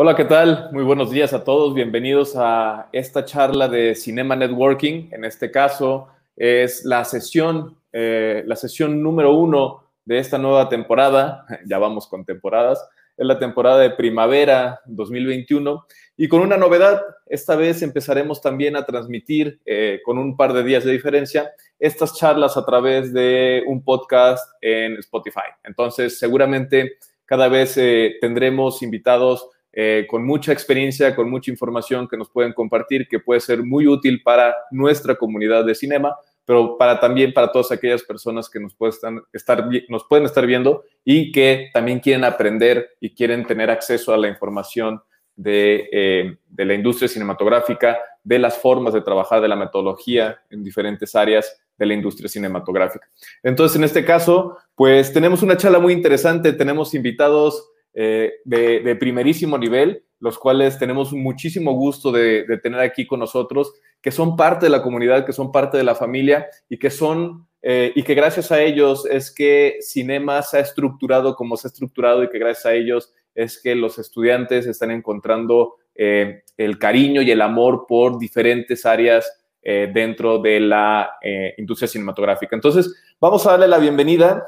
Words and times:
Hola, 0.00 0.14
¿qué 0.14 0.26
tal? 0.26 0.68
Muy 0.70 0.84
buenos 0.84 1.10
días 1.10 1.32
a 1.32 1.42
todos. 1.42 1.74
Bienvenidos 1.74 2.34
a 2.36 2.88
esta 2.92 3.24
charla 3.24 3.66
de 3.66 3.96
Cinema 3.96 4.36
Networking. 4.36 5.08
En 5.10 5.24
este 5.24 5.50
caso 5.50 6.06
es 6.36 6.84
la 6.84 7.04
sesión, 7.04 7.76
eh, 7.92 8.44
la 8.46 8.54
sesión 8.54 9.02
número 9.02 9.34
uno 9.34 9.82
de 10.04 10.20
esta 10.20 10.38
nueva 10.38 10.68
temporada. 10.68 11.44
Ya 11.66 11.78
vamos 11.78 12.06
con 12.06 12.24
temporadas. 12.24 12.80
Es 13.16 13.26
la 13.26 13.40
temporada 13.40 13.80
de 13.80 13.90
primavera 13.90 14.80
2021 14.86 15.84
y 16.16 16.28
con 16.28 16.42
una 16.42 16.56
novedad. 16.56 17.02
Esta 17.26 17.56
vez 17.56 17.82
empezaremos 17.82 18.40
también 18.40 18.76
a 18.76 18.86
transmitir 18.86 19.58
eh, 19.66 19.98
con 20.04 20.16
un 20.16 20.36
par 20.36 20.52
de 20.52 20.62
días 20.62 20.84
de 20.84 20.92
diferencia 20.92 21.50
estas 21.80 22.14
charlas 22.14 22.56
a 22.56 22.64
través 22.64 23.12
de 23.12 23.64
un 23.66 23.82
podcast 23.82 24.48
en 24.60 24.96
Spotify. 24.98 25.50
Entonces, 25.64 26.20
seguramente 26.20 26.98
cada 27.26 27.48
vez 27.48 27.76
eh, 27.78 28.16
tendremos 28.20 28.80
invitados 28.80 29.48
eh, 29.80 30.08
con 30.08 30.26
mucha 30.26 30.50
experiencia, 30.50 31.14
con 31.14 31.30
mucha 31.30 31.52
información 31.52 32.08
que 32.08 32.16
nos 32.16 32.28
pueden 32.28 32.52
compartir, 32.52 33.06
que 33.06 33.20
puede 33.20 33.38
ser 33.38 33.62
muy 33.62 33.86
útil 33.86 34.20
para 34.24 34.52
nuestra 34.72 35.14
comunidad 35.14 35.64
de 35.64 35.72
cinema, 35.72 36.16
pero 36.44 36.76
para 36.76 36.98
también 36.98 37.32
para 37.32 37.52
todas 37.52 37.70
aquellas 37.70 38.02
personas 38.02 38.50
que 38.50 38.58
nos, 38.58 38.74
pueden 38.74 39.22
estar, 39.32 39.68
nos 39.88 40.02
pueden 40.02 40.24
estar 40.24 40.44
viendo 40.44 40.82
y 41.04 41.30
que 41.30 41.70
también 41.72 42.00
quieren 42.00 42.24
aprender 42.24 42.96
y 42.98 43.14
quieren 43.14 43.46
tener 43.46 43.70
acceso 43.70 44.12
a 44.12 44.16
la 44.16 44.26
información 44.26 45.00
de, 45.36 45.88
eh, 45.92 46.36
de, 46.48 46.64
la 46.64 46.74
industria 46.74 47.08
cinematográfica, 47.08 47.98
de 48.24 48.40
las 48.40 48.58
formas 48.58 48.94
de 48.94 49.02
trabajar, 49.02 49.40
de 49.40 49.46
la 49.46 49.54
metodología 49.54 50.40
en 50.50 50.64
diferentes 50.64 51.14
áreas 51.14 51.56
de 51.76 51.86
la 51.86 51.94
industria 51.94 52.28
cinematográfica. 52.28 53.08
Entonces, 53.44 53.76
en 53.76 53.84
este 53.84 54.04
caso, 54.04 54.58
pues 54.74 55.12
tenemos 55.12 55.44
una 55.44 55.56
charla 55.56 55.78
muy 55.78 55.92
interesante, 55.92 56.52
tenemos 56.52 56.94
invitados 56.94 57.70
eh, 57.94 58.32
de, 58.44 58.96
primerísimo 58.96 59.58
nivel, 59.58 60.04
los 60.20 60.38
cuales 60.38 60.78
tenemos 60.78 61.12
muchísimo 61.12 61.72
gusto 61.72 62.12
de, 62.12 62.44
tener 62.62 62.80
aquí 62.80 63.06
con 63.06 63.20
nosotros, 63.20 63.72
que 64.00 64.10
son 64.10 64.36
parte 64.36 64.66
de 64.66 64.70
la 64.70 64.82
comunidad, 64.82 65.24
que 65.24 65.32
son 65.32 65.50
parte 65.50 65.76
de 65.76 65.84
la 65.84 65.94
familia 65.94 66.46
y 66.68 66.78
que 66.78 66.90
son, 66.90 67.48
eh, 67.62 67.92
y 67.94 68.02
que 68.02 68.14
gracias 68.14 68.52
a 68.52 68.62
ellos 68.62 69.06
es 69.10 69.32
que 69.32 69.78
Cinema 69.80 70.42
se 70.42 70.58
ha 70.58 70.60
estructurado 70.60 71.34
como 71.34 71.56
se 71.56 71.66
ha 71.66 71.70
estructurado 71.70 72.22
y 72.22 72.28
que 72.28 72.38
gracias 72.38 72.66
a 72.66 72.74
ellos 72.74 73.12
es 73.34 73.60
que 73.60 73.74
los 73.74 73.98
estudiantes 73.98 74.66
están 74.66 74.90
encontrando 74.90 75.76
eh, 75.94 76.42
el 76.56 76.78
cariño 76.78 77.22
y 77.22 77.30
el 77.30 77.40
amor 77.40 77.86
por 77.88 78.18
diferentes 78.18 78.86
áreas 78.86 79.30
dentro 79.60 80.38
de 80.38 80.60
la 80.60 81.10
industria 81.58 81.88
cinematográfica. 81.88 82.56
Entonces, 82.56 82.94
vamos 83.20 83.44
a 83.44 83.50
darle 83.50 83.68
la 83.68 83.76
bienvenida 83.76 84.42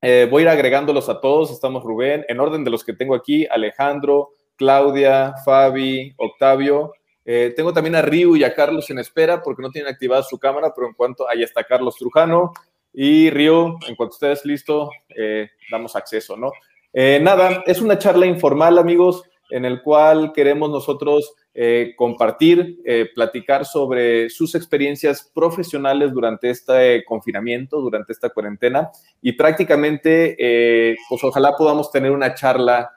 eh, 0.00 0.28
voy 0.30 0.42
a 0.42 0.44
ir 0.44 0.48
agregándolos 0.48 1.08
a 1.08 1.20
todos. 1.20 1.50
Estamos 1.50 1.82
Rubén, 1.82 2.24
en 2.28 2.40
orden 2.40 2.64
de 2.64 2.70
los 2.70 2.84
que 2.84 2.92
tengo 2.92 3.14
aquí, 3.14 3.46
Alejandro, 3.50 4.30
Claudia, 4.56 5.34
Fabi, 5.44 6.14
Octavio. 6.16 6.92
Eh, 7.24 7.52
tengo 7.56 7.72
también 7.72 7.96
a 7.96 8.02
Riu 8.02 8.36
y 8.36 8.44
a 8.44 8.54
Carlos 8.54 8.88
en 8.90 8.98
espera 8.98 9.42
porque 9.42 9.62
no 9.62 9.70
tienen 9.70 9.92
activada 9.92 10.22
su 10.22 10.38
cámara, 10.38 10.72
pero 10.74 10.88
en 10.88 10.94
cuanto 10.94 11.28
ahí 11.28 11.42
está 11.42 11.64
Carlos 11.64 11.96
Trujano 11.96 12.52
y 12.92 13.28
Río, 13.30 13.76
en 13.86 13.96
cuanto 13.96 14.14
estés 14.14 14.44
listo, 14.44 14.90
eh, 15.14 15.50
damos 15.70 15.94
acceso, 15.94 16.36
¿no? 16.36 16.52
nada, 16.94 17.62
es 17.66 17.80
una 17.80 17.96
charla 17.96 18.26
informal, 18.26 18.76
amigos, 18.76 19.22
en 19.50 19.64
el 19.64 19.82
cual 19.82 20.32
queremos 20.32 20.70
nosotros 20.70 21.34
eh, 21.54 21.94
compartir, 21.96 22.78
eh, 22.84 23.08
platicar 23.14 23.64
sobre 23.64 24.30
sus 24.30 24.54
experiencias 24.54 25.28
profesionales 25.34 26.12
durante 26.12 26.50
este 26.50 27.04
confinamiento, 27.04 27.80
durante 27.80 28.12
esta 28.12 28.30
cuarentena. 28.30 28.90
Y 29.20 29.32
prácticamente, 29.32 30.36
eh, 30.38 30.96
pues 31.08 31.24
ojalá 31.24 31.56
podamos 31.56 31.90
tener 31.90 32.12
una 32.12 32.34
charla, 32.34 32.92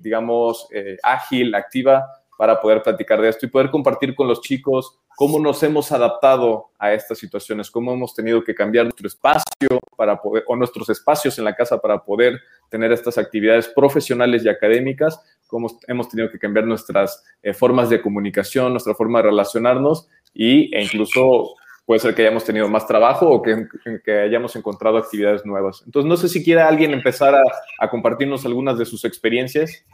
digamos, 0.00 0.68
ágil, 1.02 1.54
activa 1.54 2.06
para 2.38 2.60
poder 2.60 2.82
platicar 2.82 3.20
de 3.20 3.28
esto 3.28 3.46
y 3.46 3.50
poder 3.50 3.70
compartir 3.70 4.14
con 4.14 4.26
los 4.26 4.40
chicos 4.40 4.98
cómo 5.16 5.38
nos 5.38 5.62
hemos 5.62 5.92
adaptado 5.92 6.70
a 6.78 6.92
estas 6.92 7.18
situaciones, 7.18 7.70
cómo 7.70 7.92
hemos 7.92 8.14
tenido 8.14 8.42
que 8.42 8.54
cambiar 8.54 8.84
nuestro 8.84 9.06
espacio 9.06 9.80
para 9.96 10.20
poder, 10.20 10.44
o 10.46 10.56
nuestros 10.56 10.88
espacios 10.90 11.38
en 11.38 11.44
la 11.44 11.54
casa 11.54 11.80
para 11.80 12.02
poder 12.02 12.40
tener 12.68 12.90
estas 12.92 13.18
actividades 13.18 13.68
profesionales 13.68 14.44
y 14.44 14.48
académicas, 14.48 15.20
cómo 15.54 15.68
hemos 15.86 16.08
tenido 16.08 16.28
que 16.32 16.38
cambiar 16.40 16.66
nuestras 16.66 17.24
eh, 17.40 17.54
formas 17.54 17.88
de 17.88 18.02
comunicación, 18.02 18.72
nuestra 18.72 18.92
forma 18.92 19.20
de 19.20 19.28
relacionarnos 19.28 20.08
y, 20.34 20.74
e 20.74 20.82
incluso 20.82 21.54
puede 21.86 22.00
ser 22.00 22.12
que 22.12 22.22
hayamos 22.22 22.44
tenido 22.44 22.68
más 22.68 22.88
trabajo 22.88 23.30
o 23.30 23.40
que, 23.40 23.68
hayamos 24.20 24.56
encontrado 24.56 24.98
actividades 24.98 25.46
nuevas. 25.46 25.84
Entonces, 25.86 26.08
no 26.08 26.16
sé 26.16 26.28
si 26.28 26.42
quiere 26.42 26.60
alguien 26.60 26.92
empezar 26.92 27.36
a, 27.36 27.42
a 27.78 27.88
compartirnos 27.88 28.44
algunas 28.44 28.76
de 28.78 28.84
sus 28.84 29.04
experiencias. 29.04 29.84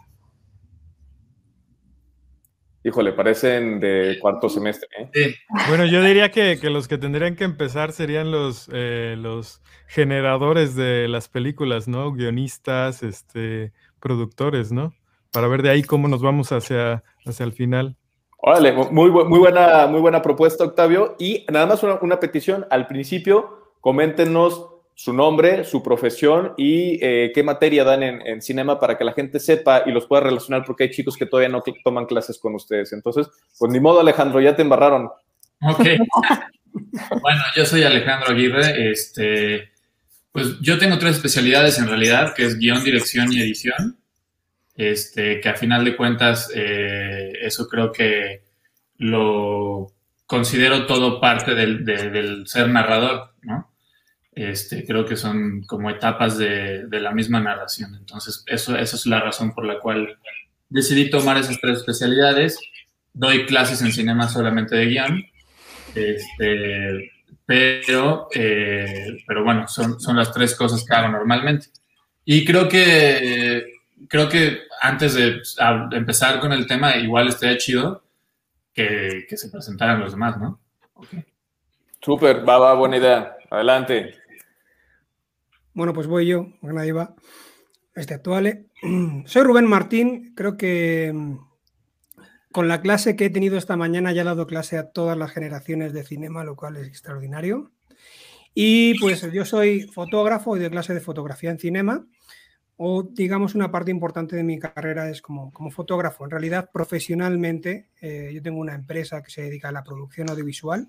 Híjole, 2.82 3.12
parecen 3.12 3.80
de 3.80 4.16
cuarto 4.18 4.48
semestre. 4.48 4.88
¿eh? 5.12 5.34
Bueno, 5.68 5.84
yo 5.84 6.02
diría 6.02 6.30
que, 6.30 6.58
los 6.70 6.88
que 6.88 6.96
tendrían 6.96 7.36
que 7.36 7.44
empezar 7.44 7.92
serían 7.92 8.30
los, 8.30 8.70
eh, 8.72 9.14
los 9.18 9.60
generadores 9.88 10.74
de 10.74 11.06
las 11.06 11.28
películas, 11.28 11.86
¿no? 11.86 12.12
Guionistas, 12.12 13.02
este, 13.02 13.74
productores, 14.00 14.72
¿no? 14.72 14.94
Para 15.32 15.48
ver 15.48 15.62
de 15.62 15.70
ahí 15.70 15.82
cómo 15.82 16.08
nos 16.08 16.22
vamos 16.22 16.52
hacia, 16.52 17.02
hacia 17.24 17.44
el 17.44 17.52
final. 17.52 17.96
Órale, 18.38 18.72
muy, 18.72 19.10
muy, 19.10 19.38
buena, 19.38 19.86
muy 19.86 20.00
buena 20.00 20.22
propuesta, 20.22 20.64
Octavio. 20.64 21.16
Y 21.18 21.44
nada 21.52 21.66
más 21.66 21.82
una, 21.82 21.98
una 22.00 22.18
petición. 22.18 22.66
Al 22.70 22.86
principio, 22.86 23.74
coméntenos 23.80 24.66
su 24.94 25.12
nombre, 25.12 25.64
su 25.64 25.82
profesión 25.82 26.52
y 26.58 26.98
eh, 27.02 27.32
qué 27.34 27.42
materia 27.42 27.84
dan 27.84 28.02
en, 28.02 28.26
en, 28.26 28.42
cinema 28.42 28.78
para 28.78 28.98
que 28.98 29.04
la 29.04 29.14
gente 29.14 29.40
sepa 29.40 29.82
y 29.86 29.92
los 29.92 30.06
pueda 30.06 30.24
relacionar 30.24 30.62
porque 30.66 30.84
hay 30.84 30.90
chicos 30.90 31.16
que 31.16 31.24
todavía 31.24 31.48
no 31.48 31.62
toman 31.84 32.04
clases 32.04 32.38
con 32.38 32.54
ustedes. 32.54 32.92
Entonces, 32.92 33.28
pues 33.58 33.72
ni 33.72 33.80
modo, 33.80 34.00
Alejandro, 34.00 34.40
ya 34.40 34.54
te 34.54 34.62
embarraron. 34.62 35.08
Ok. 35.62 35.80
bueno, 37.22 37.40
yo 37.56 37.64
soy 37.64 37.82
Alejandro 37.82 38.30
Aguirre. 38.30 38.90
Este, 38.90 39.70
pues 40.32 40.58
yo 40.60 40.78
tengo 40.78 40.98
tres 40.98 41.16
especialidades 41.16 41.78
en 41.78 41.88
realidad, 41.88 42.34
que 42.34 42.44
es 42.44 42.58
guion, 42.58 42.84
dirección 42.84 43.32
y 43.32 43.40
edición. 43.40 43.99
Este, 44.80 45.42
que 45.42 45.48
a 45.50 45.56
final 45.56 45.84
de 45.84 45.94
cuentas, 45.94 46.50
eh, 46.54 47.34
eso 47.42 47.68
creo 47.68 47.92
que 47.92 48.44
lo 48.96 49.92
considero 50.24 50.86
todo 50.86 51.20
parte 51.20 51.54
del, 51.54 51.84
del 51.84 52.46
ser 52.46 52.70
narrador, 52.70 53.34
¿no? 53.42 53.70
Este, 54.32 54.86
creo 54.86 55.04
que 55.04 55.16
son 55.16 55.64
como 55.64 55.90
etapas 55.90 56.38
de, 56.38 56.86
la 56.92 57.10
misma 57.10 57.40
narración. 57.40 57.94
Entonces, 57.94 58.42
eso, 58.46 58.74
esa 58.74 58.96
es 58.96 59.04
la 59.04 59.20
razón 59.20 59.52
por 59.52 59.66
la 59.66 59.78
cual 59.80 60.16
decidí 60.70 61.10
tomar 61.10 61.36
esas 61.36 61.60
tres 61.60 61.80
especialidades. 61.80 62.58
Doy 63.12 63.44
clases 63.44 63.82
en 63.82 63.92
cinema 63.92 64.30
solamente 64.30 64.76
de 64.76 64.86
guion, 64.86 65.22
este, 65.94 67.12
pero, 67.44 68.28
eh, 68.34 69.22
pero 69.26 69.44
bueno, 69.44 69.68
son, 69.68 70.00
son 70.00 70.16
las 70.16 70.32
tres 70.32 70.54
cosas 70.54 70.86
que 70.86 70.94
hago 70.94 71.10
normalmente. 71.10 71.66
Y 72.24 72.46
creo 72.46 72.66
que, 72.66 73.69
creo 74.08 74.28
que 74.28 74.62
antes 74.80 75.14
de 75.14 75.42
empezar 75.92 76.40
con 76.40 76.52
el 76.52 76.66
tema, 76.66 76.96
igual 76.96 77.28
estaría 77.28 77.58
chido 77.58 78.02
que, 78.72 79.26
se 79.36 79.48
presentaran 79.48 80.00
los 80.00 80.12
demás, 80.12 80.38
¿no? 80.38 80.60
Okay. 80.94 81.24
Súper, 82.00 82.48
va, 82.48 82.58
va, 82.58 82.74
buena 82.74 82.96
idea. 82.96 83.36
Adelante. 83.50 84.14
Bueno, 85.74 85.92
pues 85.92 86.06
voy 86.06 86.26
yo, 86.26 86.48
nadie 86.62 86.92
va. 86.92 87.14
Este 87.94 88.14
actual. 88.14 88.66
Soy 89.26 89.42
Rubén 89.42 89.66
Martín, 89.66 90.34
creo 90.34 90.56
que 90.56 91.12
mm, 91.14 91.38
con 92.52 92.68
la 92.68 92.80
clase 92.80 93.16
que 93.16 93.26
he 93.26 93.30
tenido 93.30 93.58
esta 93.58 93.76
mañana 93.76 94.12
ya 94.12 94.22
he 94.22 94.24
dado 94.24 94.46
clase 94.46 94.78
a 94.78 94.90
todas 94.90 95.16
las 95.16 95.32
generaciones 95.32 95.92
de 95.92 96.04
cinema, 96.04 96.44
lo 96.44 96.56
cual 96.56 96.76
es 96.76 96.88
extraordinario. 96.88 97.70
Y 98.54 98.98
pues 98.98 99.30
yo 99.32 99.44
soy 99.44 99.82
fotógrafo 99.82 100.56
y 100.56 100.60
de 100.60 100.70
clase 100.70 100.92
de 100.94 101.00
fotografía 101.00 101.50
en 101.50 101.58
cinema, 101.58 102.06
o 102.82 103.02
digamos 103.02 103.54
una 103.54 103.70
parte 103.70 103.90
importante 103.90 104.36
de 104.36 104.42
mi 104.42 104.58
carrera 104.58 105.10
es 105.10 105.20
como, 105.20 105.52
como 105.52 105.70
fotógrafo. 105.70 106.24
En 106.24 106.30
realidad, 106.30 106.70
profesionalmente, 106.72 107.90
eh, 108.00 108.30
yo 108.32 108.40
tengo 108.40 108.58
una 108.58 108.74
empresa 108.74 109.22
que 109.22 109.30
se 109.30 109.42
dedica 109.42 109.68
a 109.68 109.72
la 109.72 109.84
producción 109.84 110.30
audiovisual 110.30 110.88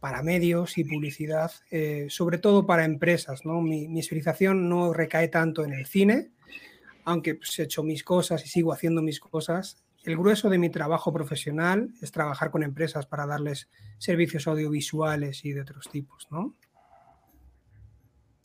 para 0.00 0.22
medios 0.22 0.78
y 0.78 0.84
publicidad, 0.84 1.52
eh, 1.70 2.06
sobre 2.08 2.38
todo 2.38 2.64
para 2.64 2.86
empresas. 2.86 3.44
¿no? 3.44 3.60
Mi, 3.60 3.86
mi, 3.86 4.00
especialización 4.00 4.70
no 4.70 4.94
recae 4.94 5.28
tanto 5.28 5.62
en 5.62 5.74
el 5.74 5.84
cine, 5.84 6.30
aunque 7.04 7.34
pues, 7.34 7.58
he 7.58 7.64
hecho 7.64 7.82
mis 7.82 8.02
cosas 8.02 8.42
y 8.46 8.48
sigo 8.48 8.72
haciendo 8.72 9.02
mis 9.02 9.20
cosas. 9.20 9.84
El 10.04 10.16
grueso 10.16 10.48
de 10.48 10.56
mi 10.56 10.70
trabajo 10.70 11.12
profesional 11.12 11.92
es 12.00 12.12
trabajar 12.12 12.50
con 12.50 12.62
empresas 12.62 13.04
para 13.04 13.26
darles 13.26 13.68
servicios 13.98 14.46
audiovisuales 14.46 15.44
y 15.44 15.52
de 15.52 15.60
otros 15.60 15.86
tipos. 15.90 16.28
¿no? 16.30 16.54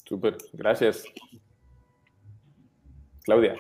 Súper, 0.04 0.36
gracias. 0.52 1.06
Claudia. 3.26 3.56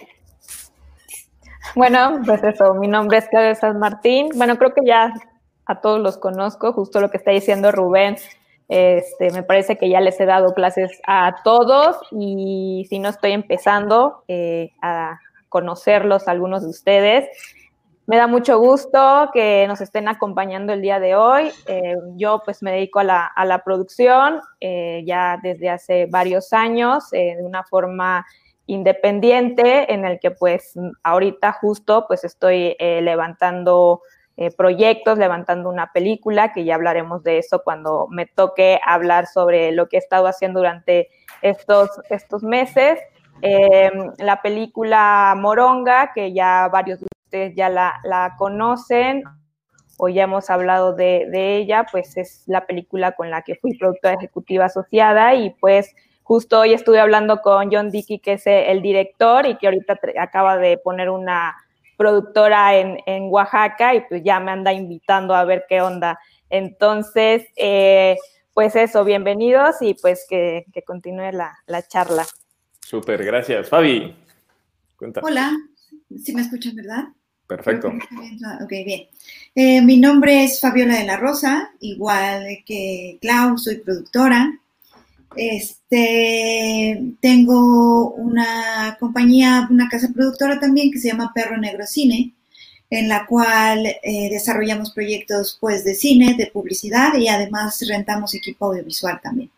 Bueno, 1.75 2.21
pues 2.25 2.44
eso, 2.44 2.75
mi 2.75 2.88
nombre 2.88 3.17
es 3.17 3.27
Claudia 3.27 3.56
San 3.56 3.79
Martín. 3.79 4.29
Bueno, 4.35 4.57
creo 4.57 4.73
que 4.73 4.85
ya 4.85 5.13
a 5.65 5.81
todos 5.81 6.00
los 6.00 6.17
conozco, 6.17 6.71
justo 6.71 7.01
lo 7.01 7.09
que 7.09 7.17
está 7.17 7.31
diciendo 7.31 7.71
Rubén. 7.71 8.15
Este, 8.67 9.29
me 9.31 9.44
parece 9.44 9.77
que 9.77 9.89
ya 9.89 10.00
les 10.01 10.19
he 10.19 10.25
dado 10.25 10.53
clases 10.53 11.00
a 11.06 11.35
todos 11.44 11.97
y 12.12 12.85
si 12.89 12.97
no 13.00 13.09
estoy 13.09 13.31
empezando 13.31 14.23
eh, 14.27 14.71
a 14.81 15.19
conocerlos 15.50 16.27
algunos 16.27 16.63
de 16.63 16.69
ustedes. 16.69 17.29
Me 18.07 18.17
da 18.17 18.27
mucho 18.27 18.59
gusto 18.59 19.31
que 19.33 19.65
nos 19.67 19.81
estén 19.81 20.07
acompañando 20.07 20.73
el 20.73 20.81
día 20.81 21.00
de 21.00 21.15
hoy. 21.15 21.51
Eh, 21.67 21.95
yo 22.15 22.41
pues 22.45 22.62
me 22.62 22.71
dedico 22.71 23.00
a 23.00 23.03
la, 23.03 23.62
producción 23.65 24.41
eh, 24.59 25.03
ya 25.06 25.39
desde 25.41 25.69
hace 25.69 26.06
varios 26.06 26.53
años 26.53 27.09
de 27.09 27.38
una 27.41 27.63
forma 27.63 28.25
independiente 28.67 29.94
en 29.94 30.06
el 30.06 30.19
que 30.19 30.31
pues 30.31 30.73
ahorita 31.03 31.51
justo 31.53 32.06
pues 32.07 32.23
estoy 32.23 32.75
levantando 32.79 34.01
proyectos, 34.57 35.17
levantando 35.17 35.69
una 35.69 35.94
película, 35.94 36.51
que 36.51 36.65
ya 36.65 36.75
hablaremos 36.75 37.23
de 37.23 37.38
eso 37.38 37.62
cuando 37.63 38.07
me 38.09 38.25
toque 38.25 38.81
hablar 38.85 39.27
sobre 39.27 39.71
lo 39.71 39.88
que 39.88 39.95
he 39.95 40.00
estado 40.00 40.27
haciendo 40.27 40.59
durante 40.59 41.09
estos, 41.41 41.89
estos 42.09 42.44
meses. 42.44 43.00
Eh, 43.41 43.91
la 44.17 44.41
película 44.41 45.35
Moronga, 45.38 46.12
que 46.13 46.33
ya 46.33 46.69
varios 46.71 47.00
de 47.00 47.07
ustedes 47.25 47.56
ya 47.56 47.69
la, 47.69 48.35
conocen 48.38 49.23
o 49.97 50.09
ya 50.09 50.23
hemos 50.23 50.50
hablado 50.50 50.94
de, 50.94 51.57
ella, 51.57 51.85
pues 51.91 52.17
es 52.17 52.44
la 52.47 52.65
película 52.65 53.13
con 53.13 53.29
la 53.29 53.41
que 53.41 53.56
fui 53.56 53.77
productora 53.77 54.15
ejecutiva 54.15 54.65
asociada 54.65 55.35
y 55.35 55.51
pues 55.51 55.94
justo 56.25 56.60
hoy 56.60 56.74
estuve 56.74 57.00
hablando 57.00 57.39
con 57.42 57.72
John 57.72 57.92
Dickey, 57.92 58.18
que 58.18 58.33
es 58.33 58.48
el 58.48 58.81
director 58.81 59.45
y 59.45 59.57
que 59.57 59.68
ahorita 59.68 60.00
acaba 60.19 60.57
de 60.57 60.80
poner 60.80 61.12
una 61.12 61.56
productora 61.98 62.75
en, 62.75 62.98
Oaxaca 63.30 63.94
y 63.94 64.01
pues 64.10 64.24
ya 64.24 64.39
me 64.39 64.51
anda 64.51 64.74
invitando 64.74 65.36
a 65.36 65.45
ver 65.45 65.66
qué 65.69 65.81
onda. 65.81 66.19
Entonces, 66.50 67.45
eh, 67.56 68.18
pues 68.56 68.75
eso, 68.75 69.06
bienvenidos 69.06 69.75
y 69.81 69.94
pues 69.94 70.25
que, 70.27 70.66
continúe 70.86 71.31
la, 71.31 71.88
charla. 71.88 72.25
Súper, 72.80 73.24
gracias. 73.24 73.69
Fabi, 73.69 74.16
cuenta. 74.98 75.22
Hola, 75.24 75.51
si 76.24 76.33
me 76.33 76.42
escuchan, 76.42 76.75
¿verdad? 76.75 77.04
Perfecto. 77.45 77.89
Ok, 78.63 78.72
bien. 78.83 79.07
Eh, 79.54 79.80
mi 79.83 79.98
nombre 79.98 80.44
es 80.44 80.60
Fabiola 80.60 80.95
de 80.95 81.06
la 81.06 81.18
Rosa, 81.18 81.72
igual 81.81 82.63
que 82.66 83.19
Clau, 83.22 83.60
soy 83.60 83.77
productora. 83.77 84.60
Este, 85.35 87.13
tengo 87.21 88.11
una 88.11 88.97
compañía, 88.99 89.67
una 89.69 89.89
casa 89.89 90.09
productora 90.13 90.59
también 90.59 90.91
que 90.91 90.99
se 90.99 91.09
llama 91.09 91.31
Perro 91.33 91.57
Negro 91.57 91.85
Cine 91.85 92.33
en 92.89 93.09
la 93.09 93.25
cual 93.25 93.85
eh, 93.85 94.29
desarrollamos 94.29 94.91
proyectos 94.91 95.57
pues 95.59 95.83
de 95.83 95.95
cine, 95.95 96.35
de 96.37 96.47
publicidad 96.47 97.17
y 97.17 97.27
además 97.27 97.83
rentamos 97.87 98.33
equipo 98.35 98.65
audiovisual 98.67 99.19
también. 99.21 99.51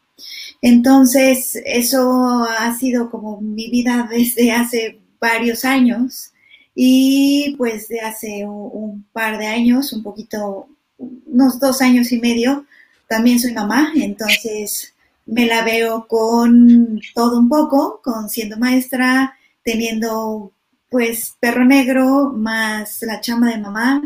Entonces, 0.61 1.61
eso 1.65 2.43
ha 2.43 2.75
sido 2.77 3.09
como 3.11 3.39
mi 3.41 3.69
vida 3.69 4.07
desde 4.11 4.51
hace 4.51 4.99
varios 5.19 5.65
años 5.65 6.31
y 6.73 7.55
pues 7.57 7.87
de 7.87 8.01
hace 8.01 8.45
un, 8.45 9.05
par 9.11 9.37
de 9.37 9.47
años, 9.47 9.93
un 9.93 10.03
poquito, 10.03 10.67
unos 10.97 11.59
dos 11.59 11.81
años 11.81 12.11
y 12.11 12.19
medio, 12.19 12.65
también 13.07 13.39
soy 13.39 13.53
mamá, 13.53 13.93
entonces 13.95 14.93
me 15.27 15.45
la 15.45 15.63
veo 15.63 16.07
con 16.07 16.99
todo 17.13 17.39
un 17.39 17.49
poco, 17.49 18.01
con 18.03 18.29
siendo 18.29 18.57
maestra, 18.57 19.37
teniendo 19.63 20.51
pues 20.89 21.35
perro 21.39 21.65
negro 21.65 22.31
más 22.33 23.01
la 23.01 23.21
chama 23.21 23.51
de 23.51 23.57
mamá, 23.57 24.01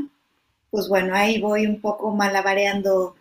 pues 0.71 0.87
bueno, 0.87 1.13
ahí 1.13 1.39
voy 1.39 1.67
un 1.67 1.79
poco 1.79 2.11
malabareando 2.15 3.15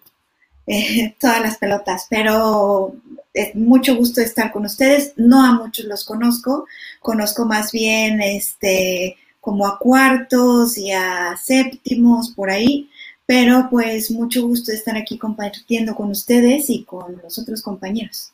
eh, 0.66 1.14
todas 1.20 1.40
las 1.42 1.58
pelotas, 1.58 2.06
pero 2.08 2.94
es 3.34 3.54
mucho 3.54 3.96
gusto 3.96 4.20
estar 4.20 4.50
con 4.52 4.64
ustedes. 4.64 5.12
No 5.16 5.44
a 5.44 5.52
muchos 5.52 5.84
los 5.84 6.04
conozco, 6.04 6.66
conozco 7.00 7.44
más 7.44 7.72
bien 7.72 8.20
este 8.22 9.16
como 9.40 9.66
a 9.66 9.78
cuartos 9.78 10.76
y 10.76 10.92
a 10.92 11.36
séptimos 11.42 12.30
por 12.30 12.50
ahí, 12.50 12.90
pero 13.30 13.68
pues 13.70 14.10
mucho 14.10 14.44
gusto 14.44 14.72
estar 14.72 14.96
aquí 14.96 15.16
compartiendo 15.16 15.94
con 15.94 16.10
ustedes 16.10 16.68
y 16.68 16.82
con 16.82 17.20
los 17.22 17.38
otros 17.38 17.62
compañeros. 17.62 18.32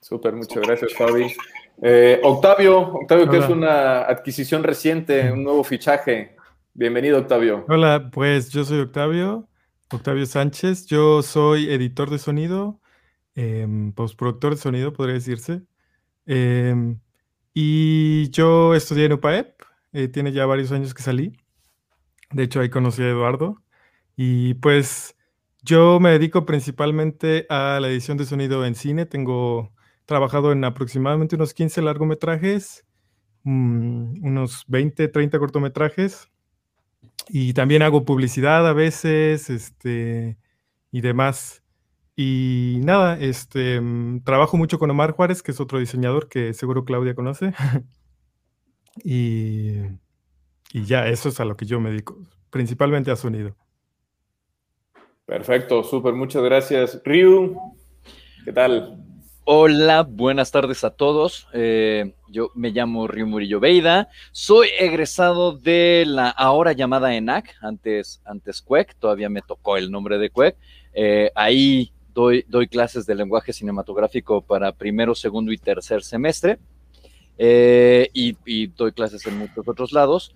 Súper, 0.00 0.36
muchas 0.36 0.62
gracias, 0.62 0.94
Fabi. 0.94 1.34
Eh, 1.82 2.20
Octavio, 2.22 2.78
Octavio, 2.78 3.28
que 3.28 3.38
es 3.38 3.48
una 3.48 4.02
adquisición 4.02 4.62
reciente, 4.62 5.32
un 5.32 5.42
nuevo 5.42 5.64
fichaje. 5.64 6.36
Bienvenido, 6.74 7.18
Octavio. 7.18 7.64
Hola, 7.68 8.08
pues 8.12 8.50
yo 8.50 8.62
soy 8.62 8.78
Octavio, 8.78 9.48
Octavio 9.92 10.24
Sánchez. 10.26 10.86
Yo 10.86 11.24
soy 11.24 11.68
editor 11.68 12.08
de 12.08 12.20
sonido, 12.20 12.78
em, 13.34 13.90
postproductor 13.90 14.54
de 14.54 14.60
sonido, 14.60 14.92
podría 14.92 15.14
decirse. 15.14 15.62
Em, 16.26 17.00
y 17.52 18.30
yo 18.30 18.76
estudié 18.76 19.06
en 19.06 19.14
UPAEP, 19.14 19.60
eh, 19.92 20.06
tiene 20.06 20.30
ya 20.30 20.46
varios 20.46 20.70
años 20.70 20.94
que 20.94 21.02
salí. 21.02 21.36
De 22.30 22.44
hecho, 22.44 22.60
ahí 22.60 22.70
conocí 22.70 23.02
a 23.02 23.08
Eduardo. 23.08 23.60
Y 24.22 24.52
pues 24.52 25.16
yo 25.62 25.98
me 25.98 26.10
dedico 26.10 26.44
principalmente 26.44 27.46
a 27.48 27.78
la 27.80 27.88
edición 27.88 28.18
de 28.18 28.26
sonido 28.26 28.66
en 28.66 28.74
cine. 28.74 29.06
Tengo 29.06 29.72
trabajado 30.04 30.52
en 30.52 30.62
aproximadamente 30.62 31.36
unos 31.36 31.54
15 31.54 31.80
largometrajes, 31.80 32.84
mm, 33.44 34.22
unos 34.22 34.64
20, 34.68 35.08
30 35.08 35.38
cortometrajes. 35.38 36.28
Y 37.30 37.54
también 37.54 37.80
hago 37.80 38.04
publicidad 38.04 38.68
a 38.68 38.74
veces, 38.74 39.48
este, 39.48 40.36
y 40.92 41.00
demás. 41.00 41.62
Y 42.14 42.80
nada, 42.84 43.18
este, 43.18 43.80
mm, 43.80 44.22
trabajo 44.24 44.58
mucho 44.58 44.78
con 44.78 44.90
Omar 44.90 45.12
Juárez, 45.12 45.42
que 45.42 45.52
es 45.52 45.60
otro 45.60 45.78
diseñador 45.78 46.28
que 46.28 46.52
seguro 46.52 46.84
Claudia 46.84 47.14
conoce. 47.14 47.54
y, 49.02 49.78
y 50.74 50.84
ya, 50.84 51.08
eso 51.08 51.30
es 51.30 51.40
a 51.40 51.46
lo 51.46 51.56
que 51.56 51.64
yo 51.64 51.80
me 51.80 51.88
dedico, 51.90 52.18
principalmente 52.50 53.10
a 53.10 53.16
sonido. 53.16 53.56
Perfecto, 55.30 55.84
súper, 55.84 56.14
muchas 56.14 56.42
gracias. 56.42 57.00
Ryu, 57.04 57.56
¿qué 58.44 58.52
tal? 58.52 59.00
Hola, 59.44 60.02
buenas 60.02 60.50
tardes 60.50 60.82
a 60.82 60.90
todos. 60.90 61.46
Eh, 61.52 62.14
yo 62.28 62.50
me 62.56 62.70
llamo 62.70 63.06
Río 63.06 63.28
Murillo 63.28 63.60
Veida. 63.60 64.08
Soy 64.32 64.70
egresado 64.76 65.52
de 65.52 66.02
la 66.04 66.30
ahora 66.30 66.72
llamada 66.72 67.14
ENAC, 67.14 67.54
antes, 67.60 68.20
antes 68.24 68.60
CUEC, 68.60 68.96
todavía 68.96 69.28
me 69.28 69.40
tocó 69.40 69.76
el 69.76 69.92
nombre 69.92 70.18
de 70.18 70.30
CUEC. 70.30 70.56
Eh, 70.94 71.30
ahí 71.36 71.92
doy, 72.12 72.44
doy 72.48 72.66
clases 72.66 73.06
de 73.06 73.14
lenguaje 73.14 73.52
cinematográfico 73.52 74.42
para 74.42 74.72
primero, 74.72 75.14
segundo 75.14 75.52
y 75.52 75.58
tercer 75.58 76.02
semestre. 76.02 76.58
Eh, 77.42 78.10
y, 78.12 78.66
doy 78.66 78.92
clases 78.92 79.26
en 79.26 79.38
muchos 79.38 79.66
otros 79.66 79.92
lados. 79.92 80.34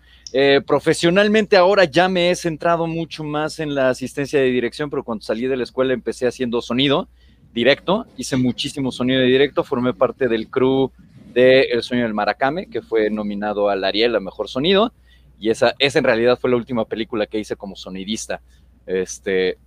profesionalmente 0.67 1.57
ahora 1.57 1.85
ya 1.85 2.09
me 2.09 2.31
he 2.31 2.35
centrado 2.35 2.87
mucho 2.87 3.23
más 3.23 3.61
en 3.61 3.75
la 3.75 3.91
asistencia 3.91 4.41
de 4.41 4.47
dirección, 4.47 4.89
pero 4.89 5.05
cuando 5.05 5.23
salí 5.23 5.47
de 5.47 5.57
la 5.57 5.65
escuela 5.65 5.93
empecé 5.93 6.27
haciendo 6.27 6.63
sonido 6.63 7.09
directo, 7.55 8.07
hice 8.17 8.37
muchísimo 8.37 8.91
sonido 8.91 9.21
de 9.21 9.27
directo, 9.27 9.63
formé 9.63 9.95
parte 9.95 10.29
del 10.29 10.49
crew 10.49 10.91
de 11.33 11.63
El 11.63 11.83
Sueño 11.83 12.05
del 12.05 12.15
Maracame, 12.15 12.67
que 12.67 12.83
fue 12.83 13.11
nominado 13.11 13.69
al 13.69 13.85
Ariel 13.85 14.17
a 14.17 14.21
Mejor 14.21 14.49
Sonido, 14.49 14.93
y 15.39 15.51
esa, 15.51 15.75
esa 15.79 15.99
en 15.99 16.05
realidad 16.05 16.39
fue 16.41 16.51
la 16.51 16.57
última 16.57 16.85
película 16.85 17.27
que 17.27 17.39
hice 17.39 17.57
como 17.57 17.77
sonidista. 17.77 18.41
Este, 18.87 19.59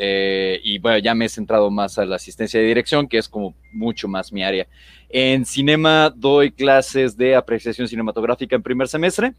eh, 0.00 0.60
y 0.62 0.78
bueno, 0.78 0.98
ya 0.98 1.12
me 1.12 1.24
he 1.24 1.28
centrado 1.28 1.72
más 1.72 1.98
a 1.98 2.06
la 2.06 2.16
asistencia 2.16 2.60
de 2.60 2.66
dirección, 2.66 3.08
que 3.08 3.18
es 3.18 3.28
como 3.28 3.56
mucho 3.72 4.06
más 4.06 4.32
mi 4.32 4.44
área. 4.44 4.68
En 5.08 5.44
cinema 5.44 6.14
doy 6.14 6.52
clases 6.52 7.16
de 7.16 7.34
apreciación 7.34 7.88
cinematográfica 7.88 8.54
en 8.54 8.62
primer 8.62 8.86
semestre 8.86 9.34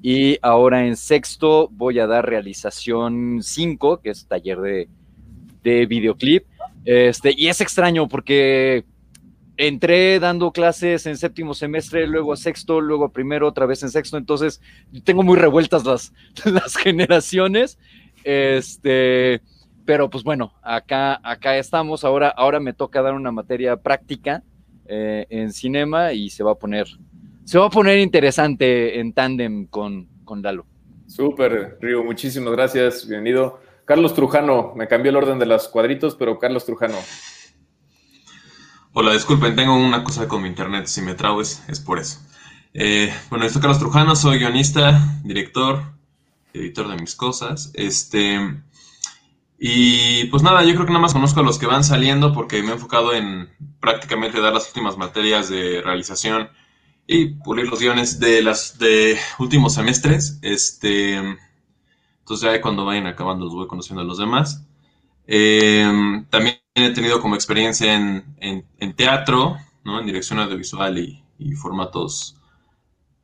y 0.00 0.38
ahora 0.40 0.86
en 0.86 0.96
sexto 0.96 1.68
voy 1.70 1.98
a 1.98 2.06
dar 2.06 2.26
realización 2.26 3.40
5, 3.42 4.00
que 4.00 4.08
es 4.08 4.26
taller 4.26 4.58
de, 4.60 4.88
de 5.62 5.84
videoclip. 5.84 6.46
Este, 6.86 7.34
y 7.36 7.48
es 7.48 7.60
extraño 7.60 8.08
porque 8.08 8.86
entré 9.58 10.18
dando 10.20 10.52
clases 10.52 11.04
en 11.04 11.18
séptimo 11.18 11.52
semestre, 11.52 12.06
luego 12.06 12.32
a 12.32 12.36
sexto, 12.38 12.80
luego 12.80 13.04
a 13.04 13.12
primero, 13.12 13.46
otra 13.46 13.66
vez 13.66 13.82
en 13.82 13.90
sexto, 13.90 14.16
entonces 14.16 14.62
tengo 15.04 15.22
muy 15.22 15.36
revueltas 15.36 15.84
las, 15.84 16.14
las 16.46 16.76
generaciones. 16.76 17.78
Este, 18.24 19.42
pero 19.88 20.10
pues 20.10 20.22
bueno, 20.22 20.52
acá, 20.62 21.18
acá 21.22 21.56
estamos. 21.56 22.04
Ahora, 22.04 22.28
ahora 22.28 22.60
me 22.60 22.74
toca 22.74 23.00
dar 23.00 23.14
una 23.14 23.32
materia 23.32 23.74
práctica 23.78 24.42
eh, 24.84 25.26
en 25.30 25.50
cinema 25.50 26.12
y 26.12 26.28
se 26.28 26.44
va 26.44 26.52
a 26.52 26.54
poner, 26.56 26.86
se 27.46 27.58
va 27.58 27.68
a 27.68 27.70
poner 27.70 27.98
interesante 27.98 29.00
en 29.00 29.14
tándem 29.14 29.66
con, 29.66 30.06
con 30.26 30.42
Lalo. 30.42 30.66
Súper, 31.06 31.78
Río, 31.80 32.04
muchísimas 32.04 32.52
gracias, 32.52 33.08
bienvenido. 33.08 33.60
Carlos 33.86 34.12
Trujano, 34.12 34.74
me 34.76 34.88
cambió 34.88 35.08
el 35.08 35.16
orden 35.16 35.38
de 35.38 35.46
los 35.46 35.68
cuadritos, 35.68 36.16
pero 36.16 36.38
Carlos 36.38 36.66
Trujano. 36.66 36.98
Hola, 38.92 39.14
disculpen, 39.14 39.56
tengo 39.56 39.74
una 39.74 40.04
cosa 40.04 40.28
con 40.28 40.42
mi 40.42 40.48
internet, 40.48 40.84
si 40.84 41.00
me 41.00 41.14
trago 41.14 41.40
es, 41.40 41.82
por 41.86 41.98
eso. 41.98 42.20
Eh, 42.74 43.10
bueno, 43.30 43.46
yo 43.46 43.52
soy 43.52 43.62
Carlos 43.62 43.78
Trujano, 43.78 44.14
soy 44.16 44.38
guionista, 44.38 45.00
director, 45.24 45.80
editor 46.52 46.88
de 46.88 46.96
mis 46.96 47.14
cosas. 47.14 47.70
Este, 47.72 48.38
y 49.58 50.26
pues 50.26 50.44
nada, 50.44 50.62
yo 50.62 50.74
creo 50.74 50.86
que 50.86 50.92
nada 50.92 51.02
más 51.02 51.12
conozco 51.12 51.40
a 51.40 51.42
los 51.42 51.58
que 51.58 51.66
van 51.66 51.82
saliendo 51.82 52.32
porque 52.32 52.62
me 52.62 52.70
he 52.70 52.74
enfocado 52.74 53.12
en 53.12 53.50
prácticamente 53.80 54.40
dar 54.40 54.52
las 54.52 54.68
últimas 54.68 54.96
materias 54.96 55.48
de 55.48 55.82
realización 55.82 56.48
y 57.08 57.34
pulir 57.42 57.66
los 57.66 57.80
guiones 57.80 58.20
de 58.20 58.40
las 58.42 58.78
de 58.78 59.18
últimos 59.40 59.74
semestres. 59.74 60.38
Este, 60.42 61.14
entonces 61.14 62.52
ya 62.52 62.60
cuando 62.60 62.84
vayan 62.84 63.06
acabando 63.08 63.46
los 63.46 63.54
voy 63.54 63.66
conociendo 63.66 64.02
a 64.02 64.04
los 64.04 64.18
demás. 64.18 64.64
Eh, 65.26 65.84
también 66.30 66.58
he 66.74 66.90
tenido 66.90 67.20
como 67.20 67.34
experiencia 67.34 67.94
en, 67.94 68.24
en, 68.38 68.94
teatro, 68.94 69.56
¿no? 69.84 69.98
en 69.98 70.06
dirección 70.06 70.38
audiovisual 70.38 70.98
y, 70.98 71.22
y, 71.38 71.52
formatos 71.54 72.36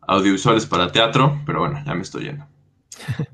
audiovisuales 0.01 0.67
para 0.67 0.93
teatro, 0.93 1.41
pero 1.47 1.61
bueno, 1.61 1.83
ya 1.87 1.95
me 1.95 2.03
estoy 2.03 2.25
yendo. 2.25 2.47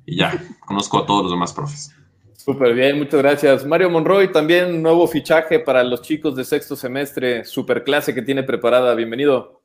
Y 0.07 0.17
ya, 0.17 0.33
conozco 0.61 0.99
a 0.99 1.07
todos 1.07 1.23
los 1.23 1.33
demás 1.33 1.53
profes. 1.53 1.95
Súper 2.43 2.73
bien, 2.73 2.97
muchas 2.97 3.21
gracias. 3.21 3.67
Mario 3.67 3.91
Monroy, 3.91 4.33
también 4.33 4.83
nuevo 4.83 5.07
fichaje 5.07 5.59
para 5.61 5.85
los 5.85 6.01
chicos 6.01 6.35
de 6.35 6.43
sexto 6.43 6.75
semestre, 6.75 7.45
super 7.45 7.85
clase 7.85 8.15
que 8.15 8.23
tiene 8.23 8.43
preparada. 8.43 8.95
Bienvenido. 8.95 9.61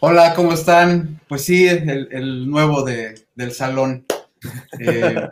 Hola, 0.00 0.34
¿cómo 0.34 0.54
están? 0.54 1.20
Pues 1.28 1.44
sí, 1.44 1.68
el, 1.68 2.50
nuevo 2.50 2.84
del 2.84 3.52
salón. 3.52 4.04
Eh, 4.80 5.28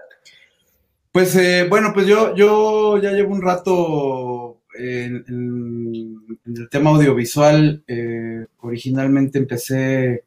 pues 1.11 1.35
eh, 1.35 1.67
bueno, 1.69 1.91
pues 1.93 2.07
yo, 2.07 2.37
yo 2.37 2.97
ya 2.99 3.11
llevo 3.11 3.35
un 3.35 3.43
rato 3.43 4.61
en, 4.79 5.25
el 6.47 6.69
tema 6.71 6.91
audiovisual. 6.91 7.83
Eh, 7.89 8.47
originalmente 8.59 9.39
empecé 9.39 10.23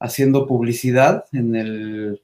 haciendo 0.00 0.48
publicidad 0.48 1.26
en 1.32 1.54
el 1.54 2.22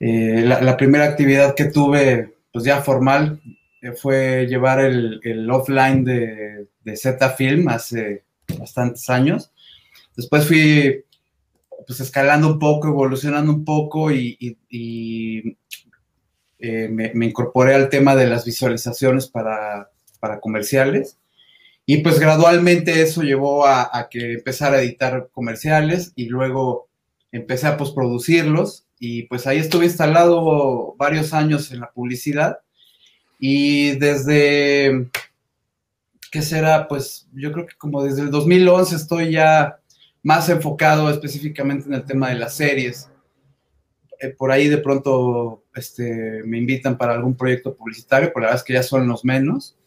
eh, 0.00 0.42
la, 0.42 0.76
primera 0.76 1.04
actividad 1.04 1.54
que 1.54 1.66
tuve, 1.66 2.34
pues 2.52 2.64
ya 2.64 2.80
formal, 2.80 3.40
eh, 3.82 3.92
fue 3.92 4.46
llevar 4.46 4.80
el, 4.80 5.48
offline 5.50 6.04
de, 6.04 6.66
de 6.82 6.96
Z 6.96 7.30
Film 7.30 7.68
hace 7.68 8.24
bastantes 8.58 9.08
años. 9.08 9.52
Después 10.16 10.46
fui 10.46 11.04
pues 11.86 12.00
escalando 12.00 12.48
un 12.48 12.58
poco, 12.58 12.88
evolucionando 12.88 13.52
un 13.52 13.64
poco 13.64 14.10
y, 14.12 14.56
eh, 16.58 16.88
me, 16.88 17.26
incorporé 17.26 17.74
al 17.74 17.88
tema 17.88 18.14
de 18.14 18.26
las 18.26 18.44
visualizaciones 18.44 19.26
para, 19.26 19.90
comerciales. 20.40 21.18
Y 21.86 21.98
pues 21.98 22.20
gradualmente 22.20 23.02
eso 23.02 23.22
llevó 23.22 23.66
a, 23.66 24.08
que 24.10 24.34
empezara 24.34 24.76
a 24.76 24.82
editar 24.82 25.30
comerciales 25.32 26.12
y 26.14 26.26
luego 26.26 26.88
empecé 27.32 27.66
a 27.66 27.76
postproducirlos 27.76 28.86
y 29.02 29.22
pues 29.22 29.46
ahí 29.46 29.58
estuve 29.58 29.86
instalado 29.86 30.94
varios 30.98 31.32
años 31.32 31.72
en 31.72 31.80
la 31.80 31.90
publicidad 31.90 32.58
y 33.38 33.92
desde, 33.92 35.08
¿qué 36.30 36.42
será? 36.42 36.86
Pues 36.86 37.26
yo 37.32 37.50
creo 37.50 37.66
que 37.66 37.76
como 37.76 38.04
desde 38.04 38.20
el 38.20 38.30
2011 38.30 38.94
estoy 38.94 39.32
ya 39.32 39.78
más 40.22 40.50
enfocado 40.50 41.10
específicamente 41.10 41.88
en 41.88 41.94
el 41.94 42.04
tema 42.04 42.28
de 42.28 42.34
las 42.34 42.54
series. 42.54 43.10
Eh, 44.20 44.28
por 44.36 44.52
ahí 44.52 44.68
de 44.68 44.76
pronto 44.76 45.64
este, 45.74 46.42
me 46.44 46.58
invitan 46.58 46.98
para 46.98 47.14
algún 47.14 47.34
proyecto 47.34 47.74
publicitario, 47.74 48.28
pero 48.28 48.40
la 48.40 48.46
verdad 48.48 48.60
es 48.60 48.66
que 48.66 48.74
ya 48.74 48.82
son 48.82 49.08
los 49.08 49.24
menos. 49.24 49.78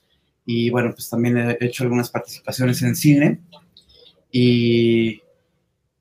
Y 0.44 0.72
bueno, 0.72 0.92
pues 0.92 1.08
también 1.08 1.38
he 1.38 1.58
hecho 1.62 1.84
algunas 1.84 2.10
participaciones 2.10 2.82
en 2.82 2.96
cine. 2.96 3.40
Y 4.32 5.22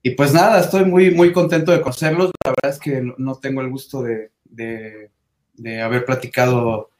y 0.02 0.11
pues 0.11 0.35
nada, 0.35 0.61
estoy 0.61 0.85
muy, 0.85 1.12
muy 1.12 1.33
contento 1.33 1.71
de 1.71 1.81
conocerlos. 1.81 2.33
Verdad 2.64 2.76
es 2.76 2.81
que 2.81 3.14
no 3.19 3.35
tengo 3.40 3.61
el 3.61 3.71
gusto 3.71 4.04
de, 4.04 4.31
haber 5.83 6.04
platicado 6.04 6.90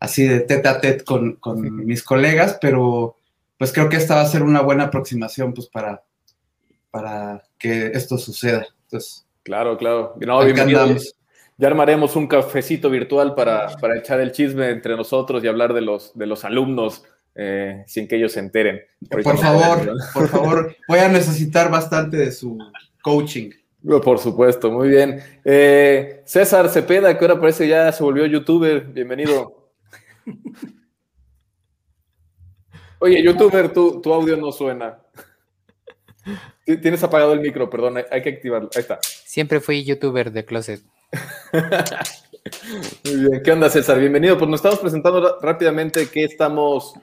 así 0.00 0.26
de 0.26 0.40
tete 0.40 0.68
a 0.68 0.80
tete 0.80 1.04
con, 1.04 1.38
mis 1.86 2.02
colegas, 2.02 2.58
pero 2.60 3.14
pues 3.56 3.72
creo 3.72 3.88
que 3.88 3.98
esta 3.98 4.16
va 4.16 4.22
a 4.22 4.26
ser 4.26 4.42
una 4.42 4.62
buena 4.62 4.84
aproximación 4.84 5.54
pues 5.54 5.68
para, 5.68 6.02
para 6.90 7.44
que 7.56 7.92
esto 7.94 8.18
suceda. 8.18 8.66
Entonces, 8.86 9.24
claro, 9.44 9.78
claro. 9.78 10.16
Ya 11.56 11.68
armaremos 11.68 12.16
un 12.16 12.26
cafecito 12.26 12.90
virtual 12.90 13.36
para, 13.36 13.68
para, 13.76 13.96
echar 13.96 14.18
el 14.18 14.32
chisme 14.32 14.70
entre 14.70 14.96
nosotros 14.96 15.44
y 15.44 15.46
hablar 15.46 15.72
de 15.72 15.82
los, 15.82 16.18
de 16.18 16.26
los 16.26 16.44
alumnos 16.44 17.04
eh, 17.36 17.84
sin 17.86 18.08
que 18.08 18.16
ellos 18.16 18.32
se 18.32 18.40
enteren. 18.40 18.80
Por 19.08 19.38
favor, 19.38 19.96
por 20.12 20.28
favor, 20.28 20.76
voy 20.88 20.98
a 20.98 21.08
necesitar 21.08 21.70
bastante 21.70 22.16
de 22.16 22.32
su 22.32 22.58
coaching. 23.02 23.50
Por 23.82 24.18
supuesto, 24.18 24.70
muy 24.70 24.88
bien. 24.88 25.20
Eh, 25.44 26.22
César 26.24 26.68
Cepeda, 26.68 27.18
que 27.18 27.24
ahora 27.24 27.40
parece 27.40 27.66
ya 27.66 27.90
se 27.90 28.04
volvió 28.04 28.26
youtuber, 28.26 28.84
bienvenido. 28.84 29.72
Oye, 33.00 33.22
youtuber, 33.22 33.72
tu, 33.72 34.00
tu 34.00 34.12
audio 34.12 34.36
no 34.36 34.52
suena. 34.52 35.02
Tienes 36.64 37.02
apagado 37.02 37.32
el 37.32 37.40
micro, 37.40 37.68
perdón, 37.68 38.04
hay 38.08 38.22
que 38.22 38.28
activarlo. 38.28 38.70
Ahí 38.76 38.82
está. 38.82 39.00
Siempre 39.02 39.58
fui 39.58 39.82
youtuber 39.82 40.30
de 40.30 40.44
closet. 40.44 40.80
Muy 43.04 43.16
bien, 43.16 43.42
¿qué 43.42 43.50
onda 43.50 43.68
César? 43.68 43.98
Bienvenido. 43.98 44.38
Pues 44.38 44.48
nos 44.48 44.58
estamos 44.58 44.78
presentando 44.78 45.38
rápidamente 45.40 46.08
qué 46.08 46.24
estamos 46.24 46.94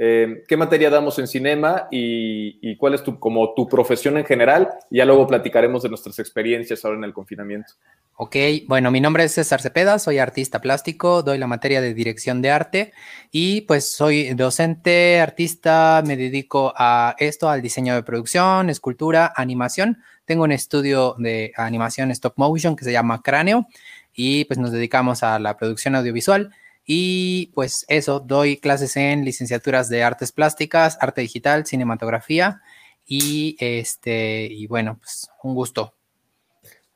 eh, 0.00 0.44
¿Qué 0.46 0.56
materia 0.56 0.90
damos 0.90 1.18
en 1.18 1.26
cinema 1.26 1.88
y, 1.90 2.76
cuál 2.76 2.94
es 2.94 3.02
tu, 3.02 3.18
como 3.18 3.52
tu 3.54 3.66
profesión 3.66 4.16
en 4.16 4.24
general? 4.24 4.68
Y 4.90 4.98
ya 4.98 5.04
luego 5.04 5.26
platicaremos 5.26 5.82
de 5.82 5.88
nuestras 5.88 6.20
experiencias 6.20 6.84
ahora 6.84 6.98
en 6.98 7.04
el 7.04 7.12
confinamiento. 7.12 7.72
Ok, 8.14 8.36
bueno, 8.68 8.92
mi 8.92 9.00
nombre 9.00 9.24
es 9.24 9.32
César 9.32 9.60
Cepeda, 9.60 9.98
soy 9.98 10.18
artista 10.18 10.60
plástico, 10.60 11.24
doy 11.24 11.38
la 11.38 11.48
materia 11.48 11.80
de 11.80 11.94
dirección 11.94 12.42
de 12.42 12.50
arte 12.50 12.92
y 13.32 13.62
pues 13.62 13.90
soy 13.90 14.34
docente, 14.34 15.20
artista, 15.20 16.02
me 16.06 16.16
dedico 16.16 16.72
a 16.76 17.16
esto, 17.18 17.48
al 17.48 17.60
diseño 17.60 17.94
de 17.94 18.04
producción, 18.04 18.70
escultura, 18.70 19.32
animación. 19.34 19.98
Tengo 20.24 20.44
un 20.44 20.52
estudio 20.52 21.16
de 21.18 21.52
animación 21.56 22.12
stop 22.12 22.34
motion 22.36 22.76
que 22.76 22.84
se 22.84 22.92
llama 22.92 23.22
Cráneo 23.22 23.66
y 24.14 24.44
pues 24.44 24.58
nos 24.58 24.70
dedicamos 24.70 25.24
a 25.24 25.40
la 25.40 25.56
producción 25.56 25.96
audiovisual. 25.96 26.52
Y 26.90 27.52
pues 27.54 27.84
eso, 27.88 28.18
doy 28.18 28.56
clases 28.56 28.96
en 28.96 29.22
licenciaturas 29.22 29.90
de 29.90 30.02
artes 30.02 30.32
plásticas, 30.32 30.96
arte 31.02 31.20
digital, 31.20 31.66
cinematografía 31.66 32.62
y 33.06 33.58
este, 33.60 34.46
y 34.50 34.66
bueno, 34.68 34.96
pues 34.98 35.28
un 35.42 35.54
gusto. 35.54 35.92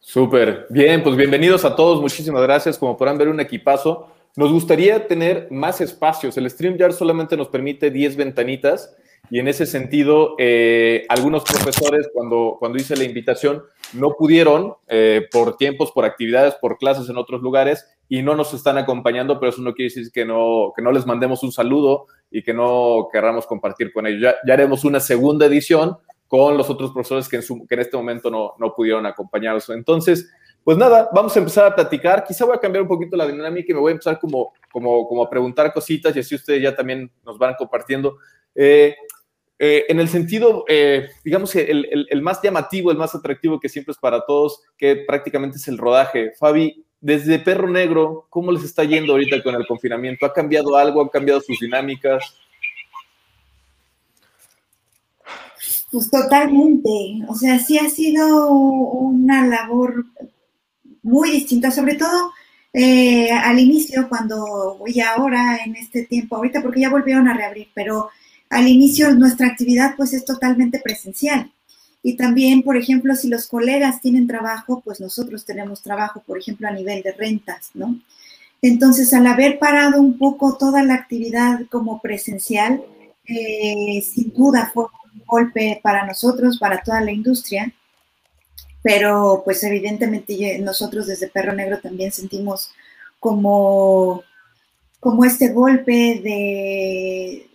Súper, 0.00 0.66
bien, 0.70 1.02
pues 1.02 1.14
bienvenidos 1.14 1.66
a 1.66 1.76
todos, 1.76 2.00
muchísimas 2.00 2.40
gracias. 2.40 2.78
Como 2.78 2.96
podrán 2.96 3.18
ver, 3.18 3.28
un 3.28 3.38
equipazo. 3.40 4.08
Nos 4.34 4.50
gustaría 4.50 5.06
tener 5.06 5.48
más 5.50 5.82
espacios. 5.82 6.38
El 6.38 6.48
StreamYard 6.48 6.94
solamente 6.94 7.36
nos 7.36 7.48
permite 7.48 7.90
10 7.90 8.16
ventanitas 8.16 8.96
y 9.32 9.38
en 9.38 9.48
ese 9.48 9.64
sentido, 9.64 10.34
eh, 10.36 11.06
algunos 11.08 11.42
profesores, 11.44 12.10
cuando, 12.12 12.56
cuando 12.58 12.76
hice 12.76 12.94
la 12.96 13.04
invitación, 13.04 13.62
no 13.94 14.10
pudieron 14.10 14.74
eh, 14.88 15.26
por 15.32 15.56
tiempos, 15.56 15.90
por 15.90 16.04
actividades, 16.04 16.54
por 16.56 16.76
clases 16.76 17.08
en 17.08 17.16
otros 17.16 17.40
lugares 17.40 17.88
y 18.10 18.20
no 18.20 18.36
nos 18.36 18.52
están 18.52 18.76
acompañando, 18.76 19.40
pero 19.40 19.48
eso 19.48 19.62
no 19.62 19.72
quiere 19.72 19.88
decir 19.88 20.12
que 20.12 20.26
no, 20.26 20.74
que 20.76 20.82
no 20.82 20.92
les 20.92 21.06
mandemos 21.06 21.42
un 21.44 21.50
saludo 21.50 22.08
y 22.30 22.42
que 22.42 22.52
no 22.52 23.08
querramos 23.10 23.46
compartir 23.46 23.90
con 23.90 24.06
ellos. 24.06 24.20
Ya, 24.20 24.34
ya 24.46 24.52
haremos 24.52 24.84
una 24.84 25.00
segunda 25.00 25.46
edición 25.46 25.96
con 26.28 26.58
los 26.58 26.68
otros 26.68 26.92
profesores 26.92 27.26
que 27.26 27.36
en, 27.36 27.66
que 27.66 27.74
en 27.74 27.80
este 27.80 27.96
momento 27.96 28.30
no, 28.30 28.52
no 28.58 28.74
pudieron 28.74 29.06
acompañarnos. 29.06 29.70
Entonces, 29.70 30.30
pues 30.62 30.76
nada, 30.76 31.08
vamos 31.14 31.34
a 31.34 31.38
empezar 31.38 31.72
a 31.72 31.74
platicar. 31.74 32.22
Quizá 32.22 32.44
voy 32.44 32.56
a 32.56 32.60
cambiar 32.60 32.82
un 32.82 32.88
poquito 32.88 33.16
la 33.16 33.26
dinámica 33.26 33.72
y 33.72 33.74
me 33.74 33.80
voy 33.80 33.92
a 33.92 33.92
empezar 33.92 34.20
como, 34.20 34.52
como, 34.70 35.08
como 35.08 35.22
a 35.22 35.30
preguntar 35.30 35.72
cositas 35.72 36.14
y 36.14 36.18
así 36.18 36.34
ustedes 36.34 36.62
ya 36.62 36.76
también 36.76 37.10
nos 37.24 37.38
van 37.38 37.54
compartiendo. 37.54 38.18
Eh, 38.54 38.94
eh, 39.64 39.86
en 39.88 40.00
el 40.00 40.08
sentido, 40.08 40.64
eh, 40.66 41.08
digamos, 41.24 41.54
el, 41.54 42.08
el, 42.10 42.20
más 42.20 42.42
llamativo, 42.42 42.90
el 42.90 42.96
más 42.96 43.14
atractivo 43.14 43.60
que 43.60 43.68
siempre 43.68 43.92
es 43.92 43.98
para 43.98 44.26
todos, 44.26 44.60
que 44.76 44.96
prácticamente 44.96 45.58
es 45.58 45.68
el 45.68 45.78
rodaje. 45.78 46.32
Fabi, 46.36 46.84
desde 47.00 47.38
Perro 47.38 47.70
Negro, 47.70 48.26
¿cómo 48.28 48.50
les 48.50 48.64
está 48.64 48.82
yendo 48.82 49.12
ahorita 49.12 49.40
con 49.40 49.54
el 49.54 49.64
confinamiento? 49.64 50.26
¿Ha 50.26 50.32
cambiado 50.32 50.76
algo? 50.76 51.00
¿Han 51.00 51.10
cambiado 51.10 51.40
sus 51.40 51.60
dinámicas? 51.60 52.36
Pues 55.92 56.10
totalmente. 56.10 56.90
O 57.28 57.34
sea, 57.36 57.60
sí 57.60 57.78
ha 57.78 57.88
sido 57.88 58.50
una 58.50 59.46
labor 59.46 60.06
muy 61.04 61.30
distinta, 61.30 61.70
sobre 61.70 61.94
todo 61.94 62.32
eh, 62.72 63.30
al 63.30 63.60
inicio, 63.60 64.08
cuando, 64.08 64.80
y 64.88 64.98
ahora 64.98 65.60
en 65.64 65.76
este 65.76 66.04
tiempo, 66.06 66.34
ahorita 66.34 66.62
porque 66.62 66.80
ya 66.80 66.90
volvieron 66.90 67.28
a 67.28 67.34
reabrir, 67.34 67.68
pero 67.72 68.10
al 68.52 68.68
inicio 68.68 69.14
nuestra 69.14 69.46
actividad 69.46 69.94
pues 69.96 70.12
es 70.12 70.24
totalmente 70.26 70.78
presencial. 70.78 71.50
Y 72.02 72.16
también, 72.16 72.62
por 72.62 72.76
ejemplo, 72.76 73.14
si 73.14 73.28
los 73.28 73.46
colegas 73.46 74.00
tienen 74.00 74.26
trabajo, 74.26 74.82
pues 74.84 75.00
nosotros 75.00 75.44
tenemos 75.46 75.82
trabajo, 75.82 76.22
por 76.26 76.38
ejemplo, 76.38 76.68
a 76.68 76.72
nivel 76.72 77.02
de 77.02 77.12
rentas, 77.12 77.70
¿no? 77.74 77.98
Entonces, 78.60 79.12
al 79.14 79.26
haber 79.26 79.58
parado 79.58 80.00
un 80.00 80.18
poco 80.18 80.56
toda 80.58 80.82
la 80.82 80.94
actividad 80.94 81.60
como 81.70 82.00
presencial, 82.00 82.82
eh, 83.24 84.02
sin 84.02 84.34
duda 84.34 84.70
fue 84.74 84.84
un 84.84 85.22
golpe 85.26 85.80
para 85.82 86.04
nosotros, 86.04 86.58
para 86.58 86.82
toda 86.82 87.00
la 87.00 87.12
industria, 87.12 87.72
pero 88.82 89.42
pues 89.44 89.64
evidentemente 89.64 90.58
nosotros 90.58 91.06
desde 91.06 91.28
Perro 91.28 91.54
Negro 91.54 91.80
también 91.80 92.12
sentimos 92.12 92.70
como, 93.18 94.22
como 95.00 95.24
este 95.24 95.52
golpe 95.52 96.20
de, 96.22 97.51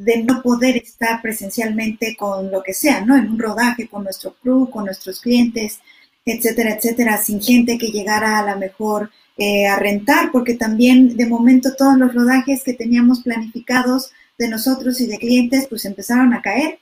de 0.00 0.24
no 0.24 0.40
poder 0.40 0.78
estar 0.78 1.20
presencialmente 1.20 2.16
con 2.16 2.50
lo 2.50 2.62
que 2.62 2.72
sea, 2.72 3.02
¿no? 3.02 3.18
En 3.18 3.28
un 3.28 3.38
rodaje, 3.38 3.86
con 3.86 4.02
nuestro 4.02 4.34
crew, 4.42 4.70
con 4.70 4.86
nuestros 4.86 5.20
clientes, 5.20 5.78
etcétera, 6.24 6.74
etcétera, 6.74 7.18
sin 7.18 7.38
gente 7.42 7.76
que 7.76 7.88
llegara 7.90 8.38
a 8.38 8.42
la 8.42 8.56
mejor 8.56 9.10
eh, 9.36 9.66
a 9.66 9.76
rentar, 9.78 10.30
porque 10.32 10.54
también 10.54 11.18
de 11.18 11.26
momento 11.26 11.74
todos 11.76 11.98
los 11.98 12.14
rodajes 12.14 12.64
que 12.64 12.72
teníamos 12.72 13.22
planificados 13.22 14.10
de 14.38 14.48
nosotros 14.48 15.02
y 15.02 15.06
de 15.06 15.18
clientes, 15.18 15.66
pues 15.68 15.84
empezaron 15.84 16.32
a 16.32 16.40
caer. 16.40 16.78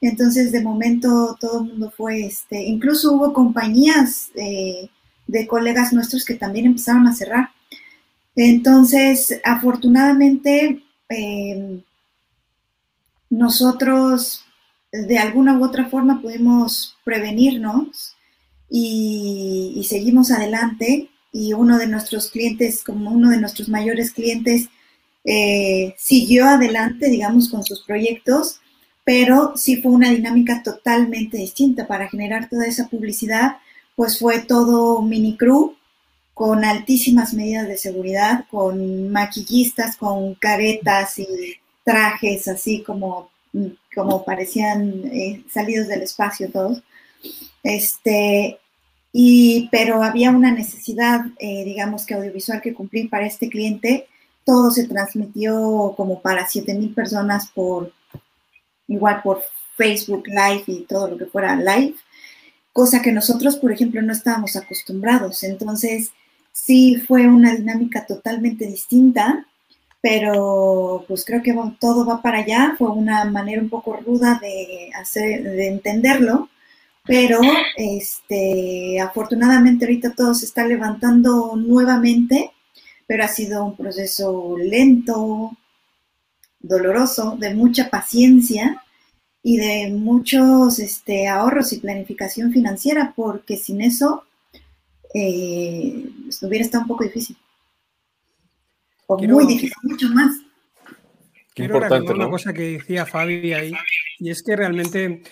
Entonces, 0.00 0.50
de 0.50 0.62
momento 0.62 1.36
todo 1.38 1.60
el 1.60 1.68
mundo 1.68 1.92
fue, 1.94 2.24
este, 2.24 2.62
incluso 2.62 3.12
hubo 3.12 3.34
compañías 3.34 4.30
eh, 4.34 4.88
de 5.26 5.46
colegas 5.46 5.92
nuestros 5.92 6.24
que 6.24 6.36
también 6.36 6.64
empezaron 6.64 7.06
a 7.06 7.14
cerrar. 7.14 7.50
Entonces, 8.34 9.40
afortunadamente, 9.44 10.82
em, 11.10 11.82
nosotros 13.30 14.44
de 14.92 15.18
alguna 15.18 15.58
u 15.58 15.64
otra 15.64 15.86
forma 15.86 16.20
pudimos 16.20 16.96
prevenirnos 17.04 18.16
y, 18.68 19.84
seguimos 19.88 20.30
adelante. 20.30 21.10
Y 21.32 21.52
uno 21.52 21.76
de 21.76 21.86
nuestros 21.86 22.30
clientes, 22.30 22.82
como 22.82 23.10
uno 23.10 23.30
de 23.30 23.38
nuestros 23.38 23.68
mayores 23.68 24.10
clientes, 24.10 24.68
eh, 25.24 25.94
siguió 25.98 26.46
adelante, 26.46 27.10
digamos, 27.10 27.50
con 27.50 27.62
sus 27.62 27.82
proyectos, 27.82 28.60
pero 29.04 29.52
sí 29.56 29.82
fue 29.82 29.92
una 29.92 30.10
dinámica 30.10 30.62
totalmente 30.62 31.36
distinta 31.36 31.86
para 31.86 32.08
generar 32.08 32.48
toda 32.48 32.66
esa 32.66 32.88
publicidad, 32.88 33.56
pues 33.96 34.18
fue 34.18 34.38
todo 34.40 35.02
mini 35.02 35.36
crew 35.36 35.76
con 36.32 36.64
altísimas 36.64 37.34
medidas 37.34 37.66
de 37.66 37.76
seguridad, 37.76 38.44
con 38.50 39.10
maquillistas, 39.10 39.96
con 39.96 40.34
caretas 40.34 41.18
y 41.18 41.26
trajes 41.86 42.48
así 42.48 42.82
como, 42.82 43.30
como 43.94 44.24
parecían 44.24 45.04
eh, 45.04 45.44
salidos 45.48 45.86
del 45.86 46.02
espacio 46.02 46.50
todos. 46.50 46.82
Este, 47.62 48.58
y, 49.12 49.68
pero 49.70 50.02
había 50.02 50.30
una 50.30 50.50
necesidad, 50.50 51.20
eh, 51.38 51.64
digamos 51.64 52.04
que 52.04 52.14
audiovisual 52.14 52.60
que 52.60 52.74
cumplir 52.74 53.08
para 53.08 53.26
este 53.26 53.48
cliente. 53.48 54.08
Todo 54.44 54.72
se 54.72 54.88
transmitió 54.88 55.94
como 55.96 56.20
para 56.20 56.46
7000 56.46 56.92
personas 56.92 57.48
por, 57.54 57.92
igual 58.88 59.22
por 59.22 59.42
Facebook 59.76 60.24
Live 60.26 60.64
y 60.66 60.80
todo 60.82 61.08
lo 61.08 61.16
que 61.16 61.26
fuera 61.26 61.54
live, 61.54 61.94
cosa 62.72 63.00
que 63.00 63.12
nosotros, 63.12 63.56
por 63.56 63.72
ejemplo, 63.72 64.02
no 64.02 64.12
estábamos 64.12 64.56
acostumbrados. 64.56 65.44
Entonces, 65.44 66.10
sí 66.52 66.96
fue 67.06 67.28
una 67.28 67.54
dinámica 67.54 68.06
totalmente 68.06 68.66
distinta, 68.66 69.46
pero 70.00 71.04
pues 71.08 71.24
creo 71.24 71.42
que 71.42 71.54
todo 71.80 72.06
va 72.06 72.22
para 72.22 72.38
allá. 72.38 72.74
Fue 72.78 72.90
una 72.90 73.24
manera 73.24 73.60
un 73.60 73.68
poco 73.68 73.96
ruda 73.96 74.38
de, 74.40 74.90
hacer, 74.94 75.42
de 75.42 75.68
entenderlo, 75.68 76.48
pero 77.04 77.40
este, 77.76 79.00
afortunadamente 79.00 79.84
ahorita 79.84 80.14
todo 80.14 80.34
se 80.34 80.46
está 80.46 80.66
levantando 80.66 81.54
nuevamente, 81.56 82.52
pero 83.06 83.24
ha 83.24 83.28
sido 83.28 83.64
un 83.64 83.76
proceso 83.76 84.56
lento, 84.58 85.56
doloroso, 86.60 87.36
de 87.38 87.54
mucha 87.54 87.90
paciencia 87.90 88.82
y 89.42 89.58
de 89.58 89.90
muchos 89.92 90.80
este, 90.80 91.28
ahorros 91.28 91.72
y 91.72 91.78
planificación 91.78 92.52
financiera, 92.52 93.12
porque 93.14 93.56
sin 93.56 93.80
eso 93.80 94.24
eh, 95.14 96.10
hubiera 96.42 96.64
estado 96.64 96.82
un 96.82 96.88
poco 96.88 97.04
difícil. 97.04 97.36
O 99.06 99.18
muy 99.18 99.46
difícil, 99.46 99.72
mucho 99.82 100.08
más. 100.10 100.40
Quiero 101.54 101.80
recordar 101.80 102.16
una 102.16 102.28
cosa 102.28 102.52
que 102.52 102.72
decía 102.72 103.06
Fabi 103.06 103.52
ahí, 103.54 103.72
y 104.18 104.30
es 104.30 104.42
que 104.42 104.56
realmente 104.56 105.22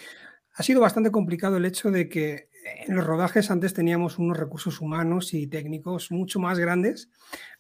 ha 0.55 0.63
sido 0.63 0.81
bastante 0.81 1.11
complicado 1.11 1.57
el 1.57 1.67
hecho 1.67 1.91
de 1.91 2.09
que 2.09 2.49
en 2.87 2.97
los 2.97 3.07
rodajes 3.07 3.51
antes 3.51 3.75
teníamos 3.75 4.19
unos 4.19 4.39
recursos 4.39 4.81
humanos 4.81 5.35
y 5.35 5.47
técnicos 5.47 6.11
mucho 6.11 6.41
más 6.41 6.59
grandes. 6.59 7.11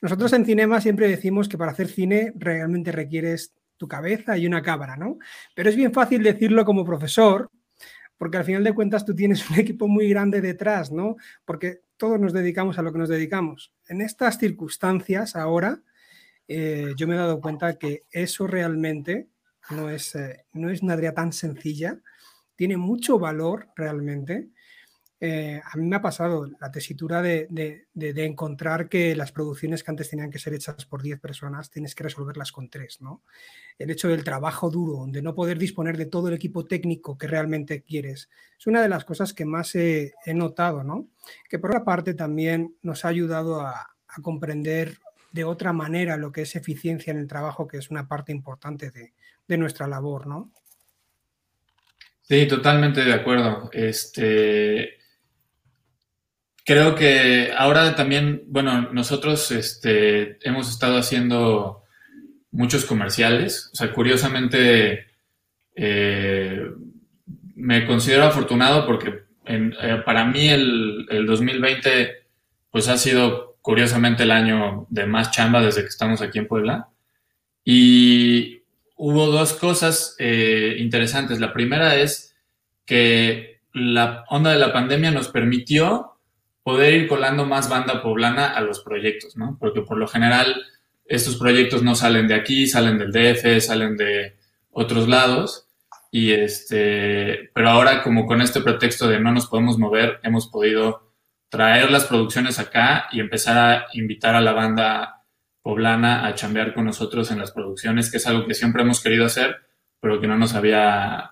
Nosotros 0.00 0.32
en 0.32 0.46
Cinema 0.46 0.80
siempre 0.80 1.08
decimos 1.08 1.48
que 1.48 1.58
para 1.58 1.72
hacer 1.72 1.88
cine 1.88 2.32
realmente 2.36 2.90
requieres 2.90 3.52
tu 3.76 3.86
cabeza 3.86 4.38
y 4.38 4.46
una 4.46 4.62
cámara, 4.62 4.96
¿no? 4.96 5.18
Pero 5.54 5.68
es 5.68 5.76
bien 5.76 5.92
fácil 5.92 6.22
decirlo 6.22 6.64
como 6.64 6.86
profesor, 6.86 7.50
porque 8.16 8.38
al 8.38 8.44
final 8.44 8.64
de 8.64 8.72
cuentas 8.72 9.04
tú 9.04 9.14
tienes 9.14 9.50
un 9.50 9.58
equipo 9.58 9.88
muy 9.88 10.08
grande 10.08 10.40
detrás, 10.40 10.90
¿no? 10.90 11.16
Porque 11.44 11.80
todos 11.96 12.18
nos 12.18 12.32
dedicamos 12.32 12.78
a 12.78 12.82
lo 12.82 12.92
que 12.92 12.98
nos 12.98 13.08
dedicamos. 13.08 13.74
En 13.88 14.00
estas 14.00 14.38
circunstancias 14.38 15.36
ahora, 15.36 15.82
eh, 16.48 16.92
yo 16.96 17.06
me 17.06 17.14
he 17.14 17.18
dado 17.18 17.40
cuenta 17.40 17.78
que 17.78 18.02
eso 18.10 18.46
realmente 18.46 19.28
no 19.70 19.90
es, 19.90 20.14
eh, 20.14 20.44
no 20.52 20.70
es 20.70 20.82
una 20.82 20.94
área 20.94 21.14
tan 21.14 21.32
sencilla, 21.32 21.98
tiene 22.56 22.76
mucho 22.76 23.18
valor 23.18 23.68
realmente 23.76 24.50
eh, 25.26 25.58
a 25.64 25.78
mí 25.78 25.86
me 25.86 25.96
ha 25.96 26.02
pasado 26.02 26.46
la 26.60 26.70
tesitura 26.70 27.22
de, 27.22 27.48
encontrar 27.94 28.90
que 28.90 29.16
las 29.16 29.32
producciones 29.32 29.82
que 29.82 29.90
antes 29.90 30.10
tenían 30.10 30.30
que 30.30 30.38
ser 30.38 30.52
hechas 30.52 30.84
por 30.84 31.00
10 31.00 31.18
personas 31.18 31.70
tienes 31.70 31.94
que 31.94 32.02
resolverlas 32.02 32.52
con 32.52 32.68
3, 32.68 33.00
¿no? 33.00 33.22
El 33.78 33.90
hecho 33.90 34.08
del 34.08 34.22
trabajo 34.22 34.68
duro, 34.68 35.06
de 35.08 35.22
no 35.22 35.34
poder 35.34 35.56
disponer 35.56 35.96
de 35.96 36.04
todo 36.04 36.28
el 36.28 36.34
equipo 36.34 36.66
técnico 36.66 37.16
que 37.16 37.26
realmente 37.26 37.80
quieres, 37.80 38.28
es 38.58 38.66
una 38.66 38.82
de 38.82 38.88
las 38.90 39.06
cosas 39.06 39.32
que 39.32 39.46
más 39.46 39.74
he, 39.76 40.12
notado, 40.26 40.84
¿no? 40.84 41.08
Que 41.48 41.58
por 41.58 41.70
otra 41.70 41.84
parte 41.84 42.12
también 42.12 42.76
nos 42.82 43.06
ha 43.06 43.08
ayudado 43.08 43.62
a, 43.62 43.96
a, 44.08 44.20
comprender 44.20 44.98
de 45.34 45.42
otra 45.42 45.72
manera 45.72 46.16
lo 46.16 46.30
que 46.30 46.42
es 46.42 46.54
eficiencia 46.54 47.10
en 47.10 47.18
el 47.18 47.26
trabajo, 47.26 47.66
que 47.66 47.78
es 47.78 47.90
una 47.90 48.06
parte 48.06 48.30
importante 48.30 48.92
de, 48.92 49.58
nuestra 49.58 49.88
labor, 49.88 50.28
¿no? 50.28 50.52
Sí, 52.22 52.46
totalmente 52.46 53.04
de 53.04 53.12
acuerdo. 53.12 53.68
Este, 53.72 54.98
Creo 56.64 56.94
que 56.94 57.52
ahora 57.54 57.94
también, 57.94 58.44
bueno, 58.46 58.90
nosotros 58.92 59.50
este, 59.50 60.38
hemos 60.48 60.70
estado 60.70 60.96
haciendo 60.96 61.82
muchos 62.52 62.86
comerciales. 62.86 63.70
O 63.74 63.76
sea, 63.76 63.92
curiosamente, 63.92 65.08
eh, 65.74 66.70
me 67.54 67.86
considero 67.86 68.24
afortunado 68.24 68.86
porque 68.86 69.24
eh, 69.44 70.02
para 70.06 70.24
mí 70.24 70.48
el, 70.48 71.26
2020 71.26 72.24
pues 72.70 72.88
ha 72.88 72.96
sido 72.96 73.53
curiosamente 73.64 74.24
el 74.24 74.30
año 74.30 74.86
de 74.90 75.06
más 75.06 75.30
chamba 75.30 75.62
desde 75.62 75.80
que 75.80 75.88
estamos 75.88 76.20
aquí 76.20 76.38
en 76.38 76.46
Puebla. 76.46 76.90
Y 77.64 78.60
hubo 78.94 79.28
dos 79.28 79.54
cosas 79.54 80.16
eh, 80.18 80.76
interesantes. 80.78 81.40
La 81.40 81.54
primera 81.54 81.96
es 81.96 82.36
que 82.84 83.62
la 83.72 84.26
onda 84.28 84.50
de 84.50 84.58
la 84.58 84.70
pandemia 84.70 85.12
nos 85.12 85.28
permitió 85.28 86.18
poder 86.62 86.92
ir 86.92 87.08
colando 87.08 87.46
más 87.46 87.70
banda 87.70 88.02
poblana 88.02 88.48
a 88.48 88.60
los 88.60 88.80
proyectos, 88.80 89.34
¿no? 89.34 89.56
Porque 89.58 89.80
por 89.80 89.96
lo 89.96 90.08
general 90.08 90.54
estos 91.06 91.36
proyectos 91.36 91.82
no 91.82 91.94
salen 91.94 92.28
de 92.28 92.34
aquí, 92.34 92.66
salen 92.66 92.98
del 92.98 93.12
DF, 93.12 93.64
salen 93.64 93.96
de 93.96 94.36
otros 94.72 95.08
lados. 95.08 95.68
Y 96.10 96.32
este, 96.32 97.50
pero 97.54 97.70
ahora 97.70 98.02
como 98.02 98.26
con 98.26 98.42
este 98.42 98.60
pretexto 98.60 99.08
de 99.08 99.20
no 99.20 99.32
nos 99.32 99.46
podemos 99.46 99.78
mover, 99.78 100.20
hemos 100.22 100.48
podido 100.48 101.03
traer 101.54 101.88
las 101.88 102.06
producciones 102.06 102.58
acá 102.58 103.06
y 103.12 103.20
empezar 103.20 103.56
a 103.56 103.86
invitar 103.92 104.34
a 104.34 104.40
la 104.40 104.50
banda 104.50 105.22
poblana 105.62 106.26
a 106.26 106.34
chambear 106.34 106.74
con 106.74 106.84
nosotros 106.84 107.30
en 107.30 107.38
las 107.38 107.52
producciones, 107.52 108.10
que 108.10 108.16
es 108.16 108.26
algo 108.26 108.44
que 108.44 108.54
siempre 108.54 108.82
hemos 108.82 109.00
querido 109.00 109.24
hacer, 109.24 109.58
pero 110.00 110.20
que 110.20 110.26
no 110.26 110.36
nos 110.36 110.56
había, 110.56 111.30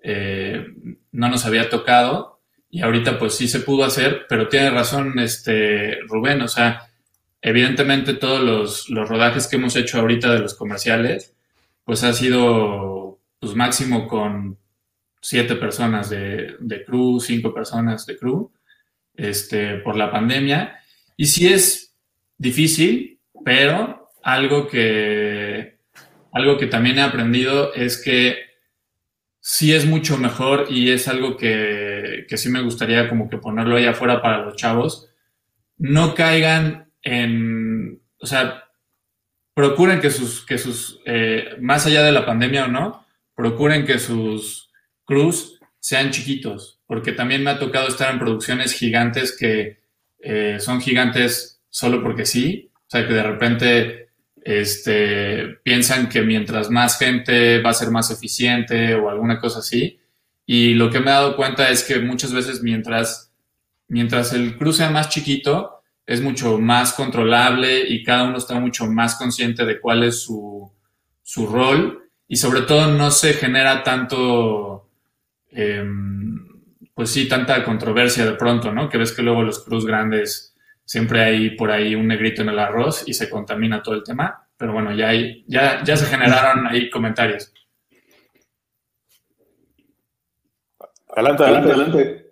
eh, 0.00 0.64
no 1.10 1.28
nos 1.28 1.44
había 1.44 1.68
tocado. 1.68 2.40
Y 2.70 2.82
ahorita 2.82 3.18
pues 3.18 3.34
sí 3.34 3.48
se 3.48 3.60
pudo 3.60 3.84
hacer, 3.84 4.26
pero 4.28 4.46
tiene 4.46 4.70
razón 4.70 5.18
este 5.18 5.98
Rubén, 6.06 6.40
o 6.42 6.48
sea, 6.48 6.88
evidentemente 7.42 8.14
todos 8.14 8.44
los, 8.44 8.88
los 8.90 9.08
rodajes 9.08 9.48
que 9.48 9.56
hemos 9.56 9.74
hecho 9.74 9.98
ahorita 9.98 10.32
de 10.32 10.38
los 10.38 10.54
comerciales, 10.54 11.34
pues 11.82 12.04
ha 12.04 12.12
sido 12.12 13.18
pues 13.40 13.56
máximo 13.56 14.06
con 14.06 14.56
siete 15.20 15.56
personas 15.56 16.10
de, 16.10 16.54
de 16.60 16.84
crew, 16.84 17.18
cinco 17.18 17.52
personas 17.52 18.06
de 18.06 18.16
crew, 18.16 18.52
este, 19.16 19.76
por 19.76 19.96
la 19.96 20.10
pandemia. 20.10 20.80
Y 21.16 21.26
sí 21.26 21.48
es 21.48 21.94
difícil, 22.38 23.20
pero 23.44 24.10
algo 24.22 24.68
que, 24.68 25.78
algo 26.32 26.58
que 26.58 26.66
también 26.66 26.98
he 26.98 27.02
aprendido 27.02 27.72
es 27.74 28.00
que 28.00 28.38
sí 29.40 29.74
es 29.74 29.84
mucho 29.84 30.16
mejor 30.16 30.66
y 30.70 30.90
es 30.90 31.06
algo 31.06 31.36
que, 31.36 32.26
sí 32.36 32.48
me 32.48 32.62
gustaría 32.62 33.08
como 33.08 33.28
que 33.28 33.38
ponerlo 33.38 33.76
ahí 33.76 33.84
afuera 33.84 34.22
para 34.22 34.38
los 34.38 34.56
chavos. 34.56 35.10
No 35.76 36.14
caigan 36.14 36.90
en, 37.02 38.00
o 38.18 38.26
sea, 38.26 38.64
procuren 39.52 40.00
que 40.00 40.10
sus, 40.10 40.44
que 40.44 40.58
sus, 40.58 41.00
eh, 41.04 41.56
más 41.60 41.86
allá 41.86 42.02
de 42.02 42.12
la 42.12 42.24
pandemia 42.24 42.64
o 42.64 42.68
no, 42.68 43.06
procuren 43.34 43.84
que 43.84 43.98
sus 43.98 44.70
crews 45.04 45.60
sean 45.78 46.10
chiquitos, 46.10 46.73
porque 46.86 47.12
también 47.12 47.42
me 47.42 47.50
ha 47.50 47.58
tocado 47.58 47.88
estar 47.88 48.12
en 48.12 48.18
producciones 48.18 48.72
gigantes 48.72 49.36
que 49.36 49.78
eh, 50.20 50.58
son 50.60 50.80
gigantes 50.80 51.60
solo 51.70 52.02
porque 52.02 52.26
sí, 52.26 52.70
o 52.74 52.90
sea, 52.90 53.06
que 53.06 53.14
de 53.14 53.22
repente 53.22 54.08
este, 54.44 55.58
piensan 55.62 56.08
que 56.08 56.22
mientras 56.22 56.70
más 56.70 56.98
gente 56.98 57.60
va 57.62 57.70
a 57.70 57.74
ser 57.74 57.90
más 57.90 58.10
eficiente 58.10 58.94
o 58.94 59.08
alguna 59.08 59.40
cosa 59.40 59.60
así. 59.60 59.98
Y 60.46 60.74
lo 60.74 60.90
que 60.90 61.00
me 61.00 61.06
he 61.06 61.14
dado 61.14 61.36
cuenta 61.36 61.70
es 61.70 61.82
que 61.82 61.98
muchas 62.00 62.32
veces 62.32 62.62
mientras, 62.62 63.32
mientras 63.88 64.32
el 64.34 64.58
crew 64.58 64.72
sea 64.72 64.90
más 64.90 65.08
chiquito, 65.08 65.82
es 66.06 66.20
mucho 66.20 66.58
más 66.58 66.92
controlable 66.92 67.88
y 67.88 68.02
cada 68.02 68.24
uno 68.24 68.36
está 68.36 68.60
mucho 68.60 68.86
más 68.86 69.14
consciente 69.16 69.64
de 69.64 69.80
cuál 69.80 70.04
es 70.04 70.20
su, 70.20 70.70
su 71.22 71.46
rol 71.46 72.10
y 72.28 72.36
sobre 72.36 72.62
todo 72.62 72.88
no 72.88 73.10
se 73.10 73.32
genera 73.34 73.82
tanto, 73.82 74.88
em, 75.50 76.43
pues 76.94 77.10
sí, 77.10 77.28
tanta 77.28 77.64
controversia 77.64 78.24
de 78.24 78.34
pronto, 78.34 78.72
¿no? 78.72 78.88
Que 78.88 78.98
ves 78.98 79.12
que 79.12 79.22
luego 79.22 79.42
los 79.42 79.64
crews 79.64 79.84
grandes 79.84 80.54
siempre 80.84 81.22
hay 81.22 81.50
por 81.50 81.70
ahí 81.70 81.94
un 81.94 82.06
negrito 82.06 82.42
en 82.42 82.50
el 82.50 82.58
arroz 82.58 83.04
y 83.06 83.14
se 83.14 83.28
contamina 83.28 83.82
todo 83.82 83.96
el 83.96 84.04
tema, 84.04 84.46
pero 84.56 84.72
bueno, 84.72 84.94
ya, 84.94 85.08
hay, 85.08 85.44
ya, 85.48 85.82
ya 85.82 85.96
se 85.96 86.06
generaron 86.06 86.66
ahí 86.66 86.88
comentarios. 86.90 87.52
Adelante, 91.08 91.42
adelante, 91.42 91.72
adelante. 91.72 92.24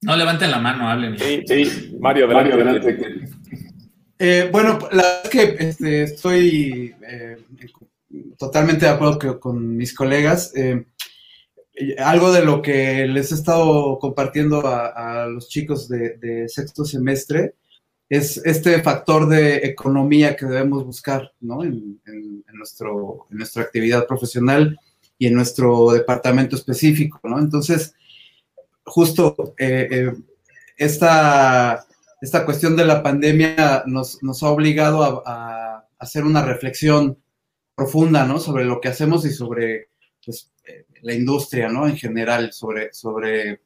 No 0.00 0.16
levanten 0.16 0.50
la 0.50 0.58
mano, 0.58 0.88
hablen. 0.88 1.18
Sí, 1.18 1.42
sí, 1.46 1.96
Mario, 2.00 2.26
adelante. 2.26 2.54
adelante. 2.54 3.28
Eh, 4.18 4.48
bueno, 4.50 4.78
la 4.92 5.02
verdad 5.02 5.20
es 5.24 5.30
que 5.30 5.56
este, 5.58 6.02
estoy 6.02 6.94
eh, 7.02 7.36
totalmente 8.36 8.86
de 8.86 8.92
acuerdo 8.92 9.38
con 9.38 9.76
mis 9.76 9.94
colegas. 9.94 10.52
Eh, 10.56 10.86
algo 11.98 12.32
de 12.32 12.44
lo 12.44 12.62
que 12.62 13.06
les 13.06 13.32
he 13.32 13.34
estado 13.34 13.98
compartiendo 13.98 14.62
a, 14.66 15.26
los 15.26 15.48
chicos 15.48 15.88
de, 15.88 16.48
sexto 16.48 16.84
semestre 16.84 17.54
es 18.08 18.38
este 18.38 18.82
factor 18.82 19.28
de 19.28 19.56
economía 19.58 20.34
que 20.34 20.46
debemos 20.46 20.84
buscar 20.84 21.32
¿no? 21.40 21.62
en, 21.62 22.00
nuestro, 22.54 23.26
en 23.30 23.38
nuestra 23.38 23.62
actividad 23.62 24.06
profesional 24.06 24.78
y 25.18 25.26
en 25.26 25.34
nuestro 25.34 25.92
departamento 25.92 26.56
específico. 26.56 27.20
¿no? 27.24 27.38
Entonces, 27.38 27.94
justo 28.84 29.54
esta 30.76 31.86
esta 32.20 32.44
cuestión 32.44 32.76
de 32.76 32.84
la 32.84 33.02
pandemia 33.02 33.84
nos, 33.86 34.18
ha 34.42 34.48
obligado 34.48 35.22
a, 35.26 35.86
hacer 35.98 36.24
una 36.24 36.44
reflexión 36.44 37.18
profunda, 37.74 38.24
¿no? 38.24 38.38
Sobre 38.38 38.64
lo 38.64 38.80
que 38.80 38.86
hacemos 38.86 39.24
y 39.24 39.30
sobre 39.30 39.88
pues, 40.24 40.52
eh, 40.57 40.57
la 41.02 41.14
industria, 41.14 41.68
¿no? 41.68 41.86
En 41.86 41.96
general, 41.96 42.52
sobre, 42.52 42.92
sobre 42.92 43.60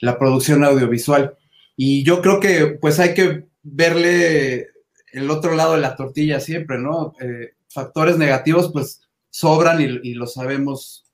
la 0.00 0.18
producción 0.18 0.64
audiovisual. 0.64 1.36
Y 1.76 2.02
yo 2.04 2.22
creo 2.22 2.40
que 2.40 2.78
pues 2.80 2.98
hay 3.00 3.14
que 3.14 3.44
verle 3.62 4.68
el 5.12 5.30
otro 5.30 5.54
lado 5.54 5.74
de 5.74 5.80
la 5.80 5.96
tortilla 5.96 6.40
siempre, 6.40 6.78
¿no? 6.78 7.14
Eh, 7.20 7.54
factores 7.68 8.18
negativos 8.18 8.70
pues 8.72 9.02
sobran 9.30 9.80
y, 9.80 10.14
lo 10.14 10.26
sabemos 10.26 11.04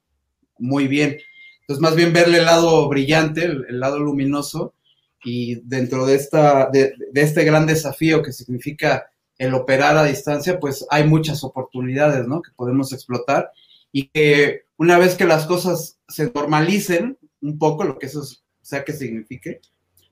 muy 0.59 0.89
bien. 0.89 1.19
Entonces, 1.63 1.81
más 1.81 1.97
bien 1.97 2.13
verle 2.13 2.39
el 2.39 2.45
lado 2.45 2.89
brillante, 2.89 3.45
el 3.45 3.81
lado 3.81 3.99
luminoso, 3.99 4.75
y 5.25 5.57
dentro 5.67 6.07
de, 6.07 6.15
esta, 6.15 6.71
de, 6.71 6.95
este 7.15 7.45
gran 7.45 7.67
desafío 7.67 8.23
que 8.23 8.33
significa 8.33 9.11
el 9.39 9.55
operar 9.55 9.97
a 9.97 10.05
distancia, 10.05 10.59
pues 10.59 10.87
hay 10.91 11.05
muchas 11.05 11.45
oportunidades, 11.45 12.27
¿no? 12.27 12.43
Que 12.43 12.51
podemos 12.57 12.93
explotar 12.93 13.51
y 13.93 14.09
que 14.09 14.63
una 14.77 14.99
vez 14.99 15.15
que 15.15 15.27
las 15.27 15.47
cosas 15.47 15.99
se 16.09 16.31
normalicen 16.35 17.19
un 17.41 17.59
poco, 17.59 17.85
lo 17.85 17.99
que 17.99 18.07
eso 18.07 18.23
sea 18.63 18.85
que 18.85 18.93
signifique, 18.93 19.61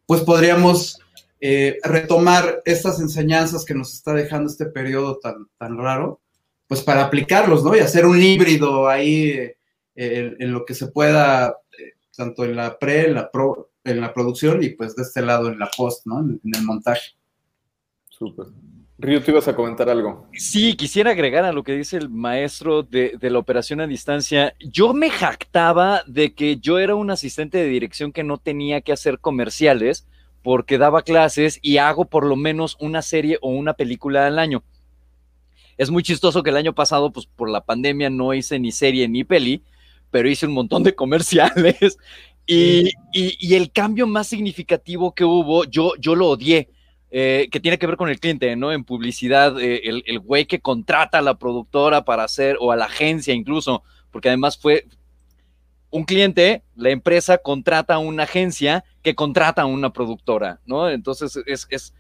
pues 0.07 0.23
podríamos 0.23 0.99
eh, 1.41 1.79
retomar 1.85 2.63
estas 2.65 3.01
enseñanzas 3.01 3.65
que 3.65 3.75
nos 3.75 3.95
está 3.95 4.13
dejando 4.13 4.51
este 4.51 4.67
periodo 4.67 5.19
tan, 5.19 5.47
tan 5.57 5.79
raro, 5.79 6.21
pues 6.67 6.83
para 6.83 7.05
aplicarlos, 7.05 7.63
¿no? 7.63 7.77
Y 7.77 7.81
hacer 7.81 8.07
un 8.07 8.21
híbrido 8.21 8.89
ahí 8.89 9.31
eh, 9.95 10.37
en, 10.39 10.53
lo 10.53 10.65
que 10.65 10.75
se 10.75 10.89
pueda, 10.89 11.57
eh, 11.79 11.95
tanto 12.17 12.45
en 12.45 12.57
la 12.57 12.79
pre, 12.79 13.07
en 13.07 13.15
la 13.15 13.31
pro, 13.31 13.71
en 13.85 14.01
la 14.01 14.13
producción 14.13 14.63
y 14.63 14.71
pues 14.71 14.97
de 14.97 15.03
este 15.03 15.23
lado 15.23 15.49
en 15.49 15.59
la 15.59 15.71
post, 15.77 16.07
¿no? 16.07 16.21
En, 16.21 16.41
el 16.45 16.63
montaje. 16.63 17.13
Súper. 18.09 18.47
Río, 18.99 19.23
¿tú 19.23 19.31
ibas 19.31 19.47
a 19.47 19.55
comentar 19.55 19.89
algo? 19.89 20.27
Sí, 20.33 20.75
quisiera 20.75 21.13
agregar 21.13 21.45
a 21.45 21.53
lo 21.53 21.63
que 21.63 21.77
dice 21.77 21.97
el 21.97 22.09
maestro 22.09 22.83
de, 22.83 23.17
de, 23.21 23.31
la 23.31 23.39
operación 23.39 23.81
a 23.81 23.87
distancia. 23.87 24.55
Yo 24.59 24.93
me 24.93 25.09
jactaba 25.09 26.03
de 26.07 26.35
que 26.35 26.57
yo 26.57 26.81
era 26.81 26.97
un 26.97 27.11
asistente 27.11 27.59
de 27.59 27.69
dirección 27.69 28.13
que 28.13 28.25
no 28.25 28.39
tenía 28.39 28.81
que 28.81 28.93
hacer 28.93 29.21
comerciales 29.21 30.07
porque 30.43 30.79
daba 30.79 31.03
clases 31.03 31.59
y 31.63 31.79
hago 31.79 32.07
por 32.07 32.27
lo 32.27 32.35
menos 32.35 32.77
una 32.81 33.03
serie 33.03 33.39
o 33.41 33.51
una 33.51 33.75
película 33.75 34.27
al 34.27 34.39
año. 34.39 34.65
Es 35.77 35.91
muy 35.91 36.03
chistoso 36.03 36.43
que 36.43 36.51
el 36.51 36.57
año 36.57 36.75
pasado, 36.75 37.13
pues 37.13 37.27
por 37.27 37.49
la 37.49 37.65
pandemia 37.65 38.11
no 38.11 38.35
hice 38.35 38.59
ni 38.59 38.73
serie 38.73 39.09
ni 39.09 39.23
peli, 39.23 39.63
pero 40.11 40.29
hice 40.29 40.47
un 40.47 40.53
montón 40.53 40.83
de 40.83 40.95
comerciales 40.97 41.99
y, 42.47 43.55
el 43.55 43.71
cambio 43.71 44.07
más 44.07 44.27
significativo 44.27 45.15
que 45.15 45.25
hubo, 45.25 45.65
yo, 45.65 45.93
yo 45.99 46.15
lo 46.17 46.29
odié, 46.29 46.69
eh, 47.11 47.49
que 47.51 47.61
tiene 47.61 47.79
que 47.79 47.87
ver 47.87 47.97
con 47.97 48.09
el 48.09 48.21
cliente, 48.21 48.55
¿no? 48.57 48.73
En 48.73 48.85
publicidad, 48.85 49.59
eh, 49.61 49.83
el, 49.85 50.03
el 50.07 50.19
güey 50.19 50.47
que 50.47 50.61
contrata 50.61 51.19
a 51.19 51.23
la 51.23 51.39
productora 51.39 52.05
para 52.05 52.25
hacer, 52.25 52.57
o 52.61 52.73
a 52.73 52.77
la 52.77 52.87
agencia 52.87 53.35
incluso, 53.35 53.83
porque 54.11 54.29
además 54.29 54.59
fue 54.59 54.87
un 55.91 56.05
cliente, 56.05 56.63
la 56.77 56.91
empresa 56.91 57.39
contrata 57.39 57.95
a 57.95 57.99
una 57.99 58.25
agencia 58.25 58.85
que 59.03 59.15
contrata 59.15 59.63
a 59.63 59.67
una 59.67 59.93
productora, 59.93 60.61
¿no? 60.67 60.91
Entonces 60.91 61.39
es, 61.47 61.67
es 61.71 61.95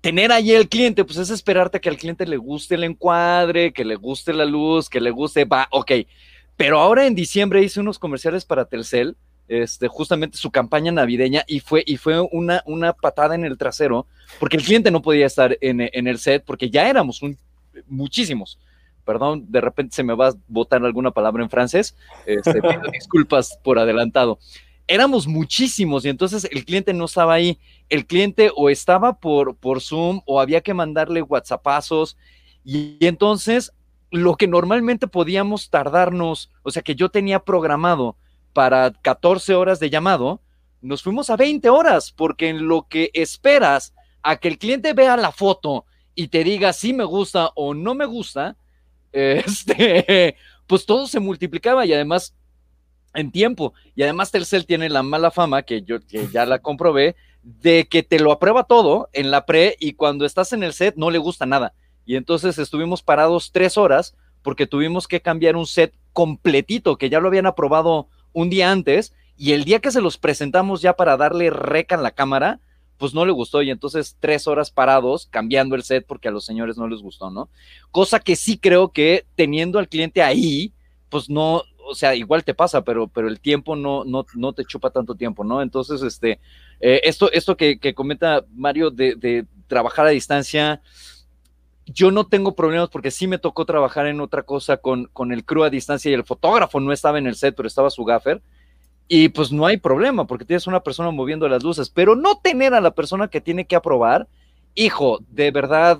tener 0.00 0.30
ahí 0.30 0.52
el 0.52 0.68
cliente, 0.68 1.04
pues 1.04 1.18
es 1.18 1.30
esperarte 1.30 1.80
que 1.80 1.88
al 1.88 1.96
cliente 1.96 2.26
le 2.26 2.36
guste 2.36 2.76
el 2.76 2.84
encuadre, 2.84 3.72
que 3.72 3.84
le 3.84 3.96
guste 3.96 4.32
la 4.32 4.44
luz, 4.44 4.88
que 4.88 5.00
le 5.00 5.10
guste, 5.10 5.44
va, 5.44 5.66
ok. 5.70 5.92
Pero 6.56 6.78
ahora 6.78 7.06
en 7.06 7.14
diciembre 7.14 7.62
hice 7.62 7.80
unos 7.80 7.98
comerciales 7.98 8.44
para 8.44 8.64
Telcel 8.64 9.16
este, 9.48 9.88
justamente 9.88 10.38
su 10.38 10.50
campaña 10.50 10.92
navideña 10.92 11.42
y 11.46 11.60
fue, 11.60 11.82
y 11.86 11.96
fue 11.96 12.20
una, 12.20 12.62
una 12.66 12.92
patada 12.92 13.34
en 13.34 13.44
el 13.44 13.56
trasero, 13.56 14.06
porque 14.38 14.56
el 14.56 14.62
cliente 14.62 14.90
no 14.90 15.02
podía 15.02 15.26
estar 15.26 15.56
en, 15.60 15.80
el 15.80 16.18
set, 16.18 16.44
porque 16.44 16.70
ya 16.70 16.88
éramos 16.88 17.20
muchísimos. 17.86 18.58
Perdón, 19.04 19.46
de 19.48 19.62
repente 19.62 19.96
se 19.96 20.02
me 20.02 20.14
va 20.14 20.28
a 20.28 20.34
botar 20.48 20.84
alguna 20.84 21.10
palabra 21.10 21.42
en 21.42 21.48
francés. 21.48 21.96
Este, 22.26 22.60
disculpas 22.92 23.58
por 23.64 23.78
adelantado. 23.78 24.38
Éramos 24.86 25.26
muchísimos 25.26 26.04
y 26.04 26.10
entonces 26.10 26.46
el 26.50 26.64
cliente 26.64 26.92
no 26.92 27.06
estaba 27.06 27.34
ahí. 27.34 27.58
El 27.88 28.06
cliente 28.06 28.50
o 28.54 28.68
estaba 28.68 29.18
por, 29.18 29.56
por 29.56 29.80
Zoom 29.80 30.20
o 30.26 30.40
había 30.40 30.60
que 30.60 30.74
mandarle 30.74 31.22
WhatsAppazos. 31.22 32.18
Y 32.64 32.98
entonces 33.00 33.72
lo 34.10 34.36
que 34.36 34.46
normalmente 34.46 35.06
podíamos 35.06 35.70
tardarnos, 35.70 36.50
o 36.62 36.70
sea, 36.70 36.82
que 36.82 36.94
yo 36.94 37.08
tenía 37.08 37.40
programado 37.40 38.16
para 38.52 38.92
14 38.92 39.54
horas 39.54 39.80
de 39.80 39.90
llamado, 39.90 40.40
nos 40.80 41.02
fuimos 41.02 41.30
a 41.30 41.36
20 41.36 41.68
horas, 41.70 42.12
porque 42.12 42.48
en 42.48 42.68
lo 42.68 42.86
que 42.88 43.10
esperas 43.14 43.94
a 44.22 44.36
que 44.36 44.48
el 44.48 44.58
cliente 44.58 44.92
vea 44.92 45.16
la 45.16 45.32
foto 45.32 45.84
y 46.14 46.28
te 46.28 46.44
diga 46.44 46.72
si 46.72 46.92
me 46.92 47.04
gusta 47.04 47.50
o 47.54 47.74
no 47.74 47.94
me 47.94 48.04
gusta, 48.04 48.56
este, 49.12 50.36
pues 50.66 50.84
todo 50.86 51.06
se 51.06 51.20
multiplicaba 51.20 51.86
y 51.86 51.92
además 51.92 52.34
en 53.14 53.32
tiempo. 53.32 53.72
Y 53.94 54.02
además 54.02 54.30
Telcel 54.30 54.66
tiene 54.66 54.88
la 54.88 55.02
mala 55.02 55.30
fama, 55.30 55.62
que 55.62 55.82
yo 55.82 56.00
que 56.00 56.28
ya 56.28 56.46
la 56.46 56.58
comprobé, 56.60 57.16
de 57.42 57.88
que 57.88 58.02
te 58.02 58.18
lo 58.18 58.32
aprueba 58.32 58.64
todo 58.64 59.08
en 59.12 59.30
la 59.30 59.46
pre 59.46 59.76
y 59.80 59.94
cuando 59.94 60.26
estás 60.26 60.52
en 60.52 60.62
el 60.62 60.72
set 60.72 60.96
no 60.96 61.10
le 61.10 61.18
gusta 61.18 61.46
nada. 61.46 61.74
Y 62.04 62.16
entonces 62.16 62.58
estuvimos 62.58 63.02
parados 63.02 63.50
tres 63.52 63.76
horas 63.76 64.16
porque 64.42 64.66
tuvimos 64.66 65.08
que 65.08 65.20
cambiar 65.20 65.56
un 65.56 65.66
set 65.66 65.94
completito, 66.12 66.96
que 66.96 67.10
ya 67.10 67.20
lo 67.20 67.28
habían 67.28 67.46
aprobado 67.46 68.08
un 68.38 68.50
día 68.50 68.70
antes 68.70 69.14
y 69.36 69.52
el 69.52 69.64
día 69.64 69.80
que 69.80 69.90
se 69.90 70.00
los 70.00 70.16
presentamos 70.16 70.80
ya 70.80 70.94
para 70.94 71.16
darle 71.16 71.50
reca 71.50 71.96
en 71.96 72.02
la 72.02 72.12
cámara, 72.12 72.60
pues 72.98 73.14
no 73.14 73.24
le 73.24 73.32
gustó 73.32 73.62
y 73.62 73.70
entonces 73.70 74.16
tres 74.20 74.46
horas 74.46 74.70
parados 74.70 75.26
cambiando 75.30 75.74
el 75.74 75.82
set 75.82 76.04
porque 76.06 76.28
a 76.28 76.30
los 76.30 76.44
señores 76.44 76.76
no 76.76 76.88
les 76.88 77.00
gustó, 77.00 77.30
¿no? 77.30 77.48
Cosa 77.90 78.20
que 78.20 78.36
sí 78.36 78.58
creo 78.58 78.92
que 78.92 79.26
teniendo 79.34 79.78
al 79.78 79.88
cliente 79.88 80.22
ahí, 80.22 80.72
pues 81.08 81.28
no, 81.28 81.62
o 81.84 81.94
sea, 81.94 82.14
igual 82.14 82.44
te 82.44 82.54
pasa, 82.54 82.82
pero, 82.82 83.08
pero 83.08 83.28
el 83.28 83.40
tiempo 83.40 83.74
no, 83.74 84.04
no, 84.04 84.24
no 84.34 84.52
te 84.52 84.64
chupa 84.64 84.90
tanto 84.90 85.14
tiempo, 85.14 85.42
¿no? 85.42 85.62
Entonces, 85.62 86.02
este, 86.02 86.38
eh, 86.80 87.00
esto, 87.04 87.32
esto 87.32 87.56
que, 87.56 87.78
comenta 87.94 88.44
Mario 88.54 88.90
de, 88.90 89.14
de, 89.16 89.46
trabajar 89.66 90.06
a 90.06 90.10
distancia, 90.10 90.80
yo 91.92 92.10
no 92.10 92.26
tengo 92.26 92.54
problemas 92.54 92.88
porque 92.90 93.10
sí 93.10 93.26
me 93.26 93.38
tocó 93.38 93.64
trabajar 93.64 94.06
en 94.06 94.20
otra 94.20 94.42
cosa 94.42 94.76
con, 94.76 95.06
con 95.06 95.32
el 95.32 95.44
crew 95.44 95.64
a 95.64 95.70
distancia 95.70 96.10
y 96.10 96.14
el 96.14 96.24
fotógrafo 96.24 96.80
no 96.80 96.92
estaba 96.92 97.18
en 97.18 97.26
el 97.26 97.34
set, 97.34 97.54
pero 97.56 97.66
estaba 97.66 97.90
su 97.90 98.04
gaffer. 98.04 98.42
Y 99.08 99.30
pues 99.30 99.50
no 99.50 99.64
hay 99.64 99.78
problema 99.78 100.26
porque 100.26 100.44
tienes 100.44 100.66
una 100.66 100.80
persona 100.80 101.10
moviendo 101.10 101.48
las 101.48 101.62
luces, 101.62 101.88
pero 101.88 102.14
no 102.14 102.38
tener 102.40 102.74
a 102.74 102.80
la 102.80 102.90
persona 102.90 103.28
que 103.28 103.40
tiene 103.40 103.66
que 103.66 103.76
aprobar, 103.76 104.28
hijo, 104.74 105.20
de 105.30 105.50
verdad, 105.50 105.98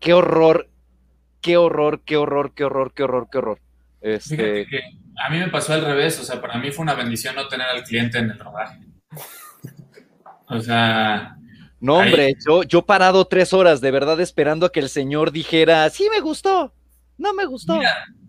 qué 0.00 0.12
horror, 0.14 0.68
qué 1.40 1.56
horror, 1.56 2.02
qué 2.04 2.16
horror, 2.16 2.52
qué 2.52 2.64
horror, 2.64 2.92
qué 2.92 3.02
horror, 3.04 3.28
qué 3.30 3.38
horror. 3.38 3.58
Este... 4.00 4.66
a 5.24 5.30
mí 5.30 5.38
me 5.38 5.48
pasó 5.48 5.74
al 5.74 5.84
revés, 5.84 6.18
o 6.20 6.24
sea, 6.24 6.40
para 6.40 6.58
mí 6.58 6.72
fue 6.72 6.82
una 6.82 6.94
bendición 6.94 7.36
no 7.36 7.46
tener 7.46 7.68
al 7.68 7.84
cliente 7.84 8.18
en 8.18 8.30
el 8.30 8.38
rodaje. 8.38 8.80
O 10.48 10.60
sea, 10.60 11.36
No, 11.84 11.98
hombre, 11.98 12.34
yo, 12.48 12.62
yo 12.62 12.80
parado 12.80 13.26
tres 13.26 13.52
horas, 13.52 13.82
de 13.82 13.90
verdad, 13.90 14.18
esperando 14.18 14.64
a 14.64 14.72
que 14.72 14.80
el 14.80 14.88
señor 14.88 15.32
dijera, 15.32 15.90
sí 15.90 16.08
me 16.10 16.20
gustó, 16.20 16.72
no 17.18 17.34
me 17.34 17.44
gustó. 17.44 17.78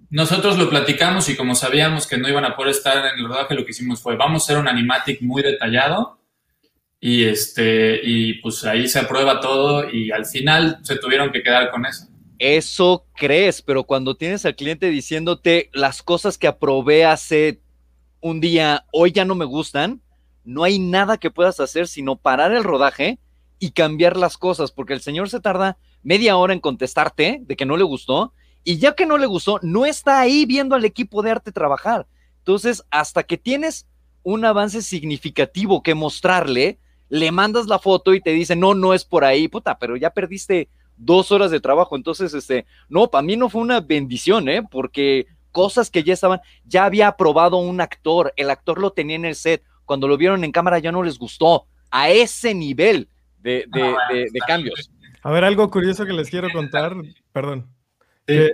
nosotros 0.10 0.58
lo 0.58 0.70
platicamos 0.70 1.30
y 1.30 1.38
como 1.38 1.56
sabíamos 1.56 2.06
que 2.06 2.18
no 2.18 2.28
iban 2.28 2.44
a 2.44 2.58
poder 2.58 2.72
estar 2.72 2.98
en 2.98 3.18
el 3.18 3.26
rodaje, 3.26 3.56
lo 3.56 3.64
que 3.64 3.72
hicimos 3.72 4.02
fue, 4.02 4.18
vamos 4.18 4.42
a 4.42 4.44
hacer 4.44 4.58
un 4.58 4.68
animatic 4.68 5.22
muy 5.22 5.42
detallado 5.42 6.20
y, 7.00 7.24
este, 7.24 8.02
y 8.04 8.34
pues 8.42 8.66
ahí 8.66 8.90
se 8.90 9.00
aprueba 9.00 9.40
todo 9.40 9.90
y 9.90 10.12
al 10.12 10.26
final 10.26 10.80
se 10.84 10.98
tuvieron 10.98 11.32
que 11.32 11.42
quedar 11.42 11.72
con 11.72 11.86
eso. 11.86 12.08
Eso 12.40 13.06
crees, 13.16 13.62
pero 13.62 13.86
cuando 13.86 14.18
tienes 14.18 14.46
al 14.46 14.58
cliente 14.58 14.90
diciéndote 14.90 15.70
las 15.72 16.04
cosas 16.04 16.38
que 16.38 16.48
aprobé 16.48 17.06
hace 17.06 17.62
un 18.20 18.42
día, 18.42 18.84
hoy 18.92 19.14
ya 19.14 19.24
no 19.24 19.34
me 19.34 19.46
gustan, 19.46 20.02
no 20.44 20.66
hay 20.66 20.78
nada 20.78 21.18
que 21.18 21.32
puedas 21.32 21.62
hacer 21.62 21.88
sino 21.88 22.18
parar 22.18 22.52
el 22.52 22.66
rodaje 22.66 23.18
y 23.60 23.72
cambiar 23.72 24.18
las 24.18 24.38
cosas, 24.38 24.72
porque 24.72 24.94
el 24.94 25.02
señor 25.02 25.30
se 25.30 25.40
tarda 25.40 25.78
media 26.04 26.38
hora 26.38 26.54
en 26.54 26.60
contestarte 26.60 27.40
de 27.42 27.56
que 27.56 27.66
no 27.66 27.78
le 27.78 27.84
gustó, 27.84 28.34
y 28.64 28.78
ya 28.78 28.96
que 28.96 29.06
no 29.06 29.18
le 29.18 29.28
gustó, 29.28 29.60
no 29.62 29.86
está 29.86 30.20
ahí 30.20 30.46
viendo 30.46 30.76
al 30.76 30.86
equipo 30.86 31.22
de 31.22 31.32
arte 31.32 31.52
trabajar. 31.52 32.08
Entonces, 32.40 32.84
hasta 32.90 33.24
que 33.24 33.38
tienes 33.38 33.88
un 34.24 34.44
avance 34.44 34.82
significativo 34.82 35.84
que 35.84 35.94
mostrarle, 35.94 36.80
le 37.10 37.32
mandas 37.32 37.68
la 37.68 37.80
foto 37.80 38.14
y 38.14 38.22
te 38.22 38.32
dice, 38.32 38.56
no, 38.56 38.74
no 38.74 38.94
es 38.94 39.06
por 39.06 39.24
ahí, 39.24 39.48
puta, 39.48 39.78
pero 39.78 39.96
ya 39.96 40.10
perdiste 40.10 40.70
dos 40.98 41.32
horas 41.32 41.52
de 41.52 41.60
trabajo. 41.60 41.96
Entonces, 41.96 42.34
este, 42.34 42.66
no, 42.90 43.10
para 43.10 43.22
mí 43.22 43.38
no 43.38 43.50
fue 43.50 43.62
una 43.62 43.82
bendición, 43.82 44.50
¿eh? 44.50 44.64
Porque 44.64 45.28
cosas 45.52 45.90
que 45.90 46.04
ya 46.04 46.14
estaban, 46.14 46.42
ya 46.66 46.86
había 46.86 47.08
aprobado 47.08 47.58
un 47.58 47.82
actor, 47.82 48.34
el 48.36 48.50
actor 48.50 48.80
lo 48.80 48.92
tenía 48.92 49.16
en 49.16 49.26
el 49.26 49.36
set, 49.36 49.64
cuando 49.86 50.08
lo 50.08 50.18
vieron 50.18 50.44
en 50.44 50.52
cámara 50.52 50.80
ya 50.80 50.92
no 50.92 51.04
les 51.04 51.20
gustó, 51.20 51.68
a 51.92 52.10
ese 52.10 52.54
nivel 52.54 53.08
de, 53.46 54.30
cambios. 54.48 54.92
A 55.22 55.32
ver, 55.32 55.44
algo 55.44 55.70
curioso 55.70 56.06
que 56.06 56.14
les 56.14 56.30
quiero 56.30 56.50
contar, 56.52 56.96
perdón. 57.32 57.68
Eh, 58.28 58.52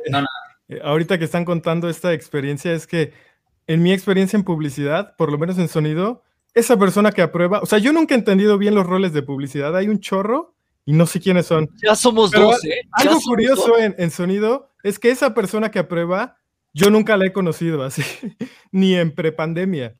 ahorita 0.84 1.18
que 1.18 1.26
están 1.26 1.46
contando 1.46 1.90
esta 1.90 2.14
experiencia 2.14 2.74
es 2.74 2.88
que 2.88 3.14
en 3.68 3.82
mi 3.84 3.94
experiencia 3.94 4.38
en 4.38 4.44
publicidad, 4.44 5.16
por 5.16 5.32
lo 5.32 5.38
menos 5.38 5.58
en 5.58 5.68
sonido, 5.68 6.24
esa 6.54 6.78
persona 6.78 7.12
que 7.12 7.22
aprueba, 7.22 7.62
o 7.62 7.66
sea, 7.66 7.80
yo 7.80 7.94
nunca 7.94 8.16
he 8.16 8.18
entendido 8.18 8.58
bien 8.58 8.76
los 8.76 8.86
roles 8.86 9.14
de 9.14 9.22
publicidad, 9.22 9.76
hay 9.76 9.88
un 9.88 10.00
chorro 10.00 10.54
y 10.86 10.94
no 10.94 11.06
sé 11.06 11.22
quiénes 11.22 11.46
son. 11.46 11.70
Ya 11.82 11.96
somos 11.96 12.32
dos, 12.32 12.64
¿eh? 12.66 12.82
Algo 12.92 13.20
curioso 13.22 13.78
En, 13.78 13.96
en, 13.98 14.12
sonido 14.12 14.72
es 14.84 15.00
que 15.00 15.12
esa 15.12 15.34
persona 15.34 15.72
que 15.72 15.80
aprueba, 15.80 16.38
yo 16.74 16.90
nunca 16.90 17.16
la 17.16 17.28
he 17.28 17.32
conocido 17.32 17.84
así, 17.84 18.02
ni 18.72 18.96
en 18.96 19.14
prepandemia. 19.14 19.96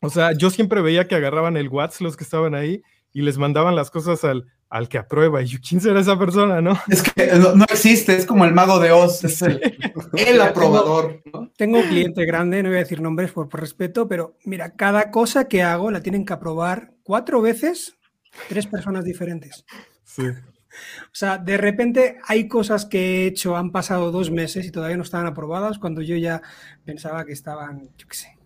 O 0.00 0.10
sea, 0.10 0.32
yo 0.32 0.50
siempre 0.50 0.82
veía 0.82 1.08
que 1.08 1.14
agarraban 1.14 1.56
el 1.56 1.68
WhatsApp 1.68 2.02
los 2.02 2.16
que 2.16 2.24
estaban 2.24 2.54
ahí 2.54 2.82
y 3.14 3.22
les 3.22 3.38
mandaban 3.38 3.74
las 3.74 3.90
cosas 3.90 4.24
al, 4.24 4.44
al 4.68 4.88
que 4.88 4.98
aprueba. 4.98 5.40
Y 5.40 5.46
yo, 5.46 5.58
¿quién 5.66 5.80
será 5.80 6.00
esa 6.00 6.18
persona, 6.18 6.60
no? 6.60 6.78
Es 6.88 7.02
que 7.02 7.32
no, 7.36 7.64
existe, 7.64 8.14
es 8.14 8.26
como 8.26 8.44
el 8.44 8.52
mago 8.52 8.80
de 8.80 8.90
Oz, 8.90 9.24
es 9.24 9.40
el, 9.40 10.40
aprobador. 10.42 11.22
Tengo, 11.56 11.78
un 11.78 11.88
cliente 11.88 12.26
grande, 12.26 12.62
no 12.62 12.68
voy 12.68 12.76
a 12.76 12.80
decir 12.80 13.00
nombres 13.00 13.30
por, 13.30 13.48
por, 13.48 13.60
respeto, 13.60 14.08
pero 14.08 14.36
mira, 14.44 14.74
cada 14.74 15.10
cosa 15.10 15.46
que 15.46 15.62
hago 15.62 15.90
la 15.90 16.02
tienen 16.02 16.26
que 16.26 16.32
aprobar 16.32 16.92
cuatro 17.04 17.40
veces 17.40 17.96
tres 18.48 18.66
personas 18.66 19.04
diferentes. 19.04 19.64
Sí. 20.04 20.24
O 20.26 21.14
sea, 21.14 21.38
de 21.38 21.56
repente 21.56 22.18
hay 22.26 22.48
cosas 22.48 22.84
que 22.84 22.98
he 22.98 23.26
hecho, 23.26 23.56
han 23.56 23.70
pasado 23.70 24.10
dos 24.10 24.30
meses 24.30 24.66
y 24.66 24.72
todavía 24.72 24.96
no 24.96 25.04
estaban 25.04 25.26
aprobadas 25.26 25.78
cuando 25.78 26.02
yo 26.02 26.16
ya 26.16 26.42
pensaba 26.84 27.24
que 27.24 27.32
estaban, 27.32 27.90
yo 27.96 28.08
qué 28.08 28.16
sé, 28.16 28.38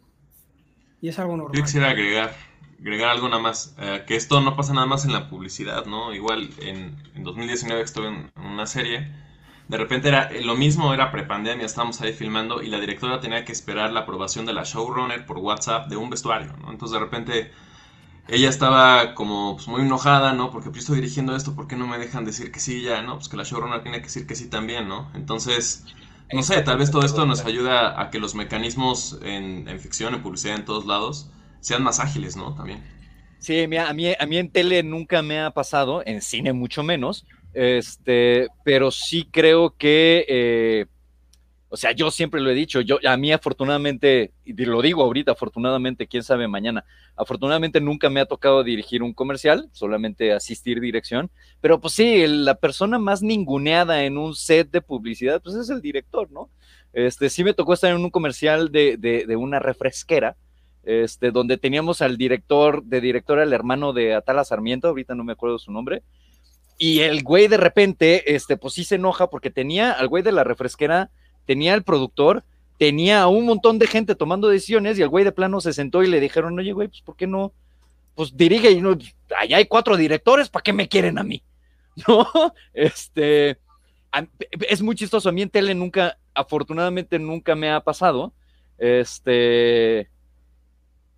y 1.01 1.09
es 1.09 1.19
algo 1.19 1.37
normal. 1.37 1.57
Yo 1.57 1.65
quisiera 1.65 1.91
agregar, 1.91 2.33
agregar 2.81 3.11
algo 3.11 3.29
nada 3.29 3.43
más, 3.43 3.75
eh, 3.79 4.05
que 4.07 4.17
esto 4.17 4.41
no 4.41 4.57
pasa 4.57 4.73
nada 4.73 4.87
más 4.87 5.05
en 5.05 5.12
la 5.12 5.29
publicidad, 5.29 5.87
¿no? 5.87 6.14
Igual 6.14 6.51
en, 6.61 6.97
en 7.14 7.25
2019 7.25 7.83
estuve 7.83 8.09
en, 8.09 8.31
una 8.37 8.67
serie, 8.67 9.12
de 9.69 9.77
repente 9.77 10.09
era 10.09 10.31
lo 10.43 10.57
mismo, 10.57 10.95
era 10.95 11.11
prepandemia, 11.11 11.67
estábamos 11.67 12.01
ahí 12.01 12.12
filmando 12.12 12.62
y 12.62 12.69
la 12.69 12.81
directora 12.81 13.21
tenía 13.21 13.45
que 13.45 13.53
esperar 13.53 13.93
la 13.93 14.01
aprobación 14.01 14.47
de 14.47 14.53
la 14.53 14.64
showrunner 14.64 15.27
por 15.27 15.38
WhatsApp 15.38 15.88
de 15.88 15.97
un 15.97 16.11
vestuario, 16.11 16.55
¿no? 16.59 16.71
Entonces 16.71 16.95
de 16.95 17.01
repente 17.01 17.53
ella 18.29 18.49
estaba 18.49 19.14
como 19.14 19.57
pues, 19.57 19.69
muy 19.69 19.83
enojada, 19.83 20.33
¿no? 20.33 20.51
Porque 20.51 20.71
pues, 20.71 20.81
estoy 20.81 20.97
dirigiendo 20.97 21.35
esto, 21.37 21.55
¿por 21.55 21.67
qué 21.67 21.77
no 21.77 21.87
me 21.87 21.99
dejan 21.99 22.25
decir 22.25 22.53
que 22.53 22.61
sí 22.61 22.83
ya, 22.83 23.03
¿no? 23.03 23.17
Pues 23.17 23.29
que 23.29 23.37
la 23.37 23.45
showrunner 23.45 23.83
tiene 23.83 23.99
que 23.99 24.05
decir 24.05 24.27
que 24.27 24.35
sí 24.35 24.49
también, 24.49 24.88
¿no? 24.88 25.11
Entonces 25.14 25.85
no 26.33 26.43
sé, 26.43 26.61
tal 26.62 26.79
vez 26.79 26.91
todo 26.91 27.03
esto 27.07 27.25
nos 27.25 27.45
ayuda 27.47 28.01
a 28.01 28.11
que 28.11 28.19
los 28.19 28.35
mecanismos 28.35 29.19
en, 29.23 29.67
ficción, 29.81 30.14
en 30.14 30.23
publicidad, 30.23 30.57
en 30.57 30.64
todos 30.64 30.85
lados, 30.85 31.31
sean 31.61 31.83
más 31.83 32.01
ágiles, 32.01 32.37
¿no? 32.37 32.55
También. 32.55 32.83
Sí, 33.38 33.62
a 33.62 33.68
mí, 33.68 34.12
a 34.18 34.27
mí 34.27 34.38
en 34.38 34.51
tele 34.51 34.83
nunca 34.83 35.23
me 35.23 35.40
ha 35.40 35.51
pasado, 35.51 36.03
en 36.05 36.23
cine 36.23 36.53
mucho 36.53 36.83
menos, 36.83 37.25
este, 37.55 38.49
pero 38.64 38.90
sí 38.90 39.29
creo 39.31 39.77
que 39.77 40.27
eh, 40.29 40.87
o 41.71 41.77
sea, 41.77 41.92
yo 41.92 42.11
siempre 42.11 42.40
lo 42.40 42.51
he 42.51 42.55
dicho, 42.55 42.81
yo 42.81 42.99
a 43.07 43.16
mí 43.16 43.31
afortunadamente, 43.31 44.33
y 44.44 44.55
lo 44.64 44.81
digo 44.81 45.03
ahorita, 45.03 45.33
afortunadamente, 45.33 46.07
quién 46.07 46.23
sabe 46.23 46.49
mañana, 46.49 46.85
afortunadamente 47.14 47.81
nunca 47.81 48.09
me 48.09 48.21
ha 48.21 48.27
tocado 48.27 48.64
dirigir 48.64 49.03
un 49.03 49.12
comercial, 49.12 49.68
solamente 49.73 50.33
asistir 50.33 50.81
dirección, 50.81 51.31
pero 51.61 51.79
pues 51.79 51.92
sí, 51.92 52.27
la 52.27 52.55
persona 52.55 52.99
más 52.99 53.21
ninguneada 53.21 54.05
en 54.05 54.16
un 54.16 54.35
set 54.35 54.71
de 54.71 54.81
publicidad, 54.81 55.42
pues 55.42 55.57
es 55.57 55.68
el 55.68 55.83
director, 55.83 56.31
¿no? 56.31 56.49
Este, 56.94 57.29
sí 57.29 57.44
me 57.44 57.53
tocó 57.53 57.75
estar 57.75 57.90
en 57.90 58.03
un 58.03 58.11
comercial 58.11 58.73
de, 58.73 58.97
de, 58.97 59.37
una 59.37 59.59
refresquera, 59.59 60.37
este, 60.88 61.33
donde 61.33 61.59
teníamos 61.59 62.01
al 62.01 62.16
director, 62.16 62.83
de 62.83 63.03
director, 63.03 63.38
el 63.40 63.53
hermano 63.53 63.92
de 63.92 64.14
Atala 64.14 64.42
Sarmiento, 64.42 64.88
ahorita 64.88 65.14
no 65.14 65.22
me 65.22 65.35
acuerdo 65.35 65.59
su 65.59 65.70
nombre, 65.70 66.03
y 66.79 67.01
el 67.01 67.22
güey 67.22 67.46
de 67.46 67.59
repente, 67.59 68.35
este, 68.35 68.57
pues 68.57 68.72
sí 68.72 68.85
se 68.85 68.94
enoja 68.94 69.29
porque 69.29 69.51
tenía 69.51 69.92
al 69.92 70.09
güey 70.09 70.22
de 70.22 70.33
la 70.33 70.44
refresquera, 70.44 71.11
tenía 71.44 71.74
el 71.74 71.83
productor, 71.83 72.42
tenía 72.79 73.27
un 73.27 73.44
montón 73.44 73.79
de 73.79 73.87
gente 73.87 74.14
tomando 74.14 74.48
decisiones 74.48 74.98
y 74.98 75.03
el 75.03 75.11
güey 75.11 75.27
de 75.27 75.33
plano 75.33 75.61
se 75.61 75.74
sentó 75.74 76.03
y 76.03 76.07
le 76.07 76.20
dijeron, 76.20 76.59
oye, 76.59 76.72
güey, 76.72 76.88
pues 76.88 77.03
¿por 77.03 77.16
qué 77.16 77.27
no? 77.27 77.53
Pues 78.14 78.35
dirige 78.35 78.70
y 78.70 78.81
no, 78.81 78.96
allá 79.37 79.59
hay 79.59 79.66
cuatro 79.66 79.94
directores, 79.94 80.48
¿para 80.48 80.62
qué 80.62 80.72
me 80.72 80.88
quieren 80.88 81.18
a 81.18 81.22
mí? 81.22 81.42
¿No? 82.09 82.27
Este, 82.72 83.59
es 84.66 84.81
muy 84.81 84.96
chistoso, 84.96 85.29
a 85.29 85.33
mí 85.33 85.42
en 85.42 85.51
tele 85.51 85.74
nunca, 85.74 86.16
afortunadamente 86.33 87.18
nunca 87.18 87.55
me 87.55 87.70
ha 87.70 87.81
pasado, 87.81 88.33
este, 88.79 90.09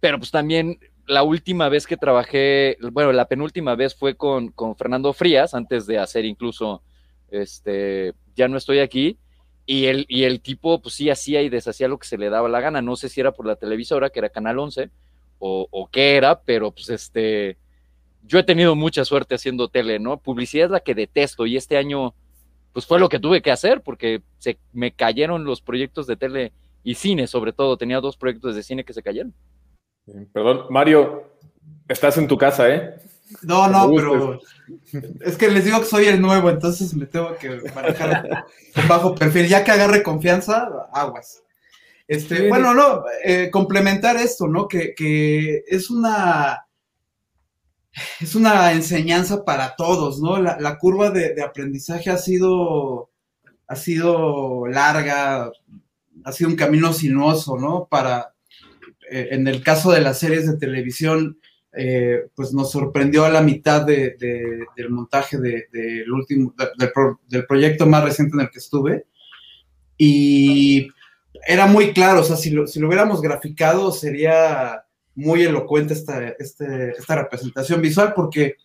pero 0.01 0.19
pues 0.19 0.31
también 0.31 0.79
la 1.07 1.23
última 1.23 1.69
vez 1.69 1.87
que 1.87 1.97
trabajé, 1.97 2.77
bueno, 2.93 3.13
la 3.13 3.27
penúltima 3.27 3.75
vez 3.75 3.95
fue 3.95 4.17
con, 4.17 4.49
con 4.53 4.77
Fernando 4.77 5.13
Frías, 5.13 5.55
antes 5.55 5.87
de 5.87 5.99
hacer 5.99 6.25
incluso, 6.25 6.83
este, 7.31 8.15
ya 8.35 8.49
no 8.49 8.57
estoy 8.57 8.79
aquí, 8.79 9.19
y 9.67 9.87
el, 9.87 10.07
y 10.09 10.25
el 10.25 10.41
tipo, 10.41 10.81
pues 10.81 10.95
sí, 10.95 11.11
hacía 11.11 11.43
y 11.43 11.49
deshacía 11.49 11.89
lo 11.89 11.99
que 11.99 12.09
se 12.09 12.19
le 12.19 12.31
daba 12.31 12.49
la 12.49 12.61
gana. 12.61 12.83
No 12.83 12.97
sé 12.97 13.09
si 13.09 13.21
era 13.21 13.33
por 13.33 13.47
la 13.47 13.57
televisora, 13.57 14.11
que 14.11 14.19
era 14.19 14.29
Canal 14.29 14.59
11, 14.59 14.91
o, 15.39 15.69
o 15.71 15.87
qué 15.89 16.17
era, 16.17 16.41
pero 16.41 16.73
pues 16.73 16.89
este, 16.91 17.57
yo 18.23 18.39
he 18.39 18.43
tenido 18.43 18.75
mucha 18.75 19.05
suerte 19.05 19.35
haciendo 19.35 19.69
tele, 19.69 19.99
¿no? 19.99 20.19
Publicidad 20.19 20.67
es 20.67 20.71
la 20.71 20.81
que 20.81 20.95
detesto 20.95 21.47
y 21.47 21.57
este 21.57 21.77
año, 21.77 22.15
pues 22.73 22.87
fue 22.87 22.99
lo 23.01 23.09
que 23.09 23.19
tuve 23.19 23.43
que 23.43 23.51
hacer 23.51 23.83
porque 23.83 24.23
se 24.39 24.59
me 24.73 24.93
cayeron 24.93 25.45
los 25.45 25.61
proyectos 25.61 26.07
de 26.07 26.17
tele 26.17 26.53
y 26.83 26.95
cine, 26.95 27.27
sobre 27.27 27.53
todo. 27.53 27.77
Tenía 27.77 28.01
dos 28.01 28.17
proyectos 28.17 28.55
de 28.55 28.63
cine 28.63 28.85
que 28.85 28.93
se 28.93 29.03
cayeron. 29.03 29.35
Perdón, 30.33 30.67
Mario, 30.71 31.25
estás 31.89 32.19
en 32.19 32.29
tu 32.29 32.37
casa, 32.39 32.69
¿eh? 32.69 32.95
No, 33.43 33.69
no, 33.69 33.91
pero 33.95 34.41
es 35.21 35.37
que 35.37 35.49
les 35.49 35.65
digo 35.65 35.79
que 35.81 35.87
soy 35.87 36.07
el 36.07 36.21
nuevo, 36.21 36.51
entonces 36.51 36.95
me 36.95 37.07
tengo 37.07 37.37
que 37.37 37.61
manejar 37.75 38.45
bajo 38.89 39.15
perfil. 39.15 39.47
Ya 39.47 39.63
que 39.63 39.71
agarre 39.71 40.03
confianza, 40.03 40.69
aguas. 40.93 41.43
Este, 42.09 42.49
bueno, 42.49 42.75
no, 42.75 43.05
eh, 43.25 43.51
complementar 43.53 44.17
esto, 44.17 44.49
¿no? 44.49 44.67
Que, 44.67 44.95
es 45.69 45.91
una 45.91 46.67
es 48.21 48.35
una 48.35 48.73
enseñanza 48.73 49.45
para 49.45 49.77
todos, 49.77 50.21
¿no? 50.21 50.41
La, 50.41 50.79
curva 50.79 51.11
de, 51.11 51.41
aprendizaje 51.43 52.11
ha 52.11 52.19
sido, 52.19 53.11
ha 53.69 53.77
sido 53.77 54.67
larga, 54.67 55.53
ha 56.25 56.33
sido 56.33 56.51
un 56.51 56.57
camino 56.57 56.93
sinuoso, 56.93 57.57
¿no? 57.57 57.87
Para, 57.89 58.35
en 59.11 59.49
el 59.49 59.63
caso 59.63 59.91
de 59.93 60.01
las 60.01 60.19
series 60.19 60.47
de 60.47 60.57
televisión, 60.57 61.39
eh, 61.73 62.27
pues 62.35 62.53
nos 62.53 62.73
sorprendió 62.73 63.25
a 63.25 63.31
la 63.31 63.43
mitad 63.43 63.83
de, 63.85 64.17
del 64.77 64.91
montaje 64.91 65.39
del 65.39 66.11
último, 66.11 66.55
del 67.29 67.47
proyecto 67.47 67.87
más 67.87 68.05
reciente 68.05 68.35
en 68.35 68.41
el 68.41 68.51
que 68.51 68.59
estuve. 68.59 69.07
Y 69.97 70.89
era 71.47 71.67
muy 71.67 71.93
claro, 71.93 72.21
o 72.21 72.25
sea, 72.25 72.37
si 72.37 72.51
lo, 72.51 72.67
si 72.67 72.81
lo 72.81 72.89
hubiéramos 72.89 73.21
graficado 73.21 73.93
sería 73.93 74.85
muy 75.15 75.43
elocuente 75.43 75.95
esta, 75.95 76.29
este, 76.39 76.91
esta 76.91 77.17
representación 77.17 77.83
visual 77.83 78.15
porque 78.15 78.57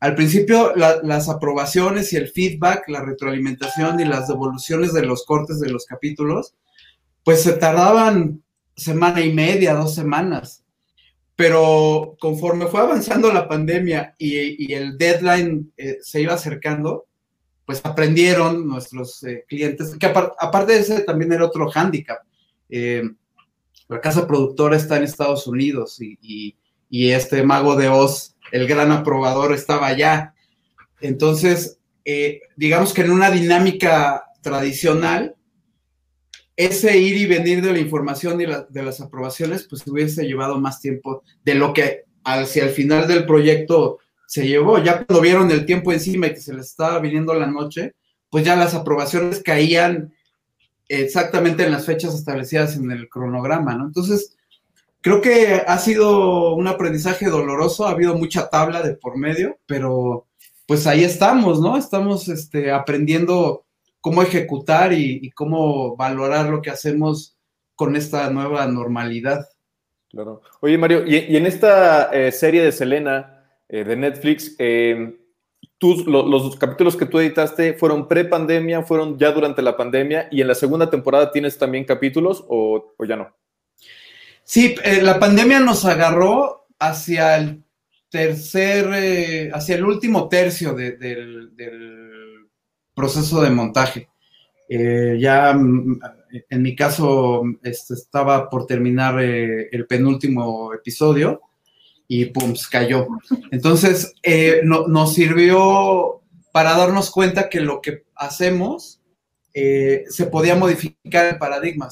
al 0.00 0.14
principio 0.14 0.74
las 0.76 1.28
aprobaciones 1.28 2.12
y 2.12 2.16
el 2.16 2.28
feedback, 2.28 2.88
la 2.88 3.02
retroalimentación 3.02 4.00
y 4.00 4.04
las 4.04 4.28
devoluciones 4.28 4.92
de 4.92 5.02
los 5.02 5.24
cortes 5.24 5.60
de 5.60 5.70
los 5.70 5.86
capítulos, 5.86 6.54
pues 7.24 7.42
se 7.42 7.54
tardaban 7.54 8.43
semana 8.76 9.20
y 9.20 9.32
media, 9.32 9.74
dos 9.74 9.94
semanas 9.94 10.64
pero 11.36 12.16
conforme 12.20 12.66
fue 12.66 12.80
avanzando 12.80 13.32
la 13.32 13.48
pandemia 13.48 14.14
y, 14.18 14.72
el 14.72 14.96
deadline 14.96 15.72
eh, 15.76 15.98
se 16.00 16.20
iba 16.20 16.34
acercando, 16.34 17.06
pues 17.66 17.80
aprendieron 17.84 18.68
nuestros 18.68 19.22
eh, 19.24 19.44
clientes, 19.48 19.96
que 19.98 20.06
aparte 20.06 20.72
de 20.72 20.78
ese 20.78 21.00
también 21.00 21.32
era 21.32 21.46
otro 21.46 21.68
hándicap. 21.70 22.18
Eh, 22.68 23.02
la 23.88 24.00
casa 24.00 24.26
productora 24.26 24.76
está 24.76 24.96
en 24.96 25.04
Estados 25.04 25.46
Unidos 25.46 26.00
y, 26.00 26.56
este 26.90 27.42
mago 27.42 27.74
de 27.74 27.88
Oz, 27.88 28.36
el 28.52 28.68
gran 28.68 28.92
aprobador, 28.92 29.52
estaba 29.52 29.88
allá. 29.88 30.32
Entonces, 31.00 31.80
digamos 32.56 32.94
que 32.94 33.02
en 33.02 33.10
una 33.10 33.32
dinámica 33.32 34.26
tradicional, 34.42 35.34
ese 36.56 36.98
ir 36.98 37.16
y 37.16 37.26
venir 37.26 37.62
de 37.62 37.72
la 37.72 37.78
información 37.78 38.40
y 38.40 38.46
de 38.46 38.82
las 38.82 39.00
aprobaciones, 39.00 39.66
pues 39.68 39.86
hubiese 39.86 40.24
llevado 40.24 40.60
más 40.60 40.80
tiempo 40.80 41.22
de 41.44 41.54
lo 41.54 41.72
que 41.72 42.04
hacia 42.24 42.64
el 42.64 42.70
final 42.70 43.08
del 43.08 43.26
proyecto 43.26 43.98
se 44.26 44.46
llevó. 44.46 44.78
Ya 44.78 45.04
cuando 45.04 45.20
vieron 45.20 45.50
el 45.50 45.66
tiempo 45.66 45.92
encima 45.92 46.28
y 46.28 46.34
que 46.34 46.40
se 46.40 46.54
les 46.54 46.66
estaba 46.66 46.98
viniendo 47.00 47.34
la 47.34 47.46
noche, 47.46 47.94
pues 48.30 48.44
ya 48.44 48.56
las 48.56 48.74
aprobaciones 48.74 49.42
caían 49.42 50.12
exactamente 50.88 51.64
en 51.64 51.72
las 51.72 51.86
fechas 51.86 52.14
establecidas 52.14 52.76
en 52.76 52.90
el 52.90 53.08
cronograma, 53.08 53.74
¿no? 53.74 53.86
Entonces, 53.86 54.36
creo 55.00 55.20
que 55.20 55.62
ha 55.66 55.78
sido 55.78 56.54
un 56.54 56.66
aprendizaje 56.66 57.26
doloroso, 57.26 57.86
ha 57.86 57.90
habido 57.90 58.14
mucha 58.16 58.48
tabla 58.48 58.82
de 58.82 58.94
por 58.94 59.16
medio, 59.16 59.58
pero 59.66 60.26
pues 60.66 60.86
ahí 60.86 61.04
estamos, 61.04 61.60
¿no? 61.60 61.76
Estamos 61.76 62.28
este, 62.28 62.70
aprendiendo 62.70 63.64
cómo 64.04 64.20
ejecutar 64.20 64.92
y, 64.92 65.30
cómo 65.30 65.96
valorar 65.96 66.50
lo 66.50 66.60
que 66.60 66.68
hacemos 66.68 67.38
con 67.74 67.96
esta 67.96 68.28
nueva 68.28 68.66
normalidad. 68.66 69.48
Claro. 70.10 70.42
Oye, 70.60 70.76
Mario, 70.76 71.06
y, 71.06 71.34
en 71.34 71.46
esta 71.46 72.10
eh, 72.12 72.30
serie 72.30 72.62
de 72.62 72.70
Selena 72.70 73.46
eh, 73.66 73.82
de 73.82 73.96
Netflix, 73.96 74.56
eh, 74.58 75.16
los 75.80 76.56
capítulos 76.56 76.98
que 76.98 77.06
tú 77.06 77.18
editaste 77.18 77.72
fueron 77.72 78.06
pre-pandemia, 78.06 78.82
fueron 78.82 79.18
ya 79.18 79.32
durante 79.32 79.62
la 79.62 79.74
pandemia, 79.74 80.28
y 80.30 80.42
en 80.42 80.48
la 80.48 80.54
segunda 80.54 80.90
temporada 80.90 81.32
tienes 81.32 81.56
también 81.56 81.86
capítulos 81.86 82.44
o, 82.46 82.94
ya 83.08 83.16
no? 83.16 83.34
Sí, 84.44 84.74
la 85.00 85.18
pandemia 85.18 85.60
nos 85.60 85.86
agarró 85.86 86.66
hacia 86.78 87.38
el 87.38 87.64
tercer, 88.10 89.50
hacia 89.54 89.76
el 89.76 89.84
último 89.86 90.28
tercio 90.28 90.74
del 90.74 91.54
proceso 92.94 93.40
de 93.42 93.50
montaje. 93.50 94.08
Eh, 94.68 95.18
ya 95.20 95.52
mm, 95.52 96.00
en 96.48 96.62
mi 96.62 96.74
caso 96.74 97.42
este, 97.62 97.94
estaba 97.94 98.48
por 98.48 98.66
terminar 98.66 99.22
eh, 99.22 99.68
el 99.70 99.86
penúltimo 99.86 100.72
episodio 100.72 101.42
y 102.08 102.26
pum, 102.26 102.54
cayó. 102.70 103.06
Entonces 103.50 104.14
eh, 104.22 104.62
nos 104.64 105.14
sirvió 105.14 106.22
para 106.52 106.76
darnos 106.76 107.10
cuenta 107.10 107.48
que 107.48 107.60
lo 107.60 107.80
que 107.80 108.04
hacemos 108.14 109.00
se 109.52 110.26
podía 110.32 110.56
modificar 110.56 111.26
el 111.26 111.38
paradigma. 111.38 111.88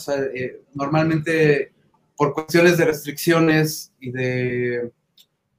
normalmente 0.74 1.72
por 2.16 2.34
cuestiones 2.34 2.76
de 2.76 2.84
restricciones 2.84 3.92
y 4.00 4.10
de 4.10 4.90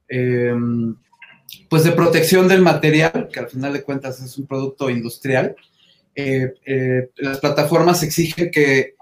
em, 0.08 0.94
pues 1.68 1.84
de 1.84 1.92
protección 1.92 2.48
del 2.48 2.62
material, 2.62 3.28
que 3.32 3.40
al 3.40 3.48
final 3.48 3.72
de 3.72 3.82
cuentas 3.82 4.20
es 4.20 4.38
un 4.38 4.46
producto 4.46 4.90
industrial, 4.90 5.56
eh, 6.14 6.54
eh, 6.64 7.10
las 7.16 7.38
plataformas 7.40 8.02
exigen 8.02 8.50
que 8.50 8.94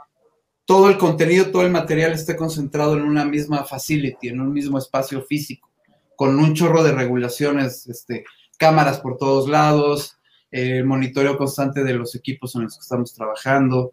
todo 0.65 0.88
el 0.88 0.97
contenido, 0.97 1.51
todo 1.51 1.62
el 1.62 1.71
material 1.71 2.12
esté 2.12 2.37
concentrado 2.37 2.97
en 2.97 3.03
una 3.03 3.25
misma 3.25 3.65
facility, 3.65 4.29
en 4.29 4.41
un 4.41 4.53
mismo 4.53 4.79
espacio 4.79 5.23
físico, 5.23 5.71
con 6.17 6.38
un 6.38 6.55
chorro 6.55 6.83
de 6.83 6.93
regulaciones, 6.93 7.87
este, 7.87 8.25
cámaras 8.57 9.01
por 9.01 9.19
todos 9.19 9.49
lados, 9.49 10.17
el 10.51 10.79
eh, 10.79 10.85
monitoreo 10.85 11.37
constante 11.37 11.83
de 11.83 11.95
los 11.95 12.15
equipos 12.15 12.55
en 12.55 12.65
los 12.65 12.77
que 12.77 12.83
estamos 12.83 13.15
trabajando, 13.15 13.93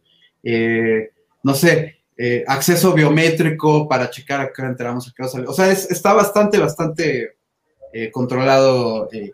no 1.43 1.54
sé, 1.54 1.98
acceso 2.48 2.93
biométrico 2.93 3.88
para 3.88 4.10
checar 4.10 4.41
a 4.41 4.52
qué 4.54 4.62
entramos, 4.62 5.08
a 5.08 5.13
qué 5.15 5.24
O 5.24 5.54
sea, 5.54 5.72
está 5.72 6.13
bastante, 6.13 6.58
bastante 6.58 7.38
eh, 7.91 8.12
controlado 8.12 9.10
eh, 9.12 9.32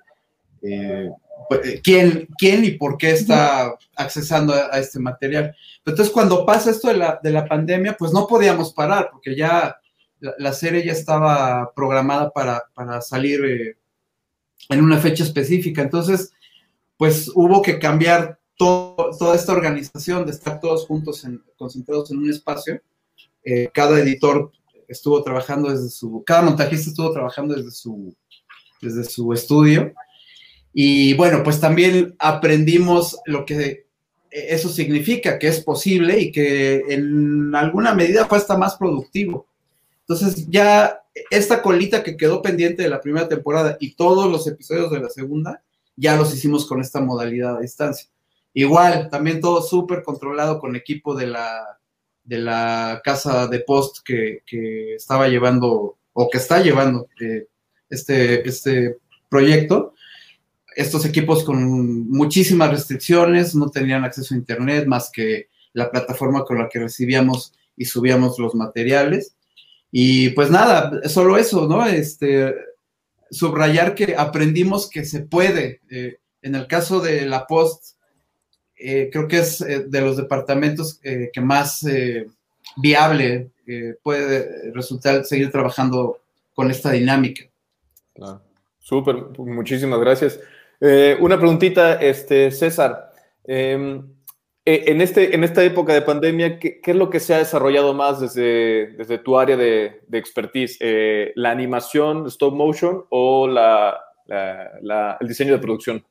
eh, 0.62 1.10
pues, 1.50 1.82
quién, 1.84 2.28
quién 2.38 2.64
y 2.64 2.72
por 2.72 2.98
qué 2.98 3.12
está 3.12 3.76
accesando 3.96 4.54
a, 4.54 4.80
este 4.80 5.00
material. 5.00 5.56
Entonces, 5.86 6.12
cuando 6.12 6.46
pasa 6.46 6.72
esto 6.72 6.88
de 6.88 6.96
la, 6.96 7.20
de 7.22 7.32
la, 7.32 7.48
pandemia, 7.48 7.96
pues 7.98 8.14
no 8.14 8.28
podíamos 8.28 8.74
parar, 8.74 9.10
porque 9.12 9.36
ya 9.36 9.78
la, 10.20 10.54
serie 10.54 10.86
ya 10.86 10.94
estaba 10.94 11.72
programada 11.76 12.32
para, 12.32 12.64
para 12.74 13.02
salir 13.02 13.78
en 14.70 14.82
una 14.82 14.98
fecha 14.98 15.24
específica. 15.24 15.82
Entonces, 15.82 16.32
pues 16.98 17.30
hubo 17.36 17.62
que 17.62 17.78
cambiar 17.78 18.40
toda 18.58 19.36
esta 19.36 19.52
organización 19.52 20.26
de 20.26 20.32
estar 20.32 20.62
todos 20.62 20.88
juntos, 20.88 21.28
concentrados 21.58 22.10
en 22.12 22.20
un 22.20 22.30
espacio. 22.30 22.82
cada 23.74 24.00
editor 24.00 24.52
estuvo 24.88 25.22
trabajando 25.24 25.70
desde 25.70 25.90
su, 25.90 26.24
cada 26.26 26.44
montajista 26.44 26.90
estuvo 26.90 27.12
trabajando 27.12 27.56
desde 27.56 27.72
su 27.72 28.16
desde 28.82 29.04
su 29.04 29.34
estudio. 29.34 29.94
Y 30.74 31.14
bueno, 31.14 31.42
pues 31.44 31.60
también 31.60 32.16
aprendimos 32.20 33.18
lo 33.26 33.46
que 33.46 33.86
eso 34.30 34.68
significa, 34.68 35.40
que 35.40 35.48
es 35.48 35.62
posible 35.62 36.20
y 36.20 36.32
que 36.32 36.84
en 36.90 37.56
alguna 37.56 37.94
medida 37.94 38.26
fue 38.26 38.38
hasta 38.38 38.58
más 38.58 38.76
productivo. 38.76 39.48
Entonces 40.02 40.48
ya 40.50 41.02
esta 41.30 41.62
colita 41.62 42.04
que 42.04 42.18
quedó 42.18 42.42
pendiente 42.42 42.84
de 42.84 42.90
la 42.90 43.00
primera 43.00 43.28
temporada 43.28 43.78
y 43.80 43.96
todos 43.96 44.30
los 44.30 44.46
episodios 44.48 44.92
de 44.92 45.00
la 45.00 45.10
segunda, 45.10 45.64
ya 45.96 46.18
los 46.18 46.34
hicimos 46.34 46.66
con 46.66 46.82
esta 46.82 47.00
modalidad 47.00 47.58
a 47.58 47.62
distancia. 47.62 48.10
Igual, 48.54 49.10
también 49.10 49.40
todo 49.40 49.62
súper 49.62 50.04
controlado 50.04 50.60
con 50.60 50.76
equipo 50.76 51.16
de 51.16 51.28
la, 51.28 51.80
de 52.24 52.38
la 52.38 53.02
casa 53.04 53.48
de 53.48 53.60
post 53.60 54.00
que, 54.04 54.44
que 54.46 54.96
estaba 54.96 55.28
llevando 55.28 55.98
o 56.14 56.30
que 56.30 56.38
está 56.38 56.62
llevando 56.62 57.08
eh, 57.22 57.48
este, 57.90 58.48
este 58.48 58.98
proyecto. 59.30 59.94
Estos 60.76 61.06
equipos 61.06 61.44
con 61.44 62.10
muchísimas 62.10 62.70
restricciones, 62.70 63.56
no 63.56 63.70
tenían 63.70 64.04
acceso 64.04 64.34
a 64.34 64.38
Internet 64.38 64.86
más 64.88 65.10
que 65.10 65.48
la 65.74 65.90
plataforma 65.90 66.44
con 66.44 66.58
la 66.58 66.70
que 66.70 66.80
recibíamos 66.80 67.54
y 67.78 67.86
subíamos 67.86 68.40
los 68.40 68.56
materiales. 68.56 69.36
Y 69.92 70.30
pues 70.30 70.50
nada, 70.50 71.08
solo 71.08 71.38
eso, 71.38 71.68
¿no? 71.68 71.86
Este, 71.86 72.54
subrayar 73.32 73.96
que 73.96 74.16
aprendimos 74.18 74.90
que 74.90 75.06
se 75.06 75.22
puede. 75.22 75.82
Eh, 75.90 76.18
en 76.42 76.56
el 76.56 76.68
caso 76.68 77.00
de 77.00 77.26
la 77.26 77.48
Post, 77.48 77.96
eh, 78.78 79.10
creo 79.12 79.28
que 79.28 79.40
es 79.40 79.62
eh, 79.62 79.86
de 79.88 80.02
los 80.02 80.18
departamentos 80.18 81.00
que 81.02 81.42
más 81.42 81.86
viable 82.78 83.52
puede 84.04 84.72
resultar 84.74 85.26
seguir 85.26 85.52
trabajando 85.52 86.20
con 86.54 86.70
esta 86.72 86.92
dinámica. 86.92 87.46
Ah, 88.22 88.42
súper, 88.80 89.16
muchísimas 89.38 90.00
gracias. 90.00 90.40
Eh, 90.80 91.18
una 91.20 91.38
preguntita, 91.38 91.96
este, 91.96 92.52
César. 92.52 93.12
Em, 93.44 94.04
e, 94.66 94.84
en, 94.88 95.02
este, 95.02 95.36
en 95.36 95.44
esta 95.44 95.64
época 95.64 95.94
de 95.94 96.02
pandemia, 96.02 96.60
¿qué, 96.60 96.82
es 96.84 96.96
lo 96.96 97.10
que 97.10 97.20
se 97.20 97.34
ha 97.34 97.40
desarrollado 97.40 97.94
más 97.94 98.20
desde, 98.20 98.94
desde 98.98 99.18
tu 99.20 99.38
área 99.38 99.58
de, 99.58 100.02
expertise? 100.12 100.78
Eh, 100.80 101.32
¿La 101.36 101.52
animación, 101.52 102.26
stop 102.28 102.56
motion 102.56 103.06
o 103.10 103.48
la, 103.48 104.00
el 105.20 105.28
diseño 105.28 105.54
de 105.54 105.60
producción? 105.60 106.06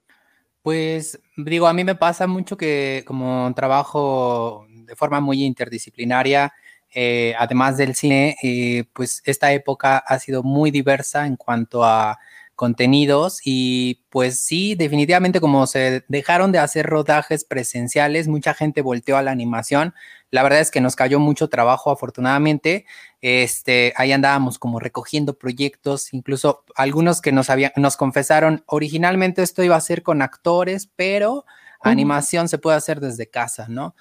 Pues 0.63 1.21
digo, 1.37 1.67
a 1.67 1.75
mí 1.75 1.85
me 1.85 1.95
pasa 1.95 2.27
mucho 2.27 2.57
que 2.57 3.03
como 3.07 3.53
trabajo 3.55 4.67
de 4.69 4.97
forma 4.97 5.21
muy 5.21 5.45
interdisciplinaria, 5.45 6.55
eh, 6.95 7.35
además 7.39 7.77
del 7.77 7.95
cine, 7.95 8.37
eh, 8.43 8.85
pues 8.93 9.23
esta 9.25 9.53
época 9.53 9.99
ha 9.99 10.19
sido 10.19 10.43
muy 10.43 10.71
diversa 10.71 11.27
en 11.27 11.37
cuanto 11.37 11.85
a 11.85 12.19
contenidos 12.55 13.41
y 13.45 14.03
pues 14.11 14.41
sí, 14.41 14.75
definitivamente 14.77 15.41
como 15.41 15.67
se 15.67 16.05
dejaron 16.09 16.53
de 16.53 16.61
hacer 16.61 16.87
rodajes 16.87 17.45
presenciales, 17.45 18.29
mucha 18.29 18.55
gente 18.55 18.81
volteó 18.81 19.17
a 19.17 19.23
la 19.23 19.33
animación. 19.33 19.95
La 20.31 20.43
verdad 20.43 20.61
es 20.61 20.71
que 20.71 20.81
nos 20.81 20.97
cayó 20.97 21.21
mucho 21.21 21.49
trabajo, 21.49 21.91
afortunadamente. 21.91 22.87
Este, 23.21 23.93
ahí 23.97 24.13
andábamos 24.13 24.59
como 24.59 24.81
recogiendo 24.81 25.39
proyectos, 25.39 26.13
incluso 26.13 26.65
algunos 26.77 27.21
que 27.21 27.33
nos 27.33 27.51
habían, 27.51 27.73
nos 27.77 27.97
confesaron, 27.97 28.63
originalmente 28.67 29.43
esto 29.43 29.63
iba 29.63 29.77
a 29.77 29.81
ser 29.81 30.03
con 30.03 30.23
actores, 30.23 30.89
pero 30.95 31.45
animación 31.81 32.49
se 32.49 32.59
puede 32.59 32.77
hacer 32.77 33.01
desde 33.01 33.29
casa, 33.29 33.67
¿no? 33.69 33.95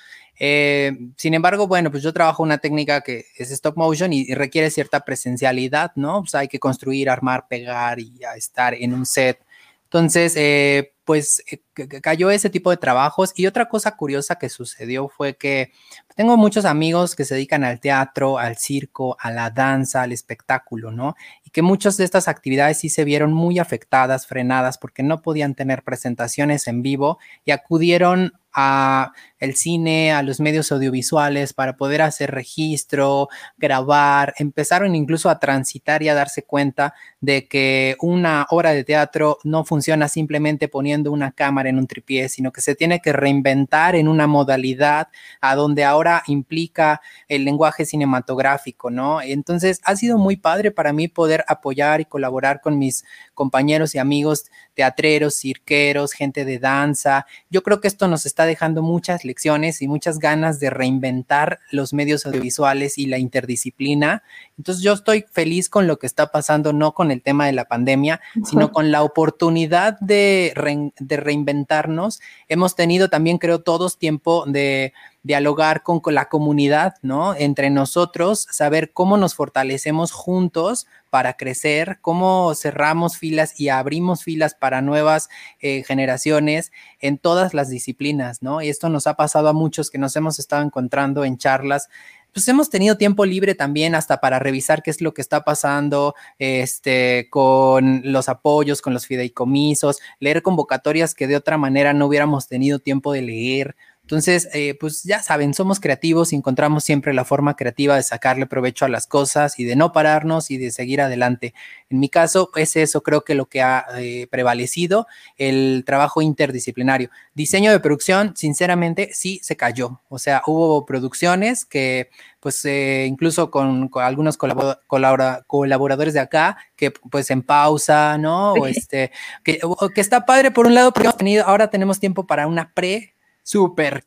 Eh, 0.45 0.91
sin 1.15 1.33
embargo, 1.35 1.67
bueno, 1.67 1.89
pues 1.89 2.03
yo 2.03 2.11
trabajo 2.11 2.43
una 2.43 2.57
técnica 2.57 2.99
que 2.99 3.27
es 3.37 3.49
stop 3.49 3.77
motion 3.77 4.11
y, 4.11 4.33
requiere 4.33 4.69
cierta 4.71 4.99
presencialidad, 5.05 5.93
¿no? 5.95 6.19
Pues 6.19 6.35
hay 6.35 6.49
que 6.49 6.59
construir, 6.59 7.09
armar, 7.09 7.47
pegar 7.47 8.01
y 8.01 8.19
estar 8.35 8.73
en 8.73 8.93
un 8.93 9.05
set. 9.05 9.39
Entonces, 9.85 10.33
eh, 10.35 10.92
pues 11.05 11.43
eh, 11.51 11.61
cayó 12.01 12.29
ese 12.29 12.49
tipo 12.49 12.69
de 12.69 12.77
trabajos. 12.77 13.33
Y 13.35 13.47
otra 13.47 13.67
cosa 13.67 13.95
curiosa 13.95 14.35
que 14.35 14.49
sucedió 14.49 15.09
fue 15.09 15.35
que 15.35 15.71
tengo 16.15 16.37
muchos 16.37 16.65
amigos 16.65 17.15
que 17.15 17.25
se 17.25 17.35
dedican 17.35 17.63
al 17.63 17.79
teatro, 17.79 18.37
al 18.37 18.57
circo, 18.57 19.17
a 19.19 19.31
la 19.31 19.49
danza, 19.49 20.03
al 20.03 20.11
espectáculo, 20.11 20.91
¿no? 20.91 21.15
Y 21.43 21.49
que 21.49 21.61
muchas 21.61 21.97
de 21.97 22.05
estas 22.05 22.27
actividades 22.27 22.79
sí 22.79 22.89
se 22.89 23.03
vieron 23.03 23.33
muy 23.33 23.59
afectadas, 23.59 24.27
frenadas, 24.27 24.77
porque 24.77 25.03
no 25.03 25.21
podían 25.21 25.55
tener 25.55 25.83
presentaciones 25.83 26.67
en 26.67 26.81
vivo 26.81 27.19
y 27.45 27.51
acudieron 27.51 28.33
a 28.53 29.13
el 29.39 29.55
cine, 29.55 30.13
a 30.13 30.21
los 30.23 30.39
medios 30.39 30.71
audiovisuales 30.71 31.53
para 31.53 31.75
poder 31.75 32.01
hacer 32.01 32.31
registro, 32.31 33.27
grabar, 33.57 34.33
empezaron 34.37 34.95
incluso 34.95 35.29
a 35.29 35.39
transitar 35.39 36.03
y 36.03 36.09
a 36.09 36.13
darse 36.13 36.43
cuenta 36.43 36.93
de 37.19 37.47
que 37.47 37.97
una 37.99 38.45
obra 38.51 38.71
de 38.71 38.83
teatro 38.83 39.39
no 39.43 39.65
funciona 39.65 40.07
simplemente 40.07 40.67
poniendo 40.67 40.92
una 41.01 41.31
cámara 41.31 41.69
en 41.69 41.77
un 41.77 41.87
tripié, 41.87 42.29
sino 42.29 42.51
que 42.51 42.61
se 42.61 42.75
tiene 42.75 42.99
que 42.99 43.13
reinventar 43.13 43.95
en 43.95 44.07
una 44.07 44.27
modalidad 44.27 45.07
a 45.41 45.55
donde 45.55 45.83
ahora 45.83 46.23
implica 46.27 47.01
el 47.27 47.45
lenguaje 47.45 47.85
cinematográfico, 47.85 48.89
¿no? 48.89 49.21
Entonces 49.21 49.81
ha 49.83 49.95
sido 49.95 50.17
muy 50.17 50.37
padre 50.37 50.71
para 50.71 50.93
mí 50.93 51.07
poder 51.07 51.43
apoyar 51.47 52.01
y 52.01 52.05
colaborar 52.05 52.61
con 52.61 52.77
mis 52.77 53.03
compañeros 53.33 53.95
y 53.95 53.99
amigos 53.99 54.45
teatreros, 54.73 55.35
cirqueros, 55.35 56.13
gente 56.13 56.45
de 56.45 56.59
danza. 56.59 57.25
Yo 57.49 57.63
creo 57.63 57.81
que 57.81 57.87
esto 57.87 58.07
nos 58.07 58.25
está 58.25 58.45
dejando 58.45 58.81
muchas 58.81 59.25
lecciones 59.25 59.81
y 59.81 59.87
muchas 59.87 60.19
ganas 60.19 60.59
de 60.59 60.69
reinventar 60.69 61.59
los 61.71 61.93
medios 61.93 62.25
audiovisuales 62.25 62.97
y 62.97 63.05
la 63.05 63.17
interdisciplina. 63.17 64.23
Entonces 64.57 64.83
yo 64.83 64.93
estoy 64.93 65.25
feliz 65.31 65.69
con 65.69 65.87
lo 65.87 65.97
que 65.99 66.07
está 66.07 66.31
pasando, 66.31 66.73
no 66.73 66.93
con 66.93 67.11
el 67.11 67.21
tema 67.21 67.45
de 67.45 67.53
la 67.53 67.65
pandemia, 67.65 68.21
sino 68.43 68.71
con 68.71 68.91
la 68.91 69.03
oportunidad 69.03 69.99
de, 69.99 70.53
de 70.99 71.17
reinventarnos. 71.17 72.21
Hemos 72.47 72.75
tenido 72.75 73.09
también, 73.09 73.37
creo, 73.37 73.61
todos 73.61 73.97
tiempo 73.97 74.45
de 74.47 74.93
dialogar 75.23 75.83
con, 75.83 76.01
la 76.07 76.27
comunidad, 76.27 76.95
¿no? 77.01 77.33
Entre 77.33 77.69
nosotros, 77.69 78.45
saber 78.51 78.91
cómo 78.91 79.17
nos 79.17 79.35
fortalecemos 79.35 80.11
juntos 80.11 80.85
para 81.13 81.33
crecer, 81.33 81.99
cómo 82.01 82.55
cerramos 82.55 83.19
filas 83.19 83.59
y 83.59 83.69
abrimos 83.69 84.23
filas 84.23 84.55
para 84.55 84.81
nuevas 84.81 85.29
eh, 85.59 85.83
generaciones 85.83 86.71
en 86.99 87.19
todas 87.19 87.53
las 87.53 87.69
disciplinas, 87.69 88.41
¿no? 88.41 88.63
Y 88.63 88.69
esto 88.69 88.89
nos 88.89 89.05
ha 89.05 89.13
pasado 89.13 89.47
a 89.47 89.53
muchos 89.53 89.91
que 89.91 89.99
nos 89.99 90.15
hemos 90.15 90.39
estado 90.39 90.63
encontrando 90.63 91.23
en 91.23 91.37
charlas 91.37 91.87
pues 92.33 92.47
hemos 92.47 92.71
tenido 92.71 92.97
tiempo 92.97 93.25
libre 93.25 93.53
también 93.53 93.93
hasta 93.93 94.19
para 94.19 94.39
revisar 94.39 94.81
qué 94.81 94.89
es 94.89 95.01
lo 95.01 95.13
que 95.13 95.21
está 95.21 95.43
pasando 95.43 96.15
este, 96.39 97.27
con 97.29 98.01
los 98.03 98.27
apoyos, 98.27 98.81
con 98.81 98.91
los 98.91 99.05
fideicomisos, 99.05 99.99
leer 100.19 100.41
convocatorias 100.41 101.13
que 101.13 101.27
de 101.27 101.35
otra 101.35 101.59
manera 101.59 101.93
no 101.93 102.07
hubiéramos 102.07 102.47
tenido 102.47 102.79
tiempo 102.79 103.13
de 103.13 103.21
leer. 103.21 103.75
Entonces, 104.03 104.49
eh, 104.53 104.75
pues 104.77 105.03
ya 105.03 105.23
saben, 105.23 105.53
somos 105.53 105.79
creativos 105.79 106.33
y 106.33 106.35
encontramos 106.35 106.83
siempre 106.83 107.13
la 107.13 107.23
forma 107.23 107.55
creativa 107.55 107.95
de 107.95 108.03
sacarle 108.03 108.45
provecho 108.45 108.83
a 108.83 108.89
las 108.89 109.07
cosas 109.07 109.57
y 109.59 109.63
de 109.63 109.77
no 109.77 109.93
pararnos 109.93 110.51
y 110.51 110.57
de 110.57 110.71
seguir 110.71 110.99
adelante. 110.99 111.53
En 111.89 112.01
mi 112.01 112.09
caso, 112.09 112.51
es 112.55 112.75
eso 112.75 113.01
creo 113.01 113.23
que 113.23 113.33
lo 113.33 113.45
que 113.45 113.61
ha 113.61 113.85
eh, 113.97 114.27
prevalecido, 114.29 115.07
el 115.37 115.83
trabajo 115.85 116.21
interdisciplinario. 116.21 117.11
Diseño 117.33 117.71
de 117.71 117.79
producción, 117.79 118.35
sinceramente, 118.35 119.09
sí 119.13 119.39
se 119.41 119.55
cayó. 119.55 120.01
O 120.09 120.19
sea, 120.19 120.41
hubo 120.47 120.85
producciones 120.85 121.63
que, 121.63 122.09
pues, 122.41 122.65
eh, 122.65 123.05
incluso 123.07 123.51
con, 123.51 123.89
algunos 123.95 124.37
colaboradores 124.37 126.13
de 126.13 126.19
acá, 126.19 126.57
que 126.75 126.91
pues 126.91 127.31
en 127.31 127.41
pausa, 127.41 128.17
¿no? 128.17 128.51
O 128.51 128.67
este, 128.67 129.11
que, 129.45 129.61
que 129.95 130.01
está 130.01 130.25
padre 130.25 130.51
por 130.51 130.67
un 130.67 130.75
lado, 130.75 130.91
porque 130.91 131.07
hemos 131.07 131.17
tenido, 131.17 131.45
ahora 131.45 131.69
tenemos 131.69 132.01
tiempo 132.01 132.27
para 132.27 132.47
una 132.47 132.73
pre 132.73 133.13
súper 133.43 134.05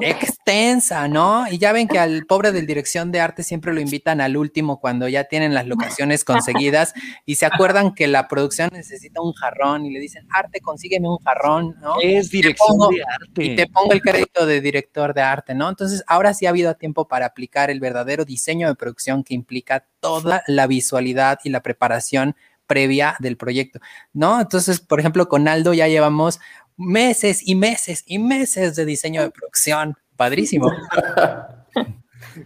extensa, 0.00 1.08
¿no? 1.08 1.46
Y 1.50 1.58
ya 1.58 1.72
ven 1.72 1.88
que 1.88 1.98
al 1.98 2.24
pobre 2.26 2.52
del 2.52 2.66
dirección 2.66 3.12
de 3.12 3.20
arte 3.20 3.42
siempre 3.42 3.74
lo 3.74 3.80
invitan 3.80 4.20
al 4.20 4.36
último 4.36 4.80
cuando 4.80 5.08
ya 5.08 5.24
tienen 5.24 5.54
las 5.54 5.66
locaciones 5.66 6.24
conseguidas 6.24 6.94
y 7.26 7.34
se 7.34 7.46
acuerdan 7.46 7.94
que 7.94 8.06
la 8.06 8.28
producción 8.28 8.70
necesita 8.72 9.20
un 9.20 9.32
jarrón 9.34 9.84
y 9.84 9.90
le 9.90 10.00
dicen, 10.00 10.26
arte, 10.32 10.60
consígueme 10.60 11.08
un 11.08 11.18
jarrón, 11.18 11.76
¿no? 11.80 11.96
Es 12.02 12.30
dirección 12.30 12.78
de 12.90 13.02
arte. 13.02 13.44
Y 13.44 13.56
te 13.56 13.66
pongo 13.66 13.92
el 13.92 14.00
crédito 14.00 14.46
de 14.46 14.60
director 14.60 15.12
de 15.12 15.22
arte, 15.22 15.54
¿no? 15.54 15.68
Entonces, 15.68 16.02
ahora 16.06 16.32
sí 16.32 16.46
ha 16.46 16.50
habido 16.50 16.74
tiempo 16.74 17.06
para 17.06 17.26
aplicar 17.26 17.70
el 17.70 17.80
verdadero 17.80 18.24
diseño 18.24 18.68
de 18.68 18.74
producción 18.74 19.24
que 19.24 19.34
implica 19.34 19.86
toda 20.00 20.42
la 20.46 20.66
visualidad 20.66 21.38
y 21.44 21.50
la 21.50 21.62
preparación 21.62 22.34
previa 22.66 23.16
del 23.20 23.36
proyecto, 23.36 23.78
¿no? 24.12 24.40
Entonces, 24.40 24.80
por 24.80 24.98
ejemplo, 24.98 25.28
con 25.28 25.46
Aldo 25.46 25.72
ya 25.72 25.86
llevamos 25.86 26.40
meses 26.76 27.40
y 27.46 27.54
meses 27.54 28.04
y 28.06 28.18
meses 28.18 28.76
de 28.76 28.84
diseño 28.84 29.22
de 29.22 29.30
producción. 29.30 29.96
Padrísimo. 30.16 30.70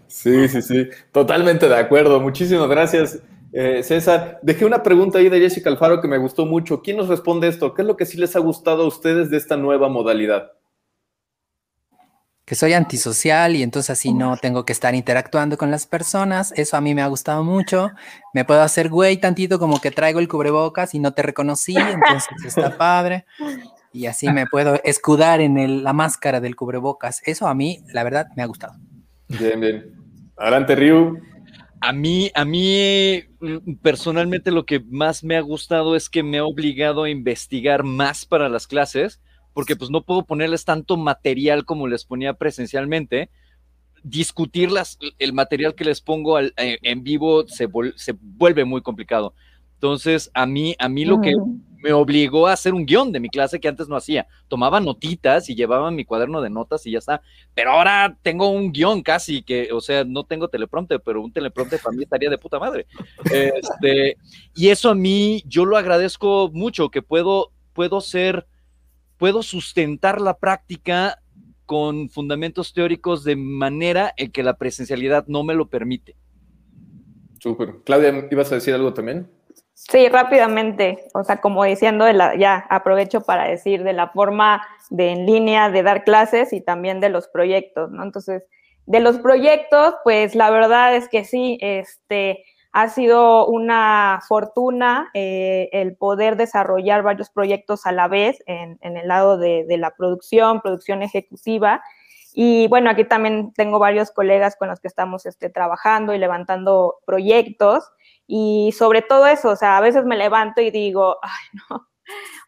Sí, 0.07 0.49
sí, 0.49 0.63
sí, 0.63 0.89
totalmente 1.13 1.69
de 1.69 1.77
acuerdo. 1.77 2.21
Muchísimas 2.21 2.69
gracias, 2.69 3.19
eh, 3.53 3.83
César. 3.83 4.39
Dejé 4.43 4.65
una 4.65 4.83
pregunta 4.83 5.19
ahí 5.19 5.29
de 5.29 5.41
Jessica 5.41 5.71
Alfaro 5.71 6.01
que 6.01 6.09
me 6.09 6.19
gustó 6.19 6.47
mucho. 6.47 6.83
¿Quién 6.83 6.97
nos 6.97 7.09
responde 7.09 7.49
esto? 7.49 7.75
¿Qué 7.75 7.83
es 7.83 7.89
lo 7.89 7.97
que 7.97 8.07
sí 8.07 8.17
les 8.17 8.37
ha 8.37 8.41
gustado 8.41 8.85
a 8.85 8.87
ustedes 8.87 9.31
de 9.31 9.37
esta 9.37 9.57
nueva 9.57 9.89
modalidad? 9.89 10.53
Que 12.45 12.55
soy 12.57 12.73
antisocial 12.73 13.55
y 13.55 13.63
entonces 13.63 13.91
así 13.91 14.13
no 14.13 14.37
tengo 14.37 14.65
que 14.65 14.73
estar 14.73 14.95
interactuando 14.95 15.57
con 15.57 15.71
las 15.71 15.87
personas. 15.87 16.53
Eso 16.57 16.77
a 16.77 16.81
mí 16.81 16.95
me 16.95 17.03
ha 17.03 17.07
gustado 17.07 17.45
mucho. 17.45 17.91
Me 18.35 18.45
puedo 18.45 18.61
hacer 18.63 18.89
güey 18.89 19.17
tantito 19.19 19.59
como 19.59 19.81
que 19.81 19.91
traigo 19.91 20.19
el 20.19 20.29
cubrebocas 20.29 20.95
y 20.95 20.99
no 20.99 21.13
te 21.13 21.23
reconocí, 21.23 21.77
entonces 21.77 22.29
está 22.45 22.77
padre 22.77 23.25
y 23.93 24.07
así 24.07 24.29
me 24.29 24.47
puedo 24.47 24.81
escudar 24.85 25.41
en 25.41 25.83
la 25.83 25.93
máscara 25.93 26.41
del 26.41 26.57
cubrebocas. 26.57 27.23
Eso 27.27 27.49
a 27.49 27.55
mí, 27.55 27.81
la 27.93 28.05
verdad, 28.05 28.29
me 28.37 28.43
ha 28.43 28.47
gustado. 28.47 28.75
Bien, 29.29 29.61
bien. 29.61 29.95
Adelante, 30.37 30.77
Ryu. 30.77 31.19
A 31.81 31.93
mí, 31.93 32.31
a 32.35 32.45
mí 32.45 33.23
mm, 33.41 33.75
personalmente 33.83 34.51
lo 34.51 34.67
que 34.67 34.81
más 34.81 35.25
me 35.25 35.37
ha 35.37 35.41
gustado 35.41 35.97
es 35.97 36.09
que 36.09 36.23
me 36.23 36.39
ha 36.39 36.45
obligado 36.45 37.05
a 37.05 37.11
investigar 37.11 37.85
más 37.85 38.27
para 38.27 38.49
las 38.49 38.67
clases, 38.67 39.21
porque 39.55 39.77
pues 39.77 39.91
no 39.91 40.03
puedo 40.03 40.25
ponerles 40.25 40.65
tanto 40.65 40.97
material 40.97 41.65
como 41.65 41.89
les 41.89 42.05
ponía 42.05 42.35
presencialmente. 42.35 43.31
Discutirlas, 44.03 44.99
el 45.19 45.33
material 45.33 45.75
que 45.75 45.85
les 45.85 46.01
pongo 46.01 46.39
eh, 46.39 46.53
en 46.57 47.03
vivo 47.03 47.47
se, 47.49 47.69
se 47.97 48.15
vuelve 48.21 48.65
muy 48.65 48.83
complicado. 48.83 49.35
Entonces, 49.75 50.31
a 50.35 50.47
mí, 50.47 50.77
a 50.79 50.89
mí 50.89 51.05
lo 51.05 51.21
que 51.21 51.35
me 51.83 51.93
obligó 51.93 52.47
a 52.47 52.53
hacer 52.53 52.75
un 52.75 52.85
guion 52.85 53.13
de 53.13 53.21
mi 53.21 53.29
clase 53.29 53.61
que 53.61 53.69
antes 53.69 53.89
no 53.89 53.97
hacía. 53.97 54.27
Tomaba 54.49 54.81
notitas 54.81 55.49
y 55.49 55.55
llevaba 55.55 55.91
mi 55.91 56.05
cuaderno 56.05 56.41
de 56.41 56.51
notas 56.51 56.87
y 56.87 56.93
ya 56.93 56.99
está. 56.99 57.23
Pero 57.55 57.73
ahora 57.73 58.17
tengo 58.23 58.49
un 58.49 58.73
guion 58.73 59.03
casi 59.03 59.43
que, 59.43 59.71
o 59.73 59.81
sea, 59.81 60.05
no 60.05 60.25
tengo 60.25 60.49
teleprompter, 60.49 61.01
pero 61.01 61.23
un 61.23 61.33
teleprompter 61.33 61.81
para 61.81 61.97
mí 61.97 62.03
estaría 62.03 62.31
de 62.31 62.39
puta 62.39 62.59
madre. 62.59 62.87
Este, 63.25 64.17
y 64.55 64.69
eso 64.69 64.91
a 64.91 64.95
mí, 64.95 65.43
yo 65.47 65.65
lo 65.65 65.77
agradezco 65.77 66.51
mucho, 66.53 66.91
que 66.91 67.03
puedo, 67.03 67.53
puedo 67.73 68.01
ser, 68.01 68.47
puedo 69.17 69.43
sustentar 69.43 70.21
la 70.21 70.39
práctica 70.39 71.23
con 71.67 72.11
fundamentos 72.11 72.73
teóricos 72.73 73.23
de 73.25 73.37
manera 73.37 74.13
en 74.17 74.33
que 74.33 74.43
la 74.43 74.55
presencialidad 74.55 75.27
no 75.29 75.45
me 75.45 75.55
lo 75.55 75.69
permite. 75.69 76.17
Súper. 77.39 77.77
Claudia, 77.85 78.29
¿ibas 78.31 78.53
a 78.53 78.57
decir 78.57 78.75
algo 78.75 78.93
también? 78.93 79.31
Sí, 79.89 80.09
rápidamente, 80.09 81.09
o 81.15 81.25
sea, 81.25 81.41
como 81.41 81.65
diciendo, 81.65 82.05
de 82.05 82.13
la, 82.13 82.37
ya 82.37 82.67
aprovecho 82.69 83.23
para 83.23 83.49
decir 83.49 83.83
de 83.83 83.95
la 83.95 84.09
forma 84.09 84.63
de 84.91 85.11
en 85.11 85.25
línea 85.25 85.71
de 85.71 85.83
dar 85.83 86.05
clases 86.05 86.53
y 86.53 86.61
también 86.61 87.01
de 87.01 87.09
los 87.09 87.29
proyectos, 87.29 87.91
¿no? 87.91 88.03
Entonces, 88.03 88.45
de 88.85 89.01
los 89.01 89.19
proyectos, 89.19 89.95
pues 90.05 90.35
la 90.35 90.51
verdad 90.51 90.95
es 90.95 91.09
que 91.09 91.25
sí, 91.25 91.59
este, 91.63 92.45
ha 92.73 92.89
sido 92.89 93.47
una 93.47 94.21
fortuna 94.29 95.11
eh, 95.15 95.71
el 95.73 95.97
poder 95.97 96.37
desarrollar 96.37 97.03
varios 97.03 97.31
proyectos 97.31 97.87
a 97.87 97.93
la 97.93 98.07
vez 98.07 98.39
en, 98.47 98.79
el 98.83 99.09
lado 99.09 99.39
de, 99.39 99.65
de, 99.67 99.79
la 99.79 99.93
producción, 99.93 100.61
producción 100.61 101.03
ejecutiva. 101.03 101.83
Y 102.35 102.69
bueno, 102.69 102.91
aquí 102.91 103.05
también 103.05 103.53
tengo 103.55 103.79
varios 103.79 104.11
colegas 104.11 104.57
con 104.57 104.69
los 104.69 104.79
que 104.79 104.89
estamos 104.89 105.25
este, 105.25 105.49
trabajando 105.49 106.15
y 106.15 106.19
levantando 106.19 106.99
proyectos. 107.07 107.91
Y 108.33 108.71
sobre 108.79 109.03
todo 109.03 109.27
eso, 109.27 109.49
o 109.51 109.57
sea, 109.57 109.77
a 109.77 109.81
veces 109.81 110.05
me 110.05 110.17
levanto 110.17 110.61
y 110.61 110.71
digo, 110.71 111.19
ay, 111.21 111.31
no, 111.69 111.89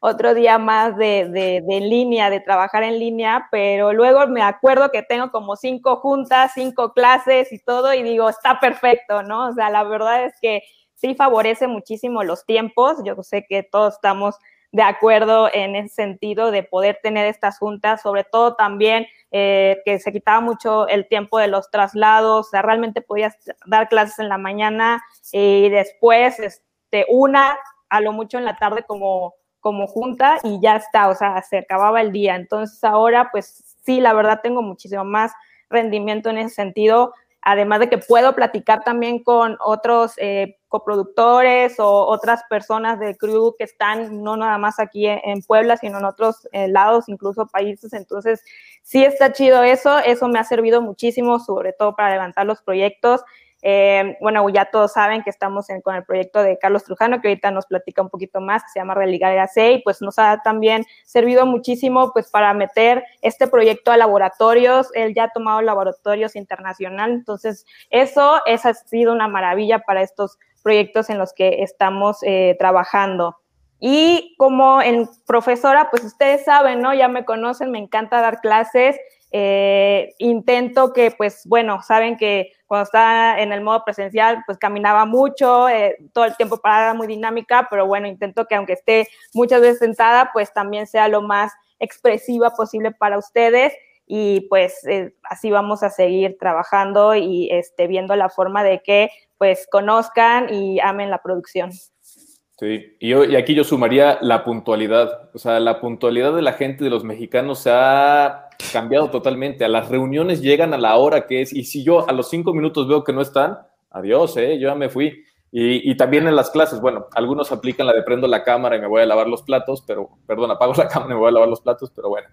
otro 0.00 0.32
día 0.32 0.56
más 0.56 0.96
de, 0.96 1.28
de, 1.28 1.80
línea, 1.80 2.30
de 2.30 2.38
trabajar 2.38 2.84
en 2.84 3.00
línea, 3.00 3.48
pero 3.50 3.92
luego 3.92 4.28
me 4.28 4.42
acuerdo 4.42 4.92
que 4.92 5.02
tengo 5.02 5.32
como 5.32 5.56
cinco 5.56 5.96
juntas, 5.96 6.52
cinco 6.54 6.92
clases 6.92 7.52
y 7.52 7.58
todo, 7.58 7.92
y 7.94 8.04
digo, 8.04 8.28
está 8.28 8.60
perfecto, 8.60 9.24
¿no? 9.24 9.48
O 9.48 9.54
sea, 9.54 9.70
la 9.70 9.82
verdad 9.82 10.24
es 10.24 10.34
que 10.40 10.62
sí 10.94 11.16
favorece 11.16 11.66
muchísimo 11.66 12.22
los 12.22 12.46
tiempos. 12.46 12.98
Yo 13.04 13.20
sé 13.24 13.44
que 13.48 13.64
todos 13.64 13.94
estamos 13.94 14.36
de 14.70 14.82
acuerdo 14.82 15.50
en 15.52 15.74
ese 15.74 15.96
sentido 15.96 16.52
de 16.52 16.62
poder 16.62 17.00
tener 17.02 17.26
estas 17.26 17.58
juntas, 17.58 18.02
sobre 18.02 18.22
todo 18.22 18.54
también 18.54 19.06
eh, 19.32 19.80
que 19.84 19.98
se 19.98 20.12
quitaba 20.12 20.40
mucho 20.40 20.86
el 20.88 21.08
tiempo 21.08 21.38
de 21.38 21.48
los 21.48 21.70
traslados, 21.70 22.46
o 22.46 22.50
sea, 22.50 22.62
realmente 22.62 23.00
podías 23.00 23.34
dar 23.66 23.88
clases 23.88 24.18
en 24.18 24.28
la 24.28 24.38
mañana 24.38 25.02
y 25.32 25.68
después 25.70 26.38
este, 26.38 27.06
una, 27.08 27.56
a 27.88 28.00
lo 28.00 28.12
mucho 28.12 28.38
en 28.38 28.44
la 28.44 28.56
tarde 28.56 28.84
como 28.86 29.34
como 29.62 29.86
junta 29.86 30.38
y 30.42 30.60
ya 30.60 30.74
está, 30.74 31.08
o 31.08 31.14
sea, 31.14 31.40
se 31.42 31.58
acababa 31.58 32.00
el 32.00 32.10
día. 32.10 32.34
Entonces 32.34 32.82
ahora, 32.82 33.28
pues 33.30 33.76
sí, 33.84 34.00
la 34.00 34.12
verdad 34.12 34.40
tengo 34.42 34.60
muchísimo 34.60 35.04
más 35.04 35.32
rendimiento 35.70 36.30
en 36.30 36.38
ese 36.38 36.54
sentido, 36.56 37.14
además 37.40 37.78
de 37.78 37.88
que 37.88 37.98
puedo 37.98 38.34
platicar 38.34 38.82
también 38.82 39.22
con 39.22 39.56
otros 39.60 40.14
eh, 40.18 40.58
coproductores 40.72 41.78
o 41.78 42.06
otras 42.06 42.42
personas 42.48 42.98
de 42.98 43.14
crew 43.14 43.54
que 43.58 43.64
están 43.64 44.22
no 44.22 44.38
nada 44.38 44.56
más 44.56 44.80
aquí 44.80 45.06
en, 45.06 45.42
Puebla, 45.42 45.76
sino 45.76 45.98
en 45.98 46.06
otros 46.06 46.48
eh, 46.52 46.66
lados, 46.66 47.10
incluso 47.10 47.46
países. 47.46 47.92
Entonces, 47.92 48.42
sí 48.82 49.04
está 49.04 49.34
chido 49.34 49.62
eso, 49.62 49.98
eso 49.98 50.28
me 50.28 50.38
ha 50.38 50.44
servido 50.44 50.80
muchísimo, 50.80 51.38
sobre 51.40 51.74
todo 51.74 51.94
para 51.94 52.10
levantar 52.10 52.46
los 52.46 52.62
proyectos. 52.62 53.20
Eh, 53.64 54.16
bueno, 54.20 54.48
ya 54.48 54.64
todos 54.64 54.92
saben 54.92 55.22
que 55.22 55.30
estamos 55.30 55.66
con 55.84 55.94
el 55.94 56.04
proyecto 56.04 56.42
de 56.42 56.58
Carlos 56.58 56.84
Trujano, 56.84 57.20
que 57.20 57.28
ahorita 57.28 57.50
nos 57.50 57.66
platica 57.66 58.00
un 58.00 58.08
poquito 58.08 58.40
más, 58.40 58.62
que 58.62 58.70
se 58.70 58.80
llama 58.80 58.94
Religar 58.94 59.38
AC, 59.38 59.74
y 59.74 59.82
pues 59.82 60.00
nos 60.00 60.18
ha 60.18 60.38
también 60.42 60.84
servido 61.04 61.44
muchísimo 61.44 62.12
pues 62.12 62.30
para 62.30 62.54
meter 62.54 63.04
este 63.20 63.46
proyecto 63.46 63.92
a 63.92 63.98
laboratorios. 63.98 64.88
Él 64.94 65.14
ya 65.14 65.24
ha 65.24 65.32
tomado 65.32 65.60
laboratorios 65.60 66.34
internacional, 66.34 67.12
entonces 67.12 67.66
eso, 67.90 68.40
esa 68.46 68.70
ha 68.70 68.74
sido 68.74 69.12
una 69.12 69.28
maravilla 69.28 69.80
para 69.80 70.00
estos 70.00 70.38
proyectos 70.62 71.10
en 71.10 71.18
los 71.18 71.32
que 71.32 71.62
estamos 71.62 72.18
eh, 72.22 72.56
trabajando. 72.58 73.36
Y 73.80 74.36
como 74.38 74.80
en 74.80 75.08
profesora, 75.26 75.88
pues 75.90 76.04
ustedes 76.04 76.44
saben, 76.44 76.80
¿no? 76.80 76.94
Ya 76.94 77.08
me 77.08 77.24
conocen, 77.24 77.72
me 77.72 77.78
encanta 77.78 78.20
dar 78.20 78.40
clases. 78.40 78.96
Eh, 79.32 80.14
intento 80.18 80.92
que, 80.92 81.10
pues 81.10 81.42
bueno, 81.46 81.82
saben 81.82 82.16
que 82.16 82.52
cuando 82.66 82.84
estaba 82.84 83.40
en 83.40 83.52
el 83.52 83.62
modo 83.62 83.82
presencial, 83.84 84.44
pues 84.46 84.58
caminaba 84.58 85.04
mucho, 85.04 85.68
eh, 85.68 85.96
todo 86.12 86.26
el 86.26 86.36
tiempo 86.36 86.58
parada, 86.58 86.94
muy 86.94 87.06
dinámica, 87.06 87.66
pero 87.70 87.86
bueno, 87.86 88.06
intento 88.06 88.46
que 88.46 88.54
aunque 88.54 88.74
esté 88.74 89.08
muchas 89.34 89.60
veces 89.60 89.78
sentada, 89.78 90.30
pues 90.32 90.52
también 90.52 90.86
sea 90.86 91.08
lo 91.08 91.22
más 91.22 91.52
expresiva 91.80 92.50
posible 92.50 92.92
para 92.92 93.18
ustedes 93.18 93.72
y 94.06 94.42
pues 94.48 94.84
eh, 94.86 95.14
así 95.22 95.50
vamos 95.50 95.82
a 95.82 95.90
seguir 95.90 96.36
trabajando 96.38 97.14
y 97.14 97.48
este, 97.50 97.86
viendo 97.86 98.14
la 98.14 98.28
forma 98.28 98.62
de 98.62 98.82
que 98.82 99.10
pues 99.42 99.66
conozcan 99.68 100.54
y 100.54 100.78
amen 100.78 101.10
la 101.10 101.20
producción. 101.20 101.72
Sí, 101.72 102.96
y, 103.00 103.12
y 103.12 103.34
aquí 103.34 103.56
yo 103.56 103.64
sumaría 103.64 104.18
la 104.20 104.44
puntualidad. 104.44 105.30
O 105.34 105.38
sea, 105.40 105.58
la 105.58 105.80
puntualidad 105.80 106.32
de 106.32 106.42
la 106.42 106.52
gente, 106.52 106.84
de 106.84 106.90
los 106.90 107.02
mexicanos, 107.02 107.58
se 107.58 107.72
ha 107.72 108.50
cambiado 108.72 109.10
totalmente. 109.10 109.64
A 109.64 109.68
las 109.68 109.88
reuniones 109.88 110.42
llegan 110.42 110.72
a 110.74 110.78
la 110.78 110.94
hora 110.94 111.26
que 111.26 111.42
es, 111.42 111.52
y 111.52 111.64
si 111.64 111.82
yo 111.82 112.08
a 112.08 112.12
los 112.12 112.30
cinco 112.30 112.54
minutos 112.54 112.86
veo 112.86 113.02
que 113.02 113.12
no 113.12 113.20
están, 113.20 113.58
adiós, 113.90 114.36
¿eh? 114.36 114.60
yo 114.60 114.68
ya 114.68 114.76
me 114.76 114.88
fui. 114.88 115.24
Y, 115.50 115.90
y, 115.90 115.96
también 115.96 116.28
en 116.28 116.36
las 116.36 116.50
clases, 116.50 116.80
bueno, 116.80 117.08
algunos 117.16 117.50
aplican 117.50 117.88
la 117.88 117.94
de 117.94 118.04
prendo 118.04 118.28
la 118.28 118.44
cámara 118.44 118.76
y 118.76 118.80
me 118.80 118.86
voy 118.86 119.02
a 119.02 119.06
lavar 119.06 119.26
los 119.26 119.42
platos, 119.42 119.82
pero, 119.84 120.08
perdón, 120.24 120.52
apago 120.52 120.72
la 120.74 120.86
cámara 120.88 121.10
y 121.10 121.14
me 121.14 121.20
voy 121.20 121.30
a 121.30 121.32
lavar 121.32 121.48
los 121.48 121.62
platos, 121.62 121.90
pero 121.96 122.10
bueno. 122.10 122.28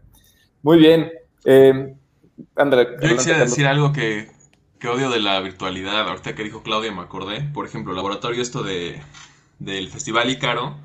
Muy 0.61 0.77
bien. 0.77 1.11
Eh, 1.43 1.95
André, 2.55 2.87
yo 3.01 3.09
quisiera 3.15 3.39
decir 3.39 3.65
algo 3.65 3.91
que, 3.91 4.27
que 4.79 4.87
odio 4.87 5.09
de 5.09 5.19
la 5.19 5.39
virtualidad. 5.41 6.07
Ahorita 6.07 6.35
que 6.35 6.43
dijo 6.43 6.63
Claudia 6.63 6.91
me 6.91 7.01
acordé. 7.01 7.41
Por 7.41 7.65
ejemplo, 7.65 7.91
el 7.91 7.97
laboratorio 7.97 8.41
esto 8.41 8.63
de 8.63 9.01
del 9.59 9.89
Festival 9.89 10.29
Icaro, 10.29 10.77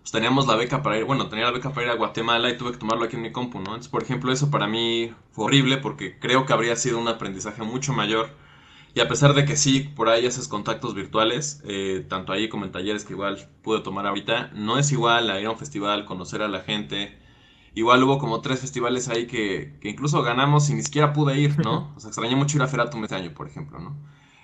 pues 0.00 0.10
teníamos 0.10 0.46
la 0.46 0.56
beca 0.56 0.82
para 0.82 0.96
ir, 0.96 1.04
bueno, 1.04 1.28
tenía 1.28 1.44
la 1.44 1.50
beca 1.50 1.72
para 1.74 1.86
ir 1.86 1.92
a 1.92 1.96
Guatemala 1.96 2.48
y 2.48 2.56
tuve 2.56 2.72
que 2.72 2.78
tomarlo 2.78 3.04
aquí 3.04 3.16
en 3.16 3.22
mi 3.22 3.30
compu, 3.30 3.58
¿no? 3.58 3.66
Entonces, 3.66 3.90
por 3.90 4.02
ejemplo, 4.02 4.32
eso 4.32 4.50
para 4.50 4.66
mí 4.66 5.12
fue 5.32 5.44
horrible 5.44 5.76
porque 5.76 6.18
creo 6.18 6.46
que 6.46 6.52
habría 6.54 6.76
sido 6.76 6.98
un 6.98 7.08
aprendizaje 7.08 7.62
mucho 7.62 7.92
mayor. 7.92 8.30
Y 8.94 9.00
a 9.00 9.08
pesar 9.08 9.34
de 9.34 9.44
que 9.44 9.56
sí, 9.56 9.80
por 9.80 10.08
ahí 10.08 10.26
haces 10.26 10.48
contactos 10.48 10.94
virtuales, 10.94 11.62
eh, 11.66 12.04
tanto 12.08 12.32
ahí 12.32 12.48
como 12.48 12.64
en 12.64 12.72
talleres 12.72 13.04
que 13.04 13.14
igual 13.14 13.48
pude 13.62 13.80
tomar 13.80 14.06
ahorita, 14.06 14.50
no 14.54 14.78
es 14.78 14.92
igual 14.92 15.30
a 15.30 15.40
ir 15.40 15.46
a 15.46 15.50
un 15.50 15.58
festival, 15.58 16.04
conocer 16.04 16.42
a 16.42 16.48
la 16.48 16.60
gente. 16.60 17.18
Igual 17.74 18.02
hubo 18.02 18.18
como 18.18 18.40
tres 18.42 18.60
festivales 18.60 19.08
ahí 19.08 19.26
que, 19.26 19.78
que 19.80 19.88
incluso 19.88 20.22
ganamos 20.22 20.68
y 20.68 20.74
ni 20.74 20.82
siquiera 20.82 21.12
pude 21.12 21.38
ir, 21.38 21.58
¿no? 21.58 21.92
O 21.96 22.00
sea, 22.00 22.08
extrañé 22.08 22.36
mucho 22.36 22.56
ir 22.56 22.62
a 22.62 22.68
Feratum 22.68 23.02
este 23.04 23.16
año, 23.16 23.32
por 23.34 23.48
ejemplo, 23.48 23.78
¿no? 23.78 23.96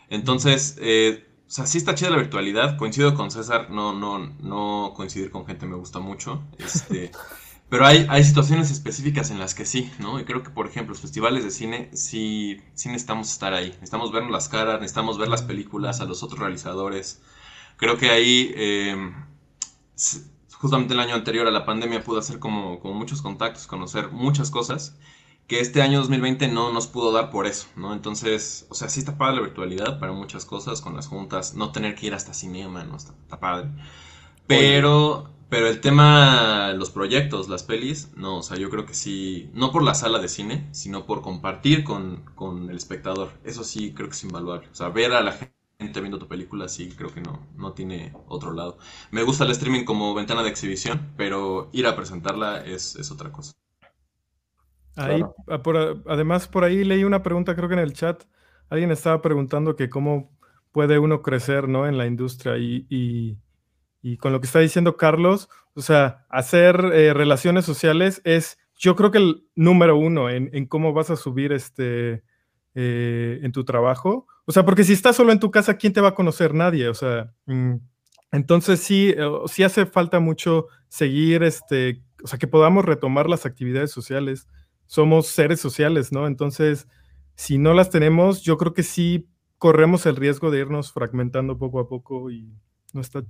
Entonces, 0.09 0.77
eh, 0.81 1.29
o 1.49 1.51
sea, 1.51 1.67
sí 1.67 1.79
está 1.79 1.95
chida 1.95 2.11
la 2.11 2.19
virtualidad. 2.19 2.77
Coincido 2.77 3.15
con 3.15 3.31
César, 3.31 3.71
no, 3.71 3.95
no, 3.95 4.19
no 4.19 4.93
coincidir 4.95 5.31
con 5.31 5.47
gente 5.47 5.67
me 5.67 5.77
gusta 5.77 5.99
mucho. 5.99 6.43
Este, 6.59 7.11
pero 7.71 7.87
hay, 7.87 8.07
hay 8.11 8.23
situaciones 8.23 8.71
específicas 8.71 9.31
en 9.31 9.39
las 9.39 9.55
que 9.55 9.65
sí, 9.65 9.91
¿no? 9.99 10.21
Y 10.21 10.25
creo 10.25 10.43
que, 10.43 10.51
por 10.51 10.67
ejemplo, 10.67 10.93
los 10.93 11.01
festivales 11.01 11.45
de 11.45 11.51
cine 11.51 11.91
sí, 11.95 12.61
sí 12.75 12.89
necesitamos 12.89 13.33
estar 13.33 13.55
ahí. 13.55 13.71
Necesitamos 13.71 14.13
vernos 14.13 14.31
las 14.31 14.49
caras, 14.51 14.81
necesitamos 14.81 15.17
ver 15.17 15.29
las 15.29 15.43
películas, 15.43 16.01
a 16.01 16.05
los 16.05 16.23
otros 16.23 16.39
realizadores. 16.41 17.23
Creo 17.79 17.97
que 17.97 18.11
ahí, 18.11 18.53
em, 18.55 19.15
justamente 20.61 20.95
el 20.95 21.01
año 21.01 21.15
anterior 21.15 21.47
a 21.47 21.51
la 21.51 21.65
pandemia, 21.65 22.03
pude 22.05 22.21
hacer 22.21 22.39
como, 22.39 22.81
como 22.81 22.95
muchos 22.95 23.23
contactos, 23.23 23.67
conocer 23.67 24.11
muchas 24.11 24.51
cosas 24.51 24.97
que 25.47 25.61
este 25.61 25.81
año 25.83 25.99
2020 26.01 26.49
no 26.49 26.73
nos 26.73 26.87
pudo 26.87 27.11
dar 27.11 27.31
por 27.31 27.47
eso, 27.47 27.69
¿no? 27.75 27.95
Entonces, 27.95 28.67
o 28.69 28.75
sea, 28.75 28.89
sí 28.91 29.01
está 29.01 29.17
padre 29.17 29.37
la 29.37 29.43
virtualidad 29.43 29.99
para 29.99 30.13
muchas 30.13 30.45
cosas, 30.45 30.83
con 30.83 30.95
las 30.95 31.07
juntas, 31.09 31.55
no 31.55 31.73
tener 31.73 31.95
que 31.95 32.07
ir 32.09 32.15
hasta 32.15 32.35
cinema, 32.35 32.85
¿no? 32.85 32.97
Está, 32.97 33.15
padre. 33.41 33.71
Pero, 34.47 35.31
pero 35.49 35.69
el 35.69 35.81
tema, 35.81 36.73
los 36.75 36.91
proyectos, 36.91 37.49
las 37.49 37.63
pelis, 37.63 38.11
no, 38.17 38.39
o 38.39 38.43
sea, 38.43 38.57
yo 38.59 38.71
creo 38.71 38.87
que 38.87 38.95
sí, 38.95 39.51
no 39.55 39.73
por 39.73 39.83
la 39.83 39.95
sala 39.95 40.19
de 40.19 40.29
cine, 40.29 40.69
sino 40.73 41.07
por 41.07 41.23
compartir 41.23 41.85
con, 41.85 42.25
con 42.35 42.71
el 42.71 42.77
espectador. 42.77 43.33
Eso 43.45 43.65
sí 43.65 43.93
creo 43.95 44.09
que 44.09 44.15
es 44.17 44.25
invaluable. 44.25 44.69
O 44.71 44.75
sea, 44.75 44.89
ver 44.91 45.13
a 45.13 45.23
la 45.23 45.33
gente 45.33 45.58
viendo 45.79 46.19
tu 46.19 46.27
película, 46.27 46.69
sí, 46.69 46.89
creo 46.89 47.13
que 47.13 47.21
no, 47.21 47.47
no 47.57 47.73
tiene 47.73 48.13
otro 48.27 48.53
lado. 48.53 48.79
Me 49.13 49.23
gusta 49.23 49.45
el 49.45 49.53
streaming 49.53 49.85
como 49.85 50.13
ventana 50.13 50.43
de 50.43 50.49
exhibición, 50.49 51.13
pero 51.17 51.71
ir 51.73 51.87
a 51.87 51.95
presentarla 51.95 52.65
es, 52.65 52.97
es 52.97 53.11
otra 53.13 53.31
cosa. 53.31 53.53
Ahí, 54.97 55.23
ah, 55.47 55.63
además, 56.07 56.49
por 56.49 56.65
ahí 56.65 56.83
leí 56.83 57.05
una 57.05 57.23
pregunta, 57.23 57.55
creo 57.55 57.69
que 57.69 57.75
en 57.75 57.81
el 57.81 57.93
chat, 57.93 58.25
alguien 58.69 58.91
estaba 58.91 59.23
preguntando 59.23 59.77
que 59.77 59.89
cómo 59.89 60.37
puede 60.73 60.99
uno 60.99 61.23
crecer 61.23 61.69
¿no? 61.69 61.87
en 61.87 61.97
la 61.97 62.07
industria 62.07 62.55
y, 62.59 63.39
con 64.19 64.33
lo 64.33 64.41
que 64.41 64.47
está 64.47 64.59
diciendo 64.59 64.97
Carlos, 64.97 65.49
o 65.75 65.83
sea, 65.83 66.27
hacer 66.29 66.77
eh, 66.93 67.15
relaciones 67.15 67.65
sociales 67.65 68.21
es, 68.25 68.59
yo 68.77 68.97
creo 68.97 69.13
que 69.13 69.19
el 69.19 69.47
número 69.55 69.97
uno 69.97 70.29
en, 70.29 70.67
cómo 70.67 70.93
vas 70.93 71.11
a 71.11 71.17
subir 71.17 71.53
este, 71.53 72.25
eh, 72.75 73.39
en 73.43 73.53
tu 73.53 73.65
trabajo. 73.65 74.27
O 74.49 74.53
sea, 74.53 74.65
porque 74.65 74.83
si 74.83 74.95
estás 74.95 75.15
solo 75.15 75.31
en 75.31 75.41
tu 75.41 75.51
casa, 75.51 75.77
¿quién 75.77 75.93
te 75.93 76.01
va 76.01 76.09
a 76.09 76.15
conocer? 76.15 76.55
Nadie. 76.55 76.89
O 76.89 76.95
sea, 76.95 77.33
mm, 77.47 77.75
entonces 78.33 78.81
sí, 78.81 79.15
eh, 79.17 79.29
sí 79.47 79.63
hace 79.63 79.87
falta 79.87 80.19
mucho 80.19 80.67
seguir, 80.89 81.43
este, 81.43 82.03
o 82.25 82.27
sea, 82.27 82.39
que 82.39 82.49
podamos 82.49 82.85
retomar 82.85 83.29
las 83.29 83.47
actividades 83.47 83.91
sociales 83.91 84.49
somos 84.89 85.27
seres 85.29 85.61
sociales, 85.61 86.13
¿no? 86.13 86.27
Entonces, 86.27 86.89
si 87.37 87.59
no 87.59 87.75
las 87.75 87.91
tenemos, 87.91 88.43
yo 88.43 88.57
creo 88.57 88.75
que 88.75 88.83
sí 88.83 89.29
corremos 89.59 90.07
el 90.07 90.17
riesgo 90.17 90.51
de 90.51 90.61
irnos 90.61 90.93
fragmentando 90.93 91.59
poco 91.59 91.79
a 91.79 91.89
poco 91.89 92.31
y 92.31 92.51
no 92.95 93.03
está, 93.03 93.23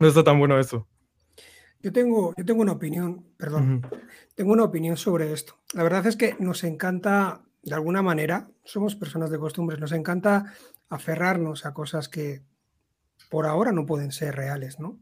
no 0.00 0.08
está 0.08 0.24
tan 0.24 0.38
bueno 0.38 0.58
eso. 0.58 0.88
Yo 1.80 1.92
tengo, 1.92 2.32
yo 2.38 2.44
tengo 2.44 2.62
una 2.62 2.72
opinión, 2.72 3.26
perdón, 3.36 3.86
tengo 4.34 4.52
una 4.52 4.64
opinión 4.64 4.96
sobre 4.96 5.30
esto. 5.30 5.58
La 5.74 5.82
verdad 5.82 6.06
es 6.06 6.16
que 6.16 6.34
nos 6.40 6.64
encanta, 6.64 7.43
de 7.64 7.74
alguna 7.74 8.02
manera, 8.02 8.48
somos 8.64 8.94
personas 8.94 9.30
de 9.30 9.38
costumbres, 9.38 9.80
nos 9.80 9.92
encanta 9.92 10.52
aferrarnos 10.88 11.64
a 11.64 11.72
cosas 11.72 12.08
que 12.08 12.42
por 13.30 13.46
ahora 13.46 13.72
no 13.72 13.86
pueden 13.86 14.12
ser 14.12 14.34
reales, 14.34 14.78
¿no? 14.78 14.98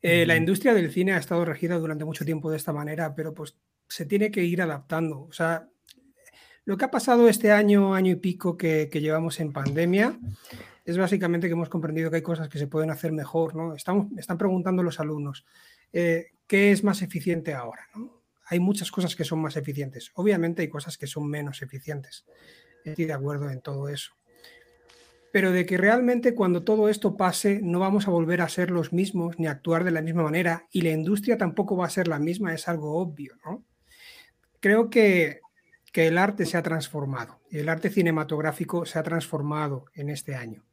Eh, 0.00 0.24
la 0.26 0.36
industria 0.36 0.74
del 0.74 0.90
cine 0.90 1.12
ha 1.12 1.18
estado 1.18 1.44
regida 1.44 1.76
durante 1.76 2.04
mucho 2.04 2.24
tiempo 2.24 2.50
de 2.50 2.56
esta 2.56 2.72
manera, 2.72 3.14
pero 3.14 3.34
pues 3.34 3.56
se 3.88 4.06
tiene 4.06 4.30
que 4.30 4.44
ir 4.44 4.62
adaptando. 4.62 5.22
O 5.22 5.32
sea, 5.32 5.68
lo 6.64 6.76
que 6.76 6.84
ha 6.84 6.90
pasado 6.90 7.28
este 7.28 7.52
año, 7.52 7.94
año 7.94 8.12
y 8.12 8.16
pico 8.16 8.56
que, 8.56 8.88
llevamos 8.92 9.40
en 9.40 9.52
pandemia, 9.52 10.18
es 10.84 10.96
básicamente 10.96 11.48
que 11.48 11.52
hemos 11.52 11.68
comprendido 11.68 12.10
que 12.10 12.16
hay 12.16 12.22
cosas 12.22 12.48
que 12.48 12.58
se 12.58 12.68
pueden 12.68 12.90
hacer 12.90 13.12
mejor, 13.12 13.54
¿no? 13.54 13.74
Estamos, 13.74 14.06
están 14.16 14.38
preguntando 14.38 14.82
los 14.82 15.00
alumnos, 15.00 15.44
eh, 15.92 16.28
¿qué 16.46 16.70
es 16.70 16.84
más 16.84 17.02
eficiente 17.02 17.54
ahora? 17.54 17.86
Hay 18.48 18.60
muchas 18.60 18.90
cosas 18.90 19.14
que 19.14 19.24
son 19.24 19.40
más 19.40 19.56
eficientes. 19.56 20.10
Obviamente 20.14 20.62
hay 20.62 20.68
cosas 20.68 20.96
que 20.96 21.06
son 21.06 21.28
menos 21.28 21.62
eficientes. 21.62 22.24
Estoy 22.84 23.04
de 23.04 23.12
acuerdo 23.12 23.50
en 23.50 23.60
todo 23.60 23.88
eso. 23.88 24.12
Pero 25.32 25.52
de 25.52 25.66
que 25.66 25.76
realmente 25.76 26.34
cuando 26.34 26.64
todo 26.64 26.88
esto 26.88 27.16
pase 27.16 27.60
no 27.62 27.80
vamos 27.80 28.08
a 28.08 28.10
volver 28.10 28.40
a 28.40 28.48
ser 28.48 28.70
los 28.70 28.92
mismos 28.92 29.38
ni 29.38 29.46
actuar 29.46 29.84
de 29.84 29.90
la 29.90 30.00
misma 30.00 30.22
manera 30.22 30.66
y 30.72 30.80
la 30.80 30.90
industria 30.90 31.36
tampoco 31.36 31.76
va 31.76 31.86
a 31.86 31.90
ser 31.90 32.08
la 32.08 32.18
misma 32.18 32.54
es 32.54 32.66
algo 32.66 32.96
obvio, 32.96 33.34
¿no? 33.44 33.64
creo 34.60 34.90
que, 34.90 35.40
el 35.94 36.16
arte 36.16 36.46
se 36.46 36.56
ha 36.56 36.62
transformado, 36.62 37.40
el 37.50 37.68
arte 37.68 37.90
cinematográfico 37.90 38.86
se 38.86 39.00
ha 39.00 39.02
transformado 39.02 39.86
en 39.94 40.10
este 40.10 40.36
año. 40.36 40.64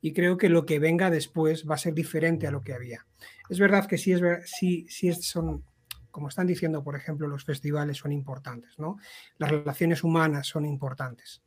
Y 0.00 0.12
creo 0.12 0.36
que 0.36 0.48
lo 0.48 0.66
que 0.66 0.80
venga 0.80 1.08
después 1.08 1.70
va 1.70 1.76
a 1.76 1.78
ser 1.78 1.94
diferente 1.94 2.48
a 2.48 2.50
lo 2.50 2.64
que 2.64 2.72
había. 2.72 3.06
Es 3.48 3.60
verdad 3.60 3.86
que 3.86 3.96
sí, 3.96 4.10
es, 4.10 4.20
sí, 4.46 4.84
sí 4.88 5.12
son, 5.12 5.62
como 6.12 6.28
están 6.28 6.46
diciendo, 6.46 6.84
por 6.84 6.94
ejemplo, 6.94 7.26
los 7.26 7.44
festivales 7.44 7.96
son 7.96 8.12
importantes, 8.12 8.78
¿no? 8.78 8.98
Las 9.38 9.50
relaciones 9.50 10.04
humanas 10.04 10.46
son 10.46 10.64
importantes. 10.64 11.42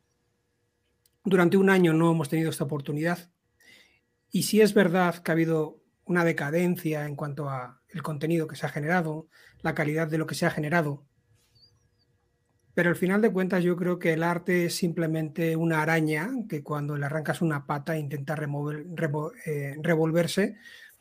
Durante 1.24 1.56
un 1.56 1.70
año 1.70 1.94
no 1.94 2.10
hemos 2.10 2.28
tenido 2.28 2.50
esta 2.50 2.64
oportunidad. 2.64 3.30
Y 4.30 4.42
sí 4.42 4.60
es 4.60 4.74
verdad 4.74 5.22
que 5.22 5.30
ha 5.30 5.34
habido 5.34 5.80
una 6.04 6.24
decadencia 6.24 7.06
en 7.06 7.16
cuanto 7.16 7.48
a 7.48 7.80
el 7.88 8.02
contenido 8.02 8.46
que 8.46 8.56
se 8.56 8.66
ha 8.66 8.68
generado, 8.68 9.28
la 9.62 9.74
calidad 9.74 10.08
de 10.08 10.18
lo 10.18 10.26
que 10.26 10.34
se 10.34 10.46
ha 10.46 10.50
generado. 10.50 11.06
Pero 12.74 12.90
al 12.90 12.96
final 12.96 13.22
de 13.22 13.32
cuentas 13.32 13.64
yo 13.64 13.74
creo 13.76 13.98
que 13.98 14.12
el 14.12 14.22
arte 14.22 14.66
es 14.66 14.76
simplemente 14.76 15.56
una 15.56 15.80
araña 15.80 16.30
que 16.48 16.62
cuando 16.62 16.96
le 16.96 17.06
arrancas 17.06 17.40
una 17.40 17.66
pata 17.66 17.96
intenta 17.96 18.36
remover, 18.36 18.84
eh, 19.46 19.76
revolverse 19.80 20.56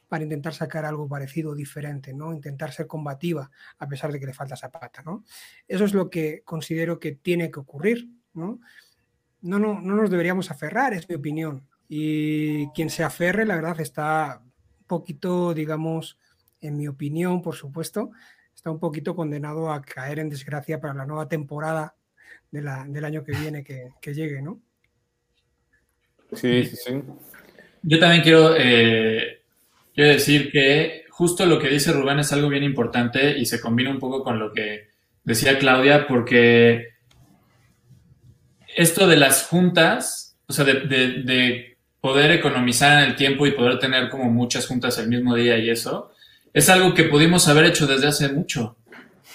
para 0.08 0.24
intentar 0.24 0.53
sacar 0.53 0.86
algo 0.86 1.08
parecido 1.08 1.51
o 1.51 1.56
diferente, 1.56 2.14
¿no? 2.14 2.34
Intentar 2.34 2.72
ser 2.72 2.88
combativa 2.88 3.49
a 3.80 3.88
pesar 3.88 4.12
de 4.12 4.20
que 4.20 4.26
le 4.26 4.34
falta 4.34 4.56
esa 4.56 4.72
pata, 4.72 5.01
¿no? 5.03 5.24
Eso 5.68 5.86
es 5.86 5.93
lo 5.93 6.10
que 6.10 6.41
considero 6.43 6.99
que 6.99 7.14
tiene 7.14 7.51
que 7.51 7.60
ocurrir, 7.60 8.10
¿no? 8.34 8.60
No, 9.41 9.60
no, 9.60 9.80
no 9.80 9.95
nos 9.95 10.10
deberíamos 10.10 10.51
aferrar, 10.51 10.93
es 10.93 11.08
mi 11.08 11.16
opinión. 11.16 11.68
Y 11.88 12.68
quien 12.70 12.89
se 12.89 13.03
aferre, 13.03 13.45
la 13.45 13.56
verdad, 13.56 13.80
está 13.80 14.41
un 14.43 14.86
poquito, 14.88 15.53
digamos, 15.53 16.18
en 16.62 16.78
mi 16.78 16.88
opinión, 16.88 17.41
por 17.41 17.56
supuesto, 17.56 18.12
está 18.56 18.72
un 18.72 18.80
poquito 18.80 19.16
condenado 19.16 19.72
a 19.72 19.82
caer 19.82 20.20
en 20.20 20.30
desgracia 20.30 20.80
para 20.82 20.93
la 20.93 21.06
nueva 21.06 21.28
temporada 21.28 21.95
del 22.51 23.06
año 23.06 23.24
que 23.24 23.34
viene 23.34 23.64
que, 23.64 24.14
llegue, 24.14 24.41
¿no? 24.41 24.62
Sí, 26.34 26.64
sí, 26.66 26.76
sí. 26.76 27.03
Yo 27.84 27.99
también 27.99 28.24
quiero, 28.24 28.56
eh, 28.58 29.43
quiero 29.96 30.12
decir 30.12 30.52
que 30.52 31.06
justo 31.10 31.46
lo 31.46 31.58
que 31.58 31.70
dice 31.70 31.93
Rubén 31.93 32.20
es 32.20 32.32
algo 32.34 32.50
bien 32.50 32.64
importante 32.64 33.38
y 33.38 33.46
se 33.46 33.60
combina 33.60 33.89
un 33.89 34.00
poco 34.00 34.24
con 34.24 34.38
lo 34.38 34.54
que 34.54 34.89
decía 35.24 35.58
Claudia, 35.58 36.06
porque 36.08 36.89
esto 38.76 39.08
de 39.08 39.16
las 39.16 39.48
juntas, 39.48 40.38
o 40.48 40.54
sea, 40.54 40.66
de, 40.66 40.82
de 40.82 41.78
poder 42.02 42.32
economizar 42.32 43.02
en 43.02 43.10
el 43.10 43.16
tiempo 43.16 43.48
y 43.48 43.54
poder 43.54 43.80
tener 43.80 44.10
como 44.10 44.30
muchas 44.30 44.68
juntas 44.68 45.00
el 45.00 45.08
mismo 45.08 45.34
día 45.34 45.58
y 45.58 45.72
eso, 45.72 46.12
es 46.54 46.70
algo 46.70 46.93
que 46.93 47.06
pudimos 47.06 47.48
haber 47.48 47.66
hecho 47.66 47.88
desde 47.88 48.08
hace 48.08 48.30
mucho. 48.30 48.78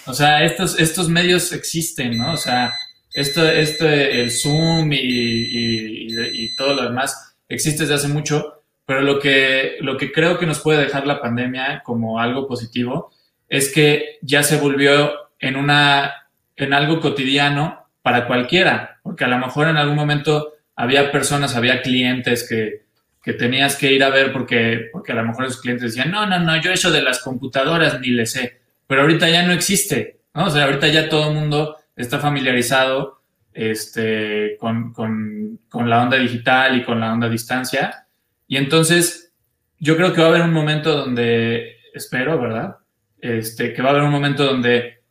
O 0.06 0.14
sea, 0.14 0.44
estos, 0.44 0.78
estos 0.78 1.08
medios 1.08 1.52
existen, 1.52 2.16
¿no? 2.16 2.32
O 2.32 2.36
sea, 2.36 2.72
esto, 3.12 3.46
esto 3.46 3.88
el 3.88 4.30
Zoom 4.30 4.90
y, 4.92 6.54
todo 6.56 6.74
lo 6.74 6.84
demás 6.84 7.34
existe 7.48 7.82
desde 7.82 7.94
hace 7.94 8.08
mucho, 8.08 8.59
pero 8.90 9.02
lo 9.02 9.20
que, 9.20 9.76
lo 9.82 9.96
que 9.96 10.10
creo 10.10 10.36
que 10.36 10.46
nos 10.46 10.58
puede 10.58 10.82
dejar 10.82 11.06
la 11.06 11.20
pandemia 11.20 11.80
como 11.84 12.18
algo 12.18 12.48
positivo 12.48 13.12
es 13.48 13.72
que 13.72 14.18
ya 14.20 14.42
se 14.42 14.58
volvió 14.58 15.12
en, 15.38 15.54
una, 15.54 16.26
en 16.56 16.72
algo 16.72 16.98
cotidiano 16.98 17.86
para 18.02 18.26
cualquiera, 18.26 18.98
porque 19.04 19.24
a 19.24 19.28
lo 19.28 19.38
mejor 19.38 19.68
en 19.68 19.76
algún 19.76 19.94
momento 19.94 20.54
había 20.74 21.12
personas, 21.12 21.54
había 21.54 21.82
clientes 21.82 22.44
que, 22.48 22.82
que 23.22 23.32
tenías 23.32 23.76
que 23.76 23.92
ir 23.92 24.02
a 24.02 24.10
ver 24.10 24.32
porque, 24.32 24.88
porque 24.90 25.12
a 25.12 25.14
lo 25.14 25.24
mejor 25.24 25.44
los 25.44 25.60
clientes 25.60 25.94
decían, 25.94 26.10
no, 26.10 26.26
no, 26.26 26.40
no, 26.40 26.60
yo 26.60 26.72
eso 26.72 26.90
de 26.90 27.02
las 27.02 27.20
computadoras 27.20 28.00
ni 28.00 28.08
le 28.08 28.26
sé, 28.26 28.60
pero 28.88 29.02
ahorita 29.02 29.28
ya 29.28 29.44
no 29.44 29.52
existe, 29.52 30.18
¿no? 30.34 30.46
O 30.46 30.50
sea, 30.50 30.64
ahorita 30.64 30.88
ya 30.88 31.08
todo 31.08 31.28
el 31.28 31.36
mundo 31.36 31.76
está 31.94 32.18
familiarizado 32.18 33.20
este, 33.54 34.56
con, 34.58 34.92
con, 34.92 35.60
con 35.68 35.88
la 35.88 36.02
onda 36.02 36.16
digital 36.16 36.76
y 36.76 36.82
con 36.82 36.98
la 36.98 37.12
onda 37.12 37.28
distancia. 37.28 38.08
Y 38.50 38.56
entonces, 38.56 39.32
yo 39.78 39.96
creo 39.96 40.12
que 40.12 40.20
va 40.20 40.26
a 40.26 40.30
haber 40.30 40.42
un 40.42 40.52
momento 40.52 40.96
donde, 40.96 41.76
espero, 41.94 42.36
¿verdad? 42.36 42.78
Este, 43.20 43.72
que 43.72 43.80
va 43.80 43.90
a 43.90 43.92
haber 43.92 44.02
un 44.02 44.10
momento 44.10 44.44
donde 44.44 45.02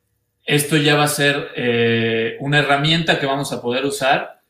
esto 0.46 0.76
ya 0.76 0.98
va 0.98 1.06
a 1.06 1.08
ser 1.08 1.48
eh, 1.56 2.36
una 2.42 2.60
herramienta 2.60 3.18
que 3.18 3.26
vamos 3.26 3.54
a 3.54 3.62
poder 3.62 3.86
usar 3.86 4.42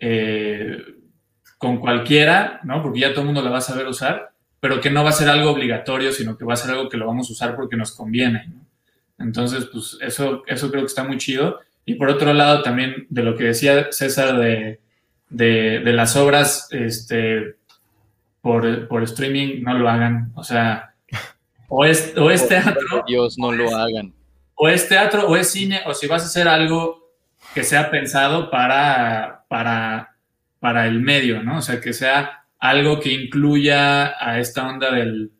eh, 0.00 0.78
con 1.58 1.76
cualquiera, 1.76 2.60
¿no? 2.64 2.82
Porque 2.82 3.00
ya 3.00 3.10
todo 3.10 3.20
el 3.20 3.26
mundo 3.26 3.42
la 3.42 3.50
va 3.50 3.58
a 3.58 3.60
saber 3.60 3.86
usar, 3.86 4.30
pero 4.60 4.80
que 4.80 4.90
no 4.90 5.04
va 5.04 5.10
a 5.10 5.12
ser 5.12 5.28
algo 5.28 5.50
obligatorio, 5.50 6.10
sino 6.10 6.38
que 6.38 6.46
va 6.46 6.54
a 6.54 6.56
ser 6.56 6.70
algo 6.70 6.88
que 6.88 6.96
lo 6.96 7.06
vamos 7.06 7.28
a 7.28 7.34
usar 7.34 7.54
porque 7.54 7.76
nos 7.76 7.92
conviene. 7.92 8.50
Entonces, 9.18 9.66
pues 9.70 9.98
eso, 10.00 10.42
eso 10.46 10.70
creo 10.70 10.84
que 10.84 10.88
está 10.88 11.04
muy 11.04 11.18
chido. 11.18 11.60
Y 11.84 11.96
por 11.96 12.08
otro 12.08 12.32
lado, 12.32 12.62
también 12.62 13.06
de 13.10 13.22
lo 13.24 13.36
que 13.36 13.44
decía 13.44 13.88
César 13.90 14.38
de, 14.38 14.80
de, 15.28 15.92
las 15.92 16.16
obras 16.16 16.68
este, 16.70 17.57
por, 18.40 18.88
por, 18.88 19.02
streaming, 19.02 19.62
no 19.62 19.74
lo 19.74 19.88
hagan. 19.88 20.32
O 20.34 20.44
sea, 20.44 20.94
o 21.68 21.84
es, 21.84 22.14
o 22.16 22.30
es 22.30 22.46
teatro. 22.48 23.04
Dios, 23.06 23.36
no 23.38 23.52
lo 23.52 23.76
hagan. 23.76 24.12
O 24.54 24.68
es 24.68 24.88
teatro, 24.88 25.28
o 25.28 25.36
es 25.36 25.50
cine, 25.50 25.80
o 25.86 25.94
si 25.94 26.06
vas 26.06 26.22
a 26.22 26.26
hacer 26.26 26.48
algo 26.48 27.12
que 27.54 27.62
sea 27.62 27.90
pensado 27.90 28.50
para, 28.50 29.44
para 29.48 30.18
para 30.60 30.86
el 30.86 31.00
medio, 31.00 31.42
¿no? 31.42 31.58
O 31.58 31.62
sea, 31.62 31.80
que 31.80 31.92
sea 31.92 32.44
algo 32.58 33.00
que 33.00 33.12
incluya 33.12 34.14
a 34.18 34.38
esta 34.40 34.66
onda 34.66 34.90
del, 34.92 35.30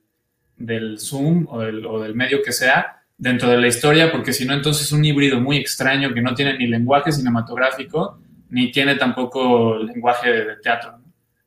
Zoom 0.99 1.47
o 1.49 1.61
del, 1.61 2.15
medio 2.15 2.43
que 2.43 2.53
sea 2.53 3.03
dentro 3.17 3.51
de 3.51 3.59
la 3.59 3.67
historia, 3.67 4.13
porque 4.13 4.33
si 4.33 4.45
no, 4.45 4.55
entonces 4.55 4.87
es 4.87 4.93
un 4.93 5.05
híbrido 5.05 5.41
muy 5.41 5.57
extraño 5.57 6.15
que 6.15 6.23
no 6.23 6.35
tiene 6.35 6.57
ni 6.57 6.67
lenguaje 6.69 7.11
cinematográfico, 7.11 8.21
ni 8.51 8.71
tiene 8.71 8.95
tampoco 8.95 9.77
lenguaje 9.77 10.31
de, 10.31 10.57
teatro. 10.57 11.01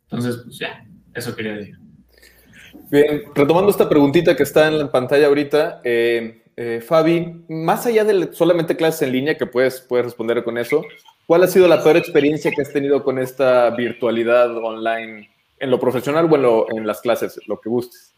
Entonces, 0.03 0.41
pues 0.43 0.59
ya, 0.59 0.83
eso 1.13 1.35
quería 1.35 1.53
decir. 1.53 1.77
Bien, 2.89 3.23
retomando 3.33 3.71
esta 3.71 3.87
preguntita 3.87 4.35
que 4.35 4.43
está 4.43 4.67
en 4.67 4.79
la 4.79 4.91
pantalla 4.91 5.27
ahorita, 5.27 5.81
eh, 5.83 6.43
eh, 6.57 6.81
Fabi, 6.85 7.43
más 7.47 7.85
allá 7.85 8.03
de 8.03 8.33
solamente 8.33 8.75
clases 8.75 9.03
en 9.03 9.13
línea, 9.13 9.37
que 9.37 9.45
puedes, 9.45 9.81
puedes 9.81 10.05
responder 10.05 10.43
con 10.43 10.57
eso, 10.57 10.83
¿Cuál 11.31 11.43
ha 11.43 11.47
sido 11.47 11.65
la 11.69 11.81
peor 11.81 11.95
experiencia 11.95 12.51
que 12.51 12.61
has 12.61 12.73
tenido 12.73 13.05
con 13.05 13.17
esta 13.17 13.69
virtualidad 13.69 14.53
online 14.57 15.29
en 15.59 15.71
lo 15.71 15.79
profesional 15.79 16.29
o 16.29 16.67
en, 16.75 16.85
las 16.85 16.99
clases, 16.99 17.39
lo 17.47 17.57
que 17.57 17.69
gustes? 17.69 18.11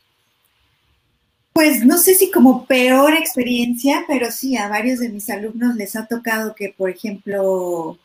Pues 1.54 1.86
no 1.86 2.00
sé 2.00 2.16
si 2.16 2.32
como 2.32 2.66
peor 2.66 3.14
experiencia, 3.14 4.04
pero 4.08 4.32
sí, 4.32 4.58
a 4.58 4.68
varios 4.68 5.00
de 5.00 5.10
mis 5.10 5.30
alumnos 5.30 5.76
les 5.76 5.96
ha 5.96 6.08
tocado 6.08 6.56
que, 6.56 6.74
por 6.76 6.90
ejemplo, 6.90 8.00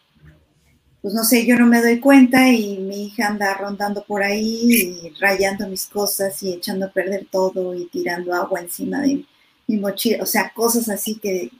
pues 1.09 1.17
no 1.17 1.25
sé, 1.25 1.47
yo 1.47 1.59
no 1.59 1.65
me 1.65 1.81
doy 1.81 2.01
cuenta 2.01 2.51
y 2.51 2.77
mi 2.77 3.07
hija 3.07 3.29
anda 3.29 3.55
rondando 3.55 4.05
por 4.05 4.23
ahí 4.23 4.61
y 4.71 5.09
rayando 5.19 5.67
mis 5.67 5.87
cosas 5.87 6.43
y 6.43 6.53
echando 6.53 6.85
a 6.85 6.91
perder 6.91 7.27
todo 7.31 7.75
y 7.75 7.87
tirando 7.87 8.35
agua 8.35 8.61
encima 8.61 9.01
de 9.01 9.25
mi 9.67 9.79
mochila, 9.79 10.23
o 10.23 10.27
sea, 10.27 10.53
cosas 10.55 10.91
así 10.91 11.15
que 11.15 11.51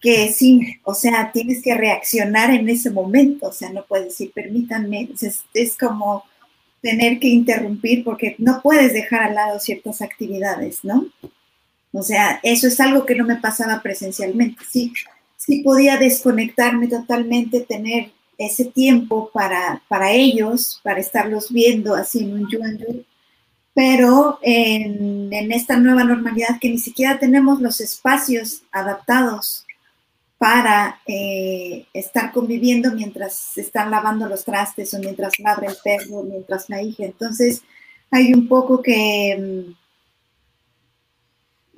que 0.00 0.32
sí, 0.32 0.80
o 0.82 0.92
sea, 0.92 1.30
tienes 1.30 1.62
que 1.62 1.72
reaccionar 1.76 2.50
en 2.50 2.68
ese 2.68 2.90
momento, 2.90 3.46
o 3.46 3.52
sea, 3.52 3.70
no 3.70 3.84
puedes 3.86 4.06
decir, 4.06 4.32
permítanme, 4.34 5.10
es, 5.20 5.44
es 5.54 5.76
como 5.78 6.24
tener 6.82 7.20
que 7.20 7.28
interrumpir 7.28 8.02
porque 8.02 8.34
no 8.38 8.60
puedes 8.60 8.92
dejar 8.92 9.22
al 9.22 9.36
lado 9.36 9.60
ciertas 9.60 10.02
actividades, 10.02 10.80
¿no? 10.82 11.06
O 11.92 12.02
sea, 12.02 12.40
eso 12.42 12.66
es 12.66 12.80
algo 12.80 13.06
que 13.06 13.14
no 13.14 13.24
me 13.24 13.36
pasaba 13.36 13.82
presencialmente, 13.82 14.64
sí, 14.68 14.92
sí 15.36 15.62
podía 15.62 15.96
desconectarme 15.96 16.88
totalmente, 16.88 17.60
tener 17.60 18.10
ese 18.40 18.64
tiempo 18.64 19.30
para, 19.32 19.82
para 19.86 20.10
ellos, 20.12 20.80
para 20.82 20.98
estarlos 20.98 21.52
viendo 21.52 21.94
así 21.94 22.20
en 22.20 22.32
un 22.32 22.48
yuan 22.50 22.78
pero 23.72 24.38
en, 24.42 25.32
en, 25.32 25.52
esta 25.52 25.76
nueva 25.76 26.02
normalidad 26.02 26.58
que 26.60 26.70
ni 26.70 26.78
siquiera 26.78 27.18
tenemos 27.18 27.60
los 27.60 27.80
espacios 27.80 28.62
adaptados 28.72 29.64
para 30.38 31.00
eh, 31.06 31.86
estar 31.92 32.32
conviviendo 32.32 32.92
mientras 32.92 33.34
se 33.34 33.60
están 33.60 33.90
lavando 33.90 34.26
los 34.26 34.44
trastes 34.44 34.94
o 34.94 34.98
mientras 34.98 35.38
ladra 35.38 35.68
el 35.68 35.76
perro, 35.84 36.22
mientras 36.22 36.68
la 36.70 36.82
hija. 36.82 37.04
Entonces, 37.04 37.62
hay 38.10 38.32
un 38.32 38.48
poco 38.48 38.80
que, 38.80 39.36
mm, 39.38 39.79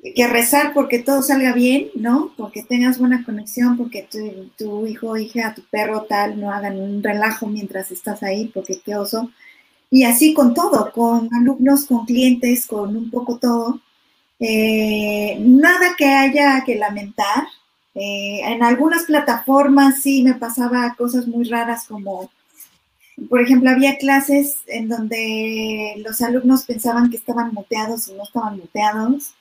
que 0.03 0.27
rezar 0.27 0.75
porque 0.75 0.99
todo 0.99 1.23
salga 1.23 1.53
bien, 1.53 1.91
¿no? 1.95 2.33
Porque 2.37 2.63
tengas 2.63 2.99
buena 2.99 3.25
conexión, 3.25 3.77
porque 3.77 4.07
tu, 4.11 4.51
tu 4.59 4.87
hijo, 4.87 5.17
hija, 5.17 5.55
tu 5.55 5.63
perro, 5.63 6.03
tal, 6.03 6.41
no 6.41 6.51
hagan 6.51 6.79
un 6.81 7.03
relajo 7.03 7.47
mientras 7.47 7.91
estás 7.93 8.23
ahí, 8.23 8.51
porque 8.53 8.81
qué 8.85 8.97
oso. 8.97 9.31
Y 9.91 10.05
así 10.05 10.35
con 10.35 10.55
todo, 10.55 10.91
con 10.93 11.33
alumnos, 11.35 11.87
con 11.87 12.05
clientes, 12.07 12.67
con 12.67 12.97
un 12.97 13.11
poco 13.11 13.39
todo. 13.39 13.81
Eh, 14.41 15.37
nada 15.41 15.95
que 15.97 16.07
haya 16.07 16.65
que 16.65 16.75
lamentar, 16.75 17.45
eh, 17.95 18.41
en 18.45 18.63
algunas 18.63 19.05
plataformas 19.05 20.01
sí 20.03 20.23
me 20.23 20.35
pasaba 20.35 20.95
cosas 20.97 21.29
muy 21.29 21.45
raras 21.45 21.87
como, 21.87 22.31
por 23.29 23.41
ejemplo, 23.41 23.71
había 23.71 23.99
clases 23.99 24.57
en 24.67 24.89
donde 24.89 25.95
los 26.05 26.21
alumnos 26.23 26.65
pensaban 26.65 27.11
que 27.11 27.19
estaban 27.19 27.53
muteados 27.53 28.09
y 28.09 28.15
no 28.15 28.25
estaban 28.25 28.57
muteados, 28.57 29.35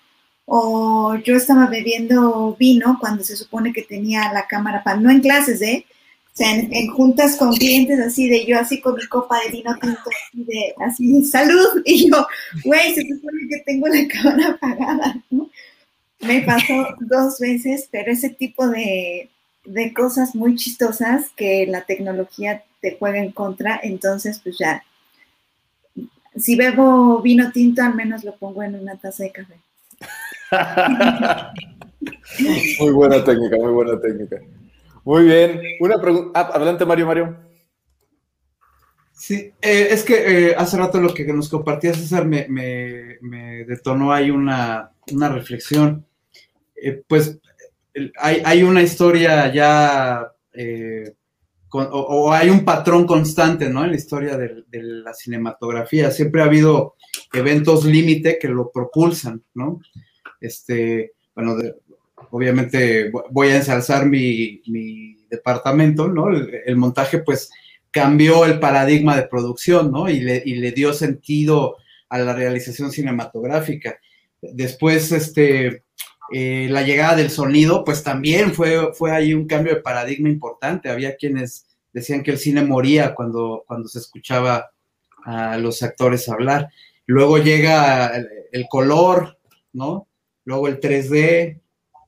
o 0.54 1.16
yo 1.16 1.38
estaba 1.38 1.68
bebiendo 1.68 2.58
vino 2.60 2.98
cuando 3.00 3.24
se 3.24 3.38
supone 3.38 3.72
que 3.72 3.84
tenía 3.84 4.34
la 4.34 4.48
cámara 4.48 4.84
para, 4.84 5.00
no 5.00 5.10
en 5.10 5.22
clases, 5.22 5.62
¿eh? 5.62 5.86
O 6.26 6.36
sea, 6.36 6.52
en, 6.54 6.90
juntas 6.90 7.38
con 7.38 7.56
clientes 7.56 7.98
así 8.02 8.28
de 8.28 8.46
yo 8.46 8.60
así 8.60 8.82
con 8.82 8.96
mi 8.96 9.08
copa 9.08 9.40
de 9.40 9.50
vino 9.50 9.74
tinto, 9.80 10.10
así 10.10 10.44
de 10.44 10.76
así, 10.86 11.26
salud, 11.26 11.82
y 11.86 12.10
yo, 12.10 12.28
güey, 12.66 12.94
se 12.94 13.02
supone 13.02 13.48
que 13.50 13.60
tengo 13.66 13.88
la 13.88 14.08
cámara 14.10 14.50
apagada, 14.50 15.24
¿no? 15.30 15.50
Me 16.20 16.42
pasó 16.42 16.86
dos 17.00 17.40
veces, 17.40 17.88
pero 17.90 18.12
ese 18.12 18.30
tipo 18.30 18.68
de, 18.68 19.30
cosas 19.96 20.36
muy 20.36 20.58
chistosas 20.58 21.30
que 21.38 21.66
la 21.66 21.86
tecnología 21.86 22.66
te 22.82 22.98
juega 23.00 23.20
en 23.20 23.32
contra, 23.32 23.80
entonces 23.82 24.42
pues 24.44 24.58
ya, 24.60 24.84
si 26.36 26.58
bebo 26.58 27.22
vino 27.22 27.54
tinto, 27.54 27.82
al 27.84 27.96
menos 27.96 28.26
lo 28.26 28.36
pongo 28.36 28.64
en 28.64 28.76
una 28.76 28.98
taza 28.98 29.24
de 29.24 29.32
café. 29.32 29.56
Muy 32.80 32.92
buena 32.92 33.24
técnica, 33.24 33.58
muy 33.58 33.72
buena 33.72 34.00
técnica. 34.00 34.38
Muy 35.04 35.24
bien. 35.24 35.62
Una 35.80 36.00
pregunta. 36.00 36.40
Ah, 36.40 36.52
adelante, 36.54 36.86
Mario, 36.86 37.08
Mario. 37.08 37.38
Sí, 39.14 39.54
eh, 39.62 39.88
es 39.92 40.04
que 40.04 40.50
eh, 40.50 40.56
hace 40.58 40.78
rato 40.78 41.00
lo 41.00 41.14
que 41.14 41.26
nos 41.26 41.48
compartía 41.48 41.94
César 41.94 42.26
me, 42.26 42.48
detonó 43.68 44.12
ahí 44.12 44.32
una, 44.32 44.92
reflexión. 45.08 46.06
Eh, 46.76 47.04
pues 47.08 47.40
hay, 48.18 48.64
una 48.64 48.82
historia 48.82 49.54
ya, 49.54 50.32
o, 51.72 52.34
hay 52.34 52.50
un 52.50 52.66
patrón 52.66 53.06
constante, 53.06 53.70
¿no? 53.70 53.84
En 53.84 53.92
la 53.92 53.98
historia 53.98 54.38
de, 54.38 54.64
la 54.72 55.14
cinematografía. 55.14 56.10
Siempre 56.10 56.42
ha 56.42 56.46
habido 56.46 56.96
eventos 57.32 57.86
límite 57.86 58.40
que 58.40 58.48
lo 58.48 58.72
propulsan, 58.72 59.44
¿no? 59.54 59.82
Este, 60.42 61.14
bueno, 61.34 61.56
obviamente 62.32 63.12
voy 63.30 63.50
a 63.50 63.58
ensalzar 63.58 64.06
mi, 64.08 64.62
departamento, 65.30 66.10
¿no? 66.10 66.28
el 66.30 66.76
montaje, 66.76 67.20
pues 67.20 67.50
cambió 67.90 68.44
el 68.44 68.60
paradigma 68.60 69.16
de 69.16 69.28
producción, 69.28 69.90
¿no? 69.90 70.10
Y 70.10 70.20
le, 70.20 70.44
y 70.46 70.56
le 70.56 70.74
dio 70.74 70.92
sentido 70.92 71.78
a 72.10 72.20
la 72.20 72.34
realización 72.34 72.92
cinematográfica. 72.92 73.98
Después, 74.42 75.14
este, 75.14 75.86
eh, 76.34 76.68
la 76.70 76.82
llegada 76.82 77.16
del 77.16 77.30
sonido, 77.30 77.84
pues 77.84 78.04
también 78.04 78.54
fue, 78.54 78.94
fue 78.94 79.12
ahí 79.12 79.34
un 79.34 79.48
cambio 79.48 79.76
de 79.76 79.82
paradigma 79.82 80.30
importante. 80.30 80.90
Había 80.90 81.16
quienes 81.16 81.68
decían 81.92 82.24
que 82.24 82.32
el 82.32 82.38
cine 82.38 82.64
moría 82.64 83.14
cuando, 83.14 83.64
cuando 83.68 83.88
se 83.90 84.00
escuchaba 84.00 84.72
a 85.26 85.58
los 85.58 85.84
actores 85.84 86.28
hablar. 86.30 86.70
Luego 87.06 87.38
llega 87.38 88.16
el, 88.52 88.66
color, 88.70 89.38
¿no? 89.74 90.08
Luego 90.46 90.68
el 90.68 90.80
3D. 90.80 91.60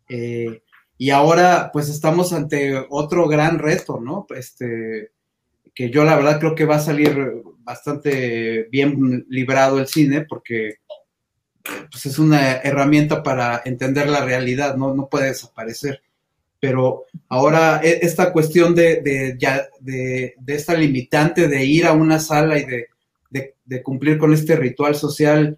Eh, 0.10 0.62
y 0.98 1.10
ahora, 1.10 1.70
pues 1.74 1.90
estamos 1.90 2.34
ante 2.34 2.86
otro 2.90 3.28
gran 3.28 3.60
reto, 3.60 4.00
¿no? 4.00 4.26
Este, 4.36 5.12
que 5.74 5.90
yo 5.90 6.04
la 6.04 6.16
verdad 6.16 6.40
creo 6.40 6.56
que 6.56 6.66
va 6.66 6.76
a 6.76 6.80
salir 6.80 7.44
bastante 7.60 8.64
bien 8.72 9.26
librado 9.30 9.80
el 9.80 9.88
cine 9.88 10.22
porque 10.22 10.78
pues 11.90 12.06
es 12.06 12.20
una 12.20 12.58
herramienta 12.58 13.24
para 13.24 13.62
entender 13.66 14.10
la 14.10 14.24
realidad, 14.24 14.76
no, 14.76 14.94
no 14.94 15.08
puede 15.08 15.28
desaparecer. 15.28 16.02
Pero 16.60 17.06
ahora 17.30 17.82
e, 17.84 18.00
esta 18.02 18.32
cuestión 18.32 18.76
de, 18.76 19.02
de, 19.02 19.38
de, 19.80 20.36
de 20.38 20.56
esta 20.56 20.74
limitante 20.74 21.48
de 21.48 21.66
ir 21.66 21.86
a 21.86 21.94
una 21.94 22.20
sala 22.20 22.58
y 22.58 22.66
de, 22.66 22.88
cumplir 23.82 24.18
con 24.20 24.32
este 24.34 24.56
ritual 24.56 24.94
social, 24.94 25.58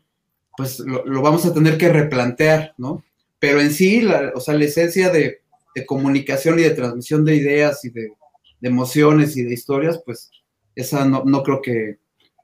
pues 0.57 0.79
lo, 0.79 1.21
vamos 1.21 1.45
a 1.45 1.53
tener 1.53 1.77
que 1.77 1.89
replantear, 1.89 2.73
¿no? 2.77 3.03
Pero 3.39 3.61
en 3.61 3.71
sí, 3.71 4.01
la, 4.01 4.31
o 4.35 4.39
sea, 4.39 4.53
la 4.53 4.65
esencia 4.65 5.09
de 5.09 5.41
comunicación 5.85 6.59
y 6.59 6.63
de 6.63 6.71
transmisión 6.71 7.25
de 7.25 7.35
ideas 7.35 7.83
y 7.83 7.89
de, 7.89 8.13
emociones 8.61 9.37
y 9.37 9.43
de 9.43 9.53
historias, 9.53 10.01
pues 10.03 10.31
esa 10.75 11.05
no, 11.05 11.43
creo 11.43 11.61
que, 11.61 11.99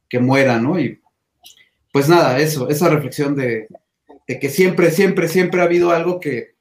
que, 0.08 0.20
muera, 0.20 0.60
¿no? 0.60 0.80
Y 0.80 1.00
pues 1.92 2.08
nada, 2.08 2.40
eso, 2.40 2.70
esa 2.70 2.90
reflexión 2.90 3.36
de, 3.36 3.68
de, 4.28 4.40
que 4.40 4.50
siempre, 4.50 4.92
siempre, 4.92 5.28
siempre 5.28 5.62
ha 5.62 5.66
habido 5.66 5.92
algo 5.92 6.20
que 6.20 6.56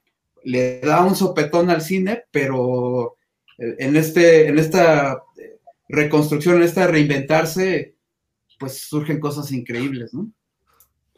le 0.44 0.80
da 0.80 1.05
un 1.05 1.14
sopetón 1.14 1.68
al 1.70 1.82
cine, 1.82 2.24
pero 2.30 3.16
en, 3.59 3.96
este, 3.96 4.48
en 4.48 4.59
esta 4.59 5.22
reconstrucción, 5.88 6.57
en 6.57 6.62
esta 6.62 6.86
reinventarse, 6.86 7.94
pues 8.59 8.78
surgen 8.78 9.20
cosas 9.20 9.53
increíbles, 9.53 10.14
¿no? 10.14 10.30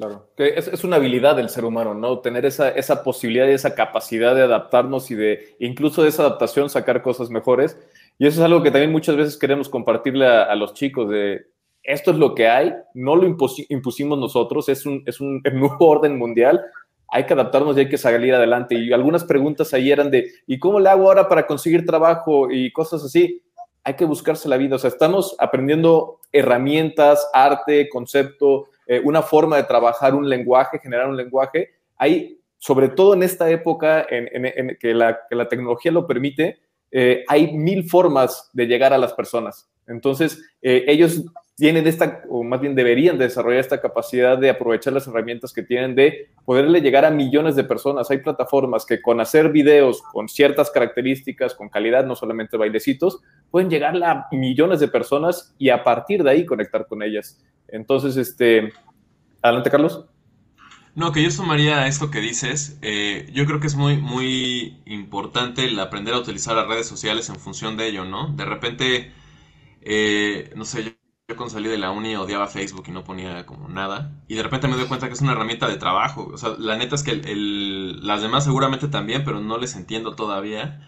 Claro, 0.03 0.27
es, 0.37 0.83
una 0.83 0.97
habilidad 0.97 1.37
del 1.37 1.49
ser 1.49 1.65
humano, 1.65 1.95
¿no? 1.95 2.19
Tener 2.19 2.45
esa, 2.45 2.71
esa 2.71 3.05
posibilidad 3.05 3.47
y 3.47 3.53
esa 3.53 3.77
capacidad 3.77 4.35
de 4.35 4.43
adaptarnos 4.43 5.11
y 5.13 5.15
de 5.15 5.55
incluso 5.61 6.03
de 6.03 6.09
esa 6.09 6.23
adaptación 6.23 6.69
sacar 6.69 7.03
cosas 7.03 7.31
mejores. 7.31 7.79
Y 8.19 8.27
eso 8.27 8.41
es 8.41 8.45
algo 8.45 8.65
que 8.65 8.73
también 8.73 8.91
muchas 8.91 9.15
veces 9.15 9.39
queremos 9.39 9.69
compartirle 9.69 10.27
a, 10.27 10.53
los 10.57 10.75
chicos 10.75 11.09
de 11.09 11.47
esto 11.85 12.11
es 12.11 12.17
lo 12.17 12.35
que 12.35 12.49
hay, 12.49 12.75
no 12.95 13.15
lo 13.15 13.27
impusimos 13.27 14.19
nosotros, 14.19 14.69
es 14.69 14.87
un, 14.87 15.05
es 15.07 15.21
un 15.21 15.41
nuevo 15.53 15.87
orden 15.87 16.19
mundial, 16.19 16.61
hay 17.09 17.25
que 17.25 17.35
adaptarnos 17.35 17.77
y 17.77 17.81
hay 17.81 17.89
que 17.89 17.99
salir 17.99 18.35
adelante. 18.35 18.75
Y 18.75 18.93
algunas 18.93 19.23
preguntas 19.23 19.73
ahí 19.73 19.93
eran 19.93 20.11
de, 20.11 20.33
¿y 20.49 20.59
cómo 20.59 20.81
le 20.81 20.89
hago 20.89 21.07
ahora 21.07 21.29
para 21.29 21.47
conseguir 21.47 21.87
trabajo 21.87 22.51
y 22.51 22.73
cosas 22.73 23.05
así? 23.05 23.41
Hay 23.85 23.95
que 23.95 24.05
buscarse 24.05 24.49
la 24.49 24.57
vida, 24.57 24.77
o 24.77 24.79
sea, 24.81 24.89
estamos 24.89 25.37
aprendiendo 25.39 26.19
herramientas, 26.33 27.29
arte, 27.33 27.89
concepto, 27.89 28.69
eh, 28.93 29.01
una 29.03 29.23
forma 29.23 29.57
de 29.57 29.63
trabajar 29.63 30.15
un 30.15 30.29
lenguaje, 30.29 30.79
generar 30.79 31.09
un 31.09 31.17
lenguaje. 31.17 31.71
Hay, 31.97 32.39
sobre 32.59 32.91
todo 32.91 33.15
en 33.15 33.23
esta 33.23 33.49
época 33.49 34.07
en, 34.07 34.77
que, 34.79 34.93
la, 34.93 35.21
que 35.31 35.35
la 35.35 35.49
tecnología 35.49 35.91
lo 35.91 36.07
permite, 36.07 36.61
eh, 36.91 37.25
hay 37.27 37.57
mil 37.57 37.89
formas 37.89 38.51
de 38.53 38.67
llegar 38.67 38.93
a 38.93 38.99
las 38.99 39.15
personas. 39.15 39.67
Entonces, 39.87 40.45
eh, 40.61 40.85
ellos 40.87 41.25
tienen 41.63 41.87
esta, 41.87 42.23
o 42.29 42.43
más 42.43 42.61
bien 42.61 42.75
deberían 42.75 43.19
desarrollar 43.19 43.61
esta 43.61 43.81
capacidad 43.81 44.37
de 44.37 44.51
aprovechar 44.51 44.93
las 44.95 45.07
herramientas 45.07 45.53
que 45.53 45.63
tienen 45.63 45.95
de 45.95 46.29
poderle 46.45 46.81
llegar 46.81 47.05
a 47.05 47.11
millones 47.13 47.55
de 47.55 47.63
personas. 47.63 48.11
Hay 48.11 48.19
plataformas 48.19 48.85
que 48.85 49.01
con 49.01 49.21
hacer 49.21 49.53
videos 49.53 50.03
con 50.03 50.29
ciertas 50.29 50.73
características, 50.73 51.55
con 51.55 51.69
calidad, 51.69 52.05
no 52.05 52.17
solamente 52.17 52.57
bailecitos, 52.57 53.21
pueden 53.49 53.71
llegar 53.71 53.95
a 54.03 54.27
millones 54.33 54.81
de 54.81 54.89
personas 54.89 55.55
y 55.57 55.69
a 55.69 55.85
partir 55.85 56.25
de 56.25 56.31
ahí 56.31 56.45
conectar 56.45 56.85
con 56.89 57.01
ellas. 57.01 57.41
Entonces, 57.69 58.17
este, 58.17 58.73
adelante, 59.41 59.71
Carlos. 59.71 60.07
No, 60.97 61.13
que 61.13 61.23
yo 61.23 61.31
sumaría 61.31 61.79
a 61.79 61.87
esto 61.87 62.11
que 62.11 62.19
dices. 62.19 62.77
Eh, 62.83 63.31
yo 63.33 63.47
creo 63.47 63.61
que 63.61 63.69
es 63.69 63.77
muy, 63.77 63.99
muy 63.99 64.83
importante 64.85 65.65
el 65.67 65.79
aprender 65.79 66.15
a 66.15 66.19
utilizar 66.19 66.57
las 66.57 66.67
redes 66.67 66.89
sociales 66.89 67.29
en 67.29 67.37
función 67.37 67.77
de 67.77 67.87
ello, 67.87 68.05
¿no? 68.05 68.33
De 68.33 68.45
repente, 68.45 69.13
eh, 69.83 70.51
no 70.57 70.65
sé, 70.65 70.97
yo, 71.33 71.37
cuando 71.37 71.55
salí 71.55 71.69
de 71.69 71.79
la 71.79 71.91
uni 71.91 72.17
odiaba 72.17 72.47
Facebook 72.47 72.85
y 72.89 72.93
no 72.93 73.05
ponía 73.05 73.45
como 73.47 73.69
nada. 73.69 74.13
Y 74.29 74.35
de 74.35 74.43
repente 74.43 74.69
me 74.69 74.77
doy 74.77 74.87
cuenta 74.87 75.09
que 75.09 75.15
es 75.15 75.21
una 75.21 75.33
herramienta 75.33 75.69
de 75.69 75.77
trabajo. 75.77 76.31
O 76.33 76.39
sea, 76.39 76.51
la 76.59 76.77
neta 76.77 76.95
es 76.95 77.03
que 77.03 77.21
las 78.03 78.23
demás 78.23 78.45
seguramente 78.45 78.89
también, 78.89 79.25
pero 79.25 79.41
no 79.41 79.59
les 79.59 79.77
entiendo 79.77 80.15
todavía 80.15 80.81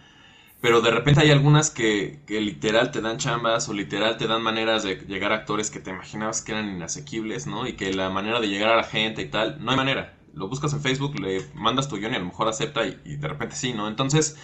pero 0.64 0.80
de 0.80 0.90
repente 0.90 1.20
hay 1.20 1.30
algunas 1.30 1.70
que, 1.70 2.22
literal 2.26 2.90
te 2.90 3.03
dan 3.03 3.18
chambas 3.18 3.68
o 3.68 3.74
literal 3.74 4.16
te 4.16 4.26
dan 4.26 4.40
maneras 4.40 4.82
de 4.82 4.97
llegar 4.97 5.30
a 5.30 5.34
actores 5.34 5.70
que 5.70 5.78
te 5.78 5.90
imaginabas 5.90 6.40
que 6.40 6.53
eran 6.53 6.70
inasequibles, 6.70 7.47
¿no? 7.47 7.68
Y 7.68 7.74
que 7.74 7.92
la 7.92 8.09
manera 8.09 8.40
de 8.40 8.49
llegar 8.49 8.70
a 8.70 8.76
la 8.76 8.84
gente 8.84 9.20
y 9.20 9.28
tal, 9.28 9.62
no 9.62 9.72
hay 9.72 9.76
manera. 9.76 10.16
Lo 10.32 10.49
buscas 10.49 10.72
en 10.72 10.80
Facebook, 10.80 11.20
le 11.20 11.45
mandas 11.53 11.90
tu 11.90 11.99
guion 11.99 12.14
y 12.14 12.16
a 12.16 12.20
lo 12.20 12.24
mejor 12.24 12.49
acepta 12.49 12.86
y, 12.86 13.16
de 13.16 13.28
repente 13.28 13.57
sí, 13.57 13.74
¿no? 13.74 13.88
Entonces, 13.88 14.38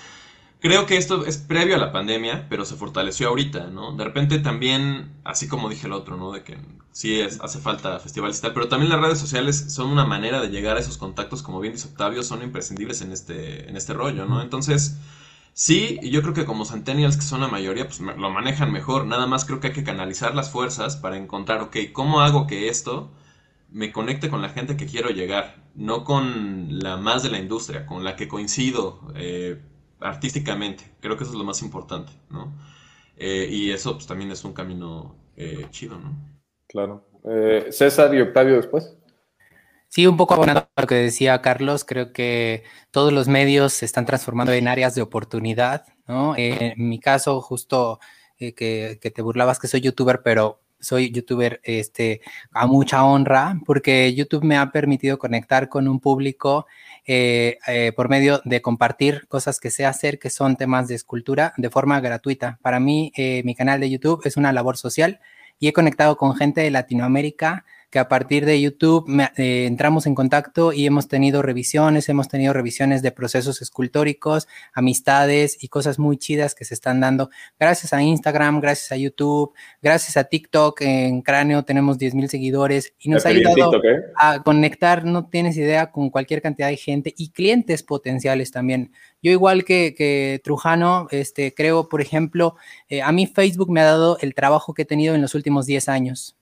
creo 0.60 0.86
que 0.86 0.96
esto 0.96 1.26
es 1.26 1.38
previo 1.38 1.76
a 1.76 1.78
la 1.78 1.92
pandemia, 1.92 2.46
pero 2.48 2.64
se 2.64 2.76
fortaleció 2.76 3.28
ahorita, 3.28 3.68
¿no? 3.68 3.96
De 3.96 4.04
repente 4.04 4.38
también, 4.38 5.12
así 5.24 5.48
como 5.48 5.68
dije 5.68 5.86
el 5.86 5.92
otro, 5.92 6.16
¿no? 6.16 6.32
De 6.32 6.42
que 6.44 6.58
sí 6.92 7.20
es, 7.20 7.40
hace 7.40 7.58
falta 7.58 7.98
festivales 7.98 8.38
y 8.38 8.42
tal, 8.42 8.52
pero 8.52 8.68
también 8.68 8.90
las 8.90 9.00
redes 9.00 9.18
sociales 9.18 9.72
son 9.72 9.90
una 9.90 10.04
manera 10.04 10.40
de 10.40 10.48
llegar 10.48 10.76
a 10.76 10.80
esos 10.80 10.98
contactos, 10.98 11.42
como 11.42 11.60
bien 11.60 11.74
dice 11.74 11.88
Octavio, 11.88 12.22
son 12.22 12.42
imprescindibles 12.42 13.00
en 13.02 13.12
este, 13.12 13.68
en 13.68 13.76
este 13.76 13.94
rollo, 13.94 14.26
¿no? 14.26 14.42
Entonces... 14.42 14.96
Sí, 15.52 15.98
y 16.00 16.10
yo 16.10 16.22
creo 16.22 16.32
que 16.32 16.44
como 16.46 16.64
Centennials, 16.64 17.16
que 17.16 17.22
son 17.22 17.40
la 17.40 17.48
mayoría, 17.48 17.86
pues 17.86 18.00
lo 18.00 18.30
manejan 18.30 18.72
mejor. 18.72 19.04
Nada 19.06 19.26
más 19.26 19.44
creo 19.44 19.60
que 19.60 19.68
hay 19.68 19.72
que 19.72 19.84
canalizar 19.84 20.34
las 20.34 20.50
fuerzas 20.50 20.96
para 20.96 21.16
encontrar, 21.16 21.60
ok, 21.60 21.76
¿cómo 21.92 22.20
hago 22.20 22.46
que 22.46 22.68
esto 22.68 23.10
me 23.70 23.92
conecte 23.92 24.30
con 24.30 24.42
la 24.42 24.48
gente 24.50 24.76
que 24.76 24.86
quiero 24.86 25.10
llegar? 25.10 25.64
No 25.74 26.04
con 26.04 26.78
la 26.80 26.96
más 26.96 27.22
de 27.22 27.30
la 27.30 27.38
industria, 27.38 27.84
con 27.86 28.04
la 28.04 28.16
que 28.16 28.28
coincido 28.28 29.12
eh, 29.16 29.60
artísticamente. 30.00 30.84
Creo 31.00 31.16
que 31.16 31.24
eso 31.24 31.32
es 31.32 31.38
lo 31.38 31.44
más 31.44 31.62
importante, 31.62 32.12
¿no? 32.30 32.52
Eh, 33.16 33.48
y 33.50 33.70
eso 33.70 33.94
pues 33.94 34.06
también 34.06 34.30
es 34.30 34.44
un 34.44 34.52
camino 34.52 35.14
eh, 35.36 35.66
chido, 35.70 35.98
¿no? 35.98 36.14
Claro. 36.66 37.04
César 37.70 38.14
y 38.14 38.20
Octavio 38.20 38.56
después. 38.56 38.96
Sí, 39.88 40.06
un 40.06 40.16
poco 40.16 40.34
abonado 40.34 40.68
a 40.74 40.80
lo 40.80 40.86
que 40.86 40.94
decía 40.94 41.42
Carlos, 41.42 41.84
creo 41.84 42.12
que 42.12 42.62
todos 42.90 43.12
los 43.12 43.28
medios 43.28 43.72
se 43.74 43.84
están 43.84 44.06
transformando 44.06 44.52
en 44.52 44.68
áreas 44.68 44.94
de 44.94 45.02
oportunidad, 45.02 45.84
¿no? 46.06 46.34
en 46.36 46.88
mi 46.88 47.00
caso, 47.00 47.40
justo 47.40 47.98
eh, 48.40 48.54
que, 48.54 49.10
te 49.10 49.22
burlabas 49.22 49.58
que 49.58 49.68
soy 49.68 49.82
youtuber, 49.82 50.22
pero 50.24 50.62
soy 50.80 51.12
youtuber 51.12 51.60
este, 51.62 52.22
a 52.52 52.66
mucha 52.66 53.04
honra 53.04 53.60
porque 53.66 54.14
YouTube 54.14 54.44
me 54.44 54.56
ha 54.56 54.72
permitido 54.72 55.18
conectar 55.18 55.68
con 55.68 55.86
un 55.86 56.00
público 56.00 56.66
eh, 57.06 57.58
eh, 57.66 57.92
por 57.94 58.08
medio 58.08 58.40
de 58.44 58.62
compartir 58.62 59.26
cosas 59.28 59.60
que 59.60 59.70
sé 59.70 59.86
hacer, 59.86 60.18
que 60.18 60.30
son 60.30 60.56
temas 60.56 60.88
de 60.88 60.94
escultura, 60.94 61.52
de 61.56 61.70
forma 61.70 62.00
gratuita. 62.00 62.58
Para 62.62 62.80
mí, 62.80 63.12
mi 63.44 63.54
canal 63.54 63.80
de 63.80 63.90
YouTube 63.90 64.22
es 64.24 64.36
una 64.36 64.52
labor 64.52 64.76
social 64.76 65.20
y 65.58 65.68
he 65.68 65.72
conectado 65.72 66.16
con 66.16 66.34
gente 66.34 66.60
de 66.62 66.70
Latinoamérica 66.70 67.64
que 67.90 67.98
a 67.98 68.08
partir 68.08 68.46
de 68.46 68.60
YouTube 68.60 69.06
eh, 69.36 69.66
entramos 69.66 70.06
en 70.06 70.14
contacto 70.14 70.72
y 70.72 70.86
hemos 70.86 71.08
tenido 71.08 71.42
revisiones, 71.42 72.08
hemos 72.08 72.28
tenido 72.28 72.52
revisiones 72.52 73.02
de 73.02 73.10
procesos 73.10 73.60
escultóricos, 73.62 74.46
amistades 74.72 75.62
y 75.62 75.68
cosas 75.68 75.98
muy 75.98 76.16
chidas 76.16 76.54
que 76.54 76.64
se 76.64 76.74
están 76.74 77.00
dando 77.00 77.30
gracias 77.58 77.92
a 77.92 78.02
Instagram, 78.02 78.60
gracias 78.60 78.92
a 78.92 78.96
YouTube, 78.96 79.52
gracias 79.82 80.16
a 80.16 80.24
TikTok. 80.24 80.80
En 80.82 81.22
Cráneo 81.22 81.64
tenemos 81.64 81.98
10 81.98 82.14
mil 82.14 82.28
seguidores 82.28 82.94
y 83.00 83.10
nos 83.10 83.26
ha 83.26 83.30
ayudado 83.30 83.74
¿eh? 83.84 84.04
a 84.16 84.42
conectar, 84.42 85.04
no 85.04 85.28
tienes 85.28 85.56
idea, 85.56 85.90
con 85.90 86.10
cualquier 86.10 86.42
cantidad 86.42 86.68
de 86.68 86.76
gente 86.76 87.12
y 87.16 87.30
clientes 87.30 87.82
potenciales 87.82 88.52
también. 88.52 88.92
Yo 89.22 89.32
igual 89.32 89.64
que, 89.64 90.40
Trujano, 90.44 91.08
este, 91.10 91.52
creo, 91.54 91.88
por 91.88 92.00
ejemplo, 92.00 92.56
eh, 92.88 93.02
a 93.02 93.12
mí 93.12 93.26
Facebook 93.26 93.70
me 93.70 93.80
ha 93.80 93.84
dado 93.84 94.16
el 94.20 94.34
trabajo 94.34 94.74
que 94.74 94.82
he 94.82 94.86
tenido 94.86 95.14
en 95.14 95.22
los 95.22 95.34
últimos 95.34 95.66
10 95.66 95.88
años. 95.88 96.39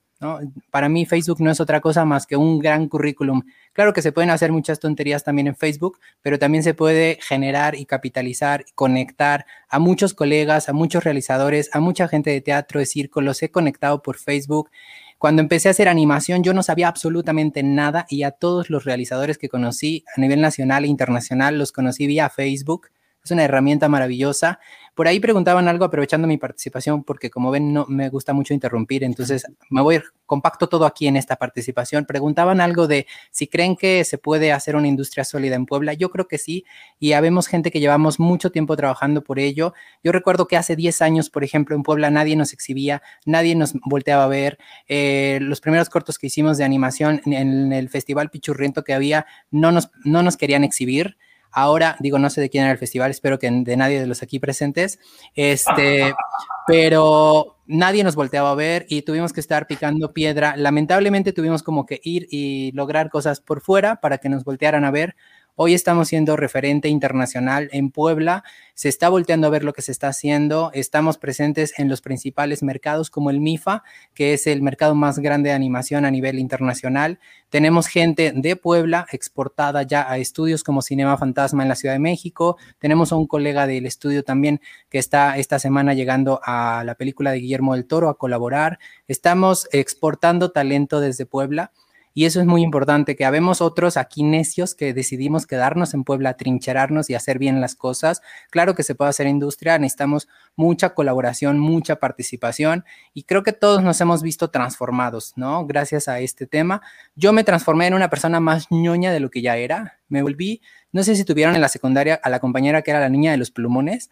Para 0.69 0.89
mí 0.89 1.05
Facebook 1.05 1.39
no 1.39 1.49
es 1.49 1.61
otra 1.61 1.79
cosa 1.79 2.03
más 2.03 2.27
que 2.27 2.35
un 2.35 2.59
gran 2.59 2.89
currículum. 2.89 3.41
Claro 3.71 3.93
que 3.93 4.01
se 4.01 4.11
pueden 4.11 4.29
hacer 4.29 4.51
muchas 4.51 4.79
tonterías 4.79 5.23
también 5.23 5.47
en 5.47 5.55
Facebook, 5.55 5.99
pero 6.21 6.37
también 6.37 6.61
se 6.61 6.73
puede 6.73 7.19
generar 7.21 7.75
y 7.75 7.85
capitalizar, 7.85 8.65
conectar 8.75 9.45
a 9.69 9.79
muchos 9.79 10.13
colegas, 10.13 10.67
a 10.67 10.73
muchos 10.73 11.05
realizadores, 11.05 11.69
a 11.73 11.79
mucha 11.79 12.09
gente 12.09 12.31
de 12.31 12.41
teatro, 12.41 12.81
de 12.81 12.85
circo, 12.85 13.21
los 13.21 13.41
he 13.43 13.49
conectado 13.49 14.01
por 14.01 14.17
Facebook. 14.17 14.69
Cuando 15.17 15.41
empecé 15.41 15.69
a 15.69 15.71
hacer 15.71 15.87
animación, 15.87 16.43
yo 16.43 16.53
no 16.53 16.63
sabía 16.63 16.89
absolutamente 16.89 17.63
nada 17.63 18.05
y 18.09 18.23
a 18.23 18.31
todos 18.31 18.69
los 18.69 18.83
realizadores 18.83 19.37
que 19.37 19.47
conocí 19.47 20.03
a 20.15 20.19
nivel 20.19 20.41
nacional 20.41 20.83
e 20.83 20.87
internacional 20.87 21.57
los 21.57 21.71
conocí 21.71 22.07
vía 22.07 22.29
Facebook. 22.29 22.87
Es 23.23 23.31
una 23.31 23.43
herramienta 23.43 23.89
maravillosa. 23.89 24.59
Por 24.99 25.07
ahí 25.07 25.21
preguntaban 25.21 25.69
algo 25.69 25.85
aprovechando 25.85 26.27
mi 26.27 26.37
participación, 26.37 27.05
porque 27.05 27.29
como 27.29 27.51
ven, 27.51 27.71
no 27.71 27.85
me 27.87 28.09
gusta 28.09 28.33
mucho 28.33 28.53
interrumpir, 28.53 29.05
entonces 29.05 29.45
me 29.69 29.79
voy, 29.79 30.01
compacto 30.25 30.67
todo 30.67 30.85
aquí 30.85 31.07
en 31.07 31.15
esta 31.15 31.37
participación. 31.37 32.03
Preguntaban 32.03 32.59
algo 32.59 32.85
de 32.85 33.07
si 33.31 33.47
creen 33.47 33.77
que 33.77 34.03
se 34.03 34.17
puede 34.17 34.51
hacer 34.51 34.75
una 34.75 34.89
industria 34.89 35.23
sólida 35.23 35.55
en 35.55 35.65
Puebla. 35.65 35.93
Yo 35.93 36.09
creo 36.09 36.27
que 36.27 36.37
sí, 36.37 36.65
y 36.99 37.13
habemos 37.13 37.47
gente 37.47 37.71
que 37.71 37.79
llevamos 37.79 38.19
mucho 38.19 38.51
tiempo 38.51 38.75
trabajando 38.75 39.23
por 39.23 39.39
ello. 39.39 39.73
Yo 40.03 40.11
recuerdo 40.11 40.49
que 40.49 40.57
hace 40.57 40.75
10 40.75 41.01
años, 41.01 41.29
por 41.29 41.45
ejemplo, 41.45 41.77
en 41.77 41.83
Puebla 41.83 42.09
nadie 42.09 42.35
nos 42.35 42.51
exhibía, 42.51 43.01
nadie 43.25 43.55
nos 43.55 43.75
volteaba 43.85 44.25
a 44.25 44.27
ver. 44.27 44.57
Eh, 44.89 45.39
los 45.41 45.61
primeros 45.61 45.87
cortos 45.87 46.19
que 46.19 46.27
hicimos 46.27 46.57
de 46.57 46.65
animación 46.65 47.21
en 47.25 47.71
el 47.71 47.87
Festival 47.87 48.31
Pichurriento 48.31 48.83
que 48.83 48.93
había, 48.93 49.27
no 49.49 49.71
nos, 49.71 49.91
no 50.03 50.23
nos 50.23 50.35
querían 50.35 50.65
exhibir. 50.65 51.15
Ahora, 51.51 51.95
digo, 51.99 52.19
no 52.19 52.29
sé 52.29 52.41
de 52.41 52.49
quién 52.49 52.63
era 52.63 52.73
el 52.73 52.77
festival, 52.77 53.11
espero 53.11 53.39
que 53.39 53.49
de 53.49 53.77
nadie 53.77 53.99
de 53.99 54.07
los 54.07 54.21
aquí 54.21 54.39
presentes, 54.39 54.99
este, 55.35 56.13
pero 56.67 57.57
nadie 57.65 58.03
nos 58.03 58.15
volteaba 58.15 58.51
a 58.51 58.55
ver 58.55 58.85
y 58.89 59.03
tuvimos 59.03 59.33
que 59.33 59.39
estar 59.39 59.67
picando 59.67 60.13
piedra. 60.13 60.55
Lamentablemente 60.57 61.33
tuvimos 61.33 61.63
como 61.63 61.85
que 61.85 62.01
ir 62.03 62.27
y 62.29 62.71
lograr 62.73 63.09
cosas 63.09 63.41
por 63.41 63.61
fuera 63.61 63.97
para 64.01 64.17
que 64.17 64.29
nos 64.29 64.43
voltearan 64.43 64.85
a 64.85 64.91
ver, 64.91 65.15
Hoy 65.61 65.73
estamos 65.73 66.07
siendo 66.07 66.37
referente 66.37 66.87
internacional 66.87 67.67
en 67.73 67.91
Puebla, 67.91 68.45
se 68.75 68.87
está 68.87 69.09
volteando 69.09 69.45
a 69.45 69.49
ver 69.49 69.65
lo 69.65 69.73
que 69.73 69.81
se 69.81 69.91
está 69.91 70.07
haciendo, 70.07 70.71
estamos 70.73 71.17
presentes 71.17 71.77
en 71.77 71.89
los 71.89 71.99
principales 71.99 72.63
mercados 72.63 73.09
como 73.09 73.29
el 73.29 73.41
MIFA, 73.41 73.83
que 74.13 74.31
es 74.31 74.47
el 74.47 74.61
mercado 74.61 74.95
más 74.95 75.19
grande 75.19 75.49
de 75.49 75.55
animación 75.55 76.05
a 76.05 76.11
nivel 76.11 76.39
internacional. 76.39 77.19
Tenemos 77.49 77.87
gente 77.87 78.31
de 78.33 78.55
Puebla 78.55 79.05
exportada 79.11 79.83
ya 79.83 80.09
a 80.09 80.17
estudios 80.17 80.63
como 80.63 80.81
Cinema 80.81 81.17
Fantasma 81.17 81.61
en 81.61 81.67
la 81.67 81.75
Ciudad 81.75 81.95
de 81.95 81.99
México. 81.99 82.55
Tenemos 82.77 83.11
a 83.11 83.17
un 83.17 83.27
colega 83.27 83.67
del 83.67 83.85
estudio 83.85 84.23
también 84.23 84.61
que 84.89 84.97
está 84.97 85.37
esta 85.37 85.59
semana 85.59 85.93
llegando 85.93 86.39
a 86.41 86.85
la 86.85 86.95
película 86.95 87.31
de 87.31 87.39
Guillermo 87.39 87.73
del 87.73 87.85
Toro 87.85 88.07
a 88.07 88.17
colaborar. 88.17 88.79
Estamos 89.09 89.67
exportando 89.73 90.51
talento 90.51 91.01
desde 91.01 91.25
Puebla. 91.25 91.73
Y 92.19 92.25
eso 92.25 92.41
es 92.41 92.45
muy 92.45 92.63
importante, 92.63 93.15
que 93.15 93.23
habemos 93.23 93.61
otros 93.61 93.95
aquí 93.95 94.23
necios 94.23 94.75
que 94.75 94.93
decidimos 94.93 95.47
quedarnos 95.47 95.93
en 95.93 96.03
Puebla, 96.03 96.33
trincherarnos 96.33 97.09
y 97.09 97.15
hacer 97.15 97.39
bien 97.39 97.61
las 97.61 97.75
cosas. 97.75 98.21
Claro 98.49 98.75
que 98.75 98.83
se 98.83 98.93
puede 98.93 99.07
hacer 99.07 99.25
industria, 99.25 99.79
necesitamos 99.79 100.27
mucha 100.57 100.93
colaboración, 100.93 101.59
mucha 101.59 101.95
participación 101.95 102.83
y 103.13 103.23
creo 103.23 103.43
que 103.43 103.53
todos 103.53 103.81
nos 103.83 104.01
hemos 104.01 104.21
visto 104.21 104.49
transformados, 104.49 105.31
¿no? 105.37 105.65
Gracias 105.65 106.09
a 106.09 106.19
este 106.19 106.45
tema. 106.45 106.81
Yo 107.15 107.31
me 107.31 107.45
transformé 107.45 107.87
en 107.87 107.93
una 107.93 108.09
persona 108.09 108.41
más 108.41 108.67
ñoña 108.69 109.13
de 109.13 109.21
lo 109.21 109.29
que 109.29 109.41
ya 109.41 109.55
era. 109.55 109.97
Me 110.09 110.21
volví, 110.21 110.61
no 110.91 111.03
sé 111.03 111.15
si 111.15 111.23
tuvieron 111.23 111.55
en 111.55 111.61
la 111.61 111.69
secundaria 111.69 112.19
a 112.21 112.29
la 112.29 112.41
compañera 112.41 112.81
que 112.81 112.91
era 112.91 112.99
la 112.99 113.07
niña 113.07 113.31
de 113.31 113.37
los 113.37 113.49
plumones. 113.49 114.09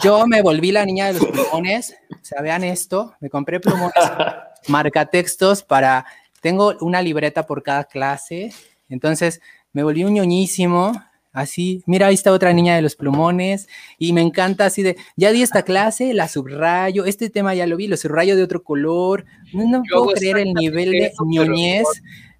Yo 0.00 0.28
me 0.28 0.42
volví 0.42 0.70
la 0.70 0.86
niña 0.86 1.06
de 1.06 1.14
los 1.14 1.26
plumones. 1.26 1.96
O 2.08 2.24
sea, 2.24 2.40
vean 2.40 2.62
esto, 2.62 3.16
me 3.18 3.30
compré 3.30 3.58
plumones, 3.58 3.94
marcatextos 4.68 5.64
para 5.64 6.06
tengo 6.40 6.74
una 6.80 7.02
libreta 7.02 7.46
por 7.46 7.62
cada 7.62 7.84
clase, 7.84 8.52
entonces 8.88 9.40
me 9.72 9.82
volví 9.82 10.04
un 10.04 10.14
ñoñísimo, 10.14 10.92
así, 11.32 11.82
mira, 11.86 12.06
ahí 12.06 12.14
está 12.14 12.32
otra 12.32 12.52
niña 12.52 12.76
de 12.76 12.82
los 12.82 12.96
plumones, 12.96 13.68
y 13.98 14.12
me 14.12 14.22
encanta 14.22 14.66
así 14.66 14.82
de, 14.82 14.96
ya 15.16 15.32
di 15.32 15.42
esta 15.42 15.62
clase, 15.62 16.14
la 16.14 16.28
subrayo, 16.28 17.04
este 17.04 17.28
tema 17.28 17.54
ya 17.54 17.66
lo 17.66 17.76
vi, 17.76 17.88
lo 17.88 17.96
subrayo 17.96 18.36
de 18.36 18.42
otro 18.42 18.62
color, 18.62 19.26
no, 19.52 19.82
puedo 19.92 20.06
creer 20.14 20.38
el 20.38 20.54
nivel 20.54 20.92
de 20.92 21.12
ñoñez, 21.24 21.86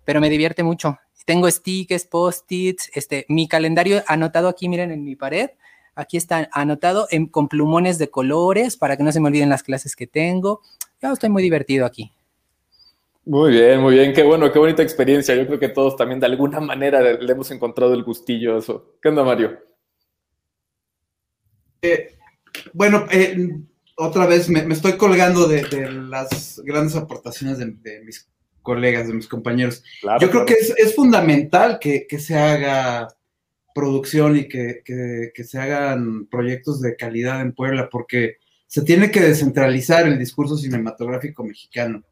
pero 0.05 0.21
me 0.21 0.31
divierte 0.31 0.63
mucho. 0.63 0.99
Tengo 1.27 1.51
stickers, 1.51 2.07
post-its, 2.07 2.89
este, 2.95 3.27
mi 3.29 3.49
calendario 3.49 4.03
anotado 4.07 4.49
aquí, 4.49 4.69
miren, 4.69 4.93
en 4.93 5.03
mi 5.03 5.17
pared, 5.17 5.51
aquí 5.97 6.17
está 6.17 6.49
anotado 6.53 7.09
con 7.33 7.49
plumones 7.49 7.99
de 7.99 8.09
colores 8.09 8.77
para 8.77 8.97
que 8.97 9.03
no 9.03 9.11
se 9.11 9.19
me 9.19 9.27
olviden 9.27 9.49
las 9.49 9.65
clases 9.65 9.97
que 9.97 10.07
tengo. 10.07 10.61
Yo 11.03 11.13
estoy 11.13 11.29
muy 11.29 11.43
divertido 11.43 11.85
aquí. 11.85 12.13
Muy 13.27 13.51
bien, 13.51 13.81
muy 13.81 13.95
bien. 13.95 14.13
Qué 14.13 14.23
bueno, 14.23 14.53
qué 14.53 14.61
bonita 14.61 14.85
experiencia. 14.85 15.35
Yo 15.35 15.49
creo 15.49 15.59
que 15.59 15.69
todos 15.69 15.97
también 15.97 16.21
de 16.21 16.27
alguna 16.27 16.61
manera 16.61 17.03
le 17.03 17.33
hemos 17.33 17.51
encontrado 17.51 17.93
el 17.93 18.05
gustillo 18.05 18.55
a 18.55 18.61
eso. 18.61 18.97
¿Qué 19.03 19.09
onda, 19.09 19.25
Mario? 19.25 19.59
Eh, 21.83 22.15
bueno, 22.73 23.05
eh, 23.11 23.51
otra 23.97 24.27
vez 24.27 24.49
me, 24.49 24.61
estoy 24.73 24.93
colgando 24.93 25.49
de, 25.49 25.91
las 25.91 26.63
grandes 26.65 26.95
aportaciones 26.95 27.59
de, 27.59 28.01
mis 28.05 28.29
colegas, 28.63 29.09
de 29.09 29.15
mis 29.15 29.27
compañeros. 29.27 29.83
Yo 30.21 30.31
creo 30.31 30.47
que 30.47 30.55
es, 30.55 30.95
fundamental 30.95 31.81
que, 31.81 32.07
se 32.21 32.39
haga 32.39 33.09
producción 33.75 34.37
y 34.37 34.47
que, 34.47 34.83
que 34.85 35.45
se 35.45 35.59
hagan 35.59 36.27
proyectos 36.27 36.81
de 36.81 36.95
calidad 36.95 37.41
en 37.41 37.55
Puebla, 37.55 37.89
porque 37.91 38.37
se 38.69 38.83
tiene 38.83 39.11
que 39.11 39.21
descentralizar 39.21 40.07
el 40.07 40.17
discurso 40.17 40.57
cinematográfico 40.57 41.43
mexicano 41.43 42.05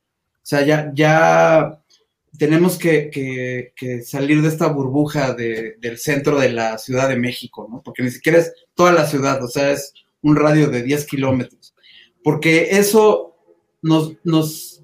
sea, 0.47 0.65
ya, 0.65 0.93
ya 0.95 1.81
tenemos 2.39 2.79
que, 2.79 3.73
salir 4.05 4.43
de 4.43 4.49
esta 4.49 4.67
burbuja 4.69 5.35
del 5.35 5.99
centro 5.99 6.39
de 6.39 6.51
la 6.51 6.79
Ciudad 6.79 7.09
de 7.09 7.17
México, 7.17 7.67
¿no? 7.71 7.83
Porque 7.83 8.03
ni 8.03 8.11
siquiera 8.11 8.39
es 8.39 8.53
toda 8.75 8.93
la 8.93 9.07
ciudad, 9.07 9.43
o 9.43 9.49
sea, 9.49 9.71
es 9.71 9.95
un 10.23 10.37
radio 10.37 10.69
de 10.69 10.83
10 10.83 11.07
kilómetros. 11.07 11.75
Porque 12.23 12.71
eso 12.73 13.37
nos, 13.83 14.15
nos 14.25 14.83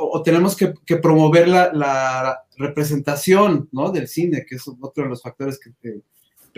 o 0.00 0.22
tenemos 0.22 0.56
que, 0.56 0.74
promover 0.96 1.48
la, 1.48 2.44
representación, 2.56 3.68
¿no? 3.70 3.92
Del 3.92 4.08
cine, 4.08 4.44
que 4.44 4.56
es 4.56 4.64
otro 4.80 5.04
de 5.04 5.10
los 5.10 5.22
factores 5.22 5.60
que, 5.60 6.00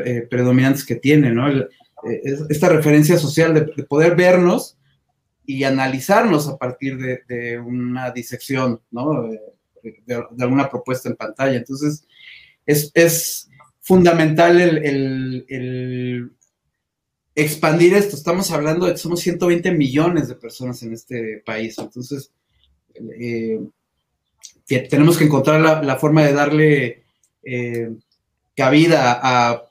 eh, 0.03 0.26
predominantes 0.30 0.86
que 0.86 0.96
tiene, 0.96 1.30
¿no? 1.30 1.51
Eh, 1.51 1.68
esta 2.48 2.70
referencia 2.70 3.18
social 3.18 3.53
de, 3.53 3.70
de 3.76 3.82
poder 3.84 4.16
vernos 4.16 4.78
y 5.45 5.64
analizarnos 5.64 6.49
a 6.49 6.57
partir 6.57 6.97
de, 6.99 7.59
una 7.59 8.11
disección, 8.11 8.80
¿no? 8.91 9.22
De, 9.22 10.24
alguna 10.38 10.68
propuesta 10.68 11.09
en 11.09 11.16
pantalla. 11.16 11.57
Entonces, 11.57 12.07
es, 12.66 13.49
fundamental 13.80 14.61
el, 14.61 16.30
expandir 17.34 17.95
esto. 17.95 18.16
Estamos 18.16 18.51
hablando 18.51 18.86
de 18.86 18.93
que 18.93 18.99
somos 18.99 19.20
120 19.20 19.72
millones 19.72 20.28
de 20.28 20.34
personas 20.34 20.82
en 20.82 20.93
este 20.93 21.43
país. 21.45 21.78
Entonces, 21.78 22.30
eh, 23.18 23.61
tenemos 24.88 25.16
que 25.16 25.24
encontrar 25.24 25.84
la, 25.84 25.97
forma 25.97 26.24
de 26.24 26.32
darle 26.32 27.05
eh, 27.43 27.91
cabida 28.55 29.18
a 29.22 29.62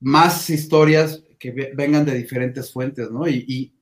más 0.00 0.50
historias 0.50 1.22
que 1.38 1.50
vengan 1.74 2.04
de 2.04 2.14
diferentes 2.14 2.72
fuentes, 2.72 3.10
¿no? 3.10 3.26
y 3.26 3.72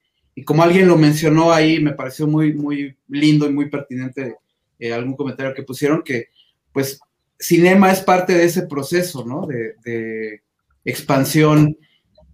como 0.45 0.63
alguien 0.63 0.89
lo 0.89 0.97
mencionó 0.97 1.53
ahí, 1.53 1.81
me 1.81 1.93
pareció 1.93 2.27
muy, 2.27 2.53
muy 2.53 2.97
lindo 3.09 3.47
y 3.47 3.53
muy 3.53 3.69
pertinente 3.69 4.37
eh, 4.79 4.93
algún 4.93 5.15
comentario 5.15 5.55
que 5.55 5.63
pusieron, 5.63 6.03
que 6.03 6.29
pues 6.73 7.01
cinema 7.39 7.91
es 7.91 8.01
parte 8.01 8.35
de 8.35 8.45
ese 8.45 8.63
proceso, 8.63 9.25
¿no? 9.25 9.47
De, 9.47 10.43
expansión 10.83 11.77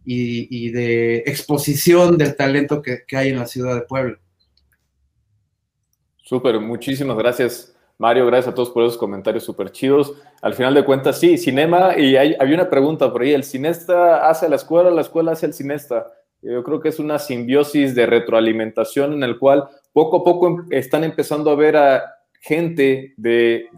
y, 0.05 0.71
de 0.71 1.19
exposición 1.27 2.17
del 2.17 2.37
talento 2.37 2.81
que, 2.81 3.05
hay 3.17 3.31
en 3.31 3.39
la 3.39 3.47
ciudad 3.47 3.75
de 3.75 3.83
Puebla. 3.83 4.19
Súper, 6.23 6.61
muchísimas 6.61 7.17
gracias. 7.17 7.75
Mario, 7.99 8.27
gracias 8.27 8.53
a 8.53 8.55
todos 8.55 8.71
por 8.71 8.85
esos 8.85 8.99
comentarios 8.99 9.43
súper 9.43 9.73
chidos. 9.73 10.15
Al 10.43 10.55
final 10.55 10.75
de 10.75 10.85
cuentas, 10.85 11.19
sí, 11.19 11.39
cinema, 11.39 11.99
y 11.99 12.17
hay, 12.17 12.37
había 12.39 12.55
una 12.55 12.71
pregunta 12.71 13.11
por 13.11 13.23
ahí, 13.23 13.33
¿el 13.33 13.43
cinesta 13.43 14.29
hace 14.29 14.49
la 14.49 14.57
escuela, 14.57 14.91
la 14.91 15.01
escuela 15.01 15.33
hace 15.33 15.47
el 15.47 15.55
cinesta? 15.55 16.07
Yo 16.43 16.63
creo 16.63 16.81
que 16.81 16.91
es 16.91 16.99
una 16.99 17.19
simbiosis 17.19 17.95
de 17.95 18.07
retroalimentación 18.07 19.13
en 19.13 19.23
el 19.23 19.39
cual 19.39 19.69
poco 19.93 20.19
a 20.19 20.25
poco 20.25 20.49
em, 20.49 20.67
están 20.71 21.05
empezando 21.05 21.51
a 21.51 21.57
ver 21.57 21.77
a 21.77 22.05
gente 22.41 23.15
de, 23.17 23.69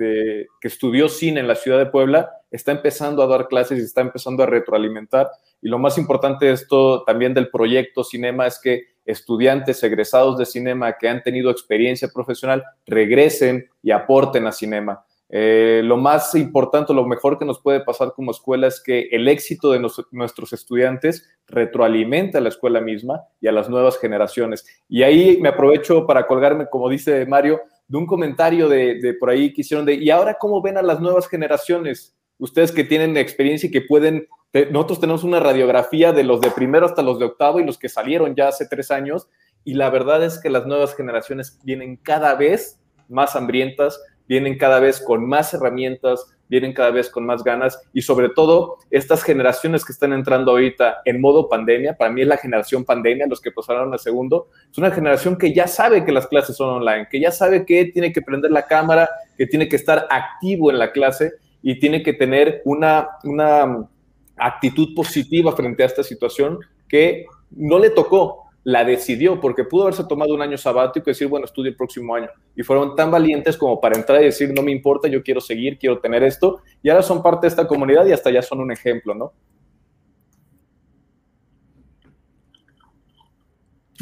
que 0.60 0.68
estudió 0.68 1.08
cine 1.08 1.40
en 1.40 1.48
la 1.48 1.54
ciudad 1.54 1.78
de 1.78 1.86
Puebla 1.86 2.30
está 2.50 2.72
empezando 2.72 3.22
a 3.22 3.26
dar 3.26 3.48
clases 3.48 3.78
y 3.78 3.82
está 3.82 4.00
empezando 4.00 4.42
a 4.42 4.46
retroalimentar. 4.46 5.30
Y 5.60 5.68
lo 5.68 5.78
más 5.78 5.98
importante 5.98 6.46
de 6.46 6.52
esto 6.52 7.02
también 7.04 7.34
del 7.34 7.50
proyecto 7.50 8.04
Cinema 8.04 8.46
es 8.46 8.58
que 8.58 8.84
estudiantes 9.04 9.82
egresados 9.82 10.38
de 10.38 10.44
cinema 10.44 10.92
que 10.98 11.08
han 11.08 11.22
tenido 11.22 11.50
experiencia 11.50 12.08
profesional 12.08 12.62
regresen 12.86 13.68
y 13.82 13.90
aporten 13.90 14.46
a 14.46 14.52
cinema. 14.52 15.04
Eh, 15.30 15.82
lo 15.84 15.98
más 15.98 16.34
importante, 16.34 16.94
lo 16.94 17.06
mejor 17.06 17.38
que 17.38 17.44
nos 17.44 17.60
puede 17.60 17.80
pasar 17.80 18.12
como 18.14 18.30
escuela 18.30 18.66
es 18.66 18.80
que 18.80 19.08
el 19.10 19.28
éxito 19.28 19.72
de 19.72 19.80
nuestros 20.10 20.52
estudiantes 20.52 21.28
retroalimenta 21.46 22.38
a 22.38 22.40
la 22.40 22.48
escuela 22.48 22.80
misma 22.80 23.24
y 23.40 23.48
a 23.48 23.52
las 23.52 23.68
nuevas 23.68 23.98
generaciones. 23.98 24.66
Y 24.88 25.02
ahí 25.02 25.38
me 25.40 25.50
aprovecho 25.50 26.06
para 26.06 26.26
colgarme, 26.26 26.66
como 26.70 26.88
dice 26.88 27.26
Mario, 27.26 27.60
de 27.86 27.98
un 27.98 28.06
comentario 28.06 28.68
de, 28.68 29.16
por 29.18 29.30
ahí 29.30 29.52
que 29.52 29.62
hicieron 29.62 29.84
de, 29.86 29.94
¿y 29.94 30.10
ahora 30.10 30.36
cómo 30.38 30.62
ven 30.62 30.78
a 30.78 30.82
las 30.82 31.00
nuevas 31.00 31.28
generaciones? 31.28 32.14
Ustedes 32.38 32.72
que 32.72 32.84
tienen 32.84 33.16
experiencia 33.16 33.68
y 33.68 33.72
que 33.72 33.80
pueden, 33.80 34.28
nosotros 34.70 35.00
tenemos 35.00 35.24
una 35.24 35.40
radiografía 35.40 36.12
de 36.12 36.24
los 36.24 36.40
de 36.40 36.50
primero 36.50 36.86
hasta 36.86 37.02
los 37.02 37.18
de 37.18 37.26
octavo 37.26 37.60
y 37.60 37.64
los 37.64 37.78
que 37.78 37.88
salieron 37.88 38.34
ya 38.34 38.48
hace 38.48 38.66
tres 38.66 38.90
años, 38.90 39.28
y 39.64 39.74
la 39.74 39.90
verdad 39.90 40.22
es 40.22 40.38
que 40.38 40.50
las 40.50 40.66
nuevas 40.66 40.94
generaciones 40.94 41.58
vienen 41.64 41.96
cada 41.96 42.34
vez 42.34 42.80
más 43.08 43.34
hambrientas, 43.34 44.00
vienen 44.28 44.58
cada 44.58 44.78
vez 44.78 45.00
con 45.00 45.26
más 45.26 45.54
herramientas, 45.54 46.26
vienen 46.48 46.72
cada 46.72 46.90
vez 46.90 47.10
con 47.10 47.26
más 47.26 47.44
ganas 47.44 47.80
y 47.92 48.02
sobre 48.02 48.30
todo 48.30 48.76
estas 48.90 49.22
generaciones 49.22 49.84
que 49.84 49.92
están 49.92 50.12
entrando 50.12 50.52
ahorita 50.52 50.98
en 51.04 51.20
modo 51.20 51.48
pandemia, 51.48 51.96
para 51.96 52.10
mí 52.10 52.22
es 52.22 52.28
la 52.28 52.36
generación 52.36 52.84
pandemia, 52.84 53.26
los 53.26 53.40
que 53.40 53.50
pasaron 53.50 53.92
al 53.92 53.98
segundo, 53.98 54.48
es 54.70 54.78
una 54.78 54.90
generación 54.90 55.36
que 55.36 55.52
ya 55.52 55.66
sabe 55.66 56.04
que 56.04 56.12
las 56.12 56.26
clases 56.26 56.56
son 56.56 56.70
online, 56.70 57.08
que 57.10 57.20
ya 57.20 57.30
sabe 57.30 57.64
que 57.66 57.86
tiene 57.86 58.12
que 58.12 58.22
prender 58.22 58.50
la 58.50 58.66
cámara, 58.66 59.08
que 59.36 59.46
tiene 59.46 59.68
que 59.68 59.76
estar 59.76 60.06
activo 60.10 60.70
en 60.70 60.78
la 60.78 60.92
clase 60.92 61.32
y 61.62 61.78
tiene 61.78 62.02
que 62.02 62.12
tener 62.12 62.62
una, 62.64 63.08
una 63.24 63.88
actitud 64.36 64.94
positiva 64.94 65.52
frente 65.52 65.82
a 65.82 65.86
esta 65.86 66.02
situación 66.02 66.58
que 66.88 67.26
no 67.50 67.78
le 67.78 67.90
tocó, 67.90 68.47
la 68.64 68.84
decidió, 68.84 69.40
porque 69.40 69.64
pudo 69.64 69.84
haberse 69.84 70.04
tomado 70.04 70.34
un 70.34 70.42
año 70.42 70.58
sabático 70.58 71.08
y 71.08 71.12
decir, 71.12 71.28
bueno, 71.28 71.46
estudio 71.46 71.70
el 71.70 71.76
próximo 71.76 72.14
año. 72.14 72.28
Y 72.54 72.62
fueron 72.62 72.94
tan 72.96 73.10
valientes 73.10 73.56
como 73.56 73.80
para 73.80 73.96
entrar 73.96 74.20
y 74.20 74.26
decir, 74.26 74.52
no 74.54 74.62
me 74.62 74.72
importa, 74.72 75.08
yo 75.08 75.22
quiero 75.22 75.40
seguir, 75.40 75.78
quiero 75.78 75.98
tener 76.00 76.22
esto. 76.22 76.62
Y 76.82 76.90
ahora 76.90 77.02
son 77.02 77.22
parte 77.22 77.46
de 77.46 77.48
esta 77.48 77.66
comunidad 77.66 78.06
y 78.06 78.12
hasta 78.12 78.30
ya 78.30 78.42
son 78.42 78.60
un 78.60 78.72
ejemplo, 78.72 79.14
¿no? 79.14 79.32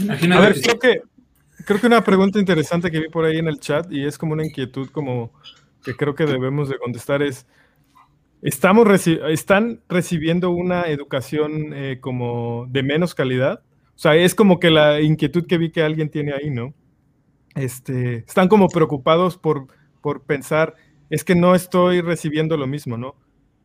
A 0.09 0.41
ver, 0.41 0.61
creo 0.61 0.79
que, 0.79 1.03
creo 1.65 1.81
que 1.81 1.87
una 1.87 2.05
pregunta 2.05 2.39
interesante 2.39 2.91
que 2.91 3.01
vi 3.01 3.09
por 3.09 3.25
ahí 3.25 3.39
en 3.39 3.49
el 3.49 3.59
chat 3.59 3.91
y 3.91 4.05
es 4.05 4.19
como 4.19 4.35
una 4.35 4.45
inquietud 4.45 4.89
como 4.91 5.33
que 5.83 5.95
creo 5.95 6.15
que 6.15 6.27
debemos 6.27 6.69
de 6.69 6.79
contestar 6.79 7.23
es, 7.23 7.47
¿estamos 8.43 8.87
¿están 9.07 9.81
recibiendo 9.89 10.51
una 10.51 10.85
educación 10.85 11.73
eh, 11.73 11.99
como 12.01 12.67
de 12.69 12.83
menos 12.83 13.15
calidad? 13.15 13.63
O 13.97 13.99
sea, 13.99 14.15
es 14.15 14.35
como 14.35 14.61
que 14.61 14.71
la 14.71 15.01
inquietud 15.01 15.47
que 15.47 15.57
vi 15.57 15.71
que 15.71 15.83
alguien 15.83 16.11
tiene 16.11 16.35
ahí, 16.35 16.51
¿no? 16.51 16.75
Este, 17.55 18.19
están 18.19 18.49
como 18.49 18.69
preocupados 18.69 19.39
por, 19.39 19.69
por 20.03 20.23
pensar, 20.25 20.75
es 21.09 21.25
que 21.25 21.35
no 21.35 21.55
estoy 21.55 22.03
recibiendo 22.03 22.59
lo 22.59 22.67
mismo, 22.67 22.99
¿no? 22.99 23.17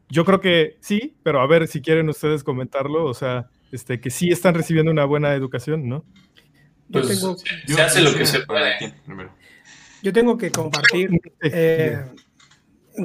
Yo 0.10 0.24
creo 0.24 0.40
que 0.40 0.78
sí, 0.80 1.18
pero 1.24 1.42
a 1.42 1.48
ver 1.48 1.68
si 1.68 1.82
quieren 1.82 2.08
ustedes 2.08 2.44
comentarlo, 2.44 3.06
o 3.06 3.14
sea, 3.14 3.50
este, 3.74 4.00
que 4.00 4.10
sí 4.10 4.30
están 4.30 4.56
recibiendo 4.56 4.92
una 4.92 5.04
buena 5.04 5.34
educación, 5.34 5.88
¿no? 5.90 6.06
Pues, 6.90 7.08
tengo, 7.08 7.36
se 7.38 7.82
hace 7.82 8.02
lo 8.02 8.14
que 8.14 8.26
se 8.26 8.40
puede. 8.42 8.94
Yo 10.02 10.14
tengo 10.14 10.38
que 10.38 10.52
compartir 10.52 11.10
eh, 11.42 12.04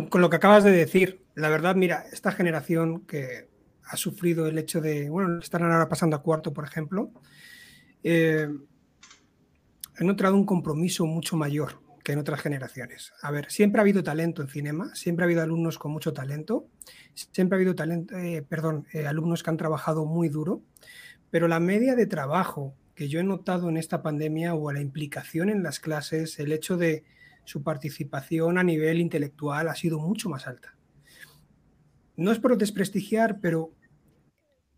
con 0.09 0.21
lo 0.21 0.31
que 0.31 0.37
acabas 0.37 0.65
de 0.65 0.71
decir. 0.71 1.23
La 1.35 1.49
verdad, 1.49 1.77
mira, 1.77 2.05
esta 2.13 2.33
generación 2.33 3.01
que 3.01 3.49
ha 3.87 3.97
sufrido 3.97 4.47
el 4.47 4.59
hecho 4.59 4.81
de, 4.81 5.09
bueno, 5.09 5.39
están 5.39 5.63
ahora 5.63 5.89
pasando 5.89 6.17
a 6.17 6.23
cuarto, 6.23 6.53
por 6.53 6.65
ejemplo, 6.65 7.11
eh, 8.03 8.49
han 9.99 10.35
un 10.35 10.47
compromiso 10.47 11.07
mucho 11.07 11.37
mayor 11.37 11.81
que 12.03 12.13
en 12.13 12.19
otras 12.19 12.41
generaciones. 12.41 13.13
A 13.23 13.31
ver, 13.31 13.51
siempre 13.51 13.81
ha 13.81 13.83
habido 13.83 14.03
talento 14.03 14.43
en 14.43 14.49
cinema, 14.49 14.95
siempre 14.95 15.25
ha 15.25 15.27
habido 15.27 15.43
alumnos 15.43 15.79
con 15.79 15.91
mucho 15.91 16.13
talento, 16.13 16.69
siempre 17.15 17.57
ha 17.57 17.59
habido 17.59 17.75
talento, 17.75 18.17
eh, 18.17 18.45
perdón, 18.49 18.87
eh, 18.93 19.07
alumnos 19.07 19.43
que 19.43 19.51
han 19.51 19.57
trabajado 19.57 20.05
muy 20.05 20.29
duro, 20.29 20.63
pero 21.31 21.49
la 21.49 21.59
media 21.59 21.97
de 21.97 22.07
trabajo 22.07 22.75
que 22.95 23.09
yo 23.09 23.19
he 23.19 23.25
notado 23.25 23.69
en 23.69 23.77
esta 23.77 24.03
pandemia 24.03 24.55
o 24.55 24.71
la 24.71 24.81
implicación 24.81 25.51
en 25.51 25.63
las 25.63 25.81
clases, 25.81 26.39
el 26.39 26.53
hecho 26.53 26.77
de 26.77 27.05
su 27.45 27.63
participación 27.63 28.59
a 28.59 28.63
nivel 28.63 29.01
intelectual 29.01 29.69
ha 29.69 29.75
sido 29.75 29.99
mucho 29.99 30.29
más 30.29 30.47
alta. 30.47 30.76
No 32.17 32.33
es 32.33 32.39
por 32.39 32.57
desprestigiar, 32.57 33.41
pero 33.41 33.73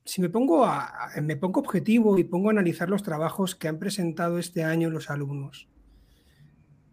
si 0.04 0.20
me 0.20 0.28
pongo, 0.28 0.64
a, 0.64 1.10
me 1.22 1.36
pongo 1.36 1.60
objetivo 1.60 2.18
y 2.18 2.24
pongo 2.24 2.48
a 2.48 2.52
analizar 2.52 2.88
los 2.88 3.02
trabajos 3.02 3.54
que 3.54 3.68
han 3.68 3.78
presentado 3.78 4.38
este 4.38 4.64
año 4.64 4.90
los 4.90 5.10
alumnos, 5.10 5.68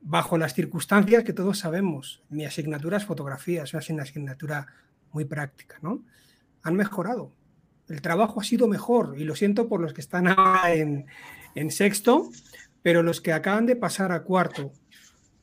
bajo 0.02 0.38
las 0.38 0.54
circunstancias 0.54 1.24
que 1.24 1.34
todos 1.34 1.60
sabemos, 1.60 2.24
mi 2.30 2.46
asignatura 2.46 2.98
es 2.98 3.06
fotografía, 3.06 3.64
es 3.64 3.74
una 3.74 4.04
asignatura 4.04 4.68
muy 5.14 5.26
práctica, 5.26 5.78
¿no? 5.82 6.04
Han 6.62 6.76
mejorado. 6.76 7.32
El 7.88 8.02
trabajo 8.02 8.42
ha 8.42 8.44
sido 8.44 8.68
mejor 8.68 9.16
y 9.18 9.24
lo 9.24 9.36
siento 9.36 9.70
por 9.70 9.80
los 9.80 9.94
que 9.94 10.02
están 10.02 10.28
en, 10.68 11.06
en 11.56 11.72
sexto, 11.72 12.30
pero 12.82 13.02
los 13.02 13.22
que 13.22 13.34
acaban 13.34 13.66
de 13.66 13.76
pasar 13.76 14.12
a 14.12 14.24
cuarto 14.24 14.74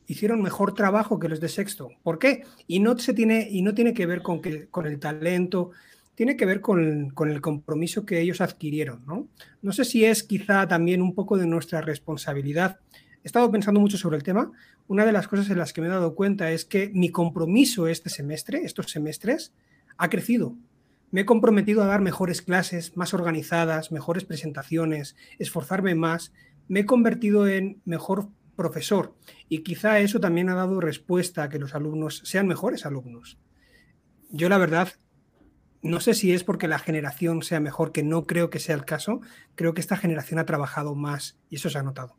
hicieron 0.07 0.41
mejor 0.41 0.73
trabajo 0.73 1.19
que 1.19 1.29
los 1.29 1.39
de 1.39 1.49
sexto. 1.49 1.91
¿Por 2.03 2.19
qué? 2.19 2.43
Y 2.67 2.79
no, 2.79 2.97
se 2.97 3.13
tiene, 3.13 3.47
y 3.49 3.61
no 3.61 3.73
tiene 3.73 3.93
que 3.93 4.05
ver 4.05 4.21
con, 4.21 4.41
que, 4.41 4.67
con 4.67 4.85
el 4.85 4.99
talento, 4.99 5.71
tiene 6.15 6.37
que 6.37 6.45
ver 6.45 6.61
con, 6.61 7.13
el 7.27 7.41
compromiso 7.41 8.05
que 8.05 8.21
ellos 8.21 8.41
adquirieron. 8.41 9.03
¿no? 9.05 9.27
no 9.61 9.71
sé 9.71 9.85
si 9.85 10.05
es 10.05 10.23
quizá 10.23 10.67
también 10.67 11.01
un 11.01 11.15
poco 11.15 11.37
de 11.37 11.47
nuestra 11.47 11.81
responsabilidad. 11.81 12.79
He 13.23 13.27
estado 13.27 13.49
pensando 13.51 13.79
mucho 13.79 13.97
sobre 13.97 14.17
el 14.17 14.23
tema. 14.23 14.51
Una 14.87 15.05
de 15.05 15.13
las 15.13 15.27
cosas 15.27 15.49
en 15.49 15.57
las 15.57 15.73
que 15.73 15.81
me 15.81 15.87
he 15.87 15.91
dado 15.91 16.13
cuenta 16.13 16.51
es 16.51 16.65
que 16.65 16.91
mi 16.93 17.09
compromiso 17.09 17.87
este 17.87 18.09
semestre, 18.09 18.63
estos 18.63 18.91
semestres, 18.91 19.53
ha 19.97 20.09
crecido. 20.09 20.55
Me 21.11 21.21
he 21.21 21.25
comprometido 21.25 21.83
a 21.83 21.87
dar 21.87 22.01
mejores 22.01 22.41
clases, 22.41 22.97
más 22.97 23.13
organizadas, 23.13 23.91
mejores 23.91 24.25
presentaciones, 24.25 25.15
esforzarme 25.39 25.95
más. 25.95 26.33
Me 26.67 26.81
he 26.81 26.85
convertido 26.85 27.47
en 27.47 27.81
mejor 27.85 28.29
profesor 28.55 29.15
y 29.49 29.63
quizá 29.63 29.99
eso 29.99 30.19
también 30.19 30.49
ha 30.49 30.55
dado 30.55 30.79
respuesta 30.79 31.43
a 31.43 31.49
que 31.49 31.59
los 31.59 31.75
alumnos 31.75 32.21
sean 32.25 32.47
mejores 32.47 32.85
alumnos. 32.85 33.37
Yo 34.29 34.49
la 34.49 34.57
verdad 34.57 34.89
no 35.83 35.99
sé 35.99 36.13
si 36.13 36.33
es 36.33 36.43
porque 36.45 36.69
la 36.69 36.79
generación 36.79 37.43
sea 37.43 37.59
mejor, 37.59 37.91
que 37.91 38.03
no 38.03 38.25
creo 38.25 38.49
que 38.49 38.59
sea 38.59 38.75
el 38.75 38.85
caso. 38.85 39.19
Creo 39.55 39.73
que 39.73 39.81
esta 39.81 39.97
generación 39.97 40.39
ha 40.39 40.45
trabajado 40.45 40.95
más 40.95 41.37
y 41.49 41.57
eso 41.57 41.69
se 41.69 41.77
ha 41.77 41.83
notado. 41.83 42.15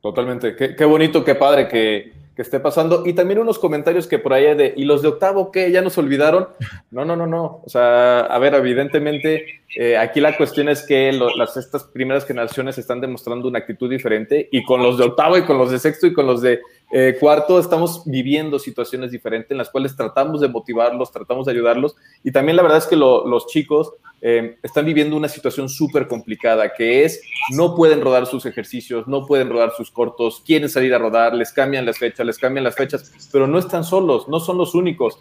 Totalmente. 0.00 0.54
Qué, 0.56 0.84
bonito, 0.84 1.24
qué 1.24 1.34
padre 1.34 1.68
que, 1.68 2.12
esté 2.40 2.60
pasando. 2.60 3.02
Y 3.04 3.12
también 3.12 3.40
unos 3.40 3.58
comentarios 3.58 4.06
que 4.06 4.18
por 4.18 4.32
ahí 4.32 4.54
de, 4.54 4.72
¿y 4.74 4.84
los 4.84 5.02
de 5.02 5.08
octavo 5.08 5.50
qué? 5.50 5.70
¿Ya 5.70 5.82
nos 5.82 5.98
olvidaron? 5.98 6.48
No, 6.90 7.04
no, 7.04 7.14
no, 7.14 7.26
no. 7.26 7.60
O 7.64 7.68
sea, 7.68 8.20
a 8.20 8.38
ver, 8.38 8.54
evidentemente, 8.54 9.62
eh, 9.76 9.98
aquí 9.98 10.20
la 10.20 10.36
cuestión 10.36 10.68
es 10.70 10.82
que 10.86 11.12
las, 11.12 11.56
estas 11.56 11.84
primeras 11.84 12.24
generaciones 12.24 12.78
están 12.78 13.00
demostrando 13.00 13.48
una 13.48 13.58
actitud 13.58 13.90
diferente 13.90 14.48
y 14.50 14.64
con 14.64 14.82
los 14.82 14.96
de 14.96 15.04
octavo 15.04 15.36
y 15.36 15.42
con 15.42 15.58
los 15.58 15.70
de 15.70 15.78
sexto 15.78 16.06
y 16.06 16.14
con 16.14 16.26
los 16.26 16.40
de 16.40 16.60
eh, 16.94 17.16
cuarto, 17.18 17.58
estamos 17.58 18.02
viviendo 18.04 18.58
situaciones 18.58 19.10
diferentes 19.10 19.50
en 19.50 19.58
las 19.58 19.70
cuales 19.70 19.96
tratamos 19.96 20.40
de 20.40 20.48
motivarlos, 20.48 21.10
tratamos 21.10 21.46
de 21.46 21.52
ayudarlos. 21.52 21.96
Y 22.22 22.32
también 22.32 22.56
la 22.56 22.62
verdad 22.62 22.78
es 22.78 22.86
que 22.86 22.96
los 22.96 23.46
chicos 23.46 23.92
eh, 24.24 24.56
están 24.62 24.84
viviendo 24.84 25.16
una 25.16 25.28
situación 25.28 25.68
súper 25.68 26.06
complicada, 26.06 26.72
que 26.72 27.04
es 27.04 27.20
no 27.50 27.74
pueden 27.74 28.00
rodar 28.00 28.26
sus 28.26 28.46
ejercicios, 28.46 29.08
no 29.08 29.26
pueden 29.26 29.50
rodar 29.50 29.72
sus 29.76 29.90
cortos, 29.90 30.40
quieren 30.46 30.68
salir 30.68 30.94
a 30.94 30.98
rodar, 30.98 31.34
les 31.34 31.52
cambian 31.52 31.84
las 31.84 31.98
fechas, 31.98 32.24
les 32.32 32.38
cambian 32.38 32.64
las 32.64 32.74
fechas, 32.74 33.12
pero 33.30 33.46
no 33.46 33.58
están 33.58 33.84
solos, 33.84 34.26
no 34.28 34.40
son 34.40 34.56
los 34.56 34.74
únicos. 34.74 35.18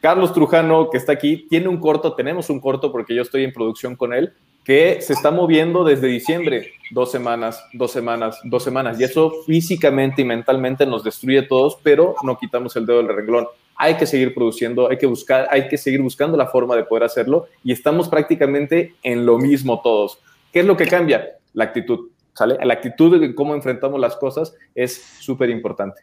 Carlos 0.00 0.32
Trujano, 0.32 0.90
que 0.90 0.98
está 0.98 1.12
aquí, 1.12 1.46
tiene 1.48 1.68
un 1.68 1.78
corto, 1.78 2.14
tenemos 2.14 2.50
un 2.50 2.60
corto 2.60 2.92
porque 2.92 3.14
yo 3.14 3.22
estoy 3.22 3.44
en 3.44 3.52
producción 3.52 3.96
con 3.96 4.12
él, 4.12 4.32
que 4.64 5.00
se 5.00 5.12
está 5.12 5.30
moviendo 5.30 5.84
desde 5.84 6.06
diciembre, 6.08 6.72
dos 6.90 7.10
semanas, 7.10 7.62
dos 7.72 7.90
semanas, 7.90 8.40
dos 8.44 8.62
semanas, 8.62 8.98
y 8.98 9.04
eso 9.04 9.32
físicamente 9.46 10.22
y 10.22 10.24
mentalmente 10.24 10.86
nos 10.86 11.04
destruye 11.04 11.40
a 11.40 11.48
todos, 11.48 11.78
pero 11.82 12.14
no 12.22 12.38
quitamos 12.38 12.76
el 12.76 12.86
dedo 12.86 12.98
del 12.98 13.14
renglón. 13.14 13.46
Hay 13.76 13.94
que 13.96 14.06
seguir 14.06 14.34
produciendo, 14.34 14.90
hay 14.90 14.98
que 14.98 15.06
buscar, 15.06 15.48
hay 15.50 15.68
que 15.68 15.76
seguir 15.76 16.00
buscando 16.00 16.36
la 16.36 16.46
forma 16.46 16.76
de 16.76 16.84
poder 16.84 17.04
hacerlo, 17.04 17.46
y 17.62 17.72
estamos 17.72 18.08
prácticamente 18.08 18.94
en 19.02 19.26
lo 19.26 19.38
mismo 19.38 19.80
todos. 19.82 20.18
¿Qué 20.52 20.60
es 20.60 20.66
lo 20.66 20.76
que 20.76 20.86
cambia? 20.86 21.38
La 21.52 21.64
actitud, 21.64 22.10
¿sale? 22.34 22.58
La 22.62 22.74
actitud 22.74 23.18
de 23.18 23.34
cómo 23.34 23.54
enfrentamos 23.54 23.98
las 23.98 24.16
cosas 24.16 24.54
es 24.74 25.02
súper 25.20 25.50
importante. 25.50 26.02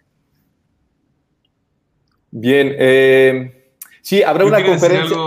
Bien, 2.31 2.73
eh, 2.77 3.73
sí, 4.01 4.23
habrá 4.23 4.45
una 4.45 4.65
conferencia. 4.65 5.17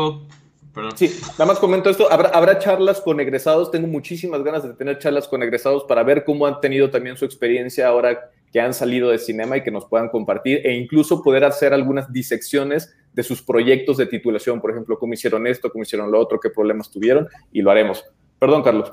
Sí, 0.96 1.20
nada 1.32 1.46
más 1.46 1.58
comento 1.60 1.88
esto. 1.88 2.10
Habrá, 2.10 2.30
habrá, 2.30 2.58
charlas 2.58 3.00
con 3.00 3.20
egresados. 3.20 3.70
Tengo 3.70 3.86
muchísimas 3.86 4.42
ganas 4.42 4.64
de 4.64 4.74
tener 4.74 4.98
charlas 4.98 5.28
con 5.28 5.42
egresados 5.42 5.84
para 5.84 6.02
ver 6.02 6.24
cómo 6.24 6.46
han 6.46 6.60
tenido 6.60 6.90
también 6.90 7.16
su 7.16 7.24
experiencia 7.24 7.86
ahora 7.86 8.30
que 8.52 8.60
han 8.60 8.74
salido 8.74 9.10
de 9.10 9.18
cinema 9.18 9.56
y 9.56 9.62
que 9.62 9.70
nos 9.70 9.84
puedan 9.84 10.08
compartir 10.08 10.60
e 10.64 10.74
incluso 10.74 11.22
poder 11.22 11.44
hacer 11.44 11.72
algunas 11.74 12.12
disecciones 12.12 12.94
de 13.12 13.22
sus 13.22 13.42
proyectos 13.42 13.96
de 13.96 14.06
titulación, 14.06 14.60
por 14.60 14.70
ejemplo, 14.70 14.98
cómo 14.98 15.12
hicieron 15.12 15.46
esto, 15.46 15.70
cómo 15.70 15.82
hicieron 15.82 16.10
lo 16.10 16.20
otro, 16.20 16.40
qué 16.40 16.50
problemas 16.50 16.90
tuvieron 16.90 17.28
y 17.52 17.62
lo 17.62 17.70
haremos. 17.70 18.04
Perdón, 18.38 18.62
Carlos. 18.62 18.92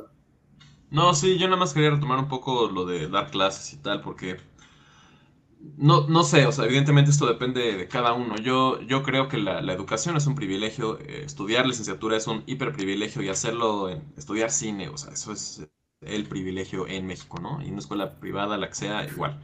No, 0.91 1.13
sí, 1.13 1.37
yo 1.37 1.47
nada 1.47 1.57
más 1.57 1.73
quería 1.73 1.91
retomar 1.91 2.19
un 2.19 2.27
poco 2.27 2.69
lo 2.69 2.85
de 2.85 3.07
dar 3.07 3.31
clases 3.31 3.71
y 3.73 3.77
tal, 3.77 4.01
porque 4.01 4.37
no, 5.77 6.07
no 6.07 6.23
sé, 6.23 6.45
o 6.45 6.51
sea, 6.51 6.65
evidentemente 6.65 7.11
esto 7.11 7.25
depende 7.25 7.75
de 7.75 7.87
cada 7.87 8.13
uno. 8.13 8.35
Yo, 8.37 8.81
yo 8.81 9.03
creo 9.03 9.27
que 9.27 9.37
la, 9.37 9.59
educación 9.73 10.15
es 10.17 10.27
un 10.27 10.35
privilegio, 10.35 10.99
eh, 10.99 11.23
estudiar 11.25 11.65
licenciatura 11.65 12.17
es 12.17 12.27
un 12.27 12.43
hiperprivilegio 12.45 13.21
y 13.21 13.29
hacerlo, 13.29 13.89
en, 13.89 14.03
estudiar 14.17 14.51
cine, 14.51 14.89
o 14.89 14.97
sea, 14.97 15.13
eso 15.13 15.31
es 15.31 15.67
el 16.01 16.25
privilegio 16.27 16.87
en 16.87 17.07
México, 17.07 17.39
¿no? 17.39 17.61
Y 17.63 17.69
una 17.69 17.79
escuela 17.79 18.19
privada, 18.19 18.57
la 18.57 18.69
que 18.69 18.75
sea, 18.75 19.05
igual. 19.05 19.39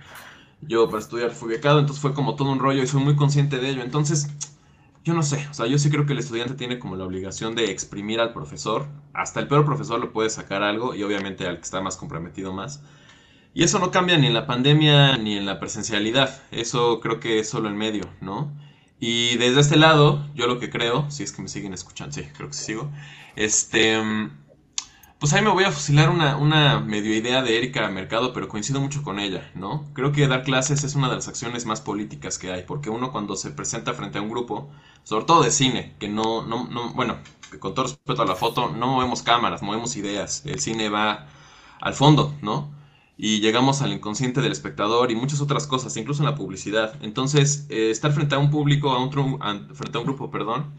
Yo 0.61 0.87
para 0.87 0.99
estudiar 0.99 1.31
fui 1.31 1.49
becado, 1.49 1.79
entonces 1.79 2.01
fue 2.01 2.13
como 2.13 2.35
todo 2.35 2.51
un 2.51 2.59
rollo 2.59 2.83
y 2.83 2.87
soy 2.87 3.03
muy 3.03 3.15
consciente 3.15 3.59
de 3.59 3.69
ello. 3.69 3.83
Entonces, 3.83 4.29
yo 5.03 5.13
no 5.13 5.23
sé, 5.23 5.47
o 5.49 5.53
sea, 5.53 5.67
yo 5.67 5.77
sí 5.77 5.89
creo 5.89 6.05
que 6.05 6.13
el 6.13 6.19
estudiante 6.19 6.55
tiene 6.55 6.79
como 6.79 6.95
la 6.95 7.05
obligación 7.05 7.55
de 7.55 7.71
exprimir 7.71 8.19
al 8.19 8.33
profesor. 8.33 8.87
Hasta 9.13 9.39
el 9.39 9.47
peor 9.47 9.65
profesor 9.65 9.99
lo 9.99 10.11
puede 10.11 10.29
sacar 10.29 10.63
algo 10.63 10.95
y 10.95 11.03
obviamente 11.03 11.47
al 11.47 11.57
que 11.57 11.63
está 11.63 11.81
más 11.81 11.97
comprometido 11.97 12.53
más. 12.53 12.83
Y 13.57 13.63
eso 13.63 13.79
no 13.79 13.89
cambia 13.89 14.19
ni 14.19 14.27
en 14.27 14.35
la 14.35 14.45
pandemia 14.45 15.17
ni 15.17 15.35
en 15.35 15.47
la 15.47 15.59
presencialidad. 15.59 16.43
Eso 16.51 16.99
creo 16.99 17.19
que 17.19 17.39
es 17.39 17.49
solo 17.49 17.69
en 17.69 17.75
medio, 17.75 18.03
¿no? 18.21 18.55
Y 18.99 19.35
desde 19.37 19.61
este 19.61 19.77
lado, 19.77 20.27
yo 20.35 20.45
lo 20.45 20.59
que 20.59 20.69
creo, 20.69 21.09
si 21.09 21.23
es 21.23 21.31
que 21.31 21.41
me 21.41 21.47
siguen 21.47 21.73
escuchando, 21.73 22.13
sí, 22.13 22.21
creo 22.37 22.49
que 22.49 22.53
sigo, 22.53 22.91
este, 23.35 23.99
pues 25.17 25.33
ahí 25.33 25.41
me 25.41 25.49
voy 25.49 25.63
a 25.63 25.71
fusilar 25.71 26.11
una, 26.11 26.37
una 26.37 26.79
medio 26.81 27.15
idea 27.15 27.41
de 27.41 27.57
Erika 27.57 27.89
Mercado, 27.89 28.31
pero 28.31 28.47
coincido 28.47 28.79
mucho 28.79 29.01
con 29.01 29.17
ella, 29.19 29.49
¿no? 29.55 29.85
Creo 29.93 30.11
que 30.11 30.27
dar 30.27 30.43
clases 30.43 30.83
es 30.83 30.93
una 30.93 31.09
de 31.09 31.15
las 31.15 31.27
acciones 31.27 31.65
más 31.65 31.81
políticas 31.81 32.37
que 32.37 32.51
hay, 32.51 32.61
porque 32.61 32.91
uno 32.91 33.11
cuando 33.11 33.35
se 33.35 33.49
presenta 33.49 33.95
frente 33.95 34.19
a 34.19 34.21
un 34.21 34.29
grupo, 34.29 34.69
sobre 35.03 35.25
todo 35.25 35.41
de 35.41 35.49
cine, 35.49 35.95
que 35.97 36.09
no, 36.09 36.45
no, 36.45 36.67
no 36.67 36.93
bueno, 36.93 37.17
con 37.59 37.73
todo 37.73 37.85
respeto 37.85 38.21
a 38.21 38.25
la 38.27 38.35
foto, 38.35 38.69
no 38.69 38.85
movemos 38.85 39.23
cámaras, 39.23 39.63
movemos 39.63 39.95
ideas, 39.95 40.43
el 40.45 40.59
cine 40.59 40.89
va 40.89 41.25
al 41.81 41.95
fondo, 41.95 42.35
¿no? 42.43 42.76
Y 43.17 43.39
llegamos 43.41 43.81
al 43.81 43.91
inconsciente 43.93 44.41
del 44.41 44.51
espectador 44.51 45.11
y 45.11 45.15
muchas 45.15 45.41
otras 45.41 45.65
cosas, 45.65 45.97
incluso 45.97 46.21
en 46.21 46.29
la 46.29 46.35
publicidad. 46.35 46.93
Entonces, 47.01 47.65
eh, 47.69 47.89
estar 47.89 48.11
frente 48.11 48.35
a 48.35 48.37
un 48.37 48.51
público, 48.51 48.91
a 48.91 49.03
un, 49.03 49.11
frente 49.11 49.97
a 49.97 50.01
un 50.01 50.05
grupo, 50.05 50.29
perdón, 50.29 50.73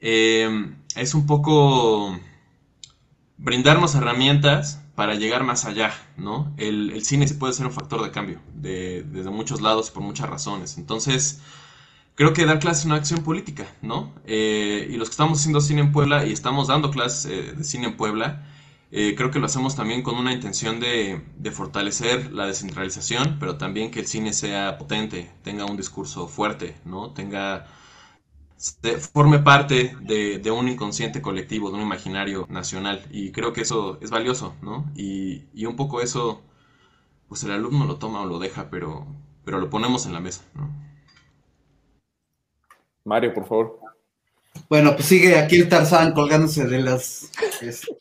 eh, 0.00 0.72
es 0.94 1.14
un 1.14 1.26
poco 1.26 2.16
brindarnos 3.38 3.94
herramientas 3.94 4.82
para 4.94 5.14
llegar 5.16 5.42
más 5.42 5.64
allá, 5.64 5.92
¿no? 6.16 6.54
El, 6.56 7.04
cine 7.04 7.26
puede 7.38 7.52
ser 7.52 7.66
un 7.66 7.72
factor 7.72 8.02
de 8.04 8.10
cambio 8.12 8.40
de, 8.54 9.02
desde 9.02 9.30
muchos 9.30 9.60
lados 9.60 9.88
y 9.88 9.92
por 9.92 10.02
muchas 10.04 10.28
razones. 10.28 10.78
Entonces, 10.78 11.40
creo 12.14 12.32
que 12.32 12.46
dar 12.46 12.60
clases 12.60 12.80
es 12.80 12.86
una 12.86 12.96
acción 12.96 13.24
política, 13.24 13.66
¿no? 13.82 14.12
Eh, 14.26 14.88
y 14.90 14.96
los 14.96 15.08
que 15.08 15.12
estamos 15.12 15.40
haciendo 15.40 15.60
cine 15.60 15.80
en 15.80 15.92
Puebla 15.92 16.24
y 16.26 16.32
estamos 16.32 16.68
dando 16.68 16.90
clases 16.90 17.56
de 17.58 17.64
cine 17.64 17.86
en 17.88 17.96
Puebla, 17.96 18.46
eh, 18.96 19.16
creo 19.16 19.32
que 19.32 19.40
lo 19.40 19.46
hacemos 19.46 19.74
también 19.74 20.04
con 20.04 20.16
una 20.16 20.32
intención 20.32 20.78
de, 20.78 21.20
de, 21.36 21.50
fortalecer 21.50 22.32
la 22.32 22.46
descentralización, 22.46 23.38
pero 23.40 23.58
también 23.58 23.90
que 23.90 23.98
el 23.98 24.06
cine 24.06 24.32
sea 24.32 24.78
potente, 24.78 25.32
tenga 25.42 25.64
un 25.64 25.76
discurso 25.76 26.28
fuerte, 26.28 26.76
¿no? 26.84 27.12
Tenga 27.12 27.66
forme 29.12 29.40
parte 29.40 29.96
de, 30.00 30.50
un 30.52 30.68
inconsciente 30.68 31.20
colectivo, 31.20 31.70
de 31.70 31.76
un 31.76 31.82
imaginario 31.82 32.46
nacional. 32.48 33.04
Y 33.10 33.32
creo 33.32 33.52
que 33.52 33.62
eso 33.62 33.98
es 34.00 34.10
valioso, 34.10 34.54
¿no? 34.62 34.88
Y, 34.94 35.66
un 35.66 35.74
poco 35.74 36.00
eso, 36.00 36.42
pues 37.28 37.42
el 37.42 37.50
alumno 37.50 37.86
lo 37.86 37.96
toma 37.96 38.20
o 38.20 38.26
lo 38.26 38.38
deja, 38.38 38.70
pero, 38.70 39.08
pero 39.44 39.58
lo 39.58 39.70
ponemos 39.70 40.06
en 40.06 40.12
la 40.12 40.20
mesa, 40.20 40.44
¿no? 40.54 40.70
Mario, 43.04 43.34
por 43.34 43.48
favor. 43.48 43.80
Bueno, 44.68 44.94
pues 44.94 45.06
sigue 45.06 45.36
aquí 45.36 45.56
el 45.56 45.68
Tarzán 45.68 46.12
colgándose 46.12 46.64
de 46.64 46.78
las 46.78 47.32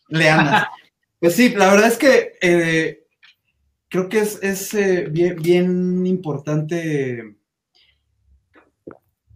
leanas. 0.08 0.68
Pues 1.24 1.38
sí, 1.38 1.52
la 1.52 1.72
verdad 1.72 1.88
es 1.88 1.98
que 1.98 2.34
eh, 2.42 3.06
creo 3.88 4.10
que 4.10 4.20
es, 4.20 4.74
eh, 4.74 5.08
bien, 5.10 6.06
importante 6.06 7.38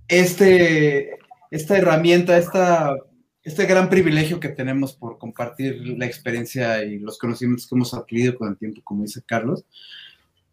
este, 0.09 1.17
esta 1.49 1.77
herramienta, 1.77 2.37
esta, 2.37 2.93
este 3.41 3.65
gran 3.67 3.89
privilegio 3.89 4.37
que 4.37 4.49
tenemos 4.49 4.97
por 4.97 5.17
compartir 5.17 5.77
la 5.97 6.05
experiencia 6.05 6.83
y 6.83 6.99
los 6.99 7.17
conocimientos 7.17 7.65
que 7.65 7.75
hemos 7.75 7.93
adquirido 7.93 8.35
con 8.35 8.49
el 8.49 8.57
tiempo, 8.57 8.81
como 8.83 9.03
dice 9.03 9.21
Carlos, 9.25 9.63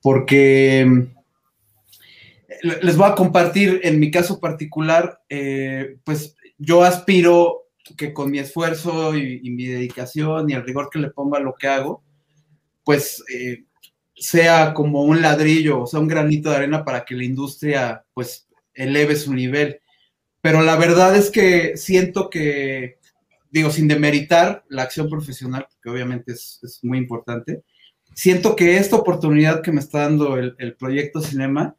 porque 0.00 0.86
mm, 0.86 1.02
les 2.80 2.96
voy 2.96 3.10
a 3.10 3.16
compartir 3.16 3.80
en 3.82 3.98
mi 3.98 4.12
caso 4.12 4.38
particular, 4.38 5.20
eh, 5.28 5.96
pues 6.04 6.36
yo 6.58 6.84
aspiro 6.84 7.63
que 7.96 8.14
con 8.14 8.30
mi 8.30 8.38
esfuerzo 8.38 9.16
y, 9.16 9.50
mi 9.50 9.66
dedicación 9.66 10.48
y 10.48 10.54
el 10.54 10.64
rigor 10.64 10.88
que 10.90 10.98
le 10.98 11.10
pongo 11.10 11.36
a 11.36 11.40
lo 11.40 11.54
que 11.54 11.68
hago, 11.68 12.02
pues 12.82 13.22
eh, 13.32 13.64
sea 14.14 14.72
como 14.74 15.02
un 15.02 15.20
ladrillo, 15.20 15.82
o 15.82 15.86
sea, 15.86 16.00
un 16.00 16.08
granito 16.08 16.50
de 16.50 16.56
arena 16.56 16.84
para 16.84 17.04
que 17.04 17.14
la 17.14 17.24
industria, 17.24 18.04
pues, 18.14 18.48
eleve 18.74 19.16
su 19.16 19.32
nivel. 19.34 19.80
Pero 20.40 20.62
la 20.62 20.76
verdad 20.76 21.16
es 21.16 21.30
que 21.30 21.76
siento 21.76 22.30
que, 22.30 22.98
digo, 23.50 23.70
sin 23.70 23.88
demeritar 23.88 24.64
la 24.68 24.82
acción 24.82 25.08
profesional, 25.08 25.66
que 25.82 25.90
obviamente 25.90 26.32
es, 26.32 26.80
muy 26.82 26.98
importante, 26.98 27.62
siento 28.14 28.54
que 28.56 28.76
esta 28.76 28.96
oportunidad 28.96 29.62
que 29.62 29.72
me 29.72 29.80
está 29.80 30.00
dando 30.00 30.36
el, 30.36 30.76
proyecto 30.76 31.20
Cinema 31.20 31.76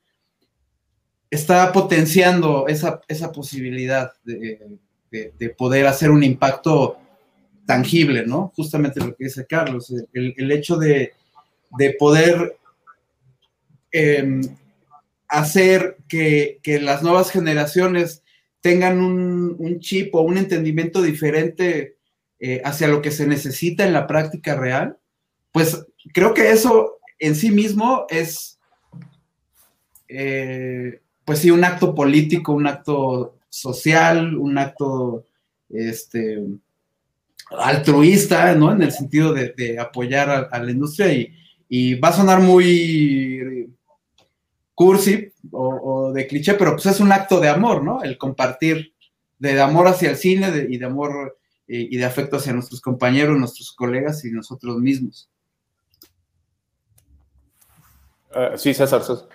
está 1.29 1.71
potenciando 1.71 2.67
esa, 2.67 3.01
posibilidad 3.31 4.11
de, 4.23 4.59
poder 5.57 5.87
hacer 5.87 6.11
un 6.11 6.23
impacto 6.23 6.97
tangible, 7.65 8.25
¿no? 8.25 8.51
Justamente 8.55 8.99
lo 8.99 9.15
que 9.15 9.25
dice 9.25 9.45
Carlos, 9.45 9.93
el, 10.13 10.51
hecho 10.51 10.77
de, 10.77 11.13
poder 11.99 12.57
em, 13.91 14.41
hacer 15.27 15.97
que, 16.07 16.59
las 16.81 17.03
nuevas 17.03 17.31
generaciones 17.31 18.23
tengan 18.61 18.99
un, 18.99 19.79
chip 19.79 20.13
o 20.15 20.21
un 20.21 20.37
entendimiento 20.37 21.01
diferente 21.01 21.97
eh, 22.39 22.61
hacia 22.63 22.87
lo 22.87 23.01
que 23.01 23.11
se 23.11 23.27
necesita 23.27 23.85
en 23.85 23.93
la 23.93 24.07
práctica 24.07 24.55
real, 24.55 24.97
pues 25.51 25.85
creo 26.13 26.33
que 26.33 26.51
eso 26.51 26.97
en 27.19 27.35
sí 27.35 27.51
mismo 27.51 28.05
es, 28.09 28.59
eh, 30.07 31.01
pues 31.23 31.39
sí, 31.39 31.49
un 31.49 31.63
acto 31.63 31.95
político, 31.95 32.53
un 32.53 32.67
acto 32.67 33.34
social, 33.55 34.35
un 34.35 34.57
acto 34.57 35.27
este, 35.69 36.43
altruista, 37.49 38.53
¿no? 38.53 38.73
En 38.73 38.81
el 38.81 38.91
sentido 38.91 39.33
de, 39.33 39.77
apoyar 39.79 40.49
a, 40.51 40.59
la 40.59 40.71
industria 40.71 41.13
y, 41.13 41.33
y, 41.69 41.95
va 41.95 42.09
a 42.09 42.13
sonar 42.13 42.41
muy 42.41 43.69
cursi 44.73 45.31
o, 45.51 46.11
de 46.13 46.27
cliché, 46.27 46.55
pero 46.55 46.73
pues 46.73 46.85
es 46.87 46.99
un 46.99 47.13
acto 47.13 47.39
de 47.39 47.47
amor, 47.47 47.81
¿no? 47.81 48.03
El 48.03 48.17
compartir 48.17 48.93
de 49.39 49.61
amor 49.61 49.87
hacia 49.87 50.09
el 50.09 50.17
cine 50.17 50.67
y 50.69 50.77
de 50.77 50.85
amor 50.85 51.37
eh, 51.67 51.87
y 51.89 51.97
de 51.97 52.05
afecto 52.05 52.35
hacia 52.35 52.51
nuestros 52.51 52.81
compañeros, 52.81 53.37
nuestros 53.37 53.71
colegas 53.71 54.25
y 54.25 54.31
nosotros 54.31 54.77
mismos. 54.79 55.29
Ah, 58.33 58.57
sí, 58.57 58.73
César. 58.73 59.01
Mm, 59.01 59.34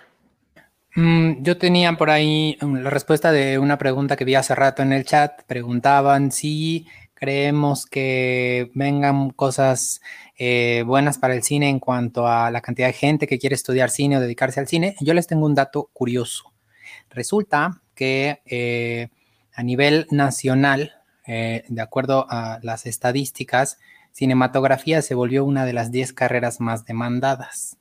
yo 0.95 1.57
tenía 1.57 1.93
por 1.93 2.09
ahí 2.09 2.57
la 2.61 2.89
respuesta 2.89 3.31
de 3.31 3.59
una 3.59 3.77
pregunta 3.77 4.17
que 4.17 4.25
vi 4.25 4.35
hace 4.35 4.55
rato 4.55 4.81
en 4.81 4.91
el 4.91 5.05
chat. 5.05 5.43
Preguntaban 5.43 6.31
si 6.31 6.87
creemos 7.13 7.85
que 7.85 8.71
vengan 8.73 9.29
cosas 9.29 10.01
eh, 10.37 10.83
buenas 10.85 11.19
para 11.19 11.35
el 11.35 11.43
cine 11.43 11.69
en 11.69 11.79
cuanto 11.79 12.27
a 12.27 12.49
la 12.51 12.61
cantidad 12.61 12.87
de 12.87 12.93
gente 12.93 13.27
que 13.27 13.37
quiere 13.37 13.55
estudiar 13.55 13.89
cine 13.89 14.17
o 14.17 14.19
dedicarse 14.19 14.59
al 14.59 14.67
cine. 14.67 14.95
Yo 14.99 15.13
les 15.13 15.27
tengo 15.27 15.45
un 15.45 15.55
dato 15.55 15.89
curioso. 15.93 16.51
Resulta 17.11 17.81
que 17.93 18.41
eh, 18.45 19.09
a 19.53 19.63
nivel 19.63 20.07
nacional, 20.09 20.93
eh, 21.27 21.63
de 21.67 21.81
acuerdo 21.81 22.25
a 22.29 22.59
las 22.63 22.85
estadísticas, 22.85 23.77
cinematografía 24.11 25.01
se 25.01 25.15
volvió 25.15 25.45
una 25.45 25.65
de 25.65 25.73
las 25.73 25.91
10 25.91 26.13
carreras 26.13 26.59
más 26.59 26.85
demandadas. 26.85 27.77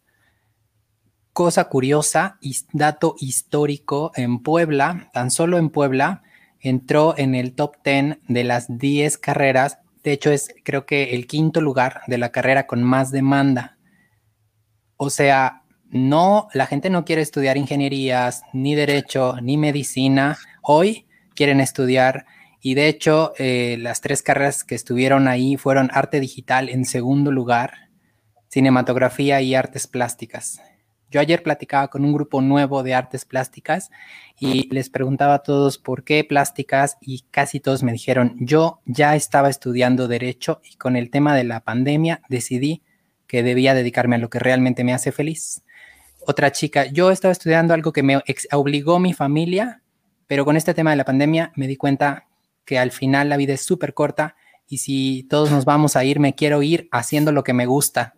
Cosa 1.33 1.65
curiosa, 1.69 2.39
dato 2.73 3.15
histórico, 3.19 4.11
en 4.17 4.41
Puebla, 4.41 5.11
tan 5.13 5.31
solo 5.31 5.59
en 5.59 5.71
Puebla, 5.71 6.23
entró 6.59 7.15
en 7.17 7.35
el 7.35 7.55
top 7.55 7.77
10 7.85 8.19
de 8.29 8.45
las 8.45 8.79
10 8.79 9.17
carreras. 9.19 9.79
De 10.03 10.13
hecho, 10.13 10.33
es 10.33 10.55
creo 10.65 10.87
que 10.87 11.15
el 11.15 11.27
quinto 11.27 11.61
lugar 11.61 12.03
de 12.09 12.19
la 12.19 12.31
carrera 12.31 12.67
con 12.67 12.83
más 12.83 13.11
demanda. 13.13 13.79
O 14.97 15.09
sea, 15.09 15.63
no, 15.89 16.49
la 16.53 16.67
gente 16.67 16.91
no 16.91 17.05
quiere 17.05 17.23
estudiar 17.23 17.57
ingenierías, 17.57 18.43
ni 18.53 18.75
derecho, 18.75 19.37
ni 19.41 19.57
medicina. 19.57 20.37
Hoy 20.63 21.07
quieren 21.35 21.61
estudiar 21.61 22.27
y 22.61 22.75
de 22.75 22.89
hecho 22.89 23.33
eh, 23.39 23.77
las 23.79 24.01
tres 24.01 24.23
carreras 24.23 24.65
que 24.65 24.75
estuvieron 24.75 25.27
ahí 25.27 25.57
fueron 25.57 25.91
arte 25.93 26.21
digital 26.21 26.69
en 26.69 26.85
segundo 26.85 27.33
lugar, 27.33 27.89
cinematografía 28.49 29.41
y 29.41 29.55
artes 29.55 29.87
plásticas. 29.87 30.61
Yo 31.11 31.21
ayer 31.21 31.43
platicaba 31.43 31.89
con 31.89 32.05
un 32.05 32.13
grupo 32.13 32.41
nuevo 32.41 32.83
de 32.85 32.95
artes 32.95 33.25
plásticas 33.25 33.91
y 34.39 34.73
les 34.73 34.91
preguntaba 34.91 35.35
a 35.35 35.43
todos 35.43 35.77
por 35.77 36.05
qué 36.05 36.23
plásticas 36.23 36.99
y 37.01 37.25
casi 37.31 37.59
todos 37.59 37.83
me 37.83 37.93
dijeron, 37.93 38.37
yo 38.39 38.81
ya 38.87 39.17
estaba 39.17 39.51
estudiando 39.51 40.07
derecho 40.07 40.61
y 40.63 40.77
con 40.77 40.95
el 40.97 41.11
tema 41.11 41.35
de 41.35 41.45
la 41.45 41.61
pandemia 41.61 42.23
decidí 42.29 42.83
que 43.27 43.43
debía 43.43 43.75
dedicarme 43.75 44.17
a 44.17 44.19
lo 44.19 44.31
que 44.31 44.39
realmente 44.39 44.85
me 44.85 44.93
hace 44.93 45.11
feliz. 45.11 45.63
Otra 46.27 46.53
chica, 46.53 46.87
yo 46.87 47.11
estaba 47.11 47.33
estudiando 47.33 47.75
algo 47.75 47.93
que 47.93 48.05
me 48.05 48.21
obligó 48.53 49.01
mi 49.01 49.13
familia, 49.13 49.83
pero 50.29 50.45
con 50.45 50.57
este 50.57 50.75
tema 50.75 50.91
de 50.91 50.97
la 50.97 51.05
pandemia 51.05 51.53
me 51.57 51.67
di 51.67 51.77
cuenta 51.77 52.27
que 52.65 52.79
al 52.79 52.93
final 52.93 53.29
la 53.29 53.37
vida 53.37 53.55
es 53.55 53.63
súper 53.63 53.95
corta 53.95 54.37
y 54.69 54.79
si 54.79 55.27
todos 55.29 55.51
nos 55.51 55.65
vamos 55.65 55.97
a 55.97 56.05
ir, 56.05 56.21
me 56.21 56.37
quiero 56.37 56.63
ir 56.63 56.89
haciendo 56.93 57.33
lo 57.33 57.43
que 57.43 57.53
me 57.53 57.67
gusta. 57.67 58.15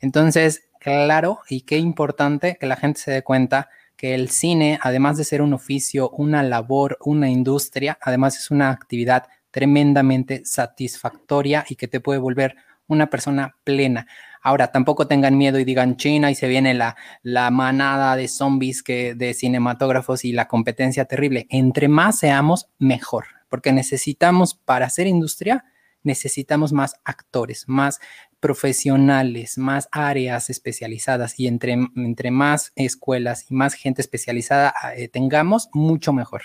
Entonces, 0.00 0.68
claro, 0.84 1.40
y 1.48 1.62
qué 1.62 1.78
importante 1.78 2.58
que 2.60 2.66
la 2.66 2.76
gente 2.76 3.00
se 3.00 3.10
dé 3.10 3.22
cuenta 3.22 3.70
que 3.96 4.14
el 4.14 4.28
cine, 4.28 4.78
además 4.82 5.16
de 5.16 5.24
ser 5.24 5.40
un 5.40 5.54
oficio, 5.54 6.10
una 6.10 6.42
labor, 6.42 6.98
una 7.00 7.30
industria, 7.30 7.96
además 8.02 8.36
es 8.38 8.50
una 8.50 8.68
actividad 8.70 9.24
tremendamente 9.50 10.44
satisfactoria 10.44 11.64
y 11.70 11.76
que 11.76 11.88
te 11.88 12.00
puede 12.00 12.18
volver 12.18 12.56
una 12.86 13.08
persona 13.08 13.56
plena. 13.64 14.06
Ahora, 14.42 14.72
tampoco 14.72 15.06
tengan 15.06 15.38
miedo 15.38 15.58
y 15.58 15.64
digan 15.64 15.96
China 15.96 16.30
y 16.30 16.34
se 16.34 16.48
viene 16.48 16.74
la, 16.74 16.96
la 17.22 17.50
manada 17.50 18.14
de 18.14 18.28
zombies 18.28 18.82
que, 18.82 19.14
de 19.14 19.32
cinematógrafos 19.32 20.26
y 20.26 20.32
la 20.32 20.48
competencia 20.48 21.06
terrible. 21.06 21.46
Entre 21.48 21.88
más 21.88 22.18
seamos, 22.18 22.68
mejor, 22.78 23.24
porque 23.48 23.72
necesitamos 23.72 24.54
para 24.54 24.84
hacer 24.84 25.06
industria, 25.06 25.64
necesitamos 26.02 26.74
más 26.74 26.96
actores, 27.04 27.64
más 27.68 28.00
profesionales, 28.44 29.56
más 29.56 29.88
áreas 29.90 30.50
especializadas 30.50 31.40
y 31.40 31.46
entre, 31.46 31.78
entre 31.96 32.30
más 32.30 32.72
escuelas 32.76 33.46
y 33.48 33.54
más 33.54 33.72
gente 33.72 34.02
especializada 34.02 34.74
eh, 34.98 35.08
tengamos, 35.08 35.70
mucho 35.72 36.12
mejor. 36.12 36.42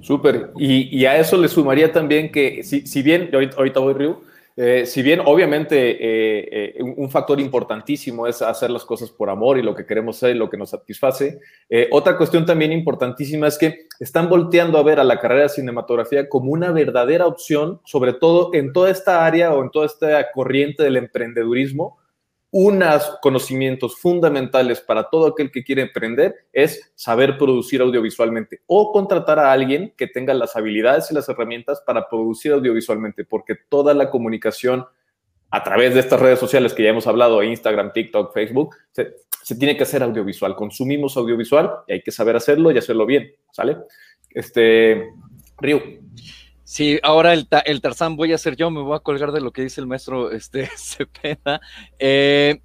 Súper. 0.00 0.52
Y, 0.56 1.04
a 1.04 1.16
eso 1.18 1.36
le 1.36 1.48
sumaría 1.48 1.90
también 1.90 2.30
que, 2.30 2.62
si, 2.62 2.86
si 2.86 3.02
bien, 3.02 3.28
ahorita, 3.32 3.56
ahorita 3.56 3.80
voy, 3.80 3.94
Ryu, 3.94 4.20
eh, 4.60 4.86
si 4.86 5.02
bien 5.02 5.20
obviamente 5.24 5.76
eh, 5.90 6.74
eh, 6.76 6.82
un 6.82 7.08
factor 7.08 7.38
importantísimo 7.38 8.26
es 8.26 8.42
hacer 8.42 8.70
las 8.70 8.84
cosas 8.84 9.08
por 9.08 9.30
amor 9.30 9.56
y 9.56 9.62
lo 9.62 9.72
que 9.72 9.86
queremos 9.86 10.16
ser 10.16 10.34
y 10.34 10.38
lo 10.38 10.50
que 10.50 10.56
nos 10.56 10.70
satisface, 10.70 11.38
otra 11.92 12.16
cuestión 12.16 12.44
también 12.44 12.72
importantísima 12.72 13.46
es 13.46 13.56
que 13.56 13.86
están 14.00 14.28
volteando 14.28 14.76
a 14.76 14.82
ver 14.82 14.98
a 14.98 15.04
la 15.04 15.20
carrera 15.20 15.42
de 15.42 15.48
cinematografía 15.50 16.28
como 16.28 16.50
una 16.50 16.72
verdadera 16.72 17.28
opción, 17.28 17.80
sobre 17.84 18.14
todo 18.14 18.50
en 18.52 18.72
toda 18.72 18.90
esta 18.90 19.24
área 19.24 19.54
o 19.54 19.62
en 19.62 19.70
toda 19.70 19.86
esta 19.86 20.32
corriente 20.32 20.82
del 20.82 20.96
emprendedurismo, 20.96 21.96
unos 22.50 23.18
conocimientos 23.20 23.96
fundamentales 23.96 24.80
para 24.80 25.10
todo 25.10 25.26
aquel 25.26 25.50
que 25.50 25.62
quiere 25.62 25.82
emprender 25.82 26.34
es 26.52 26.92
saber 26.94 27.36
producir 27.36 27.82
audiovisualmente 27.82 28.62
o 28.66 28.90
contratar 28.90 29.38
a 29.38 29.52
alguien 29.52 29.92
que 29.96 30.06
tenga 30.06 30.32
las 30.32 30.56
habilidades 30.56 31.10
y 31.10 31.14
las 31.14 31.28
herramientas 31.28 31.82
para 31.84 32.08
producir 32.08 32.52
audiovisualmente, 32.52 33.24
porque 33.24 33.54
toda 33.68 33.92
la 33.92 34.10
comunicación 34.10 34.86
a 35.50 35.62
través 35.62 35.94
de 35.94 36.00
estas 36.00 36.20
redes 36.20 36.38
sociales 36.38 36.74
que 36.74 36.82
ya 36.82 36.90
hemos 36.90 37.06
hablado, 37.06 37.42
Instagram, 37.42 37.92
TikTok, 37.92 38.32
Facebook, 38.32 38.76
se, 38.92 39.14
tiene 39.56 39.76
que 39.76 39.82
hacer 39.82 40.02
audiovisual. 40.02 40.54
Consumimos 40.54 41.16
audiovisual 41.16 41.70
y 41.86 41.94
hay 41.94 42.02
que 42.02 42.10
saber 42.10 42.36
hacerlo 42.36 42.70
y 42.70 42.78
hacerlo 42.78 43.06
bien, 43.06 43.32
¿sale? 43.50 43.78
Este, 44.30 45.10
Río. 45.58 45.82
Sí, 46.70 46.98
ahora 47.02 47.32
el, 47.32 47.48
el, 47.64 47.80
Tarzán 47.80 48.14
voy 48.16 48.34
a 48.34 48.38
ser 48.38 48.54
yo, 48.54 48.70
me 48.70 48.82
voy 48.82 48.94
a 48.94 49.00
colgar 49.00 49.32
de 49.32 49.40
lo 49.40 49.52
que 49.52 49.62
dice 49.62 49.80
el 49.80 49.86
maestro 49.86 50.30
este, 50.32 50.68
Cepeda. 50.76 51.62
Eh, 51.98 52.60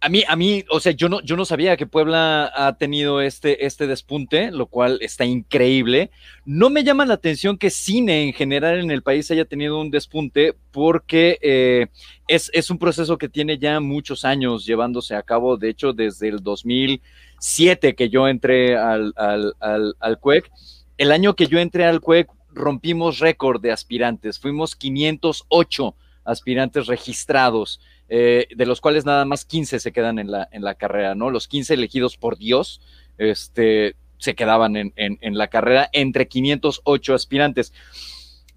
a 0.00 0.08
mí, 0.08 0.24
a 0.26 0.34
mí, 0.34 0.64
o 0.68 0.80
sea, 0.80 0.90
yo 0.90 1.08
no, 1.08 1.20
yo 1.20 1.36
no 1.36 1.44
sabía 1.44 1.76
que 1.76 1.86
Puebla 1.86 2.50
ha 2.52 2.76
tenido 2.78 3.20
este, 3.20 3.64
este 3.64 3.86
despunte, 3.86 4.50
lo 4.50 4.66
cual 4.66 4.98
está 5.02 5.24
increíble. 5.24 6.10
No 6.44 6.68
me 6.68 6.82
llama 6.82 7.06
la 7.06 7.14
atención 7.14 7.58
que 7.58 7.70
cine 7.70 8.24
en 8.24 8.32
general 8.32 8.80
en 8.80 8.90
el 8.90 9.02
país 9.04 9.30
haya 9.30 9.44
tenido 9.44 9.80
un 9.80 9.92
despunte, 9.92 10.56
porque 10.72 11.38
eh, 11.42 11.86
es, 12.26 12.50
es, 12.52 12.70
un 12.70 12.78
proceso 12.78 13.18
que 13.18 13.28
tiene 13.28 13.56
ya 13.56 13.78
muchos 13.78 14.24
años 14.24 14.66
llevándose 14.66 15.14
a 15.14 15.22
cabo. 15.22 15.56
De 15.56 15.68
hecho, 15.68 15.92
desde 15.92 16.26
el 16.26 16.42
2007 16.42 17.94
que 17.94 18.08
yo 18.08 18.26
entré 18.26 18.76
al, 18.76 19.12
al, 19.14 19.54
al, 19.60 19.94
al 20.00 20.18
CUEC, 20.18 20.50
el 20.98 21.12
año 21.12 21.36
que 21.36 21.46
yo 21.46 21.60
entré 21.60 21.84
al 21.84 22.00
CUEC 22.00 22.26
rompimos 22.54 23.18
récord 23.18 23.60
de 23.60 23.72
aspirantes, 23.72 24.38
fuimos 24.38 24.76
508 24.76 25.94
aspirantes 26.24 26.86
registrados, 26.86 27.80
eh, 28.08 28.46
de 28.54 28.66
los 28.66 28.80
cuales 28.80 29.04
nada 29.04 29.24
más 29.24 29.44
15 29.44 29.80
se 29.80 29.92
quedan 29.92 30.18
en 30.18 30.30
la, 30.30 30.48
en 30.52 30.62
la 30.62 30.74
carrera, 30.74 31.14
¿no? 31.14 31.30
Los 31.30 31.48
15 31.48 31.74
elegidos 31.74 32.16
por 32.16 32.38
Dios, 32.38 32.80
este, 33.18 33.96
se 34.18 34.34
quedaban 34.34 34.76
en, 34.76 34.92
en, 34.96 35.36
la 35.36 35.48
carrera 35.48 35.88
entre 35.92 36.28
508 36.28 37.14
aspirantes. 37.14 37.72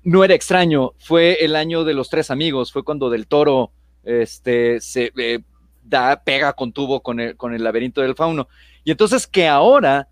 No 0.03 0.23
era 0.23 0.35
extraño, 0.35 0.93
fue 0.99 1.43
el 1.43 1.55
año 1.55 1.83
de 1.83 1.95
los 1.95 2.09
tres 2.09 2.29
amigos, 2.29 2.71
fue 2.71 2.83
cuando 2.83 3.09
Del 3.09 3.25
Toro 3.25 3.71
este, 4.03 4.79
se 4.79 5.11
eh, 5.17 5.39
da, 5.83 6.21
pega 6.23 6.53
con 6.53 6.71
tubo 6.71 7.01
con 7.01 7.19
el, 7.19 7.35
con 7.35 7.55
el 7.55 7.63
laberinto 7.63 8.01
del 8.01 8.15
fauno. 8.15 8.47
Y 8.83 8.91
entonces 8.91 9.25
que 9.25 9.47
ahora 9.47 10.07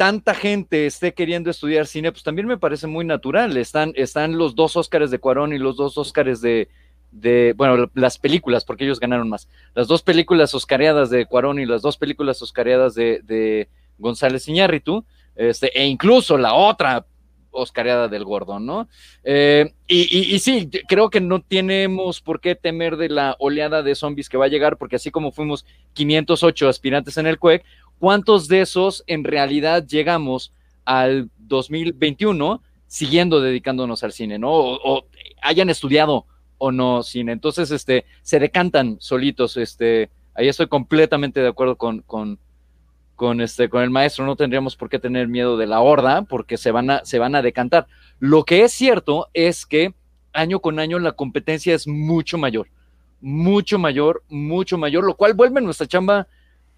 tanta 0.00 0.32
gente 0.32 0.86
esté 0.86 1.12
queriendo 1.12 1.50
estudiar 1.50 1.86
cine, 1.86 2.10
pues 2.10 2.24
también 2.24 2.48
me 2.48 2.56
parece 2.56 2.86
muy 2.86 3.04
natural. 3.04 3.54
Están, 3.58 3.92
están 3.96 4.38
los 4.38 4.54
dos 4.54 4.74
Óscares 4.74 5.10
de 5.10 5.18
Cuarón 5.18 5.52
y 5.52 5.58
los 5.58 5.76
dos 5.76 5.98
Óscares 5.98 6.40
de, 6.40 6.68
bueno, 7.54 7.90
las 7.92 8.16
películas, 8.16 8.64
porque 8.64 8.84
ellos 8.84 8.98
ganaron 8.98 9.28
más. 9.28 9.46
Las 9.74 9.88
dos 9.88 10.00
películas 10.00 10.54
oscareadas 10.54 11.10
de 11.10 11.26
Cuarón 11.26 11.58
y 11.58 11.66
las 11.66 11.82
dos 11.82 11.98
películas 11.98 12.40
oscareadas 12.40 12.94
de, 12.94 13.20
de 13.24 13.68
González 13.98 14.48
Iñárritu, 14.48 15.04
este, 15.36 15.78
e 15.78 15.84
incluso 15.84 16.38
la 16.38 16.54
otra 16.54 17.04
oscareada 17.50 18.08
del 18.08 18.24
gordo, 18.24 18.58
¿no? 18.58 18.88
Eh, 19.22 19.70
y, 19.86 20.34
y, 20.34 20.38
sí, 20.38 20.70
creo 20.88 21.10
que 21.10 21.20
no 21.20 21.42
tenemos 21.42 22.22
por 22.22 22.40
qué 22.40 22.54
temer 22.54 22.96
de 22.96 23.10
la 23.10 23.36
oleada 23.38 23.82
de 23.82 23.94
zombies 23.94 24.30
que 24.30 24.38
va 24.38 24.46
a 24.46 24.48
llegar, 24.48 24.78
porque 24.78 24.96
así 24.96 25.10
como 25.10 25.30
fuimos 25.30 25.66
508 25.92 26.68
aspirantes 26.68 27.18
en 27.18 27.26
el 27.26 27.38
CUEC, 27.38 27.64
¿cuántos 28.00 28.48
de 28.48 28.62
esos 28.62 29.04
en 29.06 29.22
realidad 29.22 29.86
llegamos 29.86 30.52
al 30.84 31.30
2021 31.38 32.60
siguiendo 32.88 33.40
dedicándonos 33.40 34.02
al 34.02 34.12
cine, 34.12 34.40
¿no? 34.40 34.50
O, 34.50 35.06
hayan 35.42 35.70
estudiado 35.70 36.26
o 36.58 36.72
no 36.72 37.04
cine. 37.04 37.30
Entonces, 37.30 37.70
este, 37.70 38.04
se 38.22 38.40
decantan 38.40 38.96
solitos, 38.98 39.56
este, 39.56 40.10
ahí 40.34 40.48
estoy 40.48 40.66
completamente 40.66 41.40
de 41.40 41.48
acuerdo 41.48 41.76
con, 41.76 42.00
con, 42.00 42.40
con, 43.14 43.40
este, 43.40 43.68
con 43.68 43.82
el 43.82 43.90
maestro, 43.90 44.26
no 44.26 44.34
tendríamos 44.34 44.74
por 44.74 44.88
qué 44.88 44.98
tener 44.98 45.28
miedo 45.28 45.56
de 45.56 45.68
la 45.68 45.80
horda, 45.80 46.22
porque 46.22 46.56
se 46.56 46.72
van, 46.72 46.90
a, 46.90 47.04
se 47.04 47.20
van 47.20 47.36
a 47.36 47.42
decantar. 47.42 47.86
Lo 48.18 48.44
que 48.44 48.64
es 48.64 48.72
cierto 48.72 49.28
es 49.34 49.66
que 49.66 49.94
año 50.32 50.60
con 50.60 50.80
año 50.80 50.98
la 50.98 51.12
competencia 51.12 51.74
es 51.74 51.86
mucho 51.86 52.38
mayor, 52.38 52.68
mucho 53.20 53.78
mayor, 53.78 54.24
mucho 54.28 54.78
mayor, 54.78 55.04
lo 55.04 55.14
cual 55.14 55.34
vuelve 55.34 55.60
nuestra 55.60 55.86
chamba 55.86 56.26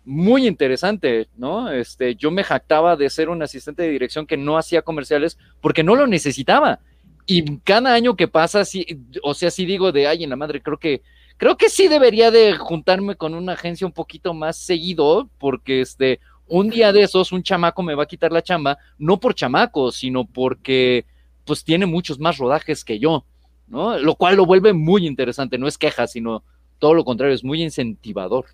muy 0.04 0.46
interesante, 0.46 1.28
¿no? 1.36 1.70
Este, 1.70 2.14
yo 2.16 2.30
me 2.30 2.44
jactaba 2.44 2.96
de 2.96 3.08
ser 3.10 3.28
un 3.28 3.42
asistente 3.42 3.82
de 3.82 3.90
dirección 3.90 4.26
que 4.26 4.36
no 4.36 4.58
hacía 4.58 4.82
comerciales 4.82 5.38
porque 5.60 5.84
no 5.84 5.94
lo 5.94 6.06
necesitaba. 6.06 6.80
Y 7.26 7.58
cada 7.58 7.94
año 7.94 8.16
que 8.16 8.28
pasa, 8.28 8.64
sí, 8.64 8.84
o 9.22 9.34
sea, 9.34 9.50
sí 9.50 9.64
digo 9.64 9.92
de, 9.92 10.08
ay, 10.08 10.24
en 10.24 10.30
la 10.30 10.36
madre, 10.36 10.60
creo 10.60 10.78
que, 10.78 11.02
creo 11.36 11.56
que 11.56 11.68
sí 11.68 11.86
debería 11.86 12.30
de 12.30 12.54
juntarme 12.54 13.14
con 13.14 13.34
una 13.34 13.52
agencia 13.52 13.86
un 13.86 13.92
poquito 13.92 14.34
más 14.34 14.56
seguido, 14.56 15.28
porque 15.38 15.80
este, 15.80 16.18
un 16.48 16.68
día 16.68 16.92
de 16.92 17.02
esos, 17.02 17.30
un 17.30 17.44
chamaco 17.44 17.82
me 17.82 17.94
va 17.94 18.02
a 18.02 18.08
quitar 18.08 18.32
la 18.32 18.42
chamba, 18.42 18.78
no 18.98 19.20
por 19.20 19.34
chamaco, 19.34 19.92
sino 19.92 20.24
porque, 20.24 21.06
pues, 21.44 21.62
tiene 21.62 21.86
muchos 21.86 22.18
más 22.18 22.38
rodajes 22.38 22.84
que 22.84 22.98
yo, 22.98 23.24
¿no? 23.68 23.96
Lo 23.98 24.16
cual 24.16 24.36
lo 24.36 24.46
vuelve 24.46 24.72
muy 24.72 25.06
interesante, 25.06 25.58
no 25.58 25.68
es 25.68 25.78
queja, 25.78 26.08
sino 26.08 26.42
todo 26.80 26.94
lo 26.94 27.04
contrario, 27.04 27.34
es 27.34 27.44
muy 27.44 27.62
incentivador. 27.62 28.46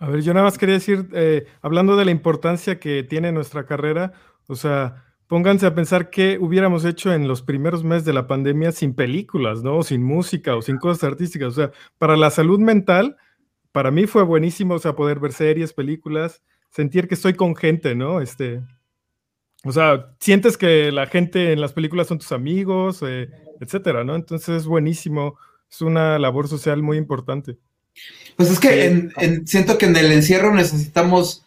A 0.00 0.08
ver, 0.08 0.22
yo 0.22 0.32
nada 0.32 0.44
más 0.46 0.56
quería 0.56 0.76
decir, 0.76 1.08
eh, 1.12 1.46
hablando 1.60 1.94
de 1.94 2.06
la 2.06 2.10
importancia 2.10 2.80
que 2.80 3.02
tiene 3.02 3.32
nuestra 3.32 3.66
carrera, 3.66 4.14
o 4.46 4.54
sea, 4.56 5.04
pónganse 5.26 5.66
a 5.66 5.74
pensar 5.74 6.08
qué 6.08 6.38
hubiéramos 6.40 6.86
hecho 6.86 7.12
en 7.12 7.28
los 7.28 7.42
primeros 7.42 7.84
meses 7.84 8.06
de 8.06 8.14
la 8.14 8.26
pandemia 8.26 8.72
sin 8.72 8.94
películas, 8.94 9.62
¿no? 9.62 9.82
Sin 9.82 10.02
música 10.02 10.56
o 10.56 10.62
sin 10.62 10.78
cosas 10.78 11.04
artísticas. 11.04 11.48
O 11.48 11.52
sea, 11.52 11.70
para 11.98 12.16
la 12.16 12.30
salud 12.30 12.58
mental, 12.58 13.18
para 13.72 13.90
mí 13.90 14.06
fue 14.06 14.22
buenísimo, 14.22 14.74
o 14.74 14.78
sea, 14.78 14.96
poder 14.96 15.20
ver 15.20 15.32
series, 15.34 15.74
películas, 15.74 16.42
sentir 16.70 17.06
que 17.06 17.14
estoy 17.14 17.34
con 17.34 17.54
gente, 17.54 17.94
¿no? 17.94 18.22
Este, 18.22 18.62
o 19.64 19.72
sea, 19.72 20.14
sientes 20.18 20.56
que 20.56 20.90
la 20.92 21.06
gente 21.08 21.52
en 21.52 21.60
las 21.60 21.74
películas 21.74 22.06
son 22.06 22.18
tus 22.18 22.32
amigos, 22.32 23.02
eh, 23.06 23.28
etcétera, 23.60 24.02
¿no? 24.02 24.14
Entonces 24.16 24.48
es 24.48 24.66
buenísimo, 24.66 25.36
es 25.70 25.82
una 25.82 26.18
labor 26.18 26.48
social 26.48 26.82
muy 26.82 26.96
importante. 26.96 27.58
Pues 28.36 28.50
es 28.50 28.58
que 28.58 29.10
siento 29.44 29.76
que 29.76 29.86
en 29.86 29.96
el 29.96 30.12
encierro 30.12 30.54
necesitamos 30.54 31.44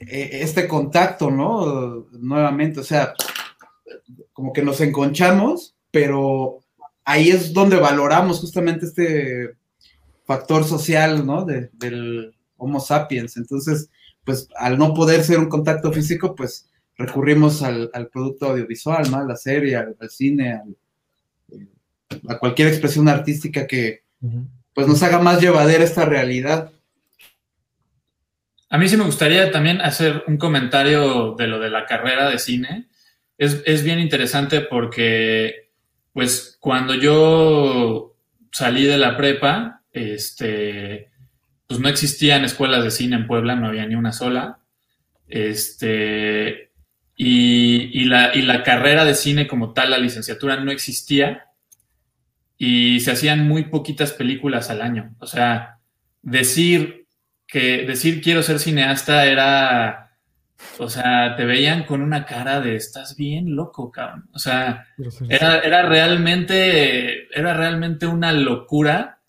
eh, 0.00 0.40
este 0.42 0.68
contacto, 0.68 1.30
¿no? 1.30 2.06
Nuevamente, 2.12 2.80
o 2.80 2.84
sea, 2.84 3.14
como 4.32 4.52
que 4.52 4.62
nos 4.62 4.80
enconchamos, 4.80 5.74
pero 5.90 6.60
ahí 7.04 7.30
es 7.30 7.52
donde 7.52 7.76
valoramos 7.76 8.40
justamente 8.40 8.86
este 8.86 9.54
factor 10.24 10.64
social, 10.64 11.26
¿no? 11.26 11.44
del, 11.44 12.34
Homo 12.56 12.78
sapiens. 12.78 13.36
Entonces, 13.38 13.88
pues 14.22 14.46
al 14.54 14.78
no 14.78 14.92
poder 14.92 15.24
ser 15.24 15.38
un 15.38 15.48
contacto 15.48 15.90
físico, 15.92 16.34
pues 16.34 16.68
recurrimos 16.96 17.62
al, 17.62 17.90
producto 18.12 18.50
audiovisual, 18.50 19.10
¿no? 19.10 19.16
A 19.16 19.24
la 19.24 19.36
serie, 19.36 19.76
al, 19.76 19.96
cine, 20.10 20.60
a 22.28 22.38
cualquier 22.38 22.68
expresión 22.68 23.08
artística 23.08 23.66
que 23.66 24.02
pues 24.74 24.86
nos 24.86 25.02
haga 25.02 25.18
más 25.18 25.40
llevadera 25.40 25.84
esta 25.84 26.04
realidad. 26.04 26.72
A 28.68 28.78
mí 28.78 28.88
sí 28.88 28.96
me 28.96 29.04
gustaría 29.04 29.50
también 29.50 29.80
hacer 29.80 30.22
un 30.26 30.36
comentario 30.36 31.34
de 31.36 31.48
lo 31.48 31.58
de 31.58 31.70
la 31.70 31.86
carrera 31.86 32.28
de 32.28 32.38
cine. 32.38 32.88
Es, 33.36 33.62
es 33.66 33.82
bien 33.82 33.98
interesante 33.98 34.60
porque, 34.60 35.70
pues, 36.12 36.56
cuando 36.60 36.94
yo 36.94 38.16
salí 38.52 38.84
de 38.84 38.98
la 38.98 39.16
prepa, 39.16 39.82
este, 39.92 41.10
pues 41.66 41.80
no 41.80 41.88
existían 41.88 42.44
escuelas 42.44 42.84
de 42.84 42.90
cine 42.90 43.16
en 43.16 43.26
Puebla, 43.26 43.56
no 43.56 43.66
había 43.66 43.86
ni 43.86 43.94
una 43.94 44.12
sola. 44.12 44.58
Este, 45.26 46.70
y, 47.16 48.04
la, 48.04 48.34
y 48.34 48.42
la 48.42 48.62
carrera 48.62 49.04
de 49.04 49.14
cine 49.14 49.46
como 49.46 49.72
tal, 49.72 49.90
la 49.90 49.98
licenciatura, 49.98 50.56
no 50.56 50.70
existía 50.70 51.49
y 52.62 53.00
se 53.00 53.12
hacían 53.12 53.48
muy 53.48 53.64
poquitas 53.64 54.12
películas 54.12 54.68
al 54.68 54.82
año. 54.82 55.16
O 55.18 55.26
sea, 55.26 55.78
decir 56.20 57.06
que 57.46 57.86
decir 57.86 58.20
quiero 58.20 58.42
ser 58.42 58.58
cineasta 58.58 59.24
era, 59.24 60.18
o 60.76 60.90
sea, 60.90 61.36
te 61.36 61.46
veían 61.46 61.84
con 61.84 62.02
una 62.02 62.26
cara 62.26 62.60
de 62.60 62.76
estás 62.76 63.16
bien 63.16 63.56
loco, 63.56 63.90
cabrón. 63.90 64.28
O 64.34 64.38
sea, 64.38 64.84
era, 65.30 65.60
era 65.60 65.88
realmente, 65.88 67.34
era 67.34 67.54
realmente 67.54 68.06
una 68.06 68.30
locura 68.30 69.22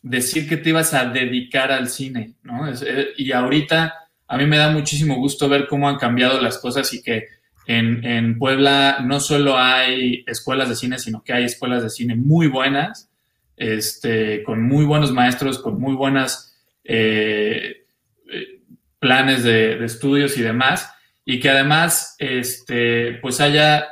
decir 0.00 0.48
que 0.48 0.56
te 0.56 0.70
ibas 0.70 0.94
a 0.94 1.04
dedicar 1.04 1.70
al 1.70 1.90
cine, 1.90 2.36
¿no? 2.42 2.70
Eh, 2.70 3.08
y 3.18 3.32
ahorita 3.32 4.08
a 4.26 4.36
mí 4.38 4.46
me 4.46 4.56
da 4.56 4.70
muchísimo 4.70 5.16
gusto 5.16 5.46
ver 5.46 5.66
cómo 5.68 5.90
han 5.90 5.98
cambiado 5.98 6.40
las 6.40 6.56
cosas 6.56 6.90
y 6.94 7.02
que 7.02 7.26
en, 7.70 8.38
Puebla 8.38 9.00
no 9.04 9.20
solo 9.20 9.58
hay 9.58 10.24
escuelas 10.26 10.70
de 10.70 10.74
cine, 10.74 10.98
sino 10.98 11.22
que 11.22 11.34
hay 11.34 11.44
escuelas 11.44 11.82
de 11.82 11.90
cine 11.90 12.16
muy 12.16 12.46
buenas, 12.46 13.10
este, 13.58 14.42
con 14.42 14.62
muy 14.62 14.86
buenos 14.86 15.12
maestros, 15.12 15.58
con 15.58 15.78
muy 15.78 15.94
buenas 15.94 16.58
eh, 16.82 17.84
eh, 18.32 18.60
planes 18.98 19.44
de, 19.44 19.84
estudios 19.84 20.38
y 20.38 20.42
demás, 20.42 20.90
y 21.26 21.40
que 21.40 21.50
además 21.50 22.16
este, 22.18 23.18
pues 23.20 23.38
haya 23.42 23.86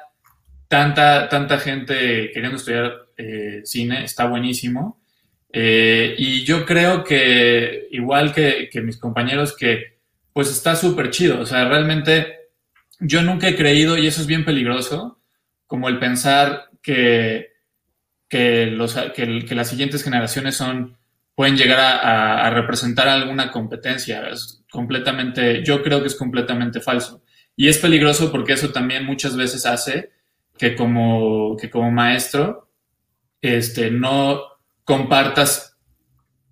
tanta, 0.69 1.29
tanta 1.29 1.59
gente 1.59 2.31
queriendo 2.33 2.57
estudiar 2.57 3.09
eh, 3.19 3.61
cine, 3.65 4.05
está 4.05 4.25
buenísimo. 4.25 5.03
y 5.53 6.45
yo 6.45 6.65
creo 6.65 7.05
que, 7.05 7.89
igual 7.91 8.33
que, 8.33 8.71
mis 8.83 8.97
compañeros, 8.97 9.55
que 9.55 9.99
pues 10.33 10.51
está 10.51 10.77
súper 10.77 11.11
chido. 11.11 11.41
O 11.41 11.47
sea, 11.47 11.69
realmente 11.69 12.46
yo 13.01 13.23
nunca 13.23 13.49
he 13.49 13.57
creído, 13.57 13.99
y 13.99 14.07
eso 14.07 14.21
es 14.21 14.27
bien 14.27 14.45
peligroso, 14.45 15.21
como 15.67 15.89
el 15.89 15.99
pensar 15.99 16.71
que, 16.83 17.53
que, 18.29 18.67
los, 18.67 18.95
que 19.15 19.55
las 19.55 19.69
siguientes 19.69 20.03
generaciones 20.03 20.57
son 20.57 20.97
pueden 21.37 21.57
llegar 21.57 21.79
a, 21.79 22.51
representar 22.51 23.07
alguna 23.09 23.53
competencia. 23.53 24.29
Es 24.29 24.65
completamente, 24.73 25.63
yo 25.63 25.83
creo 25.83 26.01
que 26.01 26.09
es 26.09 26.17
completamente 26.17 26.81
falso. 26.81 27.23
Y 27.55 27.69
es 27.69 27.79
peligroso 27.79 28.33
porque 28.33 28.55
eso 28.55 28.71
también 28.71 29.05
muchas 29.05 29.37
veces 29.37 29.67
hace 29.67 30.11
que 30.59 30.75
como, 30.75 31.57
que 31.61 31.71
como 31.71 31.91
maestro 31.93 32.71
este, 33.43 33.91
no 33.91 34.41
compartas 34.83 35.77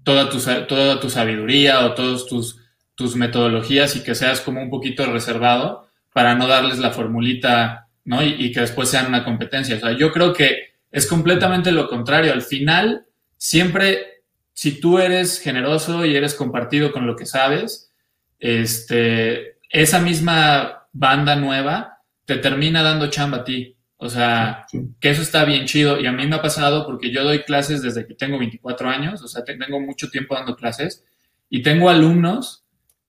toda 0.04 0.28
tu, 0.28 0.38
toda 0.68 1.00
tu 1.00 1.08
sabiduría 1.08 1.86
o 1.86 1.94
todas 1.94 2.26
tus, 2.26 2.60
tus 2.94 3.16
metodologías 3.16 3.96
y 3.96 4.02
que 4.02 4.14
seas 4.14 4.42
como 4.42 4.60
un 4.60 4.68
poquito 4.68 5.06
reservado 5.06 5.83
para 6.14 6.34
no 6.34 6.46
darles 6.46 6.78
la 6.78 6.90
formulita, 6.90 7.88
¿no? 8.06 8.22
Y, 8.22 8.36
y, 8.38 8.52
que 8.52 8.60
después 8.60 8.88
sean 8.88 9.08
una 9.08 9.22
competencia. 9.22 9.76
O 9.76 9.80
sea, 9.80 9.92
yo 9.92 10.10
creo 10.10 10.32
que 10.32 10.76
es 10.90 11.06
completamente 11.06 11.70
lo 11.72 11.86
contrario. 11.90 12.32
Al 12.32 12.40
final, 12.40 13.04
siempre 13.36 14.14
si 14.54 14.80
tú 14.80 14.98
eres 14.98 15.40
generoso 15.40 16.06
y 16.06 16.16
eres 16.16 16.34
compartido 16.34 16.92
con 16.92 17.06
lo 17.06 17.16
que 17.16 17.26
sabes, 17.26 17.92
este, 18.38 19.58
esa 19.68 20.00
misma 20.00 20.86
banda 20.92 21.34
nueva 21.34 21.98
te 22.24 22.36
termina 22.36 22.82
dando 22.82 23.10
chamba 23.10 23.38
a 23.38 23.44
ti. 23.44 23.76
O 23.96 24.08
sea, 24.08 24.66
que 25.00 25.10
eso 25.10 25.22
está 25.22 25.44
bien 25.44 25.66
chido. 25.66 26.00
Y 26.00 26.06
a 26.06 26.12
mí 26.12 26.26
me 26.26 26.36
ha 26.36 26.42
pasado 26.42 26.86
porque 26.86 27.10
yo 27.10 27.24
doy 27.24 27.40
clases 27.40 27.82
desde 27.82 28.06
que 28.06 28.14
tengo 28.14 28.38
24 28.38 28.88
años, 28.88 29.22
o 29.22 29.28
sea, 29.28 29.44
tengo 29.44 29.80
mucho 29.80 30.08
tiempo 30.08 30.34
dando 30.34 30.56
clases 30.56 31.04
y 31.50 31.62
tengo 31.62 31.90
alumnos 31.90 32.63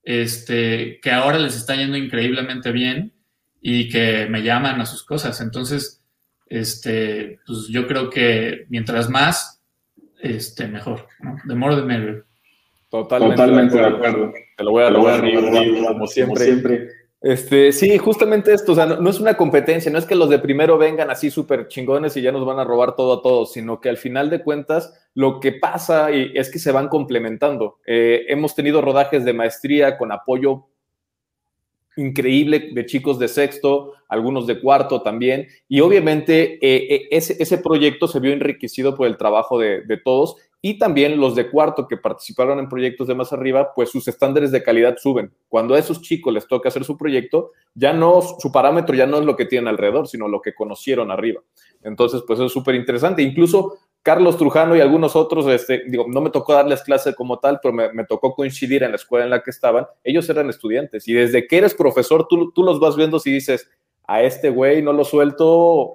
este, 0.05 0.99
que 1.01 1.11
ahora 1.11 1.39
les 1.39 1.57
está 1.57 1.75
yendo 1.75 1.97
increíblemente 1.97 2.71
bien 2.71 3.11
y 3.59 3.89
que 3.89 4.27
me 4.29 4.43
llaman 4.43 4.79
a 4.79 4.85
sus 4.85 5.03
cosas. 5.03 5.41
Entonces, 5.41 6.03
este, 6.47 7.39
pues 7.45 7.67
yo 7.69 7.87
creo 7.87 8.09
que 8.09 8.65
mientras 8.69 9.09
más 9.09 9.61
este, 10.19 10.67
mejor. 10.67 11.07
¿no? 11.19 11.35
De 11.43 11.55
more 11.55 11.75
the 11.75 12.23
Totalmente, 12.89 13.77
de 13.77 13.85
acuerdo. 13.85 14.31
Te 14.55 14.63
lo 14.63 14.71
voy 14.71 14.83
a, 14.83 14.89
robar, 14.89 15.21
como 15.87 16.07
siempre. 16.07 16.89
Este, 17.25 17.71
sí, 17.71 17.97
justamente 17.97 18.53
esto, 18.53 18.73
o 18.73 18.75
sea, 18.75 18.85
no, 18.85 19.09
es 19.09 19.19
una 19.19 19.35
competencia, 19.35 19.91
no 19.91 19.97
es 19.97 20.05
que 20.05 20.13
los 20.13 20.29
de 20.29 20.37
primero 20.37 20.77
vengan 20.77 21.09
así 21.09 21.31
súper 21.31 21.67
chingones 21.67 22.15
y 22.15 22.21
ya 22.21 22.31
nos 22.31 22.45
van 22.45 22.59
a 22.59 22.63
robar 22.63 22.95
todo 22.95 23.13
a 23.13 23.23
todos, 23.23 23.51
sino 23.51 23.81
que 23.81 23.89
al 23.89 23.97
final 23.97 24.29
de 24.29 24.43
cuentas 24.43 24.93
lo 25.15 25.39
que 25.39 25.53
pasa 25.53 26.11
y 26.11 26.33
es 26.35 26.51
que 26.51 26.59
se 26.59 26.71
van 26.71 26.87
complementando. 26.87 27.79
Eh, 27.87 28.25
hemos 28.27 28.53
tenido 28.53 28.79
rodajes 28.79 29.25
de 29.25 29.33
maestría 29.33 29.97
con 29.97 30.11
apoyo 30.11 30.67
increíble 31.97 32.69
de 32.73 32.85
chicos 32.85 33.17
de 33.17 33.27
sexto, 33.27 33.93
algunos 34.07 34.45
de 34.45 34.61
cuarto 34.61 35.01
también, 35.01 35.47
y 35.67 35.79
obviamente 35.79 36.59
eh, 36.61 36.95
eh, 36.95 37.07
ese, 37.09 37.57
proyecto 37.57 38.07
se 38.07 38.19
vio 38.19 38.33
enriquecido 38.33 38.95
por 38.95 39.07
el 39.07 39.17
trabajo 39.17 39.57
de, 39.57 39.81
todos 40.03 40.35
y 40.67 40.79
también 40.79 41.19
los 41.19 41.35
de 41.35 41.51
cuarto 41.51 41.87
que 41.87 41.95
participaron 41.95 42.57
en 42.57 42.67
proyectos 42.67 43.07
de 43.07 43.13
más 43.13 43.31
arriba, 43.31 43.71
pues 43.75 43.91
sus 43.91 44.07
estándares 44.07 44.51
de 44.51 44.63
calidad 44.63 44.97
suben. 44.97 45.31
Cuando 45.47 45.75
a 45.75 45.77
esos 45.77 46.01
chicos 46.01 46.33
les 46.33 46.47
toca 46.47 46.69
hacer 46.69 46.83
su 46.83 46.97
proyecto, 46.97 47.51
ya 47.75 47.93
no, 47.93 48.19
su 48.39 48.51
parámetro 48.51 48.95
ya 48.95 49.05
no 49.05 49.19
es 49.19 49.25
lo 49.25 49.35
que 49.35 49.45
tienen 49.45 49.67
alrededor, 49.67 50.07
sino 50.07 50.27
lo 50.27 50.41
que 50.41 50.55
conocieron 50.55 51.11
arriba. 51.11 51.39
Entonces, 51.83 52.23
pues 52.25 52.39
es 52.39 52.51
súper 52.51 52.73
interesante. 52.73 53.21
Incluso 53.21 53.77
Carlos 54.01 54.39
Trujano 54.39 54.75
y 54.75 54.81
algunos 54.81 55.15
otros, 55.15 55.45
este, 55.49 55.83
digo, 55.85 56.07
no 56.07 56.19
me 56.19 56.31
tocó 56.31 56.53
darles 56.53 56.81
clase 56.81 57.13
como 57.13 57.37
tal, 57.37 57.59
pero 57.61 57.71
me, 57.71 58.03
tocó 58.05 58.33
coincidir 58.33 58.81
en 58.81 58.89
la 58.89 58.95
escuela 58.95 59.23
en 59.23 59.29
la 59.29 59.43
que 59.43 59.51
estaban. 59.51 59.85
Ellos 60.03 60.27
eran 60.31 60.49
estudiantes 60.49 61.07
y 61.07 61.13
desde 61.13 61.45
que 61.45 61.59
eres 61.59 61.75
profesor, 61.75 62.25
tú, 62.27 62.51
tú 62.53 62.63
los 62.63 62.79
vas 62.79 62.95
viendo 62.95 63.21
y 63.23 63.29
dices, 63.29 63.69
a 64.07 64.23
este 64.23 64.49
güey 64.49 64.81
no 64.81 64.93
lo 64.93 65.03
suelto 65.03 65.93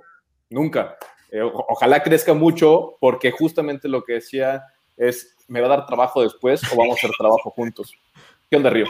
nunca. 0.48 0.96
Eh, 1.32 1.42
ojalá 1.42 2.02
crezca 2.02 2.34
mucho 2.34 2.96
porque 3.00 3.30
justamente 3.30 3.88
lo 3.88 4.02
que 4.02 4.14
decía 4.14 4.64
es, 4.96 5.36
me 5.48 5.60
va 5.60 5.66
a 5.66 5.76
dar 5.76 5.86
trabajo 5.86 6.22
después 6.22 6.62
o 6.72 6.76
vamos 6.76 6.96
a 6.96 6.98
hacer 6.98 7.10
trabajo 7.18 7.50
juntos. 7.50 7.92
¿Qué 8.50 8.56
onda, 8.56 8.70
Río? 8.70 8.86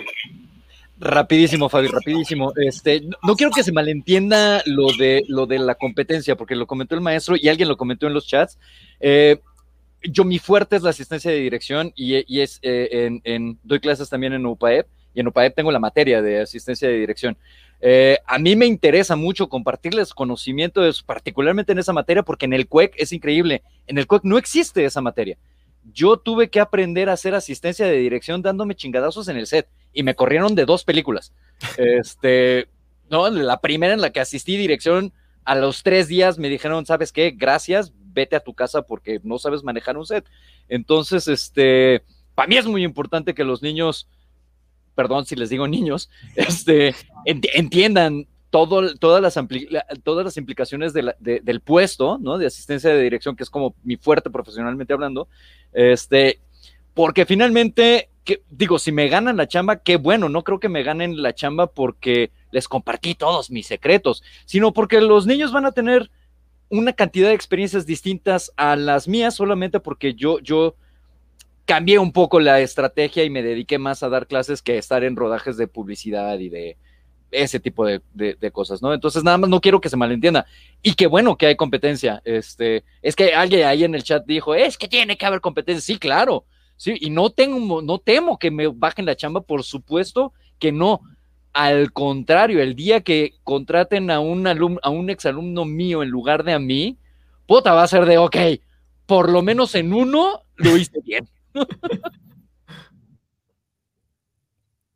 Rapidísimo, 0.98 1.68
Fabi, 1.68 1.88
rapidísimo. 1.88 2.52
Este, 2.56 3.02
no, 3.22 3.34
quiero 3.34 3.52
que 3.52 3.62
se 3.62 3.72
malentienda 3.72 4.62
lo 4.66 4.92
de, 4.92 5.24
lo 5.28 5.46
de 5.46 5.58
la 5.58 5.74
competencia, 5.74 6.36
porque 6.36 6.56
lo 6.56 6.66
comentó 6.66 6.94
el 6.94 7.00
maestro 7.00 7.36
y 7.38 7.48
alguien 7.48 7.68
lo 7.68 7.76
comentó 7.76 8.06
en 8.06 8.14
los 8.14 8.26
chats. 8.26 8.58
Eh, 9.00 9.40
yo, 10.02 10.24
mi 10.24 10.38
fuerte 10.38 10.76
es 10.76 10.82
la 10.82 10.90
asistencia 10.90 11.30
de 11.30 11.38
dirección 11.38 11.92
y, 11.94 12.40
es 12.40 12.58
eh, 12.62 13.20
en, 13.24 13.58
doy 13.62 13.80
clases 13.80 14.08
también 14.08 14.32
en 14.32 14.44
UPAEP 14.46 14.86
y 15.14 15.20
en 15.20 15.28
UPAEP 15.28 15.54
tengo 15.54 15.72
la 15.72 15.78
materia 15.78 16.22
de 16.22 16.40
asistencia 16.40 16.88
de 16.88 16.98
dirección. 16.98 17.36
Eh, 17.80 18.18
a 18.26 18.38
mí 18.38 18.56
me 18.56 18.66
interesa 18.66 19.16
mucho 19.16 19.48
compartirles 19.48 20.12
conocimiento, 20.12 20.82
particularmente 21.06 21.72
en 21.72 21.78
esa 21.78 21.92
materia, 21.92 22.22
porque 22.22 22.46
en 22.46 22.52
el 22.52 22.68
CUEC 22.68 22.94
es 22.96 23.12
increíble. 23.12 23.62
En 23.86 23.98
el 23.98 24.06
CUEC 24.06 24.24
no 24.24 24.38
existe 24.38 24.84
esa 24.84 25.00
materia. 25.00 25.38
Yo 25.92 26.18
tuve 26.18 26.50
que 26.50 26.60
aprender 26.60 27.08
a 27.08 27.14
hacer 27.14 27.34
asistencia 27.34 27.86
de 27.86 27.96
dirección 27.96 28.42
dándome 28.42 28.74
chingadazos 28.74 29.28
en 29.28 29.36
el 29.36 29.46
set 29.46 29.68
y 29.92 30.02
me 30.02 30.14
corrieron 30.14 30.54
de 30.54 30.66
dos 30.66 30.84
películas. 30.84 31.32
Este, 31.78 32.68
no, 33.10 33.28
la 33.30 33.60
primera 33.60 33.94
en 33.94 34.00
la 34.00 34.10
que 34.10 34.20
asistí 34.20 34.56
dirección, 34.56 35.12
a 35.44 35.54
los 35.54 35.82
tres 35.82 36.06
días 36.06 36.38
me 36.38 36.48
dijeron, 36.48 36.84
¿sabes 36.86 37.12
qué? 37.12 37.30
Gracias, 37.30 37.92
vete 38.12 38.36
a 38.36 38.40
tu 38.40 38.54
casa 38.54 38.82
porque 38.82 39.20
no 39.24 39.38
sabes 39.38 39.64
manejar 39.64 39.96
un 39.96 40.06
set. 40.06 40.24
Entonces, 40.68 41.28
este, 41.28 42.02
para 42.34 42.48
mí 42.48 42.56
es 42.56 42.66
muy 42.66 42.84
importante 42.84 43.34
que 43.34 43.44
los 43.44 43.62
niños, 43.62 44.08
perdón 45.00 45.24
si 45.24 45.34
les 45.34 45.48
digo 45.48 45.66
niños, 45.66 46.10
este, 46.36 46.94
entiendan 47.24 48.26
todas, 48.50 48.92
las 49.00 49.38
todas 50.02 50.24
las 50.24 50.36
implicaciones 50.36 50.92
del 50.92 51.60
puesto, 51.64 52.18
¿no? 52.18 52.36
De 52.36 52.44
asistencia 52.44 52.90
de 52.90 53.02
dirección, 53.02 53.34
que 53.34 53.44
es 53.44 53.48
como 53.48 53.74
mi 53.82 53.96
fuerte 53.96 54.28
profesionalmente 54.28 54.92
hablando, 54.92 55.26
este, 55.72 56.40
porque 56.92 57.24
finalmente 57.24 58.10
digo, 58.50 58.78
si 58.78 58.92
me 58.92 59.08
ganan 59.08 59.38
la 59.38 59.48
chamba, 59.48 59.76
qué 59.76 59.96
bueno, 59.96 60.28
no 60.28 60.44
creo 60.44 60.60
que 60.60 60.68
me 60.68 60.82
ganen 60.82 61.22
la 61.22 61.34
chamba 61.34 61.68
porque 61.68 62.30
les 62.50 62.68
compartí 62.68 63.14
todos 63.14 63.50
mis 63.50 63.66
secretos, 63.66 64.22
sino 64.44 64.74
porque 64.74 65.00
los 65.00 65.26
niños 65.26 65.50
van 65.50 65.64
a 65.64 65.72
tener 65.72 66.10
una 66.68 66.92
cantidad 66.92 67.28
de 67.28 67.34
experiencias 67.34 67.86
distintas 67.86 68.52
a 68.56 68.76
las 68.76 69.08
mías 69.08 69.34
solamente 69.34 69.80
porque 69.80 70.12
yo, 70.12 70.38
yo 70.40 70.76
cambié 71.64 71.98
un 71.98 72.12
poco 72.12 72.40
la 72.40 72.60
estrategia 72.60 73.24
y 73.24 73.30
me 73.30 73.42
dediqué 73.42 73.78
más 73.78 74.02
a 74.02 74.08
dar 74.08 74.26
clases 74.26 74.62
que 74.62 74.78
estar 74.78 75.04
en 75.04 75.16
rodajes 75.16 75.56
de 75.56 75.68
publicidad 75.68 76.38
y 76.38 76.48
de 76.48 76.76
ese 77.30 77.60
tipo 77.60 77.86
de, 77.86 78.00
cosas, 78.52 78.82
¿no? 78.82 78.92
Entonces, 78.92 79.22
nada 79.22 79.38
más 79.38 79.50
no 79.50 79.60
quiero 79.60 79.80
que 79.80 79.88
se 79.88 79.96
malentienda. 79.96 80.46
Y 80.82 80.94
qué 80.94 81.06
bueno 81.06 81.36
que 81.36 81.46
hay 81.46 81.56
competencia. 81.56 82.20
Este, 82.24 82.84
es 83.02 83.14
que 83.14 83.34
alguien 83.34 83.66
ahí 83.66 83.84
en 83.84 83.94
el 83.94 84.02
chat 84.02 84.24
dijo, 84.26 84.54
es 84.54 84.76
que 84.76 84.88
tiene 84.88 85.16
que 85.16 85.26
haber 85.26 85.40
competencia. 85.40 85.80
Sí, 85.80 85.98
claro. 85.98 86.44
Sí, 86.76 86.96
y 87.00 87.10
no 87.10 87.30
tengo, 87.30 87.82
no 87.82 87.98
temo 87.98 88.38
que 88.38 88.50
me 88.50 88.66
bajen 88.68 89.06
la 89.06 89.16
chamba, 89.16 89.42
por 89.42 89.64
supuesto 89.64 90.32
que 90.58 90.72
no. 90.72 91.00
Al 91.52 91.92
contrario, 91.92 92.62
el 92.62 92.74
día 92.74 93.00
que 93.00 93.34
contraten 93.44 94.10
a 94.10 94.20
un 94.20 94.46
alumno, 94.46 94.80
a 94.82 94.90
un 94.90 95.10
exalumno 95.10 95.64
mío 95.64 96.02
en 96.02 96.08
lugar 96.08 96.44
de 96.44 96.52
a 96.52 96.58
mí, 96.58 96.96
puta, 97.46 97.74
va 97.74 97.82
a 97.82 97.88
ser 97.88 98.06
de, 98.06 98.18
ok, 98.18 98.36
por 99.06 99.28
lo 99.28 99.42
menos 99.42 99.74
en 99.74 99.92
uno 99.92 100.44
lo 100.56 100.76
hice 100.76 101.00
bien. 101.04 101.28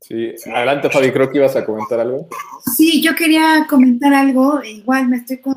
Sí, 0.00 0.34
adelante 0.54 0.90
Fabi, 0.90 1.12
creo 1.12 1.30
que 1.30 1.38
ibas 1.38 1.56
a 1.56 1.64
comentar 1.64 1.98
algo. 1.98 2.28
Sí, 2.76 3.00
yo 3.00 3.14
quería 3.14 3.66
comentar 3.66 4.12
algo, 4.12 4.62
igual 4.62 5.08
me 5.08 5.16
estoy 5.16 5.38
con, 5.38 5.54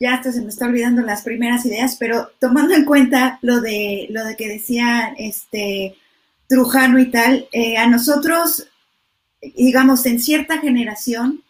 ya 0.00 0.14
hasta 0.14 0.32
se 0.32 0.42
me 0.42 0.48
está 0.48 0.66
olvidando 0.66 1.02
las 1.02 1.22
primeras 1.22 1.64
ideas, 1.66 1.96
pero 1.96 2.30
tomando 2.40 2.74
en 2.74 2.84
cuenta 2.84 3.38
lo 3.42 3.60
de 3.60 4.08
lo 4.10 4.24
de 4.24 4.34
que 4.34 4.48
decía 4.48 5.14
este 5.16 5.94
Trujano 6.48 6.98
y 6.98 7.12
tal, 7.12 7.46
eh, 7.52 7.76
a 7.76 7.86
nosotros, 7.86 8.66
digamos, 9.40 10.04
en 10.06 10.18
cierta 10.18 10.58
generación, 10.58 11.44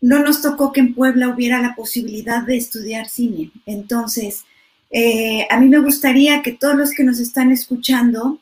no 0.00 0.20
nos 0.20 0.40
tocó 0.40 0.72
que 0.72 0.80
en 0.80 0.94
Puebla 0.94 1.28
hubiera 1.28 1.60
la 1.60 1.74
posibilidad 1.74 2.42
de 2.42 2.56
estudiar 2.56 3.06
cine. 3.06 3.50
Entonces, 3.66 4.44
eh, 4.98 5.46
a 5.50 5.60
mí 5.60 5.68
me 5.68 5.80
gustaría 5.80 6.40
que 6.40 6.52
todos 6.52 6.74
los 6.74 6.92
que 6.92 7.04
nos 7.04 7.18
están 7.18 7.52
escuchando 7.52 8.40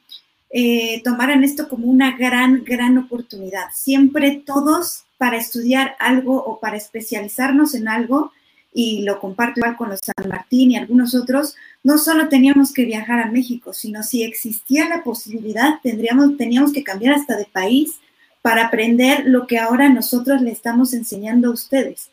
eh, 0.50 1.02
tomaran 1.02 1.42
esto 1.42 1.68
como 1.68 1.88
una 1.88 2.16
gran, 2.16 2.62
gran 2.62 2.96
oportunidad. 2.96 3.64
Siempre 3.72 4.40
todos 4.46 5.02
para 5.18 5.36
estudiar 5.36 5.96
algo 5.98 6.36
o 6.36 6.60
para 6.60 6.76
especializarnos 6.76 7.74
en 7.74 7.88
algo, 7.88 8.30
y 8.72 9.02
lo 9.02 9.18
comparto 9.18 9.58
igual 9.58 9.76
con 9.76 9.88
los 9.88 9.98
San 10.00 10.28
Martín 10.28 10.70
y 10.70 10.76
algunos 10.76 11.16
otros, 11.16 11.56
no 11.82 11.98
solo 11.98 12.28
teníamos 12.28 12.72
que 12.72 12.84
viajar 12.84 13.18
a 13.18 13.32
México, 13.32 13.72
sino 13.72 14.04
si 14.04 14.22
existía 14.22 14.88
la 14.88 15.02
posibilidad, 15.02 15.80
tendríamos, 15.82 16.36
teníamos 16.36 16.72
que 16.72 16.84
cambiar 16.84 17.14
hasta 17.14 17.36
de 17.36 17.46
país 17.46 17.98
para 18.42 18.66
aprender 18.66 19.24
lo 19.26 19.48
que 19.48 19.58
ahora 19.58 19.88
nosotros 19.88 20.40
le 20.40 20.52
estamos 20.52 20.94
enseñando 20.94 21.48
a 21.48 21.52
ustedes. 21.52 22.10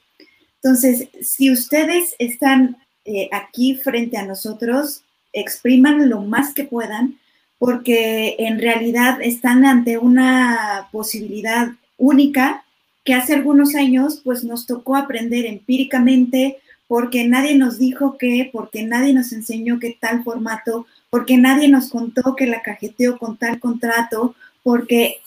Entonces, 0.63 1.09
si 1.21 1.51
ustedes 1.51 2.15
están 2.17 2.77
eh, 3.05 3.29
aquí 3.31 3.75
frente 3.75 4.17
a 4.17 4.25
nosotros, 4.25 5.03
expriman 5.33 6.09
lo 6.09 6.21
más 6.21 6.53
que 6.53 6.63
puedan, 6.63 7.17
porque 7.57 8.35
en 8.39 8.59
realidad 8.59 9.21
están 9.21 9.65
ante 9.65 9.97
una 9.97 10.89
posibilidad 10.91 11.69
única 11.97 12.63
que 13.03 13.13
hace 13.13 13.33
algunos 13.33 13.75
años 13.75 14.21
pues 14.23 14.43
nos 14.43 14.65
tocó 14.65 14.95
aprender 14.95 15.45
empíricamente 15.45 16.57
porque 16.87 17.25
nadie 17.25 17.55
nos 17.55 17.79
dijo 17.79 18.17
que, 18.17 18.49
porque 18.51 18.83
nadie 18.83 19.13
nos 19.13 19.31
enseñó 19.31 19.79
que 19.79 19.97
tal 19.99 20.23
formato, 20.23 20.87
porque 21.09 21.37
nadie 21.37 21.69
nos 21.69 21.89
contó 21.89 22.35
que 22.35 22.47
la 22.47 22.61
cajeteó 22.61 23.17
con 23.17 23.37
tal 23.37 23.59
contrato, 23.59 24.35
porque 24.61 25.21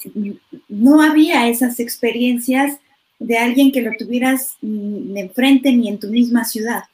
no 0.69 1.01
había 1.01 1.49
esas 1.49 1.81
experiencias 1.81 2.79
de 3.19 3.39
alguien 3.39 3.73
que 3.73 3.81
lo 3.81 3.93
tuvieras 3.99 4.57
enfrente 4.61 5.73
ni 5.73 5.89
en 5.89 5.99
tu 5.99 6.09
misma 6.09 6.45
ciudad. 6.45 6.85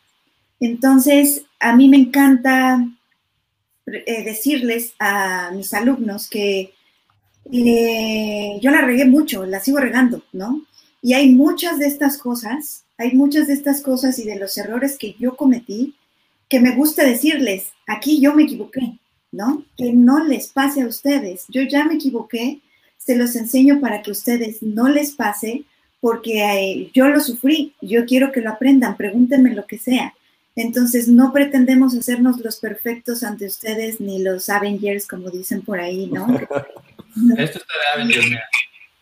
Entonces, 0.61 1.45
a 1.59 1.75
mí 1.75 1.89
me 1.89 1.97
encanta 1.97 2.87
eh, 3.87 4.25
decirles 4.25 4.95
a 4.99 5.51
mis 5.53 5.73
alumnos 5.75 6.29
que 6.29 6.73
eh, 7.51 8.59
yo 8.61 8.71
la 8.71 8.83
regué 8.83 9.07
mucho, 9.07 9.45
la 9.47 9.61
sigo 9.61 9.79
regando, 9.79 10.23
¿no? 10.33 10.65
Y 11.03 11.15
hay 11.15 11.31
muchas 11.31 11.79
de 11.79 11.87
estas 11.87 12.19
cosas, 12.19 12.85
hay 12.99 13.13
muchas 13.15 13.47
de 13.47 13.55
estas 13.55 13.81
cosas 13.81 14.19
y 14.19 14.25
de 14.25 14.39
los 14.39 14.57
errores 14.59 14.99
que 14.99 15.17
yo 15.19 15.35
cometí 15.35 15.95
que 16.51 16.61
me 16.61 16.75
gusta 16.75 17.05
decirles, 17.05 17.73
aquí 17.87 18.21
yo 18.21 18.35
me 18.35 18.43
equivoqué, 18.43 18.99
¿no? 19.31 19.65
Que 19.77 19.93
no 19.93 20.25
les 20.25 20.49
pase 20.49 20.83
a 20.83 20.87
ustedes. 20.87 21.45
Yo 21.49 21.63
ya 21.63 21.85
me 21.85 21.95
equivoqué, 21.95 22.61
se 22.99 23.17
los 23.17 23.37
enseño 23.37 23.81
para 23.81 24.03
que 24.03 24.11
ustedes 24.11 24.61
no 24.61 24.89
les 24.89 25.13
pase, 25.13 25.65
porque 26.01 26.43
eh, 26.43 26.91
yo 26.93 27.09
lo 27.09 27.21
sufrí, 27.21 27.75
yo 27.81 28.05
quiero 28.05 28.33
que 28.33 28.41
lo 28.41 28.51
aprendan, 28.51 28.97
pregúntenme 28.97 29.55
lo 29.55 29.67
que 29.67 29.79
sea. 29.79 30.13
Entonces, 30.57 31.09
no 31.09 31.33
pretendemos 31.33 31.95
hacernos 31.95 32.39
los 32.41 32.57
perfectos 32.57 33.23
ante 33.23 33.47
ustedes 33.47 34.01
ni 34.01 34.23
los 34.23 34.49
Avengers, 34.49 35.07
como 35.07 35.31
dicen 35.31 35.63
por 35.63 35.81
ahí, 35.81 36.07
¿no? 36.07 36.27
Esto 37.39 37.59
está 37.59 37.75
de 37.75 37.95
Avengers, 37.95 38.27
mira. 38.29 38.43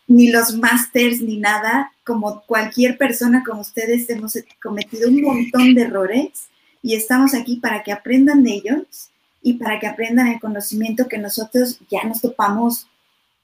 Ni 0.06 0.30
los 0.30 0.54
Masters, 0.56 1.20
ni 1.20 1.38
nada. 1.38 1.92
Como 2.04 2.42
cualquier 2.42 2.96
persona 2.96 3.42
como 3.44 3.60
ustedes, 3.60 4.08
hemos 4.10 4.38
cometido 4.62 5.08
un 5.08 5.20
montón 5.20 5.74
de 5.74 5.82
errores 5.82 6.48
y 6.82 6.94
estamos 6.94 7.34
aquí 7.34 7.56
para 7.56 7.82
que 7.82 7.92
aprendan 7.92 8.42
de 8.42 8.52
ellos 8.52 9.10
y 9.42 9.54
para 9.54 9.78
que 9.78 9.86
aprendan 9.86 10.28
el 10.28 10.40
conocimiento 10.40 11.08
que 11.08 11.18
nosotros 11.18 11.78
ya 11.90 12.04
nos 12.04 12.20
topamos 12.20 12.86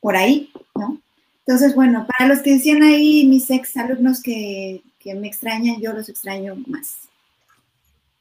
por 0.01 0.17
ahí, 0.17 0.51
¿no? 0.75 1.01
Entonces, 1.47 1.75
bueno, 1.75 2.07
para 2.07 2.29
los 2.29 2.41
que 2.41 2.55
decían 2.55 2.83
ahí, 2.83 3.27
mis 3.27 3.51
ex 3.51 3.77
alumnos 3.77 4.23
que, 4.23 4.83
que 4.99 5.15
me 5.15 5.29
extrañan, 5.29 5.81
yo 5.81 5.93
los 5.93 6.09
extraño 6.09 6.57
más. 6.67 6.97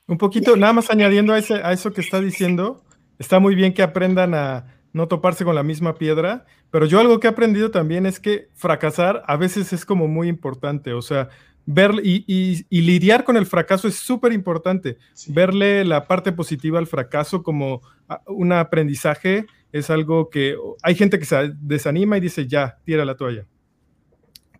Un 0.07 0.17
poquito, 0.17 0.57
nada 0.57 0.73
más 0.73 0.89
añadiendo 0.89 1.33
a, 1.33 1.37
ese, 1.37 1.55
a 1.55 1.71
eso 1.71 1.93
que 1.93 2.01
está 2.01 2.19
diciendo, 2.19 2.83
está 3.19 3.39
muy 3.39 3.55
bien 3.55 3.73
que 3.73 3.83
aprendan 3.83 4.33
a 4.33 4.65
no 4.91 5.07
toparse 5.07 5.45
con 5.45 5.55
la 5.55 5.63
misma 5.63 5.95
piedra, 5.95 6.45
pero 6.71 6.85
yo 6.85 6.99
algo 6.99 7.19
que 7.19 7.27
he 7.27 7.29
aprendido 7.29 7.71
también 7.71 8.05
es 8.05 8.19
que 8.19 8.49
fracasar 8.53 9.23
a 9.27 9.37
veces 9.37 9.73
es 9.73 9.85
como 9.85 10.07
muy 10.07 10.27
importante, 10.27 10.93
o 10.93 11.01
sea, 11.01 11.29
ver 11.65 11.91
y, 12.03 12.65
lidiar 12.69 13.23
con 13.23 13.37
el 13.37 13.45
fracaso 13.45 13.87
es 13.87 13.95
súper 13.95 14.33
importante. 14.33 14.97
Verle 15.27 15.85
la 15.85 16.07
parte 16.07 16.31
positiva 16.31 16.79
al 16.79 16.87
fracaso 16.87 17.43
como 17.43 17.81
un 18.27 18.51
aprendizaje 18.51 19.45
es 19.71 19.89
algo 19.89 20.29
que 20.29 20.55
hay 20.81 20.95
gente 20.95 21.19
que 21.19 21.25
se 21.25 21.53
desanima 21.61 22.17
y 22.17 22.21
dice, 22.21 22.47
ya, 22.47 22.77
tira 22.83 23.05
la 23.05 23.15
toalla. 23.15 23.45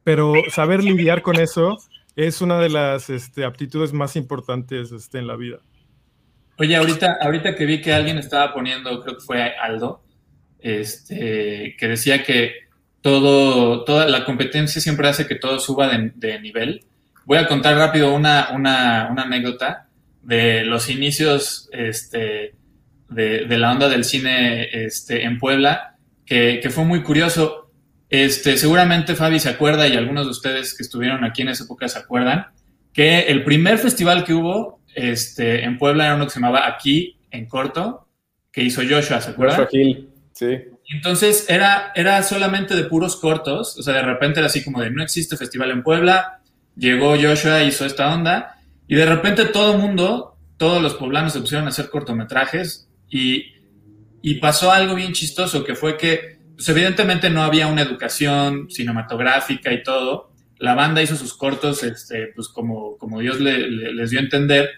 Pero 0.03 0.33
saber 0.49 0.83
lidiar 0.83 1.21
con 1.21 1.37
eso 1.39 1.77
es 2.15 2.41
una 2.41 2.59
de 2.59 2.69
las 2.69 3.09
este, 3.09 3.43
aptitudes 3.43 3.93
más 3.93 4.15
importantes 4.15 4.91
este, 4.91 5.19
en 5.19 5.27
la 5.27 5.35
vida. 5.35 5.59
Oye, 6.57 6.75
ahorita, 6.75 7.17
ahorita 7.21 7.55
que 7.55 7.65
vi 7.65 7.81
que 7.81 7.93
alguien 7.93 8.17
estaba 8.17 8.53
poniendo, 8.53 9.01
creo 9.01 9.17
que 9.17 9.23
fue 9.23 9.55
Aldo, 9.57 10.03
este, 10.59 11.75
que 11.77 11.87
decía 11.87 12.23
que 12.23 12.53
todo, 13.01 13.83
toda 13.83 14.07
la 14.07 14.23
competencia 14.23 14.79
siempre 14.79 15.07
hace 15.07 15.27
que 15.27 15.35
todo 15.35 15.59
suba 15.59 15.89
de, 15.89 16.39
nivel. 16.39 16.85
Voy 17.25 17.37
a 17.37 17.47
contar 17.47 17.75
rápido 17.75 18.13
una, 18.13 18.49
una, 18.53 19.07
anécdota 19.07 19.87
de 20.21 20.63
los 20.63 20.89
inicios 20.89 21.69
este, 21.73 22.55
de, 23.09 23.57
la 23.57 23.71
onda 23.71 23.89
del 23.89 24.03
cine 24.03 24.69
en 25.09 25.39
Puebla, 25.39 25.95
que 26.25 26.69
fue 26.69 26.85
muy 26.85 27.01
curioso 27.01 27.62
este, 28.13 28.57
seguramente 28.57 29.15
Fabi 29.15 29.39
se 29.39 29.49
acuerda 29.49 29.87
y 29.87 29.95
algunos 29.95 30.25
de 30.25 30.29
ustedes 30.29 30.77
que 30.77 30.83
estuvieron 30.83 31.23
aquí 31.23 31.41
en 31.41 31.47
esa 31.47 31.63
época 31.63 31.87
se 31.87 31.97
acuerdan 31.97 32.45
que 32.93 33.21
el 33.21 33.43
primer 33.43 33.79
festival 33.79 34.23
que 34.23 34.35
hubo 34.35 34.81
este, 34.93 35.63
en 35.63 35.79
Puebla 35.79 36.05
era 36.05 36.15
uno 36.15 36.25
que 36.25 36.29
se 36.29 36.39
llamaba 36.39 36.67
Aquí 36.67 37.17
en 37.31 37.47
Corto, 37.47 38.07
que 38.51 38.61
hizo 38.61 38.83
Joshua, 38.87 39.19
¿se 39.19 39.31
acuerdan? 39.31 39.57
Joshua 39.65 39.79
Hill, 39.81 40.09
sí. 40.31 40.45
Entonces 40.93 41.49
era, 41.49 41.91
era 41.95 42.21
solamente 42.21 42.75
de 42.75 42.83
puros 42.83 43.15
cortos, 43.15 43.79
o 43.79 43.81
sea, 43.81 43.95
de 43.95 44.03
repente 44.03 44.41
era 44.41 44.45
así 44.45 44.63
como 44.63 44.79
de 44.79 44.91
no 44.91 45.01
existe 45.01 45.35
festival 45.35 45.71
en 45.71 45.81
Puebla, 45.81 46.39
llegó 46.77 47.15
Joshua, 47.19 47.63
hizo 47.63 47.83
esta 47.83 48.13
onda, 48.13 48.59
y 48.87 48.93
de 48.93 49.07
repente 49.07 49.45
todo 49.45 49.73
el 49.73 49.79
mundo, 49.79 50.37
todos 50.57 50.83
los 50.83 50.93
poblanos 50.93 51.33
se 51.33 51.39
pusieron 51.39 51.65
a 51.65 51.69
hacer 51.69 51.89
cortometrajes, 51.89 52.87
y, 53.09 53.55
y 54.21 54.35
pasó 54.35 54.71
algo 54.71 54.93
bien 54.93 55.13
chistoso, 55.13 55.63
que 55.63 55.73
fue 55.73 55.97
que 55.97 56.42
pues 56.55 56.69
evidentemente 56.69 57.29
no 57.29 57.43
había 57.43 57.67
una 57.67 57.81
educación 57.81 58.69
cinematográfica 58.69 59.71
y 59.73 59.83
todo. 59.83 60.31
La 60.59 60.75
banda 60.75 61.01
hizo 61.01 61.15
sus 61.15 61.33
cortos, 61.35 61.83
este, 61.83 62.27
pues 62.35 62.47
como, 62.47 62.97
como 62.97 63.19
Dios 63.19 63.39
les 63.39 64.09
dio 64.11 64.19
a 64.19 64.23
entender. 64.23 64.69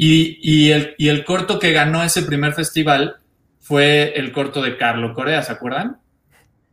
Y, 0.00 0.70
el, 0.70 0.94
y 0.96 1.08
el 1.08 1.24
corto 1.24 1.58
que 1.58 1.72
ganó 1.72 2.04
ese 2.04 2.22
primer 2.22 2.52
festival 2.52 3.16
fue 3.58 4.12
el 4.14 4.30
corto 4.30 4.62
de 4.62 4.76
Carlo 4.76 5.12
Corea, 5.12 5.42
¿se 5.42 5.52
acuerdan? 5.52 5.98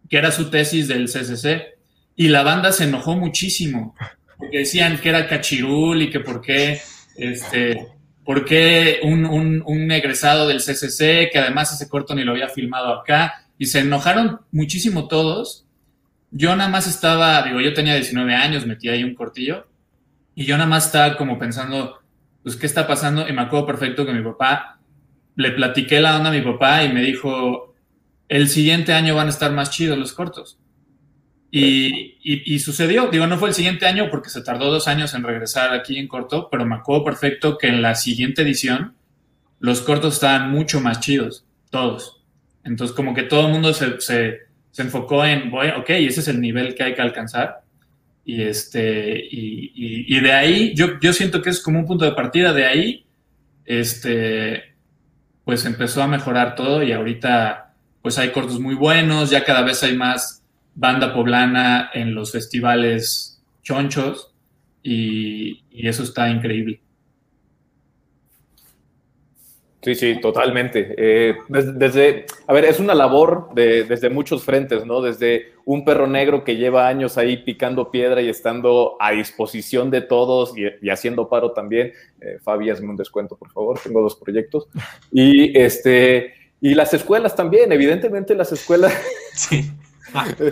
Que 0.09 0.17
era 0.17 0.31
su 0.31 0.51
tesis 0.51 0.87
del 0.87 1.07
CCC. 1.07 1.75
Y 2.15 2.27
la 2.27 2.43
banda 2.43 2.71
se 2.71 2.83
enojó 2.83 3.15
muchísimo, 3.17 3.95
porque 4.37 4.59
decían 4.59 4.99
que 4.99 5.09
era 5.09 5.27
cachirul 5.27 6.03
y 6.03 6.09
que 6.11 6.19
por 6.19 6.39
qué, 6.41 6.79
este, 7.17 7.87
por 8.23 8.45
qué 8.45 8.99
un, 9.01 9.25
un, 9.25 9.63
un 9.65 9.91
egresado 9.91 10.47
del 10.47 10.59
CCC, 10.59 11.31
que 11.31 11.39
además 11.39 11.73
ese 11.73 11.89
corto 11.89 12.13
ni 12.13 12.23
lo 12.23 12.31
había 12.31 12.47
filmado 12.47 12.93
acá, 12.93 13.44
y 13.57 13.65
se 13.67 13.79
enojaron 13.79 14.41
muchísimo 14.51 15.07
todos. 15.07 15.65
Yo 16.31 16.55
nada 16.55 16.69
más 16.69 16.87
estaba, 16.87 17.43
digo, 17.43 17.61
yo 17.61 17.73
tenía 17.73 17.95
19 17.95 18.33
años, 18.35 18.65
metí 18.65 18.89
ahí 18.89 19.03
un 19.03 19.15
cortillo 19.15 19.67
y 20.35 20.45
yo 20.45 20.57
nada 20.57 20.69
más 20.69 20.87
estaba 20.87 21.15
como 21.17 21.39
pensando, 21.39 22.01
pues, 22.43 22.57
¿qué 22.57 22.65
está 22.65 22.85
pasando? 22.85 23.27
Y 23.27 23.33
me 23.33 23.41
acuerdo 23.41 23.65
perfecto 23.65 24.05
que 24.05 24.13
mi 24.13 24.21
papá, 24.21 24.79
le 25.35 25.51
platiqué 25.51 25.99
la 25.99 26.17
onda 26.17 26.29
a 26.29 26.33
mi 26.33 26.41
papá 26.41 26.83
y 26.83 26.91
me 26.91 27.01
dijo, 27.01 27.73
el 28.27 28.49
siguiente 28.49 28.93
año 28.93 29.15
van 29.15 29.27
a 29.27 29.29
estar 29.29 29.51
más 29.51 29.69
chidos 29.69 29.97
los 29.97 30.13
cortos. 30.13 30.59
Y, 31.51 32.17
y, 32.21 32.59
sucedió, 32.59 33.07
digo, 33.07 33.27
no 33.27 33.37
fue 33.37 33.47
el 33.47 33.55
siguiente 33.55 33.85
año 33.85 34.09
porque 34.11 34.29
se 34.29 34.41
tardó 34.41 34.69
dos 34.69 34.89
años 34.89 35.13
en 35.13 35.23
regresar 35.23 35.73
aquí 35.73 35.97
en 35.97 36.09
corto, 36.09 36.49
pero 36.51 36.65
me 36.65 36.75
acuerdo 36.75 37.05
perfecto 37.05 37.57
que 37.57 37.67
en 37.67 37.81
la 37.81 37.95
siguiente 37.95 38.41
edición 38.41 38.95
los 39.59 39.79
cortos 39.79 40.15
estaban 40.15 40.51
mucho 40.51 40.81
más 40.81 40.99
chidos, 40.99 41.45
todos. 41.69 42.14
Entonces 42.65 42.95
como 42.95 43.13
que 43.13 43.23
todo 43.23 43.47
el 43.47 43.53
mundo 43.53 43.73
se, 43.73 44.01
se, 44.01 44.39
se 44.71 44.81
enfocó 44.81 45.23
en, 45.23 45.49
bueno, 45.49 45.79
ok, 45.79 45.89
ese 45.91 46.19
es 46.19 46.27
el 46.27 46.41
nivel 46.41 46.75
que 46.75 46.83
hay 46.83 46.93
que 46.93 47.01
alcanzar. 47.01 47.61
Y, 48.25 48.41
este, 48.41 49.17
y, 49.31 49.71
y, 49.73 50.17
y, 50.17 50.19
de 50.19 50.33
ahí, 50.33 50.73
yo, 50.75 50.99
yo 50.99 51.13
siento 51.13 51.41
que 51.41 51.51
es 51.51 51.61
como 51.61 51.79
un 51.79 51.85
punto 51.85 52.05
de 52.05 52.11
partida, 52.11 52.51
de 52.51 52.65
ahí, 52.65 53.05
este, 53.65 54.75
pues 55.45 55.63
empezó 55.65 56.01
a 56.01 56.07
mejorar 56.07 56.55
todo 56.55 56.83
y 56.83 56.91
ahorita 56.91 57.73
pues 58.01 58.17
hay 58.17 58.29
cortos 58.29 58.59
muy 58.59 58.75
buenos, 58.75 59.29
ya 59.29 59.43
cada 59.43 59.61
vez 59.61 59.81
hay 59.83 59.95
más 59.95 60.43
banda 60.75 61.13
poblana 61.13 61.89
en 61.93 62.13
los 62.13 62.31
festivales 62.31 63.41
chonchos 63.63 64.31
y, 64.83 65.63
eso 65.71 66.03
está 66.03 66.29
increíble. 66.29 66.81
Sí, 69.85 69.93
sí, 69.93 70.19
totalmente. 70.19 70.95
Eh, 70.97 71.35
desde, 71.47 72.25
a 72.47 72.53
ver, 72.53 72.65
es 72.65 72.79
una 72.79 72.95
labor 72.95 73.49
de, 73.53 73.83
desde 73.83 74.09
muchos 74.09 74.43
frentes, 74.43 74.83
¿no? 74.83 74.99
Desde 74.99 75.51
un 75.63 75.85
perro 75.85 76.07
negro 76.07 76.43
que 76.43 76.55
lleva 76.55 76.87
años 76.87 77.19
ahí 77.19 77.37
picando 77.37 77.91
piedra 77.91 78.19
y 78.23 78.27
estando 78.27 78.97
a 78.99 79.11
disposición 79.11 79.91
de 79.91 80.01
todos 80.01 80.55
y, 80.57 80.89
haciendo 80.89 81.29
paro 81.29 81.51
también. 81.51 81.93
Eh, 82.19 82.39
Fabi, 82.41 82.71
hazme 82.71 82.89
un 82.89 82.95
descuento, 82.95 83.35
por 83.35 83.51
favor, 83.51 83.77
tengo 83.77 84.01
dos 84.01 84.15
proyectos. 84.15 84.67
Y, 85.11 85.55
este, 85.55 86.33
y 86.59 86.73
las 86.73 86.91
escuelas 86.95 87.35
también, 87.35 87.71
evidentemente 87.71 88.33
las 88.33 88.51
escuelas... 88.51 88.91
Sí. 89.35 89.69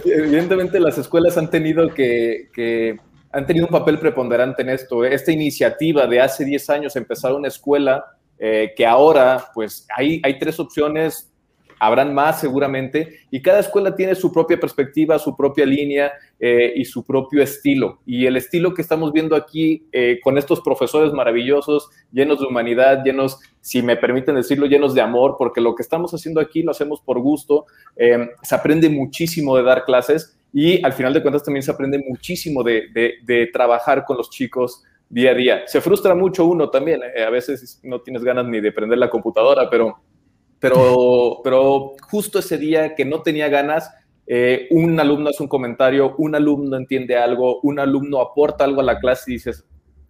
Evidentemente 0.03 0.77
las 0.77 0.97
escuelas 0.97 1.37
han 1.37 1.49
tenido 1.49 1.87
que, 1.93 2.99
han 3.31 3.47
tenido 3.47 3.65
un 3.65 3.71
papel 3.71 3.97
preponderante 3.97 4.61
en 4.61 4.69
esto. 4.69 5.05
Esta 5.05 5.31
iniciativa 5.31 6.05
de 6.05 6.19
hace 6.19 6.43
10 6.43 6.69
años 6.69 6.95
empezar 6.97 7.33
una 7.33 7.47
escuela 7.47 8.05
eh, 8.45 8.73
que 8.75 8.85
ahora 8.85 9.51
pues 9.53 9.87
hay, 9.95 10.19
tres 10.37 10.59
opciones, 10.59 11.33
habrán 11.79 12.13
más 12.13 12.41
seguramente, 12.41 13.21
y 13.31 13.41
cada 13.41 13.61
escuela 13.61 13.95
tiene 13.95 14.15
su 14.15 14.33
propia 14.33 14.59
perspectiva, 14.59 15.17
su 15.17 15.33
propia 15.37 15.65
línea 15.65 16.11
eh, 16.41 16.73
y 16.75 16.83
su 16.83 17.05
propio 17.05 17.41
estilo. 17.41 18.01
Y 18.05 18.25
el 18.25 18.35
estilo 18.35 18.73
que 18.73 18.81
estamos 18.81 19.13
viendo 19.13 19.37
aquí 19.37 19.87
eh, 19.93 20.19
con 20.21 20.37
estos 20.37 20.59
profesores 20.59 21.13
maravillosos, 21.13 21.89
llenos 22.11 22.41
de 22.41 22.47
humanidad, 22.47 23.01
llenos, 23.05 23.39
si 23.61 23.81
me 23.81 23.95
permiten 23.95 24.35
decirlo, 24.35 24.65
llenos 24.65 24.93
de 24.93 24.99
amor, 24.99 25.35
porque 25.37 25.61
lo 25.61 25.73
que 25.73 25.83
estamos 25.83 26.13
haciendo 26.13 26.41
aquí 26.41 26.63
lo 26.63 26.71
hacemos 26.71 26.99
por 26.99 27.21
gusto, 27.21 27.65
se 27.95 28.55
aprende 28.55 28.89
muchísimo 28.89 29.55
de 29.55 29.63
dar 29.63 29.85
clases 29.85 30.37
y 30.51 30.85
al 30.85 30.91
final 30.91 31.13
de 31.13 31.21
cuentas 31.21 31.43
también 31.43 31.63
se 31.63 31.71
aprende 31.71 32.03
muchísimo 32.07 32.61
de, 32.61 33.49
trabajar 33.53 34.03
con 34.03 34.17
los 34.17 34.29
chicos 34.29 34.83
día 35.09 35.31
a 35.31 35.35
día. 35.35 35.63
Se 35.67 35.81
frustra 35.81 36.15
mucho 36.15 36.45
uno 36.45 36.69
también, 36.69 37.01
a 37.03 37.29
veces 37.29 37.79
no 37.83 38.01
tienes 38.01 38.23
ganas 38.23 38.45
ni 38.45 38.61
de 38.61 38.71
prender 38.71 38.97
la 38.97 39.09
computadora, 39.09 39.69
pero 39.69 40.01
pero, 40.63 41.41
pero 41.43 41.91
justo 42.09 42.39
ese 42.39 42.57
día 42.57 42.95
que 42.95 43.03
no 43.03 43.21
tenía 43.21 43.49
ganas, 43.49 43.91
eh, 44.25 44.67
un 44.71 44.97
alumno 44.97 45.29
hace 45.29 45.43
un 45.43 45.49
comentario, 45.49 46.15
un 46.19 46.35
alumno 46.35 46.77
entiende 46.77 47.17
algo, 47.17 47.59
un 47.63 47.79
alumno 47.79 48.21
aporta 48.21 48.63
algo 48.63 48.79
a 48.79 48.85
la 48.85 48.97
clase 48.97 49.29
y 49.29 49.33
dices, 49.33 49.65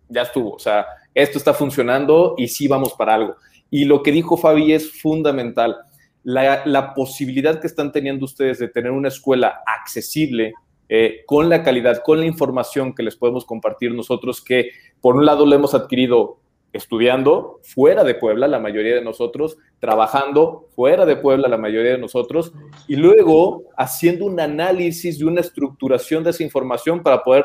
ya 0.10 0.22
estuvo, 0.22 0.52
o 0.52 0.60
sea, 0.60 0.86
esto 1.11 1.40
está 1.40 1.56
funcionando 1.56 2.36
y 2.38 2.49
sí 2.49 2.68
vamos 2.68 2.94
para 2.94 3.15
algo. 3.15 3.36
Y 3.72 3.86
lo 3.86 4.03
que 4.03 4.11
dijo 4.11 4.38
Fabi 4.38 4.74
es 4.74 5.02
fundamental. 5.02 5.76
La, 6.22 6.61
la 6.68 6.94
posibilidad 6.94 7.60
que 7.60 7.65
están 7.65 7.91
teniendo 7.91 8.26
ustedes 8.26 8.60
de 8.60 8.68
tener 8.68 8.91
una 8.91 9.07
escuela 9.07 9.64
accesible, 9.65 10.53
eh, 10.95 11.24
con 11.26 11.49
la 11.49 11.64
calidad, 11.64 12.03
con 12.03 12.20
la 12.20 12.28
información 12.28 12.94
que 12.94 13.02
les 13.02 13.15
podemos 13.15 13.45
compartir 13.45 13.91
nosotros, 13.95 14.44
que 14.44 14.70
por 15.02 15.15
un 15.15 15.26
lado 15.26 15.44
lo 15.44 15.56
hemos 15.56 15.74
adquirido 15.74 16.38
estudiando 16.72 17.60
fuera 17.64 18.03
de 18.03 18.14
Puebla, 18.14 18.48
la 18.48 18.60
mayoría 18.60 18.94
de 18.94 19.02
nosotros, 19.02 19.57
trabajando 19.80 20.68
fuera 20.76 21.07
de 21.07 21.15
Puebla, 21.15 21.48
la 21.48 21.57
mayoría 21.57 21.94
de 21.94 21.98
nosotros, 21.98 22.53
y 22.88 22.95
luego 22.95 23.64
haciendo 23.76 24.26
un 24.26 24.40
análisis 24.40 25.20
y 25.20 25.24
una 25.24 25.41
estructuración 25.41 26.24
de 26.24 26.30
esa 26.30 26.44
información 26.44 27.02
para 27.02 27.24
poder 27.24 27.44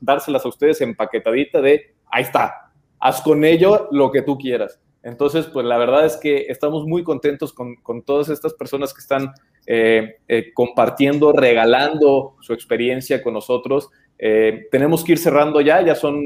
dárselas, 0.00 0.46
a 0.46 0.48
ustedes 0.48 0.80
empaquetadita 0.80 1.60
de, 1.60 1.96
ahí 2.12 2.22
está, 2.22 2.70
haz 3.00 3.20
con 3.22 3.44
ello 3.44 3.88
lo 3.90 4.12
que 4.12 4.22
tú 4.22 4.38
quieras. 4.38 4.78
Entonces, 5.02 5.46
pues 5.46 5.66
la 5.66 5.78
verdad 5.78 6.06
es 6.06 6.16
que 6.16 6.46
estamos 6.48 6.86
muy 6.86 7.02
contentos 7.02 7.52
con, 7.52 7.74
con 7.74 8.02
todas 8.02 8.28
estas 8.28 8.54
personas 8.54 8.94
que 8.94 9.00
están 9.00 9.32
eh, 9.66 10.16
eh, 10.28 10.52
compartiendo, 10.52 11.32
regalando 11.32 12.36
su 12.40 12.52
experiencia 12.52 13.22
con 13.22 13.32
nosotros 13.32 13.88
eh, 14.18 14.68
tenemos 14.70 15.02
que 15.02 15.12
ir 15.12 15.18
cerrando 15.18 15.60
ya, 15.60 15.80
ya 15.80 15.94
son 15.94 16.22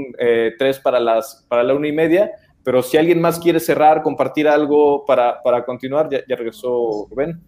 tres 0.59 0.79
para, 0.79 1.01
las, 1.01 1.47
para 1.49 1.63
la 1.63 1.75
una 1.75 1.89
y 1.89 1.93
media, 1.93 2.31
pero 2.63 2.83
si 2.83 2.97
alguien 2.97 3.21
más 3.21 3.39
quiere 3.39 3.61
cerrar, 3.61 4.03
compartir 4.03 4.47
algo 4.47 5.05
para, 5.07 5.43
para 5.43 5.65
continuar, 5.65 6.09
ya, 6.11 6.21
ya 6.29 6.37
regresó 6.37 7.07
Rubén. 7.11 7.41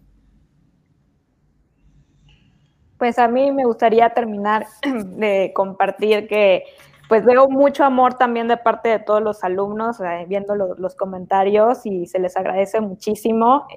Pues 2.97 3.19
a 3.19 3.27
mí 3.27 3.51
me 3.51 3.65
gustaría 3.65 4.09
terminar 4.09 4.65
de 4.83 5.51
compartir 5.53 6.27
que 6.27 6.63
pues 7.11 7.25
veo 7.25 7.49
mucho 7.49 7.83
amor 7.83 8.13
también 8.13 8.47
de 8.47 8.55
parte 8.55 8.87
de 8.87 8.99
todos 8.99 9.21
los 9.21 9.43
alumnos, 9.43 9.97
viendo 10.27 10.55
los 10.55 10.95
comentarios 10.95 11.85
y 11.85 12.05
se 12.07 12.19
les 12.19 12.37
agradece 12.37 12.79
muchísimo. 12.79 13.67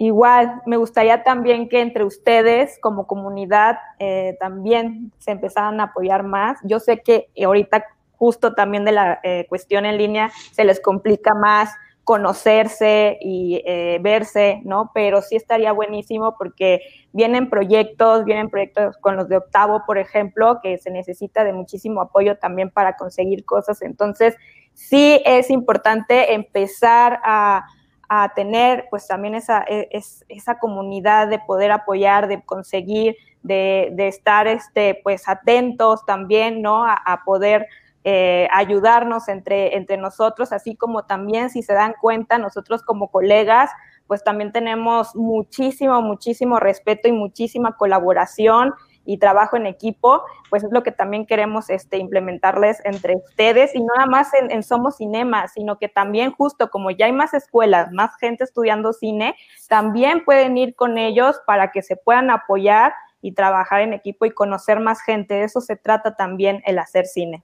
Igual, 0.00 0.62
me 0.64 0.76
gustaría 0.76 1.24
también 1.24 1.68
que 1.68 1.80
entre 1.80 2.04
ustedes 2.04 2.78
como 2.80 3.08
comunidad 3.08 3.78
eh, 3.98 4.36
también 4.38 5.12
se 5.18 5.32
empezaran 5.32 5.80
a 5.80 5.84
apoyar 5.84 6.22
más. 6.22 6.58
Yo 6.62 6.78
sé 6.78 7.02
que 7.02 7.28
ahorita 7.44 7.84
justo 8.12 8.54
también 8.54 8.84
de 8.84 8.92
la 8.92 9.18
eh, 9.24 9.46
cuestión 9.48 9.86
en 9.86 9.98
línea 9.98 10.30
se 10.52 10.64
les 10.64 10.80
complica 10.80 11.34
más 11.34 11.74
conocerse 12.04 13.18
y 13.20 13.60
eh, 13.66 13.98
verse, 14.00 14.62
¿no? 14.64 14.92
Pero 14.94 15.20
sí 15.20 15.36
estaría 15.36 15.72
buenísimo 15.72 16.36
porque 16.38 16.80
vienen 17.12 17.50
proyectos, 17.50 18.24
vienen 18.24 18.48
proyectos 18.48 18.96
con 18.98 19.16
los 19.16 19.28
de 19.28 19.36
octavo, 19.36 19.82
por 19.84 19.98
ejemplo, 19.98 20.60
que 20.62 20.78
se 20.78 20.90
necesita 20.90 21.44
de 21.44 21.52
muchísimo 21.52 22.00
apoyo 22.00 22.38
también 22.38 22.70
para 22.70 22.96
conseguir 22.96 23.44
cosas. 23.44 23.82
Entonces, 23.82 24.36
sí 24.72 25.20
es 25.26 25.50
importante 25.50 26.32
empezar 26.32 27.20
a 27.24 27.66
a 28.08 28.32
tener 28.34 28.86
pues 28.90 29.06
también 29.06 29.34
esa, 29.34 29.64
e, 29.68 29.88
esa 30.28 30.58
comunidad 30.58 31.28
de 31.28 31.38
poder 31.38 31.70
apoyar, 31.70 32.26
de 32.26 32.42
conseguir, 32.42 33.16
de, 33.42 33.94
estar 33.98 34.46
este, 34.46 35.00
pues 35.02 35.28
atentos 35.28 36.04
también, 36.06 36.62
¿no? 36.62 36.84
A, 36.86 37.22
poder 37.24 37.66
eh, 38.04 38.48
ayudarnos 38.52 39.28
entre, 39.28 39.76
entre 39.76 39.96
nosotros, 39.96 40.52
así 40.52 40.74
como 40.74 41.04
también 41.04 41.50
si 41.50 41.62
se 41.62 41.74
dan 41.74 41.94
cuenta, 42.00 42.38
nosotros 42.38 42.82
como 42.82 43.10
colegas, 43.10 43.70
pues 44.06 44.24
también 44.24 44.52
tenemos 44.52 45.14
muchísimo, 45.14 46.00
muchísimo 46.00 46.58
respeto 46.58 47.08
y 47.08 47.12
muchísima 47.12 47.76
colaboración 47.76 48.74
y 49.08 49.16
trabajo 49.16 49.56
en 49.56 49.66
equipo, 49.66 50.22
pues 50.50 50.62
es 50.64 50.70
lo 50.70 50.82
que 50.82 50.92
también 50.92 51.24
queremos 51.24 51.70
este, 51.70 51.96
implementarles 51.96 52.84
entre 52.84 53.16
ustedes 53.16 53.74
y 53.74 53.80
no 53.80 53.86
nada 53.96 54.06
más 54.06 54.28
en, 54.34 54.62
Somos 54.62 54.98
Cinema, 54.98 55.48
sino 55.48 55.78
que 55.78 55.88
también 55.88 56.30
justo 56.30 56.68
como 56.68 56.90
ya 56.90 57.06
hay 57.06 57.12
más 57.12 57.32
escuelas, 57.32 57.90
más 57.90 58.14
gente 58.20 58.44
estudiando 58.44 58.92
cine, 58.92 59.34
también 59.66 60.26
pueden 60.26 60.58
ir 60.58 60.74
con 60.74 60.98
ellos 60.98 61.40
para 61.46 61.72
que 61.72 61.80
se 61.80 61.96
puedan 61.96 62.28
apoyar 62.28 62.92
y 63.22 63.32
trabajar 63.32 63.80
en 63.80 63.94
equipo 63.94 64.26
y 64.26 64.30
conocer 64.30 64.78
más 64.78 65.00
gente. 65.00 65.32
De 65.36 65.44
eso 65.44 65.62
se 65.62 65.76
trata 65.76 66.14
también 66.14 66.62
el 66.66 66.78
hacer 66.78 67.06
cine. 67.06 67.42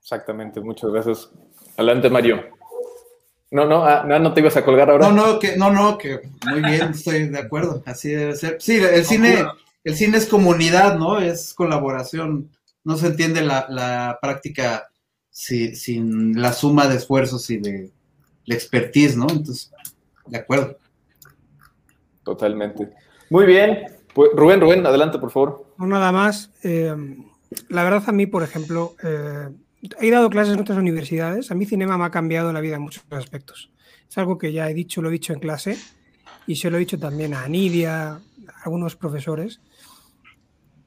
Exactamente, 0.00 0.58
muchas 0.62 0.90
gracias. 0.90 1.30
Adelante, 1.76 2.08
Mario. 2.08 2.44
No, 3.54 3.66
no, 3.66 3.84
ah, 3.84 4.04
no, 4.04 4.18
no 4.18 4.34
te 4.34 4.40
ibas 4.40 4.56
a 4.56 4.64
colgar 4.64 4.90
ahora. 4.90 5.10
No, 5.10 5.14
no, 5.14 5.38
que, 5.38 5.56
no, 5.56 5.70
no, 5.70 5.96
que 5.96 6.22
muy 6.50 6.60
bien, 6.60 6.90
estoy 6.90 7.28
de 7.28 7.38
acuerdo, 7.38 7.84
así 7.86 8.08
debe 8.08 8.34
ser. 8.34 8.56
Sí, 8.58 8.78
el 8.78 9.04
cine, 9.04 9.46
el 9.84 9.94
cine 9.94 10.18
es 10.18 10.26
comunidad, 10.26 10.98
¿no? 10.98 11.20
Es 11.20 11.54
colaboración. 11.54 12.50
No 12.82 12.96
se 12.96 13.06
entiende 13.06 13.42
la, 13.42 14.18
práctica 14.20 14.90
sin 15.30 16.40
la 16.42 16.52
suma 16.52 16.88
de 16.88 16.96
esfuerzos 16.96 17.48
y 17.48 17.58
de 17.58 17.92
la 18.44 18.56
expertise, 18.56 19.16
¿no? 19.16 19.28
Entonces, 19.30 19.70
de 20.26 20.36
acuerdo. 20.36 20.76
Totalmente. 22.24 22.92
Muy 23.30 23.46
bien. 23.46 23.84
Pues, 24.14 24.32
Rubén, 24.34 24.60
Rubén, 24.60 24.84
adelante, 24.84 25.20
por 25.20 25.30
favor. 25.30 25.64
No, 25.78 25.86
nada 25.86 26.10
más. 26.10 26.50
Eh, 26.64 26.92
la 27.68 27.84
verdad, 27.84 28.02
a 28.08 28.12
mí, 28.12 28.26
por 28.26 28.42
ejemplo, 28.42 28.96
eh, 29.04 29.48
he 30.00 30.10
dado 30.10 30.30
clases 30.30 30.54
en 30.54 30.60
otras 30.60 30.78
universidades. 30.78 31.50
A 31.50 31.54
mí 31.54 31.66
cinema 31.66 31.98
me 31.98 32.04
ha 32.04 32.10
cambiado 32.10 32.52
la 32.52 32.60
vida 32.60 32.76
en 32.76 32.82
muchos 32.82 33.04
aspectos. 33.10 33.70
Es 34.08 34.18
algo 34.18 34.38
que 34.38 34.52
ya 34.52 34.70
he 34.70 34.74
dicho, 34.74 35.02
lo 35.02 35.08
he 35.08 35.12
dicho 35.12 35.32
en 35.32 35.40
clase 35.40 35.76
y 36.46 36.56
se 36.56 36.70
lo 36.70 36.76
he 36.76 36.80
dicho 36.80 36.98
también 36.98 37.34
a 37.34 37.48
Nidia, 37.48 38.12
a 38.12 38.20
algunos 38.64 38.96
profesores. 38.96 39.60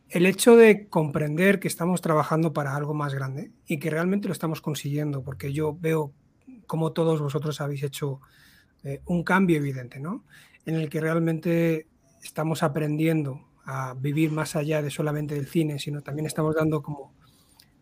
El 0.10 0.26
hecho 0.26 0.56
de 0.56 0.88
comprender 0.88 1.60
que 1.60 1.68
estamos 1.68 2.02
trabajando 2.02 2.54
para 2.54 2.76
algo 2.76 2.94
más 2.94 3.14
grande 3.14 3.52
y 3.66 3.80
que 3.80 3.90
realmente 3.90 4.28
lo 4.28 4.32
estamos 4.32 4.62
consiguiendo, 4.62 5.24
porque 5.24 5.52
yo 5.52 5.78
veo 5.80 6.14
como 6.66 6.94
todos 6.94 7.22
vosotros 7.22 7.60
habéis 7.62 7.84
hecho 7.84 8.22
eh, 8.84 9.02
un 9.06 9.24
cambio 9.24 9.58
evidente, 9.58 10.00
¿no? 10.00 10.24
En 10.66 10.76
el 10.76 10.90
que 10.90 11.02
realmente 11.02 11.88
estamos 12.24 12.64
aprendiendo 12.64 13.48
a 13.66 13.96
vivir 13.96 14.32
más 14.32 14.56
allá 14.56 14.82
de 14.82 14.90
solamente 14.90 15.36
del 15.36 15.48
cine, 15.48 15.80
sino 15.80 16.02
también 16.02 16.26
estamos 16.26 16.56
dando 16.56 16.82
como 16.82 17.14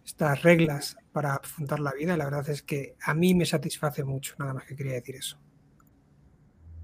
estas 0.06 0.44
reglas 0.44 0.98
para 1.11 1.36
afrontar 1.36 1.80
la 1.80 1.91
vida. 1.94 2.14
Y 2.14 2.18
la 2.18 2.26
verdad 2.26 2.48
es 2.49 2.61
que 2.61 2.95
a 3.02 3.14
mí 3.14 3.34
me 3.34 3.45
satisface 3.45 4.03
mucho, 4.03 4.36
nada 4.38 4.53
más 4.53 4.65
que 4.65 4.76
quería 4.76 4.94
decir 4.94 5.15
eso. 5.15 5.38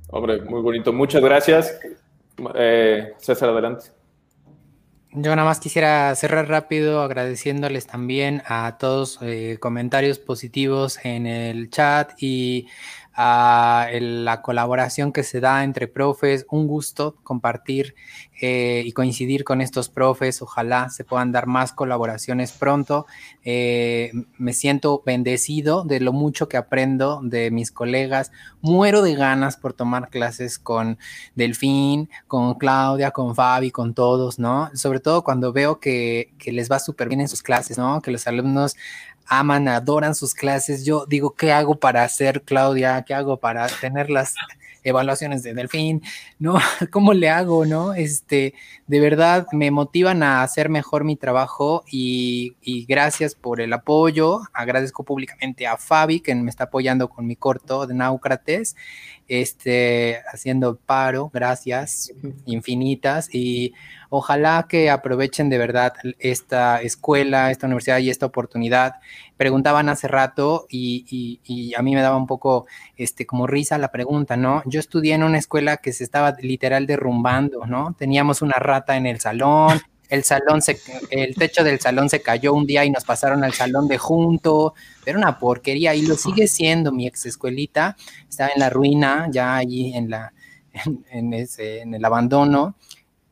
Hombre, 0.10 0.41
muy 0.41 0.61
bonito. 0.61 0.91
Muchas 0.91 1.22
gracias. 1.22 1.80
Eh, 2.56 3.14
César, 3.18 3.49
adelante. 3.49 3.91
Yo 5.14 5.35
nada 5.35 5.45
más 5.45 5.60
quisiera 5.60 6.15
cerrar 6.15 6.48
rápido 6.48 7.02
agradeciéndoles 7.02 7.85
también 7.85 8.43
a 8.45 8.77
todos 8.77 9.19
eh, 9.22 9.57
comentarios 9.60 10.19
positivos 10.19 10.99
en 11.03 11.27
el 11.27 11.69
chat 11.69 12.11
y 12.18 12.68
a 13.13 13.88
la 13.99 14.41
colaboración 14.41 15.11
que 15.11 15.23
se 15.23 15.39
da 15.39 15.63
entre 15.63 15.88
profes. 15.88 16.45
Un 16.49 16.67
gusto 16.67 17.15
compartir 17.23 17.95
eh, 18.39 18.83
y 18.85 18.91
coincidir 18.93 19.43
con 19.43 19.61
estos 19.61 19.89
profes. 19.89 20.41
Ojalá 20.41 20.89
se 20.89 21.03
puedan 21.03 21.31
dar 21.31 21.47
más 21.47 21.73
colaboraciones 21.73 22.51
pronto. 22.51 23.05
Eh, 23.43 24.11
me 24.38 24.53
siento 24.53 25.03
bendecido 25.05 25.83
de 25.83 25.99
lo 25.99 26.13
mucho 26.13 26.47
que 26.47 26.57
aprendo 26.57 27.19
de 27.23 27.51
mis 27.51 27.71
colegas. 27.71 28.31
Muero 28.61 29.01
de 29.01 29.15
ganas 29.15 29.57
por 29.57 29.73
tomar 29.73 30.09
clases 30.09 30.57
con 30.57 30.97
Delfín, 31.35 32.09
con 32.27 32.55
Claudia, 32.55 33.11
con 33.11 33.35
Fabi, 33.35 33.71
con 33.71 33.93
todos, 33.93 34.39
¿no? 34.39 34.69
Sobre 34.73 34.99
todo 34.99 35.23
cuando 35.23 35.53
veo 35.53 35.79
que, 35.79 36.33
que 36.38 36.51
les 36.51 36.71
va 36.71 36.79
súper 36.79 37.09
bien 37.09 37.21
en 37.21 37.27
sus 37.27 37.43
clases, 37.43 37.77
¿no? 37.77 38.01
Que 38.01 38.11
los 38.11 38.25
alumnos 38.27 38.75
aman, 39.27 39.68
adoran 39.68 40.15
sus 40.15 40.34
clases. 40.34 40.85
Yo 40.85 41.06
digo, 41.06 41.34
¿qué 41.35 41.52
hago 41.52 41.76
para 41.76 42.03
hacer 42.03 42.41
Claudia? 42.43 43.03
¿Qué 43.03 43.14
hago 43.14 43.38
para 43.38 43.68
tener 43.68 44.10
las 44.10 44.35
evaluaciones 44.84 45.43
de 45.43 45.53
Delfín? 45.53 46.02
¿No? 46.39 46.57
¿Cómo 46.91 47.14
le 47.14 47.30
hago? 47.30 47.65
¿No? 47.65 47.93
Este, 47.93 48.53
de 48.88 48.99
verdad 48.99 49.48
me 49.52 49.72
motivan 49.72 50.23
a 50.23 50.43
hacer 50.43 50.69
mejor 50.69 51.03
mi 51.03 51.15
trabajo 51.15 51.84
y, 51.89 52.56
y 52.61 52.85
gracias 52.85 53.35
por 53.35 53.61
el 53.61 53.73
apoyo. 53.73 54.41
Agradezco 54.53 55.03
públicamente 55.03 55.68
a 55.68 55.77
Fabi, 55.77 56.19
que 56.19 56.35
me 56.35 56.49
está 56.49 56.65
apoyando 56.65 57.10
con 57.10 57.26
mi 57.26 57.35
corto 57.35 57.88
de 57.88 57.93
Náucrates, 57.93 58.76
este, 59.32 60.22
haciendo 60.32 60.76
paro, 60.76 61.30
gracias 61.34 62.12
infinitas 62.45 63.34
y 63.34 63.74
Ojalá 64.14 64.66
que 64.68 64.90
aprovechen 64.90 65.49
de 65.49 65.58
verdad 65.58 65.94
esta 66.20 66.82
escuela, 66.82 67.49
esta 67.49 67.68
universidad 67.68 67.99
y 67.99 68.10
esta 68.10 68.26
oportunidad. 68.26 68.95
Preguntaban 69.38 69.88
hace 69.88 70.10
rato 70.10 70.68
y, 70.70 71.40
a 71.78 71.82
mí 71.82 71.95
me 71.95 72.02
daba 72.02 72.18
un 72.18 72.28
poco 72.28 72.66
este, 72.98 73.26
como 73.26 73.48
risa 73.48 73.78
la 73.78 73.90
pregunta, 73.90 74.36
¿no? 74.36 74.64
Yo 74.66 74.82
estudié 74.82 75.14
en 75.14 75.24
una 75.24 75.38
escuela 75.38 75.78
que 75.78 75.94
se 75.94 76.03
estaba 76.03 76.36
literal 76.41 76.88
derrumbando, 76.88 77.66
¿no? 77.66 77.95
Teníamos 77.98 78.41
una 78.41 78.56
rata 78.60 78.98
en 78.98 79.06
el 79.06 79.22
salón, 79.22 79.80
el 80.11 80.23
salón 80.25 80.61
se, 80.61 80.79
el 81.09 81.33
techo 81.35 81.63
del 81.63 81.79
salón 81.79 82.09
se 82.09 82.21
cayó 82.21 82.53
un 82.53 82.67
día 82.67 82.83
y 82.85 82.91
nos 82.91 83.05
pasaron 83.05 83.43
al 83.43 83.53
salón 83.53 83.88
de 83.88 83.97
junto, 83.97 84.75
era 85.05 85.17
una 85.17 85.39
porquería 85.39 85.95
y 85.95 86.03
lo 86.03 86.15
sigue 86.15 86.47
siendo 86.47 86.91
mi 86.91 87.07
ex 87.07 87.25
escuelita, 87.25 87.95
estaba 88.29 88.51
en 88.53 88.59
la 88.59 88.69
ruina, 88.69 89.29
ya 89.31 89.55
allí 89.55 89.95
en 89.95 90.09
la, 90.09 90.33
en, 91.11 91.33
ese, 91.33 91.81
en 91.81 91.95
el 91.95 92.03
abandono, 92.03 92.75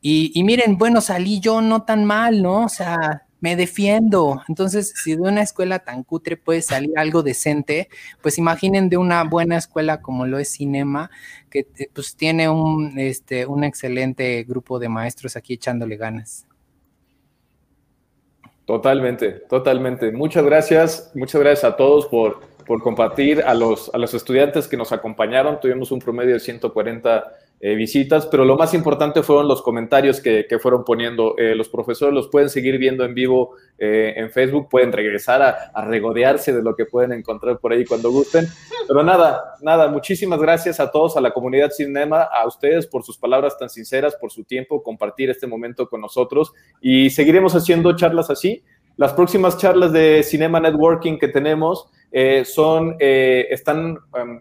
y, 0.02 0.42
miren, 0.44 0.78
bueno, 0.78 1.02
salí 1.02 1.40
yo 1.40 1.60
no 1.60 1.82
tan 1.82 2.06
mal, 2.06 2.40
¿no? 2.40 2.64
O 2.64 2.68
sea, 2.70 3.26
me 3.40 3.54
defiendo. 3.54 4.42
Entonces, 4.48 4.94
si 4.96 5.14
de 5.14 5.20
una 5.20 5.42
escuela 5.42 5.80
tan 5.80 6.04
cutre 6.04 6.38
puede 6.38 6.62
salir 6.62 6.98
algo 6.98 7.22
decente, 7.22 7.90
pues 8.22 8.38
imaginen 8.38 8.88
de 8.88 8.96
una 8.96 9.22
buena 9.24 9.58
escuela 9.58 10.00
como 10.00 10.26
lo 10.26 10.38
es 10.38 10.52
Cinema, 10.52 11.10
que 11.50 11.66
eh, 11.76 11.90
pues 11.92 12.16
tiene 12.16 12.48
un, 12.48 12.98
este, 12.98 13.44
un 13.44 13.62
excelente 13.62 14.42
grupo 14.44 14.78
de 14.78 14.88
maestros 14.88 15.36
aquí 15.36 15.52
echándole 15.54 15.98
ganas. 15.98 16.46
Totalmente, 18.70 19.32
totalmente. 19.32 20.12
Muchas 20.12 20.44
gracias, 20.44 21.10
muchas 21.16 21.40
gracias 21.40 21.64
a 21.64 21.76
todos 21.76 22.06
por, 22.06 22.38
por 22.64 22.80
compartir, 22.80 23.42
a 23.42 23.52
los, 23.52 23.92
a 23.92 23.98
los 23.98 24.14
estudiantes 24.14 24.68
que 24.68 24.76
nos 24.76 24.92
acompañaron. 24.92 25.58
Tuvimos 25.58 25.90
un 25.90 25.98
promedio 25.98 26.34
de 26.34 26.38
140 26.38 27.32
eh, 27.62 27.74
visitas, 27.74 28.24
pero 28.24 28.46
lo 28.46 28.56
más 28.56 28.72
importante 28.72 29.22
fueron 29.22 29.46
los 29.46 29.60
comentarios 29.60 30.22
que, 30.22 30.46
fueron 30.62 30.82
poniendo. 30.82 31.34
Eh, 31.36 31.54
los 31.54 31.68
profesores 31.68 32.14
los 32.14 32.28
pueden 32.28 32.48
seguir 32.48 32.78
viendo 32.78 33.04
en 33.04 33.12
vivo 33.12 33.50
eh, 33.76 34.14
en 34.16 34.30
Facebook, 34.30 34.70
pueden 34.70 34.90
regresar 34.92 35.42
a, 35.42 35.84
regodearse 35.84 36.54
de 36.54 36.62
lo 36.62 36.74
que 36.74 36.86
pueden 36.86 37.12
encontrar 37.12 37.58
por 37.58 37.72
ahí 37.72 37.84
cuando 37.84 38.10
gusten. 38.10 38.46
Pero 38.88 39.02
nada, 39.02 39.56
nada, 39.60 39.88
muchísimas 39.88 40.40
gracias 40.40 40.80
a 40.80 40.90
todos, 40.90 41.18
a 41.18 41.20
la 41.20 41.32
comunidad 41.32 41.70
Cinema, 41.70 42.22
a 42.22 42.46
ustedes 42.46 42.86
por 42.86 43.02
sus 43.02 43.18
palabras 43.18 43.58
tan 43.58 43.68
sinceras, 43.68 44.16
por 44.16 44.32
su 44.32 44.44
tiempo, 44.44 44.82
compartir 44.82 45.28
este 45.28 45.46
momento 45.46 45.86
con 45.86 46.00
nosotros 46.00 46.54
y 46.80 47.10
seguiremos 47.10 47.54
haciendo 47.54 47.94
charlas 47.94 48.30
así. 48.30 48.64
Las 48.96 49.12
próximas 49.12 49.58
charlas 49.58 49.92
de 49.92 50.22
Cinema 50.22 50.60
Networking 50.60 51.18
que 51.18 51.28
tenemos 51.28 51.90
son, 52.44 52.96
están 52.98 53.98
em, 54.14 54.40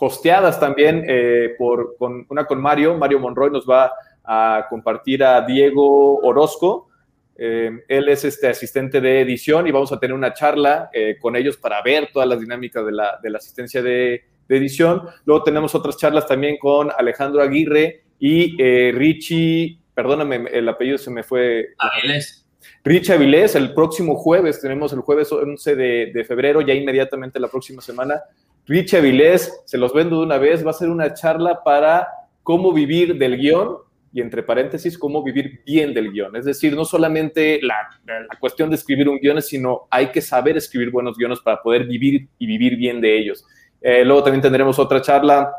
hosteadas 0.00 0.58
también 0.58 1.04
eh, 1.06 1.54
por, 1.58 1.96
con, 1.96 2.26
una 2.28 2.44
con 2.46 2.60
Mario. 2.60 2.96
Mario 2.96 3.20
Monroy 3.20 3.50
nos 3.50 3.68
va 3.68 3.92
a 4.24 4.66
compartir 4.68 5.22
a 5.22 5.42
Diego 5.42 6.18
Orozco. 6.18 6.88
Eh, 7.36 7.70
él 7.88 8.08
es 8.08 8.24
este 8.24 8.48
asistente 8.48 9.00
de 9.00 9.20
edición 9.20 9.66
y 9.66 9.70
vamos 9.70 9.92
a 9.92 9.98
tener 9.98 10.14
una 10.14 10.32
charla 10.32 10.90
eh, 10.92 11.16
con 11.20 11.36
ellos 11.36 11.56
para 11.56 11.82
ver 11.82 12.10
todas 12.12 12.28
las 12.28 12.40
dinámicas 12.40 12.84
de 12.84 12.92
la, 12.92 13.18
de 13.22 13.30
la 13.30 13.38
asistencia 13.38 13.82
de, 13.82 14.24
de, 14.48 14.56
edición. 14.56 15.02
Luego 15.24 15.42
tenemos 15.42 15.74
otras 15.74 15.96
charlas 15.96 16.26
también 16.26 16.58
con 16.58 16.90
Alejandro 16.96 17.42
Aguirre 17.42 18.04
y 18.18 18.56
Richie, 18.92 19.78
perdóname, 19.94 20.44
el 20.52 20.68
apellido 20.68 20.98
se 20.98 21.10
me 21.10 21.22
fue. 21.22 21.68
Avilés. 21.78 22.46
Richie 22.84 23.14
Avilés, 23.14 23.54
el 23.54 23.72
próximo 23.74 24.16
jueves, 24.16 24.60
tenemos 24.60 24.92
el 24.92 25.00
jueves 25.00 25.32
11 25.32 25.76
de, 25.76 26.10
de 26.12 26.24
febrero, 26.24 26.60
ya 26.60 26.74
inmediatamente 26.74 27.40
la 27.40 27.48
próxima 27.48 27.80
semana, 27.80 28.20
Richie 28.66 28.98
Avilés, 28.98 29.62
se 29.64 29.78
los 29.78 29.92
vendo 29.92 30.18
de 30.18 30.26
una 30.26 30.38
vez, 30.38 30.64
va 30.64 30.70
a 30.70 30.74
ser 30.74 30.90
una 30.90 31.12
charla 31.14 31.62
para 31.64 32.08
cómo 32.42 32.72
vivir 32.72 33.16
del 33.16 33.36
guion 33.36 33.76
y 34.12 34.20
entre 34.20 34.42
paréntesis, 34.42 34.98
cómo 34.98 35.22
vivir 35.22 35.62
bien 35.64 35.94
del 35.94 36.10
guion. 36.10 36.34
Es 36.34 36.44
decir, 36.44 36.74
no 36.74 36.84
solamente 36.84 37.60
la, 37.62 37.76
cuestión 38.40 38.70
de 38.70 38.76
escribir 38.76 39.08
un 39.08 39.18
guion, 39.18 39.40
sino 39.40 39.86
hay 39.90 40.08
que 40.08 40.20
saber 40.20 40.56
escribir 40.56 40.90
buenos 40.90 41.16
guiones 41.16 41.40
para 41.40 41.62
poder 41.62 41.84
vivir 41.86 42.28
y 42.38 42.46
vivir 42.46 42.76
bien 42.76 43.00
de 43.00 43.16
ellos. 43.16 43.44
Eh, 43.80 44.04
luego 44.04 44.24
también 44.24 44.42
tendremos 44.42 44.78
otra 44.78 45.00
charla 45.00 45.52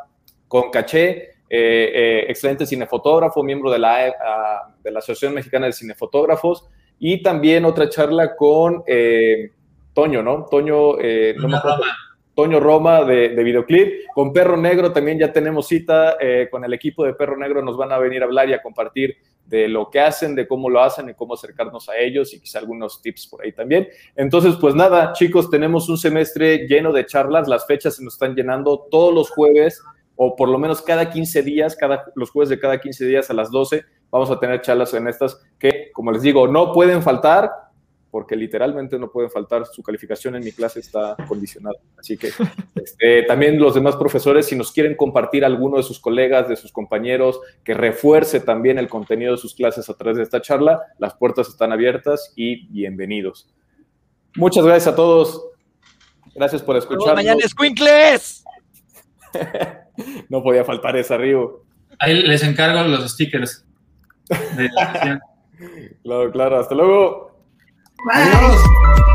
con 0.48 0.70
Caché, 0.70 1.30
eh, 1.50 1.92
eh, 1.94 2.26
excelente 2.28 2.66
cinefotógrafo, 2.66 3.42
miembro 3.42 3.72
de 3.72 3.80
la, 3.80 4.74
de 4.84 4.92
la 4.92 5.00
Asociación 5.00 5.34
Mexicana 5.34 5.68
de 5.68 5.74
Cinefotógrafos, 5.74 6.68
y 7.00 7.24
también 7.24 7.66
otra 7.66 7.90
charla 7.90 8.36
con 8.36 8.84
Toño, 9.94 10.22
¿no? 10.22 10.46
Toño, 10.50 10.98
no 10.98 11.48
me 11.48 11.58
acuerdo. 11.58 11.84
Toño 12.42 12.60
Roma 12.60 13.04
de, 13.04 13.44
Videoclip. 13.44 14.08
Con 14.16 14.34
Perro 14.34 14.58
Negro 14.58 14.92
también 14.92 15.20
ya 15.20 15.32
tenemos 15.32 15.68
cita 15.68 16.18
eh, 16.20 16.48
con 16.50 16.66
el 16.66 16.74
equipo 16.74 17.06
de 17.06 17.14
Perro 17.14 17.38
Negro. 17.38 17.62
Nos 17.62 17.78
van 17.78 17.92
a 17.92 18.00
venir 18.00 18.24
a 18.24 18.26
hablar 18.26 18.50
y 18.50 18.54
a 18.54 18.64
compartir 18.64 19.16
de 19.46 19.68
lo 19.68 19.92
que 19.92 20.00
hacen, 20.00 20.34
de 20.34 20.48
cómo 20.48 20.68
lo 20.68 20.82
hacen 20.82 21.08
y 21.08 21.14
cómo 21.14 21.36
acercarnos 21.36 21.88
a 21.88 21.98
ellos 21.98 22.34
y 22.34 22.40
quizá 22.40 22.58
algunos 22.58 23.00
tips 23.00 23.28
por 23.28 23.44
ahí 23.46 23.52
también. 23.52 23.90
Entonces, 24.16 24.56
pues 24.60 24.74
nada, 24.74 25.14
chicos, 25.14 25.52
tenemos 25.52 25.88
un 25.88 26.00
semestre 26.00 26.66
lleno 26.68 26.92
de 26.92 27.06
charlas. 27.06 27.48
Las 27.48 27.68
fechas 27.68 27.98
se 27.98 28.04
nos 28.04 28.14
están 28.14 28.34
llenando 28.34 28.88
todos 28.90 29.14
los 29.14 29.30
jueves 29.30 29.80
o 30.16 30.36
por 30.36 30.50
lo 30.50 30.58
menos 30.58 30.82
cada 30.82 31.12
15 31.12 31.44
días, 31.44 31.76
cada, 31.76 32.06
los 32.16 32.32
jueves 32.32 32.50
de 32.50 32.58
cada 32.58 32.82
15 32.82 33.06
días 33.06 33.30
a 33.30 33.36
las 33.36 33.52
12, 33.52 33.86
vamos 34.10 34.32
a 34.32 34.40
tener 34.40 34.62
charlas 34.62 34.96
en 34.96 35.08
estas 35.08 35.40
que, 35.60 35.92
como 35.94 36.12
les 36.12 36.24
digo, 36.24 36.48
no 36.48 36.74
pueden 36.74 37.04
faltar 37.04 37.52
porque 38.12 38.36
literalmente 38.36 39.00
no 39.00 39.10
pueden 39.10 39.32
faltar, 39.32 39.66
su 39.66 39.82
calificación 39.82 40.36
en 40.36 40.44
mi 40.44 40.52
clase 40.52 40.82
está 40.82 41.16
condicionada. 41.28 41.78
Así 41.98 42.18
que 42.18 42.30
este, 42.76 43.24
también 43.24 43.58
los 43.58 43.74
demás 43.74 43.96
profesores, 43.96 44.46
si 44.46 44.56
nos 44.58 44.74
quieren 44.74 44.96
compartir 44.96 45.46
alguno 45.46 45.78
de 45.78 45.84
sus 45.84 46.00
colegas, 46.00 46.50
de 46.50 46.58
sus 46.58 46.74
compañeros, 46.74 47.40
que 47.64 47.74
refuerce 47.74 48.42
también 48.42 48.78
el 48.78 48.90
contenido 48.90 49.32
de 49.32 49.38
sus 49.38 49.56
clases 49.56 49.90
a 49.90 49.94
través 49.94 50.18
de 50.18 50.24
esta 50.24 50.42
charla, 50.42 50.82
las 51.00 51.16
puertas 51.16 51.48
están 51.48 51.72
abiertas 51.72 52.34
y 52.36 52.68
bienvenidos. 52.68 53.50
Muchas 54.36 54.66
gracias 54.66 54.94
a 54.94 54.96
todos. 54.96 55.46
Gracias 56.36 56.62
por 56.62 56.76
escuchar. 56.76 57.16
Mañana 57.16 57.42
Squinkles. 57.48 58.44
no 60.30 60.44
podía 60.44 60.66
faltar 60.66 60.98
esa, 60.98 61.18
Río. 61.18 61.64
Ahí 61.98 62.24
les 62.24 62.44
encargo 62.44 62.84
los 62.90 63.10
stickers. 63.10 63.66
claro, 66.04 66.32
claro. 66.32 66.60
Hasta 66.60 66.76
luego. 66.76 67.31
Bye. 68.04 69.08